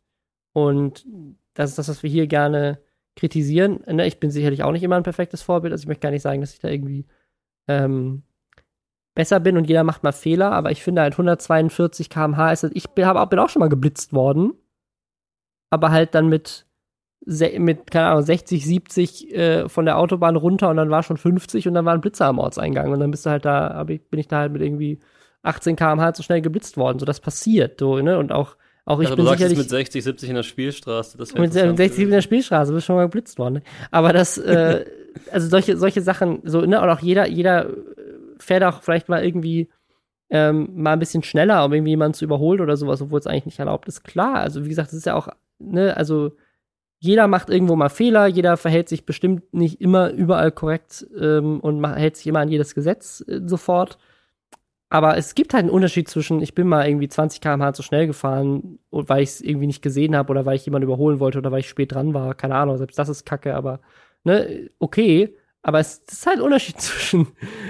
Und 0.53 1.05
das 1.53 1.69
ist 1.71 1.77
das, 1.77 1.89
was 1.89 2.01
wir 2.03 2.09
hier 2.09 2.25
gerne 2.27 2.79
kritisieren. 3.15 3.81
Ne, 3.87 4.07
Ich 4.07 4.19
bin 4.19 4.31
sicherlich 4.31 4.63
auch 4.63 4.71
nicht 4.71 4.83
immer 4.83 4.97
ein 4.97 5.03
perfektes 5.03 5.41
Vorbild. 5.41 5.71
Also 5.71 5.83
ich 5.83 5.87
möchte 5.87 6.01
gar 6.01 6.11
nicht 6.11 6.21
sagen, 6.21 6.41
dass 6.41 6.53
ich 6.53 6.59
da 6.59 6.69
irgendwie 6.69 7.05
ähm, 7.67 8.23
besser 9.15 9.39
bin 9.39 9.57
und 9.57 9.67
jeder 9.67 9.83
macht 9.83 10.03
mal 10.03 10.11
Fehler, 10.11 10.51
aber 10.51 10.71
ich 10.71 10.83
finde 10.83 11.01
halt 11.01 11.13
142 11.13 12.09
km/h 12.09 12.51
ist 12.51 12.63
ich 12.73 12.89
bin, 12.89 13.05
hab, 13.05 13.29
bin 13.29 13.39
auch 13.39 13.49
schon 13.49 13.61
mal 13.61 13.69
geblitzt 13.69 14.13
worden, 14.13 14.53
aber 15.69 15.91
halt 15.91 16.15
dann 16.15 16.27
mit, 16.27 16.65
mit 17.25 17.91
keine 17.91 18.07
Ahnung, 18.07 18.23
60, 18.23 18.65
70 18.65 19.33
äh, 19.33 19.69
von 19.69 19.85
der 19.85 19.97
Autobahn 19.97 20.35
runter 20.35 20.69
und 20.69 20.77
dann 20.77 20.89
war 20.89 21.03
schon 21.03 21.17
50 21.17 21.67
und 21.67 21.73
dann 21.73 21.85
war 21.85 21.93
ein 21.93 22.01
Blitzer 22.01 22.27
am 22.27 22.39
Ortseingang 22.39 22.91
und 22.91 22.99
dann 22.99 23.11
bist 23.11 23.25
du 23.25 23.29
halt 23.29 23.45
da, 23.45 23.85
ich, 23.87 24.03
bin 24.09 24.19
ich 24.19 24.27
da 24.27 24.39
halt 24.39 24.51
mit 24.51 24.61
irgendwie 24.61 24.99
18 25.43 25.75
km/h 25.75 26.13
zu 26.13 26.23
schnell 26.23 26.41
geblitzt 26.41 26.77
worden. 26.77 26.99
So, 26.99 27.05
das 27.05 27.19
passiert, 27.19 27.79
so, 27.79 27.99
ne? 27.99 28.17
Und 28.17 28.31
auch, 28.31 28.57
auch 28.85 28.99
ich 28.99 29.07
also, 29.07 29.15
bin 29.15 29.25
du 29.25 29.29
sagst 29.29 29.41
es 29.43 29.49
sicherlich. 29.49 29.57
mit 29.57 29.69
60, 29.69 30.03
70 30.03 30.29
in 30.29 30.35
der 30.35 30.43
Spielstraße. 30.43 31.17
Das 31.17 31.33
Mit 31.33 31.45
interessant 31.45 31.77
60 31.77 32.03
in 32.03 32.11
der. 32.11 32.21
Spielstraße 32.21 32.71
bist 32.71 32.85
schon 32.85 32.95
mal 32.95 33.03
geblitzt 33.03 33.39
worden. 33.39 33.55
Ne? 33.55 33.61
Aber 33.89 34.13
das, 34.13 34.37
äh, 34.37 34.85
also 35.31 35.47
solche, 35.47 35.75
solche 35.77 36.01
Sachen, 36.01 36.41
so, 36.43 36.61
ne, 36.61 36.79
und 36.79 36.89
auch 36.89 36.99
jeder, 36.99 37.27
jeder 37.27 37.69
äh, 37.69 37.73
fährt 38.37 38.63
auch 38.63 38.83
vielleicht 38.83 39.09
mal 39.09 39.25
irgendwie 39.25 39.69
ähm, 40.29 40.69
mal 40.75 40.93
ein 40.93 40.99
bisschen 40.99 41.23
schneller, 41.23 41.65
um 41.65 41.73
irgendwie 41.73 41.91
jemanden 41.91 42.13
zu 42.13 42.25
überholen 42.25 42.61
oder 42.61 42.77
sowas, 42.77 43.01
obwohl 43.01 43.19
es 43.19 43.27
eigentlich 43.27 43.45
nicht 43.45 43.59
erlaubt 43.59 43.87
ist. 43.87 44.03
Klar, 44.03 44.35
also 44.35 44.63
wie 44.65 44.69
gesagt, 44.69 44.89
es 44.89 44.99
ist 44.99 45.05
ja 45.05 45.15
auch, 45.15 45.29
ne, 45.57 45.97
also 45.97 46.33
jeder 46.99 47.27
macht 47.27 47.49
irgendwo 47.49 47.75
mal 47.75 47.89
Fehler, 47.89 48.27
jeder 48.27 48.55
verhält 48.55 48.89
sich 48.89 49.05
bestimmt 49.05 49.51
nicht 49.53 49.81
immer 49.81 50.11
überall 50.11 50.51
korrekt 50.51 51.07
ähm, 51.19 51.59
und 51.59 51.85
hält 51.95 52.17
sich 52.17 52.27
immer 52.27 52.39
an 52.39 52.49
jedes 52.49 52.75
Gesetz 52.75 53.23
äh, 53.27 53.41
sofort. 53.45 53.97
Aber 54.89 55.17
es 55.17 55.35
gibt 55.35 55.53
halt 55.53 55.63
einen 55.63 55.71
Unterschied 55.71 56.07
zwischen, 56.07 56.41
ich 56.41 56.53
bin 56.53 56.67
mal 56.67 56.87
irgendwie 56.87 57.09
20 57.09 57.41
km/h 57.41 57.73
zu 57.73 57.83
schnell 57.83 58.07
gefahren, 58.07 58.79
weil 58.91 59.23
ich 59.23 59.29
es 59.29 59.41
irgendwie 59.41 59.67
nicht 59.67 59.81
gesehen 59.81 60.15
habe 60.15 60.31
oder 60.31 60.45
weil 60.45 60.55
ich 60.55 60.65
jemanden 60.65 60.85
überholen 60.87 61.19
wollte 61.19 61.39
oder 61.39 61.51
weil 61.51 61.59
ich 61.61 61.69
spät 61.69 61.91
dran 61.93 62.13
war. 62.13 62.35
Keine 62.35 62.55
Ahnung, 62.55 62.77
selbst 62.77 62.97
das 62.99 63.09
ist 63.09 63.25
kacke, 63.25 63.55
aber 63.55 63.81
ne, 64.23 64.69
okay. 64.79 65.35
Aber 65.63 65.79
es 65.79 65.97
ist 66.09 66.25
halt 66.27 66.37
ein 66.37 66.43
Unterschied 66.43 66.79
zwischen, 66.81 67.27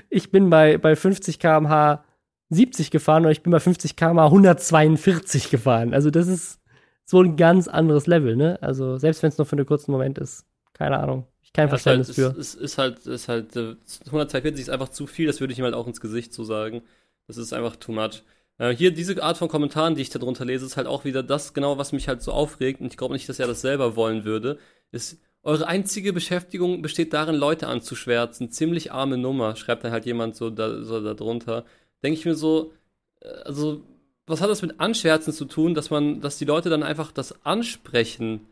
ich 0.10 0.32
bin 0.32 0.50
bei, 0.50 0.78
bei 0.78 0.96
50 0.96 1.40
km/h 1.40 2.04
70 2.50 2.92
gefahren 2.92 3.26
und 3.26 3.32
ich 3.32 3.42
bin 3.44 3.52
bei 3.52 3.60
50 3.60 3.96
km/h 3.96 4.26
142 4.26 5.50
gefahren. 5.50 5.94
Also 5.94 6.12
das 6.12 6.28
ist 6.28 6.60
so 7.06 7.22
ein 7.22 7.38
ganz 7.38 7.68
anderes 7.68 8.08
Level, 8.08 8.36
ne? 8.36 8.60
Also 8.62 8.98
selbst 8.98 9.24
wenn 9.24 9.30
es 9.30 9.38
nur 9.38 9.46
für 9.46 9.56
einen 9.58 9.66
kurzen 9.66 9.92
Moment 9.92 10.18
ist. 10.18 10.46
Keine 10.74 11.00
Ahnung. 11.00 11.28
Ich 11.44 11.54
kein 11.54 11.70
Ja, 11.70 11.74
ist 11.74 11.86
halt, 11.88 12.06
Verständnis 12.06 12.10
ist, 12.10 12.32
für. 12.32 12.36
ist, 12.36 12.54
ist 12.56 12.78
halt, 12.78 13.06
ist 13.08 13.28
halt, 13.28 13.56
äh, 13.56 13.76
142 14.06 14.64
ist 14.64 14.70
einfach 14.70 14.90
zu 14.90 15.08
viel, 15.08 15.26
das 15.28 15.40
würde 15.40 15.54
ich 15.54 15.60
ihm 15.60 15.66
halt 15.66 15.74
auch 15.74 15.88
ins 15.88 16.00
Gesicht 16.02 16.34
so 16.34 16.44
sagen. 16.44 16.84
Das 17.28 17.38
ist 17.38 17.54
einfach 17.54 17.76
too 17.76 17.92
much. 17.92 18.24
Äh, 18.58 18.76
hier, 18.76 18.92
diese 18.92 19.22
Art 19.22 19.38
von 19.38 19.50
Kommentaren, 19.50 19.96
die 19.96 20.02
ich 20.02 20.10
da 20.10 20.20
drunter 20.20 20.46
lese, 20.46 20.66
ist 20.66 20.78
halt 20.78 20.88
auch 20.88 21.06
wieder 21.06 21.24
das 21.24 21.54
genau, 21.54 21.78
was 21.78 21.92
mich 21.92 22.08
halt 22.08 22.22
so 22.22 22.32
aufregt, 22.32 22.82
und 22.82 22.88
ich 22.88 22.98
glaube 22.98 23.14
nicht, 23.14 23.28
dass 23.28 23.40
er 23.40 23.48
das 23.48 23.62
selber 23.62 23.96
wollen 23.96 24.24
würde, 24.26 24.60
ist, 24.92 25.20
eure 25.44 25.68
einzige 25.68 26.12
Beschäftigung 26.14 26.82
besteht 26.82 27.14
darin, 27.14 27.36
Leute 27.36 27.68
anzuschwärzen. 27.68 28.50
Ziemlich 28.52 28.92
arme 28.92 29.18
Nummer, 29.18 29.56
schreibt 29.56 29.84
dann 29.84 29.92
halt 29.92 30.06
jemand 30.06 30.36
so 30.36 30.50
da, 30.50 30.84
so 30.84 31.02
da 31.02 31.14
drunter. 31.14 31.66
Denke 32.04 32.18
ich 32.20 32.26
mir 32.26 32.36
so, 32.36 32.74
äh, 33.22 33.28
also, 33.46 33.84
was 34.28 34.42
hat 34.42 34.50
das 34.50 34.64
mit 34.64 34.80
Anschwärzen 34.80 35.34
zu 35.34 35.46
tun, 35.46 35.76
dass 35.76 35.90
man, 35.92 36.20
dass 36.22 36.38
die 36.40 36.46
Leute 36.46 36.70
dann 36.70 36.82
einfach 36.84 37.12
das 37.12 37.46
ansprechen 37.46 38.48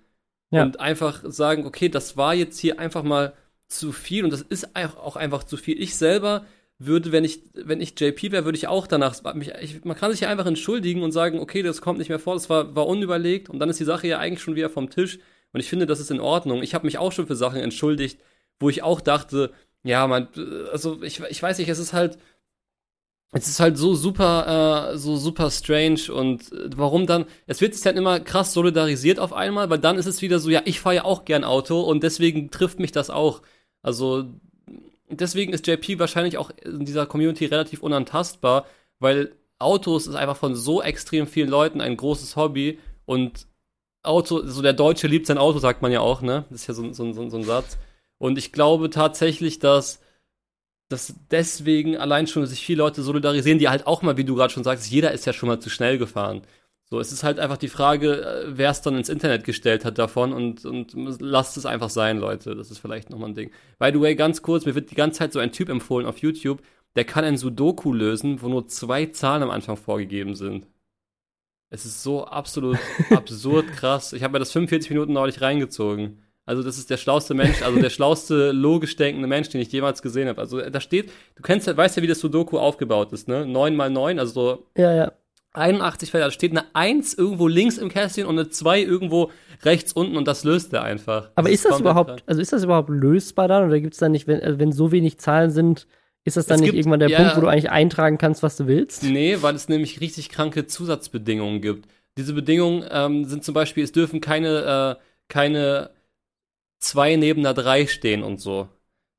Ja. 0.51 0.63
und 0.63 0.79
einfach 0.79 1.23
sagen, 1.25 1.65
okay, 1.65 1.89
das 1.89 2.15
war 2.17 2.35
jetzt 2.35 2.59
hier 2.59 2.77
einfach 2.79 3.03
mal 3.03 3.33
zu 3.67 3.91
viel 3.91 4.23
und 4.23 4.31
das 4.31 4.41
ist 4.43 4.75
auch 4.75 5.15
einfach 5.15 5.43
zu 5.45 5.57
viel. 5.57 5.81
Ich 5.81 5.95
selber 5.95 6.45
würde, 6.85 7.11
wenn 7.11 7.23
ich, 7.23 7.41
wenn 7.53 7.81
ich 7.81 7.99
JP 7.99 8.31
wäre, 8.31 8.45
würde 8.45 8.57
ich 8.57 8.67
auch 8.67 8.87
danach, 8.87 9.15
mich, 9.35 9.51
ich, 9.61 9.83
man 9.85 9.97
kann 9.97 10.11
sich 10.11 10.21
ja 10.21 10.29
einfach 10.29 10.45
entschuldigen 10.45 11.03
und 11.03 11.11
sagen, 11.11 11.39
okay, 11.39 11.63
das 11.63 11.81
kommt 11.81 11.99
nicht 11.99 12.09
mehr 12.09 12.19
vor, 12.19 12.33
das 12.33 12.49
war, 12.49 12.75
war 12.75 12.87
unüberlegt 12.87 13.49
und 13.49 13.59
dann 13.59 13.69
ist 13.69 13.79
die 13.79 13.85
Sache 13.85 14.07
ja 14.07 14.19
eigentlich 14.19 14.41
schon 14.41 14.55
wieder 14.55 14.69
vom 14.69 14.89
Tisch 14.89 15.19
und 15.53 15.59
ich 15.59 15.69
finde, 15.69 15.85
das 15.85 15.99
ist 15.99 16.11
in 16.11 16.19
Ordnung. 16.19 16.63
Ich 16.63 16.73
habe 16.73 16.85
mich 16.85 16.97
auch 16.97 17.11
schon 17.11 17.27
für 17.27 17.35
Sachen 17.35 17.59
entschuldigt, 17.59 18.19
wo 18.59 18.69
ich 18.69 18.83
auch 18.83 19.01
dachte, 19.01 19.51
ja, 19.83 20.07
man, 20.07 20.27
also 20.71 21.01
ich, 21.03 21.19
ich 21.19 21.41
weiß 21.43 21.57
nicht, 21.59 21.69
es 21.69 21.79
ist 21.79 21.93
halt, 21.93 22.17
es 23.33 23.47
ist 23.47 23.59
halt 23.59 23.77
so 23.77 23.95
super, 23.95 24.91
äh, 24.93 24.97
so 24.97 25.15
super 25.17 25.49
strange 25.49 26.11
und 26.13 26.51
warum 26.75 27.07
dann, 27.07 27.25
es 27.47 27.61
wird 27.61 27.73
sich 27.73 27.83
dann 27.83 27.97
immer 27.97 28.19
krass 28.19 28.53
solidarisiert 28.53 29.19
auf 29.19 29.33
einmal, 29.33 29.69
weil 29.69 29.79
dann 29.79 29.97
ist 29.97 30.05
es 30.05 30.21
wieder 30.21 30.39
so, 30.39 30.49
ja, 30.49 30.61
ich 30.65 30.79
fahre 30.79 30.95
ja 30.97 31.05
auch 31.05 31.25
gern 31.25 31.43
Auto 31.43 31.81
und 31.81 32.03
deswegen 32.03 32.51
trifft 32.51 32.79
mich 32.79 32.91
das 32.91 33.09
auch. 33.09 33.41
Also 33.81 34.25
deswegen 35.09 35.53
ist 35.53 35.67
JP 35.67 35.99
wahrscheinlich 35.99 36.37
auch 36.37 36.51
in 36.63 36.85
dieser 36.85 37.05
Community 37.05 37.45
relativ 37.45 37.81
unantastbar, 37.81 38.65
weil 38.99 39.35
Autos 39.59 40.07
ist 40.07 40.15
einfach 40.15 40.37
von 40.37 40.55
so 40.55 40.81
extrem 40.81 41.27
vielen 41.27 41.49
Leuten 41.49 41.81
ein 41.81 41.97
großes 41.97 42.35
Hobby 42.35 42.79
und 43.05 43.47
Auto, 44.03 44.45
so 44.45 44.61
der 44.61 44.73
Deutsche 44.73 45.07
liebt 45.07 45.27
sein 45.27 45.37
Auto, 45.37 45.59
sagt 45.59 45.81
man 45.81 45.91
ja 45.91 46.01
auch, 46.01 46.21
ne? 46.21 46.45
Das 46.49 46.61
ist 46.61 46.67
ja 46.67 46.73
so, 46.73 46.91
so, 46.91 47.13
so, 47.13 47.29
so 47.29 47.37
ein 47.37 47.43
Satz. 47.43 47.77
Und 48.17 48.37
ich 48.37 48.51
glaube 48.51 48.89
tatsächlich, 48.89 49.59
dass 49.59 50.01
dass 50.93 51.15
deswegen 51.31 51.97
allein 51.97 52.27
schon 52.27 52.45
sich 52.45 52.63
viele 52.63 52.79
Leute 52.79 53.01
solidarisieren, 53.01 53.57
die 53.57 53.69
halt 53.69 53.87
auch 53.87 54.03
mal, 54.03 54.17
wie 54.17 54.25
du 54.25 54.35
gerade 54.35 54.53
schon 54.53 54.63
sagst, 54.63 54.91
jeder 54.91 55.11
ist 55.11 55.25
ja 55.25 55.33
schon 55.33 55.49
mal 55.49 55.59
zu 55.59 55.69
schnell 55.69 55.97
gefahren. 55.97 56.43
So, 56.93 56.99
es 56.99 57.11
ist 57.11 57.23
halt 57.23 57.39
einfach 57.39 57.57
die 57.57 57.69
Frage, 57.69 58.21
äh, 58.21 58.43
wer 58.55 58.69
es 58.69 58.83
dann 58.83 58.95
ins 58.95 59.09
Internet 59.09 59.45
gestellt 59.45 59.83
hat 59.83 59.97
davon 59.97 60.31
und, 60.31 60.63
und 60.63 60.93
lasst 61.19 61.57
es 61.57 61.65
einfach 61.65 61.89
sein, 61.89 62.19
Leute. 62.19 62.55
Das 62.55 62.69
ist 62.69 62.77
vielleicht 62.77 63.09
nochmal 63.09 63.29
ein 63.29 63.33
Ding. 63.33 63.49
By 63.79 63.89
the 63.91 63.99
way, 63.99 64.13
ganz 64.13 64.43
kurz, 64.43 64.67
mir 64.67 64.75
wird 64.75 64.91
die 64.91 64.95
ganze 64.95 65.17
Zeit 65.17 65.33
so 65.33 65.39
ein 65.39 65.51
Typ 65.51 65.69
empfohlen 65.69 66.05
auf 66.05 66.19
YouTube, 66.19 66.61
der 66.95 67.03
kann 67.03 67.23
ein 67.23 67.37
Sudoku 67.37 67.93
lösen, 67.93 68.43
wo 68.43 68.47
nur 68.47 68.67
zwei 68.67 69.07
Zahlen 69.07 69.41
am 69.41 69.49
Anfang 69.49 69.75
vorgegeben 69.75 70.35
sind. 70.35 70.67
Es 71.71 71.83
ist 71.83 72.03
so 72.03 72.25
absolut 72.25 72.77
absurd 73.09 73.65
krass. 73.71 74.13
Ich 74.13 74.21
habe 74.21 74.33
mir 74.33 74.39
das 74.39 74.51
45 74.51 74.91
Minuten 74.91 75.13
neulich 75.13 75.41
reingezogen. 75.41 76.21
Also 76.45 76.61
das 76.61 76.77
ist 76.77 76.91
der 76.91 76.97
schlauste 76.97 77.33
Mensch, 77.33 77.63
also 77.63 77.79
der 77.79 77.89
schlauste, 77.89 78.51
logisch 78.51 78.97
denkende 78.97 79.27
Mensch, 79.27 79.49
den 79.49 79.61
ich 79.61 79.71
jemals 79.71 80.03
gesehen 80.03 80.27
habe. 80.27 80.39
Also 80.39 80.61
da 80.61 80.79
steht, 80.79 81.11
du 81.33 81.41
kennst 81.41 81.75
weißt 81.75 81.97
ja, 81.97 82.03
wie 82.03 82.07
das 82.07 82.19
Sudoku 82.19 82.59
aufgebaut 82.59 83.11
ist, 83.13 83.27
ne? 83.27 83.47
9 83.47 83.75
mal 83.75 83.89
9, 83.89 84.19
also 84.19 84.31
so 84.31 84.67
Ja, 84.77 84.93
ja. 84.93 85.11
81 85.53 86.11
Felder, 86.11 86.25
da 86.27 86.31
steht 86.31 86.51
eine 86.51 86.65
1 86.73 87.13
irgendwo 87.13 87.47
links 87.47 87.77
im 87.77 87.89
Kästchen 87.89 88.25
und 88.25 88.37
eine 88.39 88.49
2 88.49 88.81
irgendwo 88.81 89.31
rechts 89.63 89.93
unten 89.93 90.17
und 90.17 90.27
das 90.27 90.43
löst 90.43 90.73
er 90.73 90.83
einfach. 90.83 91.29
Aber 91.35 91.49
ist 91.49 91.65
das 91.65 91.79
überhaupt, 91.79 92.23
also 92.25 92.41
ist 92.41 92.51
das 92.53 92.63
überhaupt 92.63 92.89
lösbar 92.89 93.47
dann? 93.47 93.65
Oder 93.67 93.79
gibt 93.79 93.93
es 93.93 93.99
dann 93.99 94.11
nicht, 94.11 94.27
wenn, 94.27 94.41
also 94.41 94.59
wenn 94.59 94.71
so 94.71 94.91
wenig 94.91 95.19
Zahlen 95.19 95.51
sind, 95.51 95.87
ist 96.25 96.37
das 96.37 96.47
dann 96.47 96.55
Es 96.55 96.61
nicht 96.61 96.69
gibt- 96.71 96.79
irgendwann 96.79 96.99
der 97.01 97.09
ja. 97.09 97.17
Punkt, 97.19 97.37
wo 97.37 97.41
du 97.41 97.47
eigentlich 97.47 97.69
eintragen 97.69 98.17
kannst, 98.17 98.43
was 98.43 98.57
du 98.57 98.67
willst? 98.67 99.03
Nee, 99.03 99.37
weil 99.41 99.55
es 99.55 99.69
nämlich 99.69 100.01
richtig 100.01 100.29
kranke 100.29 100.65
Zusatzbedingungen 100.65 101.61
gibt. 101.61 101.87
Diese 102.17 102.33
Bedingungen 102.33 102.85
ähm, 102.91 103.25
sind 103.25 103.43
zum 103.43 103.53
Beispiel, 103.53 103.83
es 103.83 103.91
dürfen 103.91 104.21
keine, 104.21 104.97
äh, 104.99 105.03
keine 105.27 105.89
zwei 106.79 107.15
neben 107.15 107.41
einer 107.41 107.53
drei 107.53 107.87
stehen 107.87 108.23
und 108.23 108.39
so. 108.39 108.67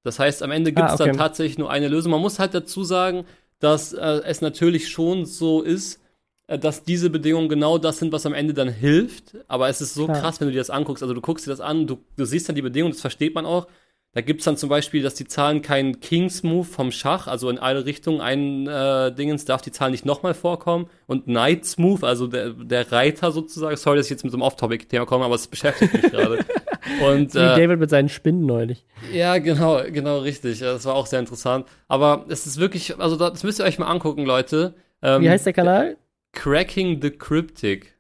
Das 0.03 0.19
heißt, 0.19 0.43
am 0.43 0.51
Ende 0.51 0.73
gibt 0.73 0.87
es 0.87 0.93
Ah, 0.93 0.95
okay. 0.97 1.07
dann 1.07 1.17
tatsächlich 1.17 1.59
nur 1.59 1.71
eine 1.71 1.89
Lösung. 1.89 2.13
Man 2.13 2.21
muss 2.21 2.39
halt 2.39 2.55
dazu 2.55 2.85
sagen, 2.85 3.25
dass 3.59 3.93
äh, 3.95 4.21
es 4.27 4.41
natürlich 4.43 4.89
schon 4.89 5.25
so 5.25 5.63
ist, 5.63 6.01
dass 6.47 6.85
diese 6.85 7.11
Bedingungen 7.11 7.49
genau 7.49 7.79
das 7.79 7.99
sind, 7.99 8.13
was 8.13 8.27
am 8.27 8.35
Ende 8.35 8.55
dann 8.55 8.69
hilft. 8.69 9.37
Aber 9.49 9.69
es 9.69 9.81
ist 9.81 9.95
so 9.95 10.05
Klar. 10.05 10.21
krass, 10.21 10.41
wenn 10.41 10.49
du 10.49 10.53
dir 10.53 10.59
das 10.59 10.71
anguckst. 10.71 11.03
Also 11.03 11.15
du 11.15 11.21
guckst 11.21 11.47
dir 11.47 11.51
das 11.51 11.61
an, 11.61 11.87
du, 11.87 11.99
du 12.17 12.25
siehst 12.25 12.49
dann 12.49 12.57
die 12.57 12.63
Bedingungen, 12.63 12.93
das 12.93 13.01
versteht 13.01 13.35
man 13.35 13.47
auch. 13.47 13.67
Da 14.13 14.21
gibt's 14.21 14.45
dann 14.45 14.57
zum 14.57 14.69
Beispiel, 14.69 15.03
dass 15.03 15.15
die 15.15 15.27
Zahlen 15.27 15.61
keinen 15.61 15.99
Kings-Move 15.99 16.65
vom 16.65 16.93
Schach, 16.93 17.27
also 17.27 17.51
in 17.51 17.59
alle 17.59 17.85
Richtungen 17.85 18.21
ein 18.21 18.69
äh, 18.69 19.13
Dingens, 19.13 19.45
darf 19.45 19.61
die 19.61 19.73
Zahl 19.73 19.91
nicht 19.91 20.07
nochmal 20.07 20.35
vorkommen. 20.35 20.89
Und 21.07 21.25
Knights-Move, 21.25 22.07
also 22.07 22.29
der, 22.29 22.51
der 22.51 22.93
Reiter 22.93 23.33
sozusagen. 23.33 23.77
Sorry, 23.77 23.97
dass 23.97 24.07
ich 24.07 24.11
jetzt 24.11 24.23
mit 24.23 24.31
so 24.31 24.37
einem 24.37 24.43
Off-Topic-Thema 24.43 25.05
komme, 25.05 25.25
aber 25.25 25.35
es 25.35 25.49
beschäftigt 25.49 25.93
mich 25.95 26.03
gerade. 26.03 26.45
Und 27.05 27.35
Wie 27.35 27.39
äh, 27.39 27.57
David 27.57 27.81
mit 27.81 27.91
seinen 27.91 28.09
Spinnen 28.09 28.47
neulich. 28.47 28.85
ja, 29.13 29.39
genau, 29.39 29.83
genau 29.91 30.19
richtig. 30.19 30.61
Das 30.61 30.85
war 30.85 30.95
auch 30.95 31.07
sehr 31.07 31.19
interessant. 31.19 31.67
Aber 31.89 32.27
es 32.29 32.47
ist 32.47 32.61
wirklich, 32.61 32.97
also 33.01 33.17
das 33.17 33.43
müsst 33.43 33.59
ihr 33.59 33.65
euch 33.65 33.81
mal 33.81 33.89
angucken, 33.89 34.25
Leute. 34.25 34.75
Ähm, 35.03 35.23
Wie 35.23 35.31
heißt 35.31 35.47
der 35.47 35.55
Kanal? 35.55 35.97
Cracking 36.35 37.01
the 37.01 37.11
Cryptic. 37.11 37.95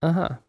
Aha. 0.00 0.42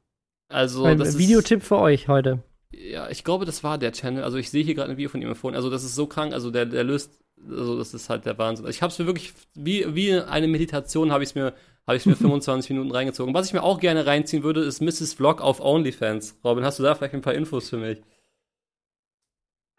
Also 0.50 0.84
Ein 0.84 1.00
das 1.00 1.18
Videotipp 1.18 1.64
für 1.64 1.80
euch 1.80 2.08
heute. 2.08 2.44
Ist, 2.72 2.92
ja, 2.92 3.10
ich 3.10 3.24
glaube, 3.24 3.46
das 3.46 3.64
war 3.64 3.78
der 3.78 3.92
Channel. 3.92 4.24
Also 4.24 4.38
ich 4.38 4.50
sehe 4.50 4.64
hier 4.64 4.76
gerade 4.76 4.92
ein 4.92 4.98
Video 4.98 5.10
von 5.10 5.22
ihm 5.22 5.30
empfohlen. 5.30 5.56
Also 5.56 5.70
das 5.70 5.84
ist 5.84 5.96
so 5.96 6.08
krank. 6.08 6.34
Also 6.34 6.52
der, 6.52 6.66
der 6.66 6.84
löst, 6.84 7.20
also 7.50 7.78
das 7.78 7.94
ist 7.94 8.10
halt 8.10 8.26
der 8.26 8.38
Wahnsinn. 8.38 8.68
Ich 8.68 8.82
habe 8.82 8.92
es 8.92 9.00
mir 9.00 9.06
wirklich 9.06 9.34
wie 9.56 9.86
wie 9.96 10.14
eine 10.14 10.48
Meditation 10.48 11.12
habe 11.12 11.24
ich 11.24 11.30
es 11.30 11.36
mir 11.36 11.54
habe 11.88 11.98
ich 11.98 12.06
mir 12.06 12.16
25 12.16 12.72
Minuten 12.72 12.92
reingezogen. 12.92 13.34
Was 13.34 13.48
ich 13.48 13.54
mir 13.54 13.64
auch 13.64 13.80
gerne 13.80 14.06
reinziehen 14.06 14.44
würde, 14.44 14.62
ist 14.62 14.82
Mrs. 14.82 15.14
Vlog 15.14 15.42
auf 15.42 15.60
OnlyFans. 15.60 16.40
Robin, 16.44 16.64
hast 16.64 16.80
du 16.80 16.84
da 16.84 16.96
vielleicht 16.96 17.14
ein 17.14 17.22
paar 17.22 17.34
Infos 17.34 17.70
für 17.70 17.78
mich? 17.78 18.02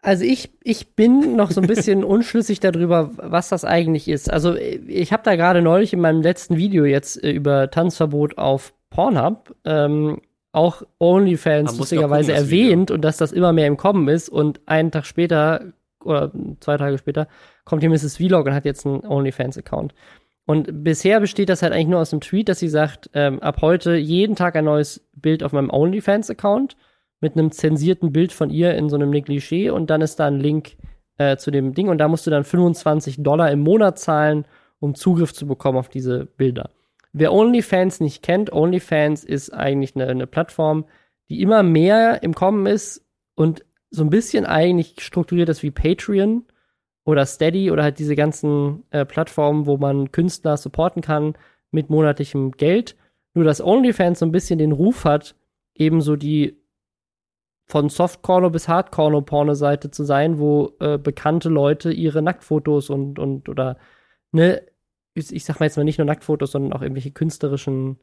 Also 0.05 0.23
ich, 0.23 0.51
ich 0.63 0.95
bin 0.95 1.35
noch 1.35 1.49
so 1.49 1.61
ein 1.61 1.67
bisschen 1.67 2.03
unschlüssig 2.03 2.59
darüber, 2.59 3.09
was 3.17 3.49
das 3.49 3.65
eigentlich 3.65 4.07
ist. 4.07 4.31
Also 4.31 4.55
ich 4.55 5.11
habe 5.11 5.23
da 5.23 5.35
gerade 5.35 5.63
neulich 5.63 5.93
in 5.93 5.99
meinem 5.99 6.21
letzten 6.21 6.57
Video 6.57 6.85
jetzt 6.85 7.23
äh, 7.23 7.31
über 7.31 7.71
Tanzverbot 7.71 8.37
auf 8.37 8.73
Pornhub 8.91 9.55
ähm, 9.65 10.21
auch 10.51 10.83
OnlyFans 10.99 11.79
lustigerweise 11.79 12.33
gucken, 12.33 12.45
erwähnt 12.45 12.91
und 12.91 13.01
dass 13.01 13.17
das 13.17 13.31
immer 13.31 13.51
mehr 13.51 13.65
im 13.65 13.77
Kommen 13.77 14.07
ist 14.07 14.29
und 14.29 14.61
einen 14.67 14.91
Tag 14.91 15.07
später 15.07 15.73
oder 16.03 16.31
zwei 16.59 16.77
Tage 16.77 16.99
später 16.99 17.27
kommt 17.65 17.81
hier 17.81 17.89
Mrs. 17.89 18.17
Vlog 18.17 18.45
und 18.45 18.53
hat 18.53 18.65
jetzt 18.65 18.85
einen 18.85 19.03
OnlyFans-Account. 19.07 19.95
Und 20.45 20.83
bisher 20.83 21.19
besteht 21.19 21.49
das 21.49 21.63
halt 21.63 21.73
eigentlich 21.73 21.87
nur 21.87 21.99
aus 21.99 22.13
einem 22.13 22.21
Tweet, 22.21 22.47
dass 22.47 22.59
sie 22.59 22.69
sagt, 22.69 23.09
ähm, 23.15 23.39
ab 23.41 23.57
heute 23.61 23.95
jeden 23.95 24.35
Tag 24.35 24.55
ein 24.55 24.65
neues 24.65 25.03
Bild 25.13 25.41
auf 25.41 25.51
meinem 25.51 25.71
OnlyFans-Account 25.71 26.77
mit 27.25 27.35
einem 27.35 27.51
zensierten 27.51 28.11
Bild 28.11 28.31
von 28.31 28.51
ihr 28.51 28.75
in 28.75 28.87
so 28.87 28.95
einem 28.95 29.09
Negligé 29.09 29.71
und 29.71 29.89
dann 29.89 30.01
ist 30.01 30.19
da 30.19 30.27
ein 30.27 30.39
Link 30.39 30.77
äh, 31.17 31.37
zu 31.37 31.49
dem 31.49 31.73
Ding 31.73 31.89
und 31.89 31.97
da 31.97 32.07
musst 32.07 32.27
du 32.27 32.29
dann 32.29 32.43
25 32.43 33.23
Dollar 33.23 33.49
im 33.49 33.61
Monat 33.61 33.97
zahlen, 33.97 34.45
um 34.79 34.93
Zugriff 34.93 35.33
zu 35.33 35.47
bekommen 35.47 35.79
auf 35.79 35.89
diese 35.89 36.25
Bilder. 36.25 36.69
Wer 37.13 37.33
OnlyFans 37.33 37.99
nicht 37.99 38.21
kennt, 38.21 38.53
OnlyFans 38.53 39.23
ist 39.23 39.51
eigentlich 39.51 39.95
eine, 39.95 40.05
eine 40.05 40.27
Plattform, 40.27 40.85
die 41.27 41.41
immer 41.41 41.63
mehr 41.63 42.21
im 42.21 42.35
Kommen 42.35 42.67
ist 42.67 43.03
und 43.33 43.65
so 43.89 44.03
ein 44.03 44.11
bisschen 44.11 44.45
eigentlich 44.45 44.97
strukturiert 44.99 45.49
ist 45.49 45.63
wie 45.63 45.71
Patreon 45.71 46.43
oder 47.05 47.25
Steady 47.25 47.71
oder 47.71 47.81
halt 47.81 47.97
diese 47.97 48.15
ganzen 48.15 48.83
äh, 48.91 49.03
Plattformen, 49.03 49.65
wo 49.65 49.77
man 49.77 50.11
Künstler 50.11 50.57
supporten 50.57 51.01
kann 51.01 51.33
mit 51.71 51.89
monatlichem 51.89 52.51
Geld. 52.51 52.95
Nur 53.33 53.45
dass 53.45 53.63
OnlyFans 53.63 54.19
so 54.19 54.27
ein 54.27 54.31
bisschen 54.31 54.59
den 54.59 54.73
Ruf 54.73 55.05
hat, 55.05 55.33
ebenso 55.73 56.15
die 56.15 56.57
von 57.67 57.89
Softcorner 57.89 58.49
bis 58.51 58.67
Hardcorner-Porno-Seite 58.67 59.91
zu 59.91 60.03
sein, 60.03 60.39
wo 60.39 60.75
äh, 60.79 60.97
bekannte 60.97 61.49
Leute 61.49 61.91
ihre 61.91 62.21
Nacktfotos 62.21 62.89
und, 62.89 63.17
und 63.17 63.49
oder, 63.49 63.77
ne, 64.31 64.61
ich, 65.15 65.33
ich 65.33 65.45
sag 65.45 65.59
mal 65.59 65.65
jetzt 65.65 65.77
mal 65.77 65.83
nicht 65.83 65.97
nur 65.97 66.05
Nacktfotos, 66.05 66.51
sondern 66.51 66.73
auch 66.73 66.81
irgendwelche 66.81 67.11
künstlerischen, 67.11 67.97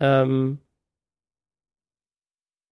ähm, 0.00 0.58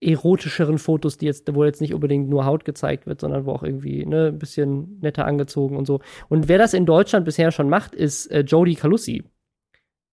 erotischeren 0.03 0.79
Fotos, 0.79 1.17
die 1.17 1.27
jetzt, 1.27 1.55
wo 1.55 1.65
jetzt 1.65 1.81
nicht 1.81 1.95
unbedingt 1.95 2.29
nur 2.29 2.45
Haut 2.45 2.65
gezeigt 2.65 3.07
wird, 3.07 3.21
sondern 3.21 3.47
wo 3.47 3.53
auch 3.53 3.63
irgendwie, 3.63 4.05
ne, 4.05 4.29
ein 4.29 4.39
bisschen 4.39 4.99
netter 5.01 5.27
angezogen 5.27 5.77
und 5.77 5.87
so. 5.87 6.01
Und 6.29 6.49
wer 6.49 6.59
das 6.59 6.75
in 6.75 6.87
Deutschland 6.87 7.25
bisher 7.25 7.53
schon 7.53 7.69
macht, 7.69 7.95
ist 7.95 8.27
äh, 8.31 8.41
Jodie 8.41 8.75
Calussi. 8.75 9.25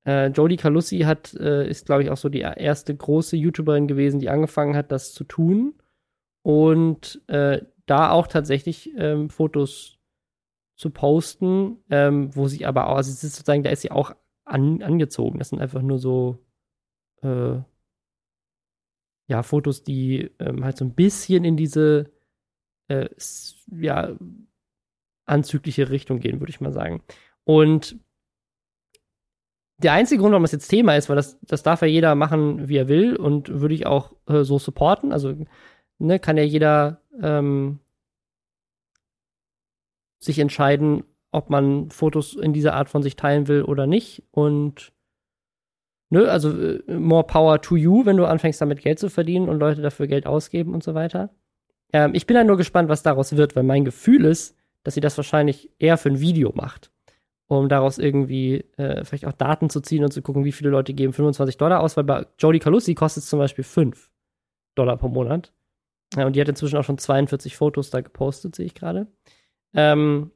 Äh, 0.06 0.28
Jodie 0.28 0.58
Calussi 0.58 1.00
hat, 1.00 1.34
äh, 1.34 1.68
ist, 1.68 1.88
glaube 1.88 2.04
ich, 2.04 2.10
auch 2.12 2.18
so 2.18 2.30
die 2.30 2.42
erste 2.42 2.96
große 2.96 3.36
YouTuberin 3.36 3.88
gewesen, 3.88 4.20
die 4.20 4.30
angefangen 4.30 4.76
hat, 4.76 4.92
das 4.92 5.14
zu 5.14 5.24
tun. 5.24 5.74
Und 6.42 7.22
äh, 7.28 7.62
da 7.86 8.12
auch 8.12 8.28
tatsächlich 8.28 8.92
ähm, 8.98 9.30
Fotos 9.30 10.00
zu 10.76 10.92
posten, 10.92 11.78
ähm, 11.90 12.36
wo 12.36 12.48
sie 12.48 12.66
aber 12.66 12.88
auch, 12.88 12.96
also 12.96 13.12
es 13.12 13.24
ist 13.24 13.36
sozusagen, 13.36 13.64
da 13.64 13.70
ist 13.70 13.82
sie 13.82 13.92
auch 13.92 14.16
an, 14.46 14.82
angezogen. 14.82 15.40
Das 15.40 15.50
sind 15.50 15.60
einfach 15.60 15.82
nur 15.82 16.00
so, 16.00 16.40
äh, 17.22 17.60
ja, 19.28 19.44
Fotos, 19.44 19.84
die 19.84 20.32
ähm, 20.40 20.64
halt 20.64 20.78
so 20.78 20.86
ein 20.86 20.96
bisschen 20.96 21.44
in 21.44 21.58
diese, 21.58 22.12
äh, 22.88 23.10
ja, 23.72 24.16
anzügliche 25.26 25.90
Richtung 25.90 26.20
gehen, 26.20 26.40
würde 26.40 26.50
ich 26.50 26.62
mal 26.62 26.74
sagen. 26.74 27.04
Und 27.44 27.98
der 29.78 29.94
einzige 29.94 30.22
Grund, 30.22 30.32
warum 30.32 30.44
das 30.44 30.52
jetzt 30.52 30.68
Thema 30.68 30.96
ist, 30.96 31.10
weil 31.10 31.16
das, 31.16 31.40
das 31.42 31.64
darf 31.64 31.82
ja 31.82 31.88
jeder 31.88 32.16
machen, 32.16 32.68
wie 32.68 32.78
er 32.78 32.88
will 32.88 33.16
und 33.16 33.62
würde 33.62 33.76
ich 33.76 33.86
auch 33.86 34.14
äh, 34.28 34.44
so 34.44 34.60
supporten. 34.60 35.14
Also, 35.14 35.36
ne, 36.00 36.20
kann 36.20 36.38
ja 36.38 36.44
jeder 36.44 37.02
ähm, 37.22 37.80
sich 40.20 40.40
entscheiden, 40.40 41.04
ob 41.32 41.50
man 41.50 41.90
Fotos 41.92 42.34
in 42.34 42.54
dieser 42.54 42.74
Art 42.74 42.90
von 42.90 43.04
sich 43.04 43.16
teilen 43.16 43.48
will 43.48 43.64
oder 43.64 43.88
nicht. 43.88 44.24
Und 44.32 44.92
ne, 46.10 46.30
also 46.30 46.52
äh, 46.60 46.82
more 46.92 47.24
power 47.24 47.62
to 47.62 47.76
you, 47.76 48.06
wenn 48.06 48.18
du 48.18 48.26
anfängst 48.26 48.62
damit 48.62 48.82
Geld 48.82 49.00
zu 49.00 49.10
verdienen 49.10 49.50
und 49.50 49.60
Leute 49.60 49.82
dafür 49.82 50.08
Geld 50.08 50.26
ausgeben 50.26 50.74
und 50.74 50.84
so 50.84 50.94
weiter. 50.94 51.30
Ähm, 51.94 52.12
ich 52.14 52.26
bin 52.26 52.36
dann 52.36 52.48
nur 52.48 52.58
gespannt, 52.58 52.90
was 52.90 53.04
daraus 53.04 53.36
wird, 53.36 53.56
weil 53.56 53.64
mein 53.64 53.86
Gefühl 53.86 54.26
ist, 54.26 54.56
dass 54.84 54.94
sie 54.94 55.02
das 55.02 55.18
wahrscheinlich 55.18 55.72
eher 55.80 55.98
für 55.98 56.10
ein 56.10 56.20
Video 56.20 56.52
macht, 56.56 56.92
um 57.48 57.70
daraus 57.70 57.98
irgendwie 57.98 58.66
äh, 58.78 59.04
vielleicht 59.04 59.26
auch 59.26 59.34
Daten 59.34 59.70
zu 59.70 59.82
ziehen 59.82 60.04
und 60.04 60.12
zu 60.12 60.22
gucken, 60.22 60.46
wie 60.46 60.52
viele 60.52 60.70
Leute 60.70 60.94
geben 60.94 61.14
25 61.14 61.58
Dollar 61.58 61.82
aus, 61.82 61.98
weil 61.98 62.06
bei 62.06 62.26
Jodie 62.40 62.60
Calussi 62.60 62.96
kostet 62.96 63.24
es 63.24 63.30
zum 63.30 63.40
Beispiel 63.40 63.64
5 63.64 64.12
Dollar 64.76 64.98
pro 64.98 65.10
Monat. 65.10 65.54
Ja, 66.16 66.26
und 66.26 66.36
die 66.36 66.42
hat 66.42 66.50
inzwischen 66.50 66.78
auch 66.78 66.84
schon 66.84 66.98
42 66.98 67.56
Fotos 67.56 67.90
da 67.92 68.02
gepostet, 68.02 68.56
sehe 68.56 68.66
ich 68.66 68.74
gerade. 68.74 69.08
Ähm, 69.74 70.32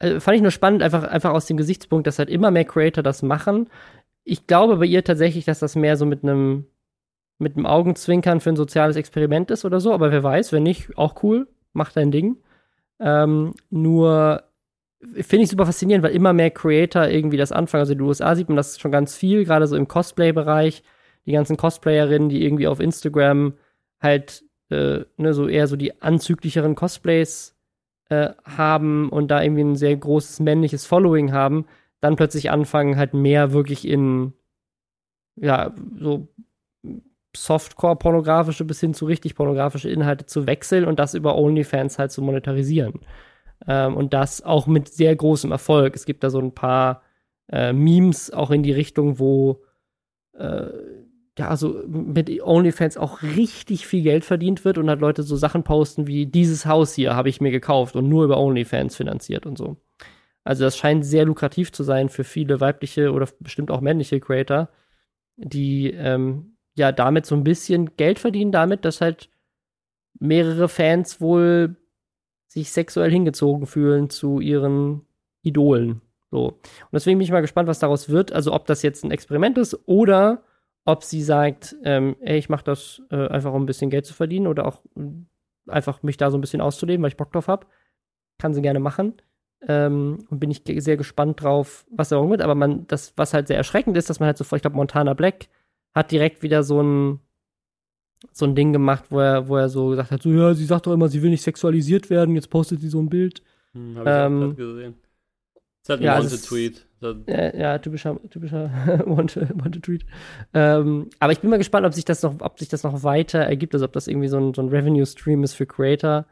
äh, 0.00 0.20
fand 0.20 0.36
ich 0.36 0.42
nur 0.42 0.50
spannend, 0.50 0.82
einfach, 0.82 1.04
einfach 1.04 1.32
aus 1.32 1.46
dem 1.46 1.56
Gesichtspunkt, 1.56 2.06
dass 2.06 2.18
halt 2.18 2.30
immer 2.30 2.50
mehr 2.50 2.64
Creator 2.64 3.02
das 3.02 3.22
machen. 3.22 3.68
Ich 4.24 4.46
glaube 4.46 4.76
bei 4.78 4.86
ihr 4.86 5.04
tatsächlich, 5.04 5.44
dass 5.44 5.60
das 5.60 5.76
mehr 5.76 5.96
so 5.96 6.06
mit 6.06 6.22
einem 6.22 6.66
mit 7.38 7.56
einem 7.56 7.66
Augenzwinkern 7.66 8.40
für 8.40 8.50
ein 8.50 8.56
soziales 8.56 8.96
Experiment 8.96 9.50
ist 9.52 9.64
oder 9.64 9.78
so, 9.80 9.92
aber 9.92 10.10
wer 10.10 10.24
weiß, 10.24 10.52
wenn 10.52 10.64
nicht, 10.64 10.98
auch 10.98 11.22
cool, 11.22 11.46
mach 11.72 11.92
dein 11.92 12.10
Ding. 12.10 12.38
Ähm, 12.98 13.54
nur 13.70 14.42
finde 15.00 15.44
ich 15.44 15.50
super 15.50 15.66
faszinierend, 15.66 16.04
weil 16.04 16.14
immer 16.14 16.32
mehr 16.32 16.50
Creator 16.50 17.06
irgendwie 17.06 17.36
das 17.36 17.52
anfangen. 17.52 17.80
Also 17.80 17.92
in 17.92 17.98
den 17.98 18.06
USA 18.06 18.34
sieht 18.34 18.48
man 18.48 18.56
das 18.56 18.78
schon 18.80 18.90
ganz 18.90 19.14
viel, 19.14 19.44
gerade 19.44 19.68
so 19.68 19.76
im 19.76 19.86
Cosplay-Bereich. 19.86 20.82
Die 21.26 21.32
ganzen 21.32 21.56
Cosplayerinnen, 21.56 22.28
die 22.28 22.42
irgendwie 22.44 22.66
auf 22.66 22.80
Instagram 22.80 23.54
halt 24.00 24.44
äh, 24.70 25.04
ne, 25.16 25.34
so 25.34 25.48
eher 25.48 25.66
so 25.66 25.76
die 25.76 26.00
anzüglicheren 26.02 26.74
Cosplays 26.74 27.56
äh, 28.08 28.30
haben 28.44 29.08
und 29.08 29.30
da 29.30 29.42
irgendwie 29.42 29.64
ein 29.64 29.76
sehr 29.76 29.96
großes 29.96 30.40
männliches 30.40 30.86
Following 30.86 31.32
haben, 31.32 31.66
dann 32.00 32.16
plötzlich 32.16 32.50
anfangen, 32.50 32.96
halt 32.96 33.14
mehr 33.14 33.52
wirklich 33.52 33.86
in 33.86 34.32
ja, 35.36 35.74
so 35.98 36.28
Softcore-pornografische 37.36 38.64
bis 38.64 38.80
hin 38.80 38.94
zu 38.94 39.06
richtig 39.06 39.34
pornografische 39.34 39.90
Inhalte 39.90 40.26
zu 40.26 40.46
wechseln 40.46 40.84
und 40.84 40.98
das 40.98 41.14
über 41.14 41.36
OnlyFans 41.36 41.98
halt 41.98 42.10
zu 42.10 42.22
monetarisieren. 42.22 43.00
Ähm, 43.66 43.96
und 43.96 44.14
das 44.14 44.42
auch 44.42 44.66
mit 44.66 44.88
sehr 44.88 45.14
großem 45.14 45.52
Erfolg. 45.52 45.94
Es 45.94 46.06
gibt 46.06 46.24
da 46.24 46.30
so 46.30 46.40
ein 46.40 46.54
paar 46.54 47.02
äh, 47.50 47.72
Memes 47.72 48.32
auch 48.32 48.50
in 48.50 48.62
die 48.62 48.72
Richtung, 48.72 49.18
wo 49.18 49.62
äh, 50.34 50.66
ja, 51.38 51.48
also 51.48 51.82
mit 51.86 52.42
OnlyFans 52.42 52.96
auch 52.96 53.22
richtig 53.22 53.86
viel 53.86 54.02
Geld 54.02 54.24
verdient 54.24 54.64
wird 54.64 54.76
und 54.76 54.88
halt 54.88 55.00
Leute 55.00 55.22
so 55.22 55.36
Sachen 55.36 55.62
posten 55.62 56.06
wie 56.06 56.26
dieses 56.26 56.66
Haus 56.66 56.94
hier 56.94 57.14
habe 57.14 57.28
ich 57.28 57.40
mir 57.40 57.52
gekauft 57.52 57.94
und 57.94 58.08
nur 58.08 58.24
über 58.24 58.38
OnlyFans 58.38 58.96
finanziert 58.96 59.46
und 59.46 59.56
so. 59.56 59.76
Also 60.44 60.64
das 60.64 60.76
scheint 60.76 61.06
sehr 61.06 61.24
lukrativ 61.24 61.70
zu 61.72 61.84
sein 61.84 62.08
für 62.08 62.24
viele 62.24 62.60
weibliche 62.60 63.12
oder 63.12 63.28
bestimmt 63.38 63.70
auch 63.70 63.80
männliche 63.80 64.18
Creator, 64.18 64.68
die 65.36 65.92
ähm, 65.92 66.56
ja 66.74 66.90
damit 66.90 67.26
so 67.26 67.36
ein 67.36 67.44
bisschen 67.44 67.96
Geld 67.96 68.18
verdienen, 68.18 68.50
damit, 68.50 68.84
dass 68.84 69.00
halt 69.00 69.30
mehrere 70.18 70.68
Fans 70.68 71.20
wohl 71.20 71.76
sich 72.48 72.72
sexuell 72.72 73.10
hingezogen 73.10 73.66
fühlen 73.66 74.10
zu 74.10 74.40
ihren 74.40 75.02
Idolen. 75.42 76.00
So. 76.30 76.48
Und 76.48 76.92
deswegen 76.92 77.18
bin 77.18 77.24
ich 77.24 77.30
mal 77.30 77.42
gespannt, 77.42 77.68
was 77.68 77.78
daraus 77.78 78.08
wird. 78.08 78.32
Also 78.32 78.52
ob 78.52 78.66
das 78.66 78.82
jetzt 78.82 79.04
ein 79.04 79.12
Experiment 79.12 79.56
ist 79.58 79.78
oder 79.86 80.42
ob 80.88 81.04
sie 81.04 81.22
sagt, 81.22 81.76
ähm, 81.84 82.16
ey, 82.20 82.38
ich 82.38 82.48
mache 82.48 82.64
das 82.64 83.02
äh, 83.10 83.28
einfach, 83.28 83.52
um 83.52 83.62
ein 83.62 83.66
bisschen 83.66 83.90
Geld 83.90 84.06
zu 84.06 84.14
verdienen 84.14 84.46
oder 84.46 84.64
auch 84.66 84.80
äh, 84.96 85.70
einfach 85.70 86.02
mich 86.02 86.16
da 86.16 86.30
so 86.30 86.38
ein 86.38 86.40
bisschen 86.40 86.62
auszuleben, 86.62 87.02
weil 87.02 87.10
ich 87.10 87.18
Bock 87.18 87.30
drauf 87.30 87.46
habe. 87.46 87.66
Kann 88.38 88.54
sie 88.54 88.62
gerne 88.62 88.80
machen. 88.80 89.12
Ähm, 89.66 90.24
und 90.30 90.40
bin 90.40 90.50
ich 90.50 90.62
sehr 90.64 90.96
gespannt 90.96 91.42
drauf, 91.42 91.84
was 91.90 92.08
da 92.08 92.26
wird. 92.30 92.40
Aber 92.40 92.54
man, 92.54 92.86
das, 92.86 93.12
was 93.16 93.34
halt 93.34 93.48
sehr 93.48 93.58
erschreckend 93.58 93.98
ist, 93.98 94.08
dass 94.08 94.18
man 94.18 94.28
halt 94.28 94.38
so, 94.38 94.44
ich 94.56 94.62
glaube, 94.62 94.76
Montana 94.76 95.12
Black 95.12 95.48
hat 95.94 96.10
direkt 96.10 96.42
wieder 96.42 96.62
so 96.62 96.82
ein, 96.82 97.20
so 98.32 98.46
ein 98.46 98.54
Ding 98.54 98.72
gemacht, 98.72 99.04
wo 99.10 99.20
er, 99.20 99.46
wo 99.46 99.56
er 99.56 99.68
so 99.68 99.88
gesagt 99.90 100.10
hat, 100.10 100.22
so, 100.22 100.30
ja, 100.30 100.54
sie 100.54 100.64
sagt 100.64 100.86
doch 100.86 100.94
immer, 100.94 101.08
sie 101.10 101.20
will 101.20 101.30
nicht 101.30 101.42
sexualisiert 101.42 102.08
werden, 102.08 102.34
jetzt 102.34 102.48
postet 102.48 102.80
sie 102.80 102.88
so 102.88 103.02
ein 103.02 103.10
Bild. 103.10 103.42
Hm, 103.72 103.98
hab 103.98 104.06
ich 104.06 104.12
ähm, 104.12 104.56
gesehen. 104.56 104.94
Das 105.52 105.82
ist 105.82 105.88
halt 105.90 106.00
ein 106.00 106.04
ja, 106.04 106.18
Wanted-Tweet. 106.18 106.87
Ja, 107.00 107.54
ja, 107.56 107.78
typischer, 107.78 108.18
typischer 108.30 108.70
Wanted-Tweet. 109.06 110.04
Ähm, 110.54 111.10
aber 111.20 111.32
ich 111.32 111.40
bin 111.40 111.50
mal 111.50 111.58
gespannt, 111.58 111.86
ob 111.86 111.94
sich 111.94 112.04
das 112.04 112.22
noch, 112.22 112.34
ob 112.40 112.58
sich 112.58 112.68
das 112.68 112.82
noch 112.82 113.02
weiter 113.02 113.40
ergibt, 113.40 113.74
also 113.74 113.84
ob 113.84 113.92
das 113.92 114.08
irgendwie 114.08 114.28
so 114.28 114.38
ein, 114.38 114.54
so 114.54 114.62
ein 114.62 114.68
Revenue-Stream 114.68 115.44
ist 115.44 115.54
für 115.54 115.66
Creator. 115.66 116.26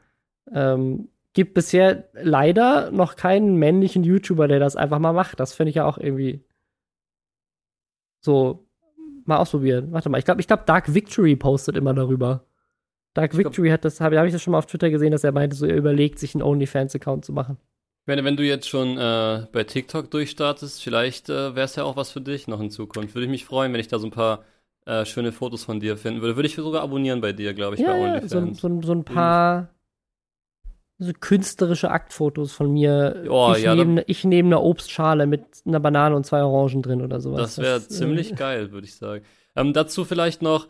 Ähm, 0.52 1.08
gibt 1.34 1.54
bisher 1.54 2.08
leider 2.14 2.90
noch 2.90 3.16
keinen 3.16 3.56
männlichen 3.56 4.04
YouTuber, 4.04 4.48
der 4.48 4.58
das 4.58 4.74
einfach 4.74 4.98
mal 4.98 5.12
macht. 5.12 5.38
Das 5.38 5.54
finde 5.54 5.70
ich 5.70 5.76
ja 5.76 5.86
auch 5.86 5.98
irgendwie 5.98 6.42
so 8.20 8.66
mal 9.24 9.36
ausprobieren. 9.36 9.92
Warte 9.92 10.08
mal, 10.08 10.18
ich 10.18 10.24
glaube, 10.24 10.40
ich 10.40 10.46
glaube, 10.46 10.64
Dark 10.66 10.94
Victory 10.94 11.36
postet 11.36 11.76
immer 11.76 11.94
darüber. 11.94 12.46
Dark 13.14 13.36
Victory 13.36 13.70
hat 13.70 13.84
das, 13.84 14.00
habe 14.00 14.18
hab 14.18 14.26
ich 14.26 14.32
das 14.32 14.42
schon 14.42 14.52
mal 14.52 14.58
auf 14.58 14.66
Twitter 14.66 14.90
gesehen, 14.90 15.10
dass 15.10 15.24
er 15.24 15.32
meinte, 15.32 15.56
so 15.56 15.66
er 15.66 15.76
überlegt, 15.76 16.18
sich 16.18 16.34
einen 16.34 16.42
OnlyFans-Account 16.42 17.24
zu 17.24 17.32
machen. 17.32 17.56
Wenn, 18.06 18.24
wenn 18.24 18.36
du 18.36 18.44
jetzt 18.44 18.68
schon 18.68 18.96
äh, 18.96 19.46
bei 19.52 19.64
TikTok 19.64 20.10
durchstartest, 20.10 20.82
vielleicht 20.82 21.28
äh, 21.28 21.54
wäre 21.56 21.64
es 21.64 21.74
ja 21.74 21.84
auch 21.84 21.96
was 21.96 22.10
für 22.10 22.20
dich 22.20 22.46
noch 22.46 22.60
in 22.60 22.70
Zukunft. 22.70 23.14
Würde 23.14 23.24
ich 23.24 23.30
mich 23.30 23.44
freuen, 23.44 23.72
wenn 23.72 23.80
ich 23.80 23.88
da 23.88 23.98
so 23.98 24.06
ein 24.06 24.12
paar 24.12 24.44
äh, 24.86 25.04
schöne 25.04 25.32
Fotos 25.32 25.64
von 25.64 25.80
dir 25.80 25.96
finden 25.96 26.22
würde. 26.22 26.36
Würde 26.36 26.46
ich 26.46 26.54
sogar 26.54 26.82
abonnieren 26.82 27.20
bei 27.20 27.32
dir, 27.32 27.52
glaube 27.52 27.74
ich, 27.74 27.80
ja, 27.80 27.88
bei 27.88 27.98
OnlyFans. 27.98 28.60
So, 28.60 28.68
so, 28.68 28.82
so 28.82 28.92
ein 28.92 29.04
paar 29.04 29.70
so 30.98 31.12
künstlerische 31.18 31.90
Aktfotos 31.90 32.52
von 32.52 32.72
mir. 32.72 33.26
Oh, 33.28 33.52
ich, 33.56 33.64
ja, 33.64 33.74
nehme, 33.74 34.02
ich 34.06 34.24
nehme 34.24 34.48
eine 34.48 34.60
Obstschale 34.60 35.26
mit 35.26 35.42
einer 35.66 35.80
Banane 35.80 36.16
und 36.16 36.24
zwei 36.24 36.42
Orangen 36.42 36.82
drin 36.82 37.02
oder 37.02 37.20
sowas. 37.20 37.56
Das 37.56 37.58
wäre 37.58 37.78
äh, 37.78 37.88
ziemlich 37.88 38.32
äh, 38.32 38.34
geil, 38.34 38.72
würde 38.72 38.86
ich 38.86 38.94
sagen. 38.94 39.24
Ähm, 39.56 39.72
dazu 39.72 40.04
vielleicht 40.04 40.40
noch, 40.40 40.68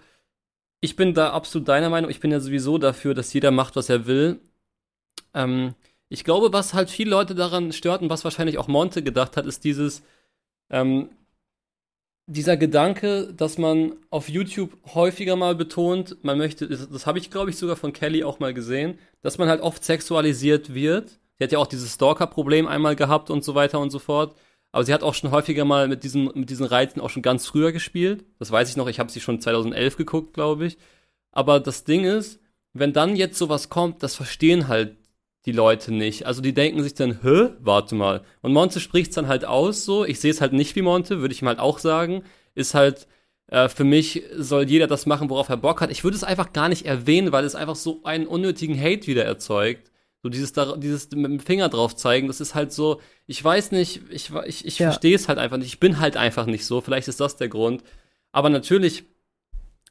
ich 0.80 0.96
bin 0.96 1.14
da 1.14 1.30
absolut 1.30 1.68
deiner 1.68 1.90
Meinung, 1.90 2.10
ich 2.10 2.20
bin 2.20 2.32
ja 2.32 2.40
sowieso 2.40 2.78
dafür, 2.78 3.14
dass 3.14 3.32
jeder 3.32 3.50
macht, 3.50 3.76
was 3.76 3.88
er 3.88 4.06
will. 4.06 4.40
Ähm, 5.32 5.74
ich 6.08 6.24
glaube, 6.24 6.52
was 6.52 6.74
halt 6.74 6.90
viele 6.90 7.10
Leute 7.10 7.34
daran 7.34 7.72
stört 7.72 8.02
und 8.02 8.10
was 8.10 8.24
wahrscheinlich 8.24 8.58
auch 8.58 8.68
Monte 8.68 9.02
gedacht 9.02 9.36
hat, 9.36 9.46
ist 9.46 9.64
dieses, 9.64 10.02
ähm, 10.70 11.10
dieser 12.26 12.56
Gedanke, 12.56 13.32
dass 13.34 13.56
man 13.56 13.94
auf 14.10 14.28
YouTube 14.28 14.76
häufiger 14.94 15.36
mal 15.36 15.54
betont, 15.54 16.16
man 16.24 16.38
möchte, 16.38 16.68
das, 16.68 16.88
das 16.88 17.06
habe 17.06 17.18
ich 17.18 17.30
glaube 17.30 17.50
ich 17.50 17.56
sogar 17.56 17.76
von 17.76 17.92
Kelly 17.92 18.24
auch 18.24 18.40
mal 18.40 18.52
gesehen, 18.52 18.98
dass 19.22 19.38
man 19.38 19.48
halt 19.48 19.60
oft 19.60 19.84
sexualisiert 19.84 20.74
wird. 20.74 21.20
Sie 21.38 21.44
hat 21.44 21.52
ja 21.52 21.58
auch 21.58 21.66
dieses 21.66 21.94
Stalker-Problem 21.94 22.66
einmal 22.66 22.96
gehabt 22.96 23.30
und 23.30 23.44
so 23.44 23.54
weiter 23.54 23.78
und 23.78 23.90
so 23.90 23.98
fort. 23.98 24.36
Aber 24.72 24.84
sie 24.84 24.92
hat 24.92 25.02
auch 25.02 25.14
schon 25.14 25.30
häufiger 25.30 25.64
mal 25.64 25.88
mit 25.88 26.02
diesen, 26.04 26.30
mit 26.34 26.50
diesen 26.50 26.66
Reizen 26.66 27.00
auch 27.00 27.10
schon 27.10 27.22
ganz 27.22 27.46
früher 27.46 27.72
gespielt. 27.72 28.24
Das 28.38 28.50
weiß 28.50 28.68
ich 28.68 28.76
noch, 28.76 28.88
ich 28.88 28.98
habe 28.98 29.10
sie 29.10 29.20
schon 29.20 29.40
2011 29.40 29.96
geguckt, 29.96 30.34
glaube 30.34 30.66
ich. 30.66 30.78
Aber 31.30 31.60
das 31.60 31.84
Ding 31.84 32.04
ist, 32.04 32.40
wenn 32.72 32.92
dann 32.92 33.16
jetzt 33.16 33.38
sowas 33.38 33.68
kommt, 33.68 34.02
das 34.02 34.14
verstehen 34.14 34.68
halt 34.68 34.96
die 35.46 35.52
Leute 35.52 35.94
nicht. 35.94 36.26
Also 36.26 36.42
die 36.42 36.52
denken 36.52 36.82
sich 36.82 36.94
dann, 36.94 37.22
hä, 37.22 37.50
warte 37.60 37.94
mal. 37.94 38.22
Und 38.42 38.52
Monte 38.52 38.80
spricht's 38.80 39.14
dann 39.14 39.28
halt 39.28 39.44
aus 39.44 39.84
so. 39.84 40.04
Ich 40.04 40.20
sehe 40.20 40.32
es 40.32 40.40
halt 40.40 40.52
nicht 40.52 40.74
wie 40.74 40.82
Monte, 40.82 41.20
würde 41.20 41.32
ich 41.32 41.40
ihm 41.40 41.48
halt 41.48 41.60
auch 41.60 41.78
sagen. 41.78 42.24
Ist 42.56 42.74
halt, 42.74 43.06
äh, 43.46 43.68
für 43.68 43.84
mich 43.84 44.24
soll 44.36 44.68
jeder 44.68 44.88
das 44.88 45.06
machen, 45.06 45.30
worauf 45.30 45.48
er 45.48 45.56
Bock 45.56 45.80
hat. 45.80 45.92
Ich 45.92 46.02
würde 46.02 46.16
es 46.16 46.24
einfach 46.24 46.52
gar 46.52 46.68
nicht 46.68 46.84
erwähnen, 46.84 47.30
weil 47.30 47.44
es 47.44 47.54
einfach 47.54 47.76
so 47.76 48.00
einen 48.02 48.26
unnötigen 48.26 48.78
Hate 48.78 49.06
wieder 49.06 49.24
erzeugt. 49.24 49.92
So 50.22 50.28
dieses, 50.28 50.52
dieses 50.78 51.10
mit 51.12 51.30
dem 51.30 51.40
Finger 51.40 51.68
drauf 51.68 51.94
zeigen, 51.94 52.26
das 52.26 52.40
ist 52.40 52.56
halt 52.56 52.72
so, 52.72 53.00
ich 53.28 53.42
weiß 53.42 53.70
nicht, 53.70 54.00
ich, 54.10 54.32
ich, 54.46 54.64
ich 54.66 54.78
ja. 54.80 54.90
verstehe 54.90 55.14
es 55.14 55.28
halt 55.28 55.38
einfach 55.38 55.58
nicht. 55.58 55.68
Ich 55.68 55.80
bin 55.80 56.00
halt 56.00 56.16
einfach 56.16 56.46
nicht 56.46 56.66
so. 56.66 56.80
Vielleicht 56.80 57.06
ist 57.06 57.20
das 57.20 57.36
der 57.36 57.48
Grund. 57.48 57.84
Aber 58.32 58.50
natürlich 58.50 59.04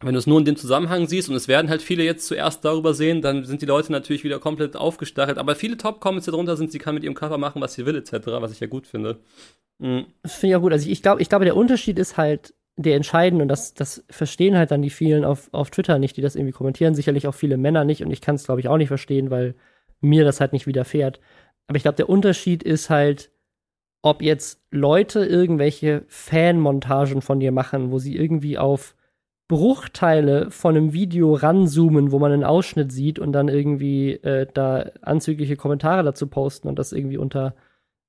wenn 0.02 0.14
du 0.14 0.20
es 0.20 0.28
nur 0.28 0.40
in 0.40 0.46
dem 0.46 0.58
Zusammenhang 0.58 1.08
siehst, 1.08 1.30
und 1.30 1.36
es 1.36 1.48
werden 1.48 1.70
halt 1.70 1.82
viele 1.82 2.04
jetzt 2.04 2.28
zuerst 2.28 2.66
darüber 2.66 2.94
sehen, 2.94 3.22
dann 3.22 3.46
sind 3.46 3.62
die 3.62 3.66
Leute 3.66 3.92
natürlich 3.92 4.24
wieder 4.24 4.40
komplett 4.40 4.76
aufgestachelt. 4.76 5.38
Aber 5.38 5.56
viele 5.56 5.78
Top-Comments 5.78 6.26
darunter 6.26 6.58
sind, 6.58 6.72
sie 6.72 6.80
kann 6.80 6.96
mit 6.96 7.04
ihrem 7.04 7.14
Körper 7.14 7.38
machen, 7.38 7.62
was 7.62 7.76
sie 7.76 7.86
will, 7.86 7.96
etc., 7.96 8.14
was 8.26 8.52
ich 8.52 8.60
ja 8.60 8.68
gut 8.68 8.88
finde. 8.88 9.20
Mhm. 9.80 10.06
Das 10.22 10.36
finde 10.36 10.52
ich 10.52 10.56
auch 10.58 10.62
gut. 10.62 10.74
Also 10.74 10.90
ich, 10.90 11.02
glaube, 11.02 11.22
ich 11.22 11.30
glaube, 11.30 11.46
der 11.46 11.56
Unterschied 11.56 11.98
ist 11.98 12.18
halt 12.18 12.54
der 12.78 12.98
entscheidende, 12.98 13.44
und 13.44 13.48
das, 13.48 13.74
das 13.74 14.04
verstehen 14.10 14.58
halt 14.58 14.72
dann 14.72 14.82
die 14.82 14.90
vielen 14.90 15.24
auf, 15.24 15.48
auf 15.54 15.72
Twitter 15.72 15.98
nicht, 15.98 16.18
die 16.18 16.22
das 16.22 16.36
irgendwie 16.36 16.52
kommentieren. 16.52 16.94
Sicherlich 16.94 17.26
auch 17.28 17.36
viele 17.36 17.56
Männer 17.56 17.86
nicht, 17.86 18.04
und 18.04 18.12
ich 18.12 18.20
kann 18.20 18.36
es, 18.36 18.44
glaube 18.44 18.60
ich, 18.60 18.68
auch 18.68 18.78
nicht 18.78 18.90
verstehen, 18.90 19.32
weil 19.32 19.56
mir 20.02 20.26
das 20.26 20.42
halt 20.42 20.52
nicht 20.52 20.68
widerfährt. 20.68 21.22
Aber 21.68 21.78
ich 21.78 21.84
glaube, 21.84 21.96
der 21.96 22.10
Unterschied 22.10 22.64
ist 22.64 22.90
halt, 22.90 23.32
ob 24.02 24.22
jetzt 24.22 24.62
Leute 24.72 25.26
irgendwelche 25.26 26.04
Fanmontagen 26.10 27.22
von 27.22 27.40
dir 27.40 27.54
machen, 27.54 27.92
wo 27.92 27.98
sie 27.98 28.16
irgendwie 28.16 28.58
auf 28.58 28.94
Bruchteile 29.48 30.50
von 30.50 30.76
einem 30.76 30.94
Video 30.94 31.34
ranzoomen, 31.34 32.12
wo 32.12 32.20
man 32.20 32.32
einen 32.32 32.44
Ausschnitt 32.44 32.92
sieht 32.92 33.20
und 33.20 33.32
dann 33.32 33.48
irgendwie 33.48 34.14
äh, 34.14 34.48
da 34.52 34.90
anzügliche 35.02 35.56
Kommentare 35.56 36.04
dazu 36.04 36.28
posten 36.28 36.68
und 36.68 36.80
das 36.80 36.94
irgendwie 36.94 37.18
unter 37.18 37.56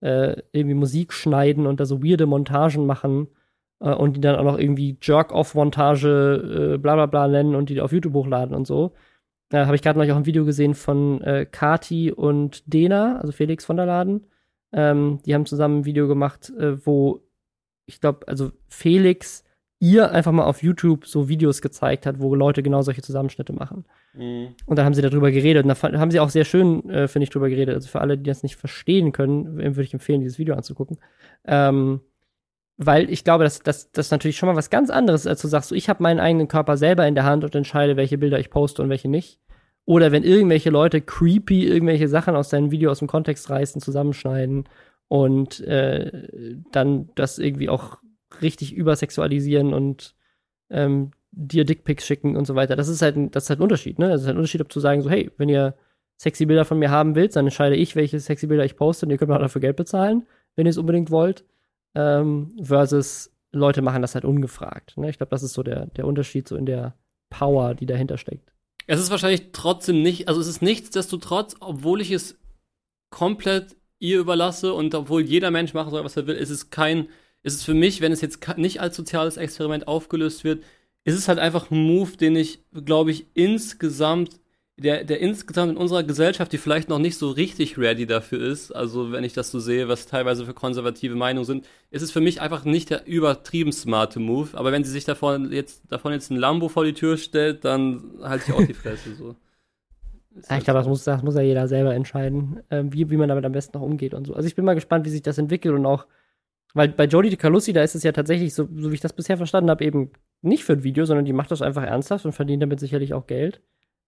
äh, 0.00 0.42
irgendwie 0.52 0.74
Musik 0.74 1.12
schneiden 1.12 1.66
und 1.66 1.80
da 1.80 1.84
so 1.84 2.02
weirde 2.02 2.26
Montagen 2.26 2.86
machen 2.86 3.28
äh, 3.80 3.92
und 3.92 4.16
die 4.16 4.20
dann 4.20 4.36
auch 4.36 4.44
noch 4.44 4.58
irgendwie 4.58 4.96
Jerk-Off-Montage 5.00 6.74
äh, 6.74 6.78
bla 6.78 6.94
bla 6.94 7.06
bla 7.06 7.28
nennen 7.28 7.54
und 7.54 7.68
die 7.68 7.80
auf 7.80 7.92
YouTube 7.92 8.14
hochladen 8.14 8.54
und 8.54 8.66
so. 8.66 8.92
Da 9.48 9.66
habe 9.66 9.76
ich 9.76 9.82
gerade 9.82 9.98
noch 9.98 10.16
ein 10.16 10.26
Video 10.26 10.44
gesehen 10.44 10.74
von 10.74 11.20
äh, 11.20 11.46
Kati 11.46 12.12
und 12.12 12.62
Dena, 12.72 13.18
also 13.20 13.32
Felix 13.32 13.64
von 13.64 13.76
der 13.76 13.86
Laden. 13.86 14.26
Ähm, 14.72 15.20
die 15.24 15.34
haben 15.34 15.46
zusammen 15.46 15.80
ein 15.80 15.84
Video 15.84 16.08
gemacht, 16.08 16.50
äh, 16.58 16.84
wo 16.84 17.22
ich 17.86 18.00
glaube, 18.00 18.26
also 18.26 18.50
Felix 18.68 19.44
ihr 19.78 20.10
einfach 20.10 20.32
mal 20.32 20.44
auf 20.44 20.62
YouTube 20.62 21.06
so 21.06 21.28
Videos 21.28 21.60
gezeigt 21.60 22.06
hat, 22.06 22.18
wo 22.18 22.34
Leute 22.34 22.62
genau 22.62 22.82
solche 22.82 23.02
Zusammenschnitte 23.02 23.52
machen. 23.52 23.84
Mhm. 24.14 24.54
Und 24.64 24.78
da 24.78 24.84
haben 24.84 24.94
sie 24.94 25.02
darüber 25.02 25.30
geredet. 25.30 25.64
Und 25.64 25.68
da 25.68 26.00
haben 26.00 26.10
sie 26.10 26.20
auch 26.20 26.30
sehr 26.30 26.44
schön, 26.44 26.88
äh, 26.88 27.08
finde 27.08 27.24
ich, 27.24 27.30
drüber 27.30 27.48
geredet. 27.48 27.74
Also 27.74 27.88
für 27.88 28.00
alle, 28.00 28.16
die 28.16 28.24
das 28.24 28.42
nicht 28.42 28.56
verstehen 28.56 29.12
können, 29.12 29.56
würde 29.56 29.82
ich 29.82 29.92
empfehlen, 29.92 30.20
dieses 30.20 30.38
Video 30.38 30.54
anzugucken. 30.54 30.98
Ähm, 31.44 32.00
weil 32.78 33.10
ich 33.10 33.24
glaube, 33.24 33.44
dass 33.44 33.62
das 33.62 34.10
natürlich 34.10 34.36
schon 34.36 34.48
mal 34.48 34.56
was 34.56 34.70
ganz 34.70 34.90
anderes 34.90 35.22
ist, 35.22 35.26
als 35.28 35.42
du 35.42 35.48
sagst, 35.48 35.70
so, 35.70 35.74
ich 35.74 35.88
habe 35.88 36.02
meinen 36.02 36.20
eigenen 36.20 36.48
Körper 36.48 36.76
selber 36.76 37.06
in 37.06 37.14
der 37.14 37.24
Hand 37.24 37.42
und 37.42 37.54
entscheide, 37.54 37.96
welche 37.96 38.18
Bilder 38.18 38.38
ich 38.38 38.50
poste 38.50 38.82
und 38.82 38.90
welche 38.90 39.08
nicht. 39.08 39.40
Oder 39.86 40.12
wenn 40.12 40.24
irgendwelche 40.24 40.70
Leute 40.70 41.00
creepy 41.00 41.66
irgendwelche 41.66 42.08
Sachen 42.08 42.36
aus 42.36 42.48
deinem 42.48 42.70
Video 42.70 42.90
aus 42.90 42.98
dem 42.98 43.08
Kontext 43.08 43.48
reißen, 43.48 43.80
zusammenschneiden 43.80 44.64
und 45.08 45.60
äh, 45.60 46.28
dann 46.72 47.08
das 47.14 47.38
irgendwie 47.38 47.68
auch 47.68 47.98
richtig 48.42 48.74
übersexualisieren 48.74 49.72
und 49.72 50.14
ähm, 50.70 51.12
dir 51.30 51.64
Dickpics 51.64 52.06
schicken 52.06 52.36
und 52.36 52.46
so 52.46 52.54
weiter. 52.54 52.76
Das 52.76 52.88
ist 52.88 53.02
halt 53.02 53.16
ein, 53.16 53.30
das 53.30 53.44
ist 53.44 53.50
halt 53.50 53.60
ein 53.60 53.64
Unterschied, 53.64 53.98
ne? 53.98 54.08
Das 54.08 54.22
ist 54.22 54.26
halt 54.26 54.36
ein 54.36 54.38
Unterschied, 54.38 54.60
ob 54.60 54.72
zu 54.72 54.80
sagen, 54.80 55.02
so, 55.02 55.10
hey, 55.10 55.30
wenn 55.36 55.48
ihr 55.48 55.74
sexy 56.16 56.46
Bilder 56.46 56.64
von 56.64 56.78
mir 56.78 56.90
haben 56.90 57.14
wollt, 57.14 57.36
dann 57.36 57.46
entscheide 57.46 57.76
ich, 57.76 57.94
welche 57.94 58.18
sexy 58.20 58.46
Bilder 58.46 58.64
ich 58.64 58.76
poste 58.76 59.06
und 59.06 59.10
ihr 59.10 59.18
könnt 59.18 59.28
mir 59.28 59.36
auch 59.36 59.40
dafür 59.40 59.60
Geld 59.60 59.76
bezahlen, 59.76 60.26
wenn 60.54 60.66
ihr 60.66 60.70
es 60.70 60.78
unbedingt 60.78 61.10
wollt. 61.10 61.44
Ähm, 61.94 62.56
versus 62.62 63.30
Leute 63.52 63.82
machen 63.82 64.02
das 64.02 64.14
halt 64.14 64.24
ungefragt. 64.24 64.96
Ne? 64.96 65.10
Ich 65.10 65.18
glaube, 65.18 65.30
das 65.30 65.42
ist 65.42 65.54
so 65.54 65.62
der, 65.62 65.86
der 65.86 66.06
Unterschied 66.06 66.48
so 66.48 66.56
in 66.56 66.66
der 66.66 66.94
Power, 67.30 67.74
die 67.74 67.86
dahinter 67.86 68.18
steckt. 68.18 68.52
Es 68.86 69.00
ist 69.00 69.10
wahrscheinlich 69.10 69.50
trotzdem 69.52 70.02
nicht, 70.02 70.28
also 70.28 70.40
es 70.40 70.46
ist 70.46 70.62
nichtsdestotrotz, 70.62 71.56
obwohl 71.60 72.00
ich 72.00 72.12
es 72.12 72.38
komplett 73.10 73.76
ihr 73.98 74.20
überlasse 74.20 74.72
und 74.74 74.94
obwohl 74.94 75.22
jeder 75.22 75.50
Mensch 75.50 75.74
machen 75.74 75.90
soll, 75.90 76.04
was 76.04 76.16
er 76.16 76.26
will, 76.26 76.36
ist 76.36 76.50
es 76.50 76.70
kein 76.70 77.08
ist 77.46 77.54
es 77.54 77.62
für 77.62 77.74
mich, 77.74 78.00
wenn 78.00 78.12
es 78.12 78.20
jetzt 78.20 78.40
nicht 78.56 78.80
als 78.80 78.96
soziales 78.96 79.36
Experiment 79.36 79.86
aufgelöst 79.86 80.42
wird, 80.42 80.64
ist 81.04 81.14
es 81.14 81.28
halt 81.28 81.38
einfach 81.38 81.70
ein 81.70 81.78
Move, 81.78 82.16
den 82.16 82.34
ich, 82.34 82.58
glaube 82.84 83.12
ich, 83.12 83.26
insgesamt 83.34 84.40
der, 84.78 85.04
der 85.04 85.20
insgesamt 85.20 85.72
in 85.72 85.78
unserer 85.78 86.02
Gesellschaft, 86.02 86.52
die 86.52 86.58
vielleicht 86.58 86.88
noch 86.88 86.98
nicht 86.98 87.16
so 87.16 87.30
richtig 87.30 87.78
ready 87.78 88.04
dafür 88.04 88.40
ist, 88.40 88.72
also 88.72 89.10
wenn 89.10 89.24
ich 89.24 89.32
das 89.32 89.50
so 89.50 89.58
sehe, 89.58 89.88
was 89.88 90.06
teilweise 90.06 90.44
für 90.44 90.52
konservative 90.52 91.14
Meinungen 91.14 91.46
sind, 91.46 91.66
ist 91.90 92.02
es 92.02 92.10
für 92.10 92.20
mich 92.20 92.42
einfach 92.42 92.64
nicht 92.64 92.90
der 92.90 93.06
übertrieben 93.06 93.72
smarte 93.72 94.20
Move. 94.20 94.50
Aber 94.52 94.72
wenn 94.72 94.84
sie 94.84 94.90
sich 94.90 95.04
davon 95.04 95.50
jetzt, 95.50 95.80
davon 95.88 96.12
jetzt 96.12 96.30
ein 96.30 96.36
Lambo 96.36 96.68
vor 96.68 96.84
die 96.84 96.92
Tür 96.92 97.16
stellt, 97.16 97.64
dann 97.64 98.18
halte 98.22 98.44
ich 98.48 98.54
auch 98.54 98.66
die 98.66 98.74
Fresse 98.74 99.14
so. 99.14 99.34
Ja, 100.50 100.58
ich 100.58 100.64
glaube, 100.64 100.80
das 100.80 100.86
muss, 100.86 101.02
das 101.02 101.22
muss 101.22 101.34
ja 101.34 101.40
jeder 101.40 101.66
selber 101.66 101.94
entscheiden, 101.94 102.60
äh, 102.68 102.82
wie, 102.90 103.08
wie 103.08 103.16
man 103.16 103.30
damit 103.30 103.46
am 103.46 103.52
besten 103.52 103.78
noch 103.78 103.82
umgeht 103.82 104.12
und 104.12 104.26
so. 104.26 104.34
Also 104.34 104.46
ich 104.46 104.54
bin 104.54 104.66
mal 104.66 104.74
gespannt, 104.74 105.06
wie 105.06 105.10
sich 105.10 105.22
das 105.22 105.38
entwickelt 105.38 105.74
und 105.74 105.86
auch, 105.86 106.04
weil 106.74 106.88
bei 106.88 107.04
Jodie 107.04 107.30
DeCalussi, 107.30 107.72
da 107.72 107.82
ist 107.82 107.94
es 107.94 108.02
ja 108.02 108.12
tatsächlich, 108.12 108.54
so, 108.54 108.68
so 108.76 108.90
wie 108.90 108.94
ich 108.94 109.00
das 109.00 109.12
bisher 109.12 109.36
verstanden 109.36 109.70
habe, 109.70 109.84
eben 109.84 110.10
nicht 110.42 110.64
für 110.64 110.74
ein 110.74 110.84
Video, 110.84 111.04
sondern 111.04 111.24
die 111.24 111.32
macht 111.32 111.50
das 111.50 111.62
einfach 111.62 111.82
ernsthaft 111.82 112.24
und 112.24 112.32
verdient 112.32 112.62
damit 112.62 112.80
sicherlich 112.80 113.14
auch 113.14 113.26
Geld 113.26 113.60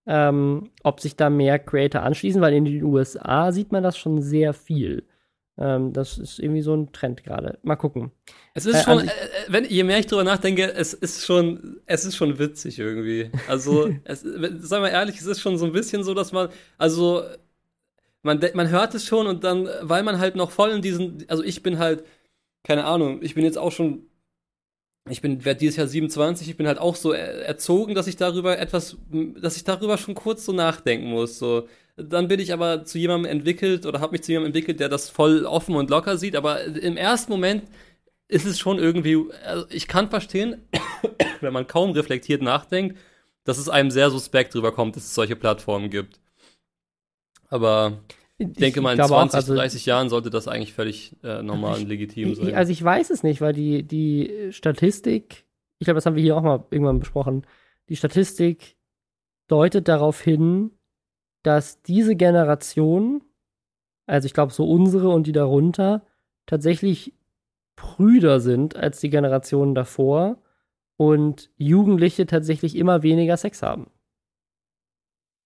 ähm, 0.08 0.70
ob 0.82 1.00
sich 1.00 1.16
da 1.16 1.28
mehr 1.28 1.58
Creator 1.58 2.02
anschließen, 2.02 2.40
weil 2.40 2.54
in 2.54 2.64
den 2.64 2.82
USA 2.82 3.52
sieht 3.52 3.72
man 3.72 3.82
das 3.82 3.98
schon 3.98 4.22
sehr 4.22 4.54
viel. 4.54 5.06
Ähm, 5.58 5.92
das 5.92 6.16
ist 6.16 6.38
irgendwie 6.38 6.62
so 6.62 6.74
ein 6.74 6.92
Trend 6.92 7.24
gerade. 7.24 7.58
Mal 7.62 7.76
gucken. 7.76 8.10
Es 8.54 8.64
ist 8.64 8.76
äh, 8.76 8.84
schon, 8.84 9.00
äh, 9.06 9.10
wenn, 9.48 9.66
je 9.66 9.84
mehr 9.84 9.98
ich 9.98 10.06
drüber 10.06 10.24
nachdenke, 10.24 10.72
es 10.72 10.94
ist 10.94 11.26
schon, 11.26 11.80
es 11.84 12.06
ist 12.06 12.16
schon 12.16 12.38
witzig 12.38 12.78
irgendwie. 12.78 13.30
Also, 13.48 13.90
es, 14.04 14.22
sagen 14.22 14.82
wir 14.82 14.90
ehrlich, 14.90 15.18
es 15.18 15.26
ist 15.26 15.40
schon 15.40 15.58
so 15.58 15.66
ein 15.66 15.72
bisschen 15.72 16.02
so, 16.04 16.14
dass 16.14 16.32
man, 16.32 16.48
also, 16.78 17.22
man, 18.22 18.40
man 18.54 18.70
hört 18.70 18.94
es 18.94 19.04
schon 19.04 19.26
und 19.26 19.44
dann, 19.44 19.68
weil 19.82 20.02
man 20.02 20.18
halt 20.18 20.36
noch 20.36 20.52
voll 20.52 20.70
in 20.70 20.80
diesen, 20.80 21.24
also 21.28 21.42
ich 21.42 21.62
bin 21.62 21.78
halt, 21.78 22.02
keine 22.64 22.84
Ahnung, 22.84 23.22
ich 23.22 23.34
bin 23.34 23.44
jetzt 23.44 23.58
auch 23.58 23.72
schon 23.72 24.08
ich 25.10 25.20
bin 25.20 25.44
werde 25.44 25.60
dieses 25.60 25.76
Jahr 25.76 25.86
27, 25.86 26.48
ich 26.48 26.56
bin 26.56 26.66
halt 26.66 26.78
auch 26.78 26.96
so 26.96 27.12
erzogen, 27.12 27.94
dass 27.94 28.06
ich 28.06 28.16
darüber 28.16 28.58
etwas, 28.58 28.96
dass 29.40 29.56
ich 29.56 29.64
darüber 29.64 29.98
schon 29.98 30.14
kurz 30.14 30.44
so 30.44 30.52
nachdenken 30.52 31.08
muss. 31.08 31.38
So, 31.38 31.68
dann 31.96 32.28
bin 32.28 32.40
ich 32.40 32.52
aber 32.52 32.84
zu 32.84 32.98
jemandem 32.98 33.30
entwickelt 33.30 33.86
oder 33.86 34.00
habe 34.00 34.12
mich 34.12 34.22
zu 34.22 34.32
jemandem 34.32 34.50
entwickelt, 34.50 34.80
der 34.80 34.88
das 34.88 35.10
voll 35.10 35.44
offen 35.44 35.74
und 35.74 35.90
locker 35.90 36.16
sieht. 36.16 36.36
Aber 36.36 36.64
im 36.64 36.96
ersten 36.96 37.32
Moment 37.32 37.64
ist 38.28 38.46
es 38.46 38.58
schon 38.58 38.78
irgendwie, 38.78 39.18
also 39.44 39.66
ich 39.70 39.88
kann 39.88 40.10
verstehen, 40.10 40.62
wenn 41.40 41.52
man 41.52 41.66
kaum 41.66 41.92
reflektiert 41.92 42.42
nachdenkt, 42.42 42.98
dass 43.44 43.58
es 43.58 43.68
einem 43.68 43.90
sehr 43.90 44.10
suspekt 44.10 44.54
drüber 44.54 44.72
kommt, 44.72 44.96
dass 44.96 45.04
es 45.04 45.14
solche 45.14 45.36
Plattformen 45.36 45.90
gibt. 45.90 46.20
Aber 47.48 47.98
ich 48.38 48.52
denke 48.52 48.80
mal, 48.80 48.92
in 48.92 49.04
20, 49.04 49.12
auch, 49.12 49.34
also, 49.34 49.54
30 49.54 49.84
Jahren 49.84 50.08
sollte 50.08 50.30
das 50.30 50.46
eigentlich 50.46 50.72
völlig 50.72 51.16
äh, 51.24 51.42
normal 51.42 51.80
und 51.80 51.88
legitim 51.88 52.34
sein. 52.36 52.54
Also 52.54 52.70
ich 52.70 52.82
weiß 52.82 53.10
es 53.10 53.24
nicht, 53.24 53.40
weil 53.40 53.52
die, 53.52 53.82
die 53.82 54.52
Statistik, 54.52 55.44
ich 55.80 55.86
glaube, 55.86 55.96
das 55.96 56.06
haben 56.06 56.14
wir 56.14 56.22
hier 56.22 56.36
auch 56.36 56.42
mal 56.42 56.64
irgendwann 56.70 57.00
besprochen, 57.00 57.44
die 57.88 57.96
Statistik 57.96 58.76
deutet 59.48 59.88
darauf 59.88 60.20
hin, 60.20 60.70
dass 61.42 61.82
diese 61.82 62.14
Generation, 62.14 63.24
also 64.06 64.26
ich 64.26 64.34
glaube 64.34 64.52
so 64.52 64.68
unsere 64.70 65.08
und 65.08 65.26
die 65.26 65.32
darunter, 65.32 66.06
tatsächlich 66.46 67.14
prüder 67.74 68.40
sind 68.40 68.76
als 68.76 69.00
die 69.00 69.10
Generationen 69.10 69.74
davor 69.74 70.38
und 70.96 71.50
Jugendliche 71.56 72.26
tatsächlich 72.26 72.76
immer 72.76 73.02
weniger 73.02 73.36
Sex 73.36 73.62
haben. 73.62 73.90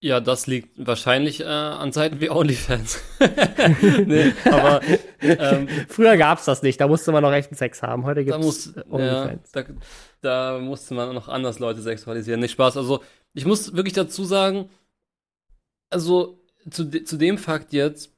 Ja, 0.04 0.18
das 0.18 0.48
liegt 0.48 0.84
wahrscheinlich 0.84 1.42
äh, 1.42 1.44
an 1.44 1.92
Seiten 1.92 2.20
wie 2.20 2.28
OnlyFans. 2.28 3.00
nee, 4.04 4.32
aber 4.50 4.80
ähm, 5.20 5.68
früher 5.88 6.16
gab's 6.16 6.44
das 6.44 6.60
nicht. 6.62 6.80
Da 6.80 6.88
musste 6.88 7.12
man 7.12 7.22
noch 7.22 7.30
echten 7.30 7.54
Sex 7.54 7.82
haben. 7.82 8.04
Heute 8.04 8.24
gibt's 8.24 8.44
muss, 8.44 8.74
OnlyFans. 8.90 9.52
Ja, 9.54 9.62
da, 9.62 9.68
da 10.20 10.58
musste 10.58 10.94
man 10.94 11.14
noch 11.14 11.28
anders 11.28 11.60
Leute 11.60 11.80
sexualisieren. 11.82 12.40
Nicht 12.40 12.50
Spaß. 12.50 12.78
Also 12.78 13.00
ich 13.32 13.46
muss 13.46 13.76
wirklich 13.76 13.92
dazu 13.92 14.24
sagen, 14.24 14.70
also 15.88 16.42
zu, 16.68 16.90
zu 16.90 17.16
dem 17.16 17.38
Fakt 17.38 17.72
jetzt, 17.72 18.10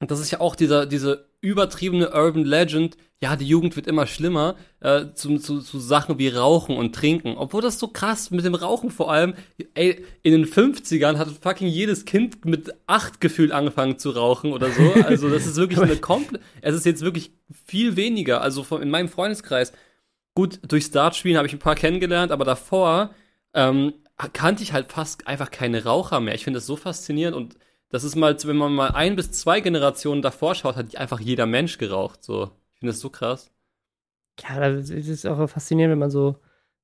das 0.00 0.20
ist 0.20 0.30
ja 0.30 0.40
auch 0.40 0.56
dieser 0.56 0.86
diese 0.86 1.28
übertriebene 1.44 2.10
Urban 2.10 2.44
Legend, 2.44 2.96
ja, 3.20 3.36
die 3.36 3.46
Jugend 3.46 3.76
wird 3.76 3.86
immer 3.86 4.06
schlimmer, 4.06 4.56
äh, 4.80 5.06
zu, 5.14 5.38
zu, 5.38 5.60
zu 5.60 5.78
Sachen 5.78 6.18
wie 6.18 6.28
Rauchen 6.28 6.76
und 6.76 6.94
Trinken. 6.94 7.36
Obwohl 7.36 7.62
das 7.62 7.78
so 7.78 7.88
krass 7.88 8.30
mit 8.30 8.44
dem 8.44 8.54
Rauchen 8.54 8.90
vor 8.90 9.12
allem, 9.12 9.34
ey, 9.74 10.04
in 10.22 10.32
den 10.32 10.46
50ern 10.46 11.16
hat 11.18 11.28
fucking 11.40 11.68
jedes 11.68 12.04
Kind 12.06 12.44
mit 12.44 12.74
acht 12.86 13.20
gefühlt 13.20 13.52
angefangen 13.52 13.98
zu 13.98 14.10
rauchen 14.10 14.52
oder 14.52 14.70
so. 14.70 14.92
Also 15.04 15.28
das 15.28 15.46
ist 15.46 15.56
wirklich 15.56 15.78
eine 15.82 15.96
komplett, 15.96 16.42
es 16.60 16.74
ist 16.74 16.86
jetzt 16.86 17.02
wirklich 17.02 17.32
viel 17.66 17.96
weniger. 17.96 18.40
Also 18.40 18.62
von, 18.62 18.82
in 18.82 18.90
meinem 18.90 19.08
Freundeskreis, 19.08 19.72
gut, 20.34 20.60
durch 20.66 20.84
Startspielen 20.84 21.36
habe 21.36 21.46
ich 21.46 21.52
ein 21.52 21.58
paar 21.58 21.76
kennengelernt, 21.76 22.32
aber 22.32 22.44
davor 22.44 23.14
ähm, 23.54 23.92
kannte 24.32 24.62
ich 24.62 24.72
halt 24.72 24.90
fast 24.90 25.26
einfach 25.26 25.50
keine 25.50 25.84
Raucher 25.84 26.20
mehr. 26.20 26.34
Ich 26.34 26.44
finde 26.44 26.58
das 26.58 26.66
so 26.66 26.76
faszinierend 26.76 27.36
und 27.36 27.56
das 27.90 28.04
ist 28.04 28.16
mal, 28.16 28.36
wenn 28.44 28.56
man 28.56 28.74
mal 28.74 28.90
ein 28.90 29.16
bis 29.16 29.30
zwei 29.32 29.60
Generationen 29.60 30.22
davor 30.22 30.54
schaut, 30.54 30.76
hat 30.76 30.96
einfach 30.96 31.20
jeder 31.20 31.46
Mensch 31.46 31.78
geraucht. 31.78 32.24
So, 32.24 32.50
ich 32.72 32.78
finde 32.80 32.92
das 32.92 33.00
so 33.00 33.10
krass. 33.10 33.50
Ja, 34.42 34.70
das 34.70 34.90
ist 34.90 35.26
auch 35.26 35.48
faszinierend, 35.48 35.92
wenn 35.92 35.98
man 35.98 36.10
so 36.10 36.36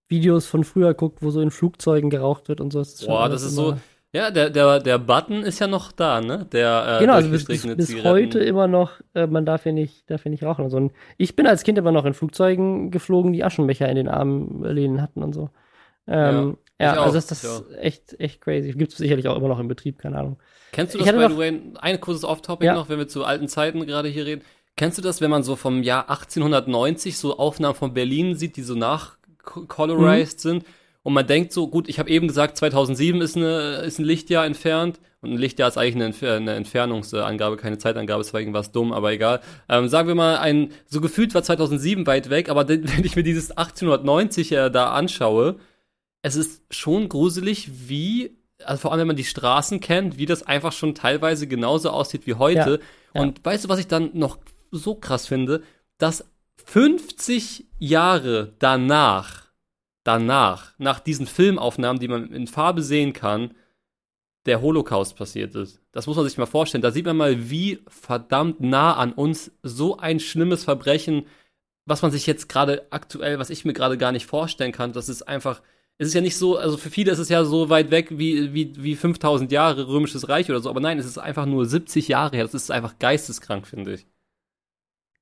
Videos 0.08 0.46
von 0.46 0.64
früher 0.64 0.94
guckt, 0.94 1.22
wo 1.22 1.30
so 1.30 1.40
in 1.40 1.50
Flugzeugen 1.50 2.10
geraucht 2.10 2.48
wird 2.48 2.60
und 2.60 2.72
so. 2.72 2.80
Das 2.80 3.04
Boah, 3.04 3.28
das 3.28 3.42
ist 3.42 3.54
so. 3.54 3.76
Ja, 4.12 4.32
der, 4.32 4.50
der, 4.50 4.80
der 4.80 4.98
Button 4.98 5.44
ist 5.44 5.60
ja 5.60 5.68
noch 5.68 5.92
da, 5.92 6.20
ne? 6.20 6.44
Der, 6.50 6.96
äh, 6.96 7.00
genau, 7.00 7.12
also 7.12 7.30
bis, 7.30 7.44
bis, 7.44 7.64
bis 7.76 8.02
heute 8.02 8.40
immer 8.40 8.66
noch, 8.66 9.00
äh, 9.14 9.28
man 9.28 9.46
darf 9.46 9.62
hier 9.62 9.72
nicht, 9.72 10.10
darf 10.10 10.24
hier 10.24 10.30
nicht 10.30 10.42
rauchen. 10.42 10.64
Und 10.64 10.70
so. 10.70 10.90
ich 11.16 11.36
bin 11.36 11.46
als 11.46 11.62
Kind 11.62 11.78
immer 11.78 11.92
noch 11.92 12.04
in 12.04 12.14
Flugzeugen 12.14 12.90
geflogen, 12.90 13.32
die 13.32 13.44
Aschenbecher 13.44 13.88
in 13.88 13.94
den 13.94 14.08
Armlehnen 14.08 15.00
hatten 15.00 15.22
und 15.22 15.32
so. 15.32 15.50
Ähm, 16.08 16.58
ja, 16.80 16.94
ja 16.94 17.02
also 17.02 17.14
das, 17.14 17.28
das 17.28 17.44
ist 17.44 17.70
echt, 17.78 18.18
echt 18.18 18.40
crazy. 18.40 18.72
Gibt 18.72 18.90
es 18.90 18.98
sicherlich 18.98 19.28
auch 19.28 19.36
immer 19.36 19.46
noch 19.46 19.60
im 19.60 19.68
Betrieb, 19.68 20.00
keine 20.00 20.18
Ahnung. 20.18 20.38
Kennst 20.72 20.94
du 20.94 20.98
das, 20.98 21.06
by 21.06 21.26
the 21.28 21.36
way, 21.36 21.60
ein 21.80 22.00
kurzes 22.00 22.24
Off-Topic 22.24 22.66
ja. 22.66 22.74
noch, 22.74 22.88
wenn 22.88 22.98
wir 22.98 23.08
zu 23.08 23.24
alten 23.24 23.48
Zeiten 23.48 23.84
gerade 23.86 24.08
hier 24.08 24.26
reden? 24.26 24.42
Kennst 24.76 24.98
du 24.98 25.02
das, 25.02 25.20
wenn 25.20 25.30
man 25.30 25.42
so 25.42 25.56
vom 25.56 25.82
Jahr 25.82 26.08
1890 26.08 27.18
so 27.18 27.38
Aufnahmen 27.38 27.74
von 27.74 27.92
Berlin 27.92 28.36
sieht, 28.36 28.56
die 28.56 28.62
so 28.62 28.74
nachcolorized 28.74 30.38
mhm. 30.38 30.48
sind? 30.48 30.64
Und 31.02 31.14
man 31.14 31.26
denkt 31.26 31.52
so, 31.52 31.68
gut, 31.68 31.88
ich 31.88 31.98
habe 31.98 32.10
eben 32.10 32.28
gesagt, 32.28 32.56
2007 32.56 33.20
ist, 33.20 33.36
eine, 33.36 33.82
ist 33.86 33.98
ein 33.98 34.04
Lichtjahr 34.04 34.44
entfernt. 34.44 35.00
Und 35.22 35.32
ein 35.32 35.38
Lichtjahr 35.38 35.68
ist 35.68 35.76
eigentlich 35.76 35.96
eine, 35.96 36.06
Entfer 36.06 36.36
eine 36.36 36.54
Entfernungsangabe, 36.54 37.56
keine 37.56 37.76
Zeitangabe, 37.76 38.22
es 38.22 38.32
war 38.32 38.40
irgendwas 38.40 38.72
dumm, 38.72 38.92
aber 38.92 39.12
egal. 39.12 39.40
Ähm, 39.68 39.88
sagen 39.88 40.08
wir 40.08 40.14
mal, 40.14 40.38
ein, 40.38 40.72
so 40.86 41.02
gefühlt 41.02 41.34
war 41.34 41.42
2007 41.42 42.06
weit 42.06 42.30
weg, 42.30 42.48
aber 42.48 42.66
wenn 42.68 43.04
ich 43.04 43.16
mir 43.16 43.22
dieses 43.22 43.50
1890 43.50 44.52
äh, 44.52 44.70
da 44.70 44.92
anschaue, 44.92 45.56
es 46.22 46.36
ist 46.36 46.62
schon 46.70 47.08
gruselig, 47.08 47.70
wie 47.88 48.38
also 48.64 48.82
vor 48.82 48.92
allem 48.92 49.00
wenn 49.00 49.06
man 49.08 49.16
die 49.16 49.24
Straßen 49.24 49.80
kennt, 49.80 50.18
wie 50.18 50.26
das 50.26 50.42
einfach 50.42 50.72
schon 50.72 50.94
teilweise 50.94 51.46
genauso 51.46 51.90
aussieht 51.90 52.26
wie 52.26 52.34
heute. 52.34 52.80
Ja, 53.14 53.22
Und 53.22 53.44
weißt 53.44 53.64
du, 53.64 53.68
was 53.68 53.78
ich 53.78 53.88
dann 53.88 54.10
noch 54.14 54.38
so 54.70 54.94
krass 54.94 55.26
finde? 55.26 55.62
Dass 55.98 56.24
50 56.64 57.66
Jahre 57.78 58.54
danach, 58.58 59.46
danach, 60.04 60.72
nach 60.78 61.00
diesen 61.00 61.26
Filmaufnahmen, 61.26 62.00
die 62.00 62.08
man 62.08 62.32
in 62.32 62.46
Farbe 62.46 62.82
sehen 62.82 63.12
kann, 63.12 63.54
der 64.46 64.62
Holocaust 64.62 65.16
passiert 65.16 65.54
ist. 65.54 65.80
Das 65.92 66.06
muss 66.06 66.16
man 66.16 66.26
sich 66.26 66.38
mal 66.38 66.46
vorstellen. 66.46 66.82
Da 66.82 66.90
sieht 66.90 67.04
man 67.04 67.16
mal, 67.16 67.50
wie 67.50 67.80
verdammt 67.88 68.60
nah 68.60 68.94
an 68.94 69.12
uns 69.12 69.52
so 69.62 69.98
ein 69.98 70.20
schlimmes 70.20 70.64
Verbrechen, 70.64 71.26
was 71.84 72.02
man 72.02 72.10
sich 72.10 72.26
jetzt 72.26 72.48
gerade 72.48 72.86
aktuell, 72.90 73.38
was 73.38 73.50
ich 73.50 73.64
mir 73.64 73.72
gerade 73.72 73.98
gar 73.98 74.12
nicht 74.12 74.26
vorstellen 74.26 74.72
kann, 74.72 74.92
das 74.92 75.08
ist 75.08 75.22
einfach 75.22 75.60
es 76.00 76.08
ist 76.08 76.14
ja 76.14 76.22
nicht 76.22 76.38
so, 76.38 76.56
also 76.56 76.78
für 76.78 76.88
viele 76.88 77.12
ist 77.12 77.18
es 77.18 77.28
ja 77.28 77.44
so 77.44 77.68
weit 77.68 77.90
weg 77.90 78.06
wie, 78.10 78.54
wie, 78.54 78.72
wie 78.78 78.96
5000 78.96 79.52
Jahre 79.52 79.86
römisches 79.86 80.30
Reich 80.30 80.48
oder 80.48 80.60
so, 80.60 80.70
aber 80.70 80.80
nein, 80.80 80.98
es 80.98 81.04
ist 81.04 81.18
einfach 81.18 81.44
nur 81.44 81.66
70 81.66 82.08
Jahre 82.08 82.36
her. 82.36 82.44
Das 82.44 82.54
ist 82.54 82.70
einfach 82.70 82.98
geisteskrank, 82.98 83.66
finde 83.66 83.92
ich. 83.92 84.06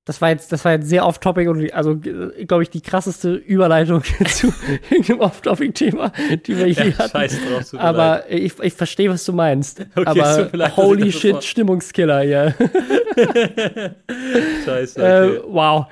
Das 0.05 0.21
war 0.21 0.31
jetzt, 0.31 0.53
das 0.53 0.65
war 0.65 0.71
jetzt 0.73 0.89
sehr 0.89 1.05
off-topic 1.05 1.49
und 1.51 1.73
also, 1.75 1.97
glaube 1.97 2.63
ich, 2.63 2.71
die 2.71 2.81
krasseste 2.81 3.35
Überleitung 3.35 4.05
zu 4.27 4.55
irgendeinem 4.89 5.19
off-topic-Thema, 5.19 6.13
die 6.47 6.57
wir 6.57 6.67
hier 6.67 6.91
ja, 6.91 6.99
hatten. 6.99 7.29
Drauf, 7.29 7.75
aber 7.75 8.31
ich, 8.31 8.57
ich 8.61 8.73
verstehe, 8.73 9.11
was 9.11 9.25
du 9.25 9.33
meinst. 9.33 9.85
Okay, 9.97 10.07
aber 10.07 10.49
leid, 10.53 10.77
holy 10.77 11.11
shit, 11.11 11.43
Stimmungskiller, 11.43 12.23
ja. 12.23 12.53
scheiße. 14.65 15.01
Okay. 15.01 15.35
Äh, 15.35 15.43
wow. 15.49 15.87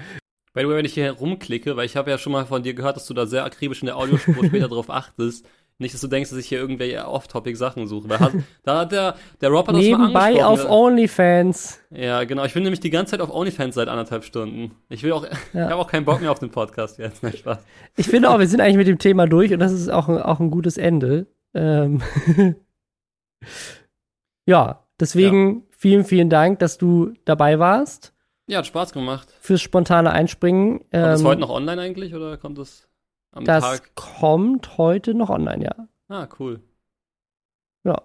By 0.57 0.63
the 0.63 0.69
way, 0.69 0.77
wenn 0.77 0.87
ich 0.87 0.95
hier 0.95 1.13
rumklicke, 1.13 1.77
weil 1.77 1.85
ich 1.85 1.99
habe 1.99 2.11
ja 2.11 2.17
schon 2.17 2.33
mal 2.33 2.47
von 2.47 2.63
dir 2.63 2.73
gehört, 2.73 2.97
dass 2.97 3.05
du 3.05 3.13
da 3.13 3.27
sehr 3.27 3.45
akribisch 3.45 3.83
in 3.83 3.87
der 3.87 3.99
Audiospur 3.99 4.43
später 4.47 4.69
drauf 4.69 4.89
achtest. 4.89 5.47
Nicht, 5.77 5.93
dass 5.93 6.01
du 6.01 6.09
denkst, 6.09 6.31
dass 6.31 6.39
ich 6.39 6.47
hier 6.47 6.59
irgendwelche 6.59 7.07
Off-Topic-Sachen 7.07 7.87
suche. 7.87 8.09
Weil 8.09 8.43
da 8.63 8.81
hat 8.81 8.91
der, 8.91 9.17
der 9.43 9.51
Rob 9.51 9.69
hat 9.69 9.75
das 9.75 9.83
Nebenbei 9.83 10.13
mal 10.13 10.41
angesprochen. 10.41 10.61
auf 10.61 10.71
OnlyFans. 10.71 11.81
Ja, 11.91 12.25
genau. 12.25 12.47
Ich 12.47 12.55
bin 12.55 12.63
nämlich 12.63 12.81
die 12.81 12.89
ganze 12.89 13.11
Zeit 13.11 13.21
auf 13.21 13.31
OnlyFans 13.31 13.75
seit 13.75 13.89
anderthalb 13.89 14.25
Stunden. 14.25 14.71
Ich 14.89 15.03
will 15.03 15.13
auch, 15.13 15.25
ja. 15.53 15.67
ich 15.67 15.73
habe 15.73 15.77
auch 15.77 15.91
keinen 15.91 16.07
Bock 16.07 16.23
mehr 16.23 16.33
auf 16.33 16.39
den 16.39 16.51
Podcast 16.51 16.97
jetzt. 16.97 17.23
Nein, 17.23 17.37
Spaß. 17.37 17.59
Ich 17.97 18.07
finde 18.07 18.31
auch, 18.31 18.39
wir 18.39 18.49
sind 18.49 18.63
eigentlich 18.63 18.79
mit 18.79 18.89
dem 18.89 18.99
Thema 18.99 19.27
durch 19.27 19.53
und 19.53 19.59
das 19.59 19.73
ist 19.73 19.91
auch 19.91 20.09
ein, 20.09 20.23
auch 20.23 20.41
ein 20.41 20.51
gutes 20.51 20.79
Ende. 20.79 21.27
Ähm 21.53 22.01
ja, 24.47 24.87
deswegen 24.99 25.55
ja. 25.57 25.63
vielen, 25.77 26.05
vielen 26.07 26.31
Dank, 26.31 26.61
dass 26.61 26.79
du 26.79 27.13
dabei 27.27 27.59
warst. 27.59 28.15
Ja, 28.47 28.59
hat 28.59 28.67
Spaß 28.67 28.93
gemacht. 28.93 29.35
Fürs 29.41 29.61
spontane 29.61 30.13
Einspringen. 30.13 30.79
Kommt 30.79 30.89
ähm, 30.93 31.03
das 31.03 31.25
heute 31.25 31.41
noch 31.41 31.51
online 31.51 31.81
eigentlich 31.83 32.15
oder 32.15 32.37
kommt 32.37 32.59
das 32.59 32.89
am 33.33 33.45
das 33.45 33.65
Tag? 33.65 33.91
Das 33.95 34.05
kommt 34.21 34.79
heute 34.79 35.15
noch 35.15 35.31
online, 35.31 35.65
ja. 35.65 35.89
Ah, 36.09 36.29
cool. 36.39 36.61
Ja. 37.85 38.03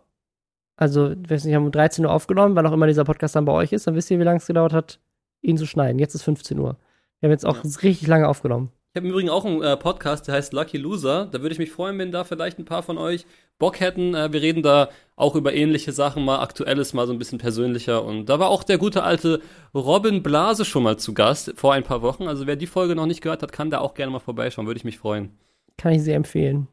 Also, 0.76 1.11
ich 1.11 1.30
weiß 1.30 1.45
nicht, 1.45 1.53
haben 1.53 1.65
um 1.65 1.72
13 1.72 2.05
Uhr 2.05 2.11
aufgenommen, 2.11 2.55
wann 2.55 2.65
auch 2.65 2.72
immer 2.72 2.88
dieser 2.88 3.03
Podcast 3.03 3.35
dann 3.35 3.45
bei 3.45 3.51
euch 3.51 3.72
ist, 3.72 3.85
dann 3.85 3.95
wisst 3.95 4.09
ihr, 4.09 4.19
wie 4.19 4.23
lange 4.23 4.38
es 4.38 4.47
gedauert 4.47 4.73
hat, 4.73 4.99
ihn 5.41 5.57
zu 5.57 5.68
schneiden. 5.68 5.99
Jetzt 5.99 6.15
ist 6.15 6.23
15 6.23 6.57
Uhr. 6.57 6.77
Wir 7.19 7.27
haben 7.27 7.31
jetzt 7.31 7.45
auch 7.45 7.63
ja. 7.63 7.69
richtig 7.84 8.07
lange 8.07 8.27
aufgenommen. 8.27 8.72
Ich 8.93 8.97
habe 8.97 9.07
im 9.07 9.13
Übrigen 9.13 9.30
auch 9.30 9.45
einen 9.45 9.63
äh, 9.63 9.77
Podcast, 9.77 10.27
der 10.27 10.35
heißt 10.35 10.51
Lucky 10.51 10.77
Loser. 10.77 11.26
Da 11.31 11.41
würde 11.41 11.53
ich 11.53 11.59
mich 11.59 11.72
freuen, 11.72 11.97
wenn 11.97 12.11
da 12.11 12.26
vielleicht 12.26 12.59
ein 12.59 12.65
paar 12.65 12.84
von 12.84 12.97
euch 12.97 13.26
Bock 13.57 13.80
hätten. 13.80 14.13
Äh, 14.15 14.34
wir 14.34 14.41
reden 14.41 14.63
da 14.63 14.89
auch 15.15 15.35
über 15.35 15.53
ähnliche 15.53 15.93
Sachen, 15.93 16.26
mal 16.26 16.41
aktuelles, 16.41 16.91
mal 16.93 17.07
so 17.07 17.13
ein 17.13 17.18
bisschen 17.18 17.38
persönlicher. 17.38 18.03
Und 18.03 18.26
da 18.26 18.38
war 18.38 18.49
auch 18.49 18.63
der 18.65 18.77
gute 18.77 19.03
alte 19.03 19.41
Robin 19.73 20.22
Blase 20.22 20.65
schon 20.65 20.84
mal 20.84 20.97
zu 20.97 21.13
Gast 21.13 21.53
vor 21.55 21.72
ein 21.72 21.85
paar 21.85 22.01
Wochen. 22.01 22.27
Also 22.27 22.47
wer 22.47 22.57
die 22.57 22.68
Folge 22.68 22.93
noch 22.93 23.05
nicht 23.05 23.22
gehört 23.22 23.43
hat, 23.43 23.53
kann 23.53 23.69
da 23.69 23.80
auch 23.80 23.93
gerne 23.93 24.11
mal 24.11 24.19
vorbeischauen. 24.19 24.68
Würde 24.68 24.80
ich 24.80 24.84
mich 24.84 24.99
freuen. 24.99 25.38
Kann 25.77 25.93
ich 25.93 26.03
sehr 26.03 26.18
empfehlen. 26.18 26.68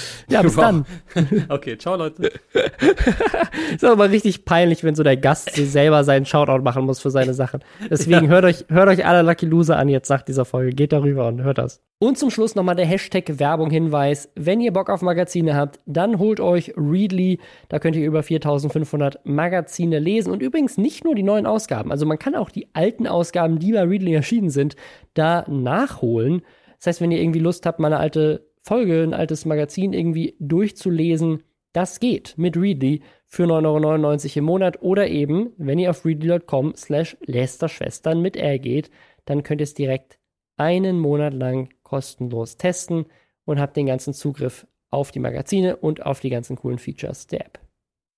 Ja, 0.28 0.42
bis 0.42 0.56
wow. 0.56 0.64
dann. 0.64 0.86
Okay, 1.48 1.78
ciao 1.78 1.96
Leute. 1.96 2.32
ist 3.74 3.84
aber 3.84 4.10
richtig 4.10 4.44
peinlich, 4.44 4.82
wenn 4.84 4.94
so 4.94 5.02
der 5.02 5.16
Gast 5.16 5.54
selber 5.54 6.04
seinen 6.04 6.26
Shoutout 6.26 6.62
machen 6.62 6.84
muss 6.84 7.00
für 7.00 7.10
seine 7.10 7.34
Sachen. 7.34 7.60
Deswegen 7.90 8.24
ja. 8.24 8.30
hört, 8.30 8.44
euch, 8.44 8.64
hört 8.68 8.88
euch 8.88 9.06
alle 9.06 9.22
Lucky 9.22 9.46
Loser 9.46 9.76
an 9.76 9.88
jetzt 9.88 10.08
nach 10.08 10.22
dieser 10.22 10.44
Folge. 10.44 10.72
Geht 10.72 10.92
darüber 10.92 11.28
und 11.28 11.42
hört 11.42 11.58
das. 11.58 11.80
Und 11.98 12.18
zum 12.18 12.30
Schluss 12.30 12.54
nochmal 12.54 12.76
der 12.76 12.84
Hashtag 12.84 13.38
Werbung-Hinweis. 13.38 14.30
Wenn 14.34 14.60
ihr 14.60 14.72
Bock 14.72 14.90
auf 14.90 15.00
Magazine 15.00 15.56
habt, 15.56 15.80
dann 15.86 16.18
holt 16.18 16.40
euch 16.40 16.74
Readly. 16.76 17.40
Da 17.70 17.78
könnt 17.78 17.96
ihr 17.96 18.04
über 18.04 18.22
4500 18.22 19.24
Magazine 19.24 19.98
lesen 19.98 20.30
und 20.30 20.42
übrigens 20.42 20.76
nicht 20.76 21.04
nur 21.04 21.14
die 21.14 21.22
neuen 21.22 21.46
Ausgaben. 21.46 21.90
Also 21.90 22.04
man 22.04 22.18
kann 22.18 22.34
auch 22.34 22.50
die 22.50 22.68
alten 22.74 23.06
Ausgaben, 23.06 23.58
die 23.58 23.72
bei 23.72 23.82
Readly 23.82 24.12
erschienen 24.12 24.50
sind, 24.50 24.76
da 25.14 25.46
nachholen. 25.48 26.42
Das 26.78 26.88
heißt, 26.88 27.00
wenn 27.00 27.10
ihr 27.10 27.20
irgendwie 27.20 27.38
Lust 27.38 27.64
habt, 27.64 27.80
mal 27.80 27.88
eine 27.88 27.98
alte 27.98 28.45
Folge, 28.66 29.04
ein 29.04 29.14
altes 29.14 29.44
Magazin 29.44 29.92
irgendwie 29.92 30.34
durchzulesen, 30.40 31.44
das 31.72 32.00
geht 32.00 32.34
mit 32.36 32.56
Readly 32.56 33.00
für 33.24 33.44
9,99 33.44 33.58
Euro 33.64 34.38
im 34.38 34.44
Monat 34.44 34.82
oder 34.82 35.06
eben, 35.06 35.52
wenn 35.56 35.78
ihr 35.78 35.90
auf 35.90 36.04
readly.com 36.04 36.74
slash 36.74 37.16
Lästerschwestern 37.24 38.20
mit 38.20 38.34
R 38.36 38.58
geht, 38.58 38.90
dann 39.24 39.44
könnt 39.44 39.60
ihr 39.60 39.64
es 39.64 39.74
direkt 39.74 40.18
einen 40.56 40.98
Monat 40.98 41.32
lang 41.32 41.68
kostenlos 41.84 42.56
testen 42.56 43.06
und 43.44 43.60
habt 43.60 43.76
den 43.76 43.86
ganzen 43.86 44.14
Zugriff 44.14 44.66
auf 44.90 45.12
die 45.12 45.20
Magazine 45.20 45.76
und 45.76 46.04
auf 46.04 46.18
die 46.18 46.30
ganzen 46.30 46.56
coolen 46.56 46.78
Features 46.78 47.28
der 47.28 47.46
App. 47.46 47.60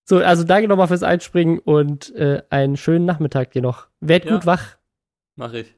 So, 0.04 0.16
also 0.16 0.44
danke 0.44 0.68
nochmal 0.68 0.88
fürs 0.88 1.02
Einspringen 1.02 1.58
und 1.58 2.14
äh, 2.14 2.42
einen 2.48 2.78
schönen 2.78 3.04
Nachmittag 3.04 3.50
dir 3.50 3.60
noch. 3.60 3.88
Werd 4.00 4.24
ja, 4.24 4.36
gut 4.36 4.46
wach. 4.46 4.78
Mach 5.36 5.52
ich. 5.52 5.77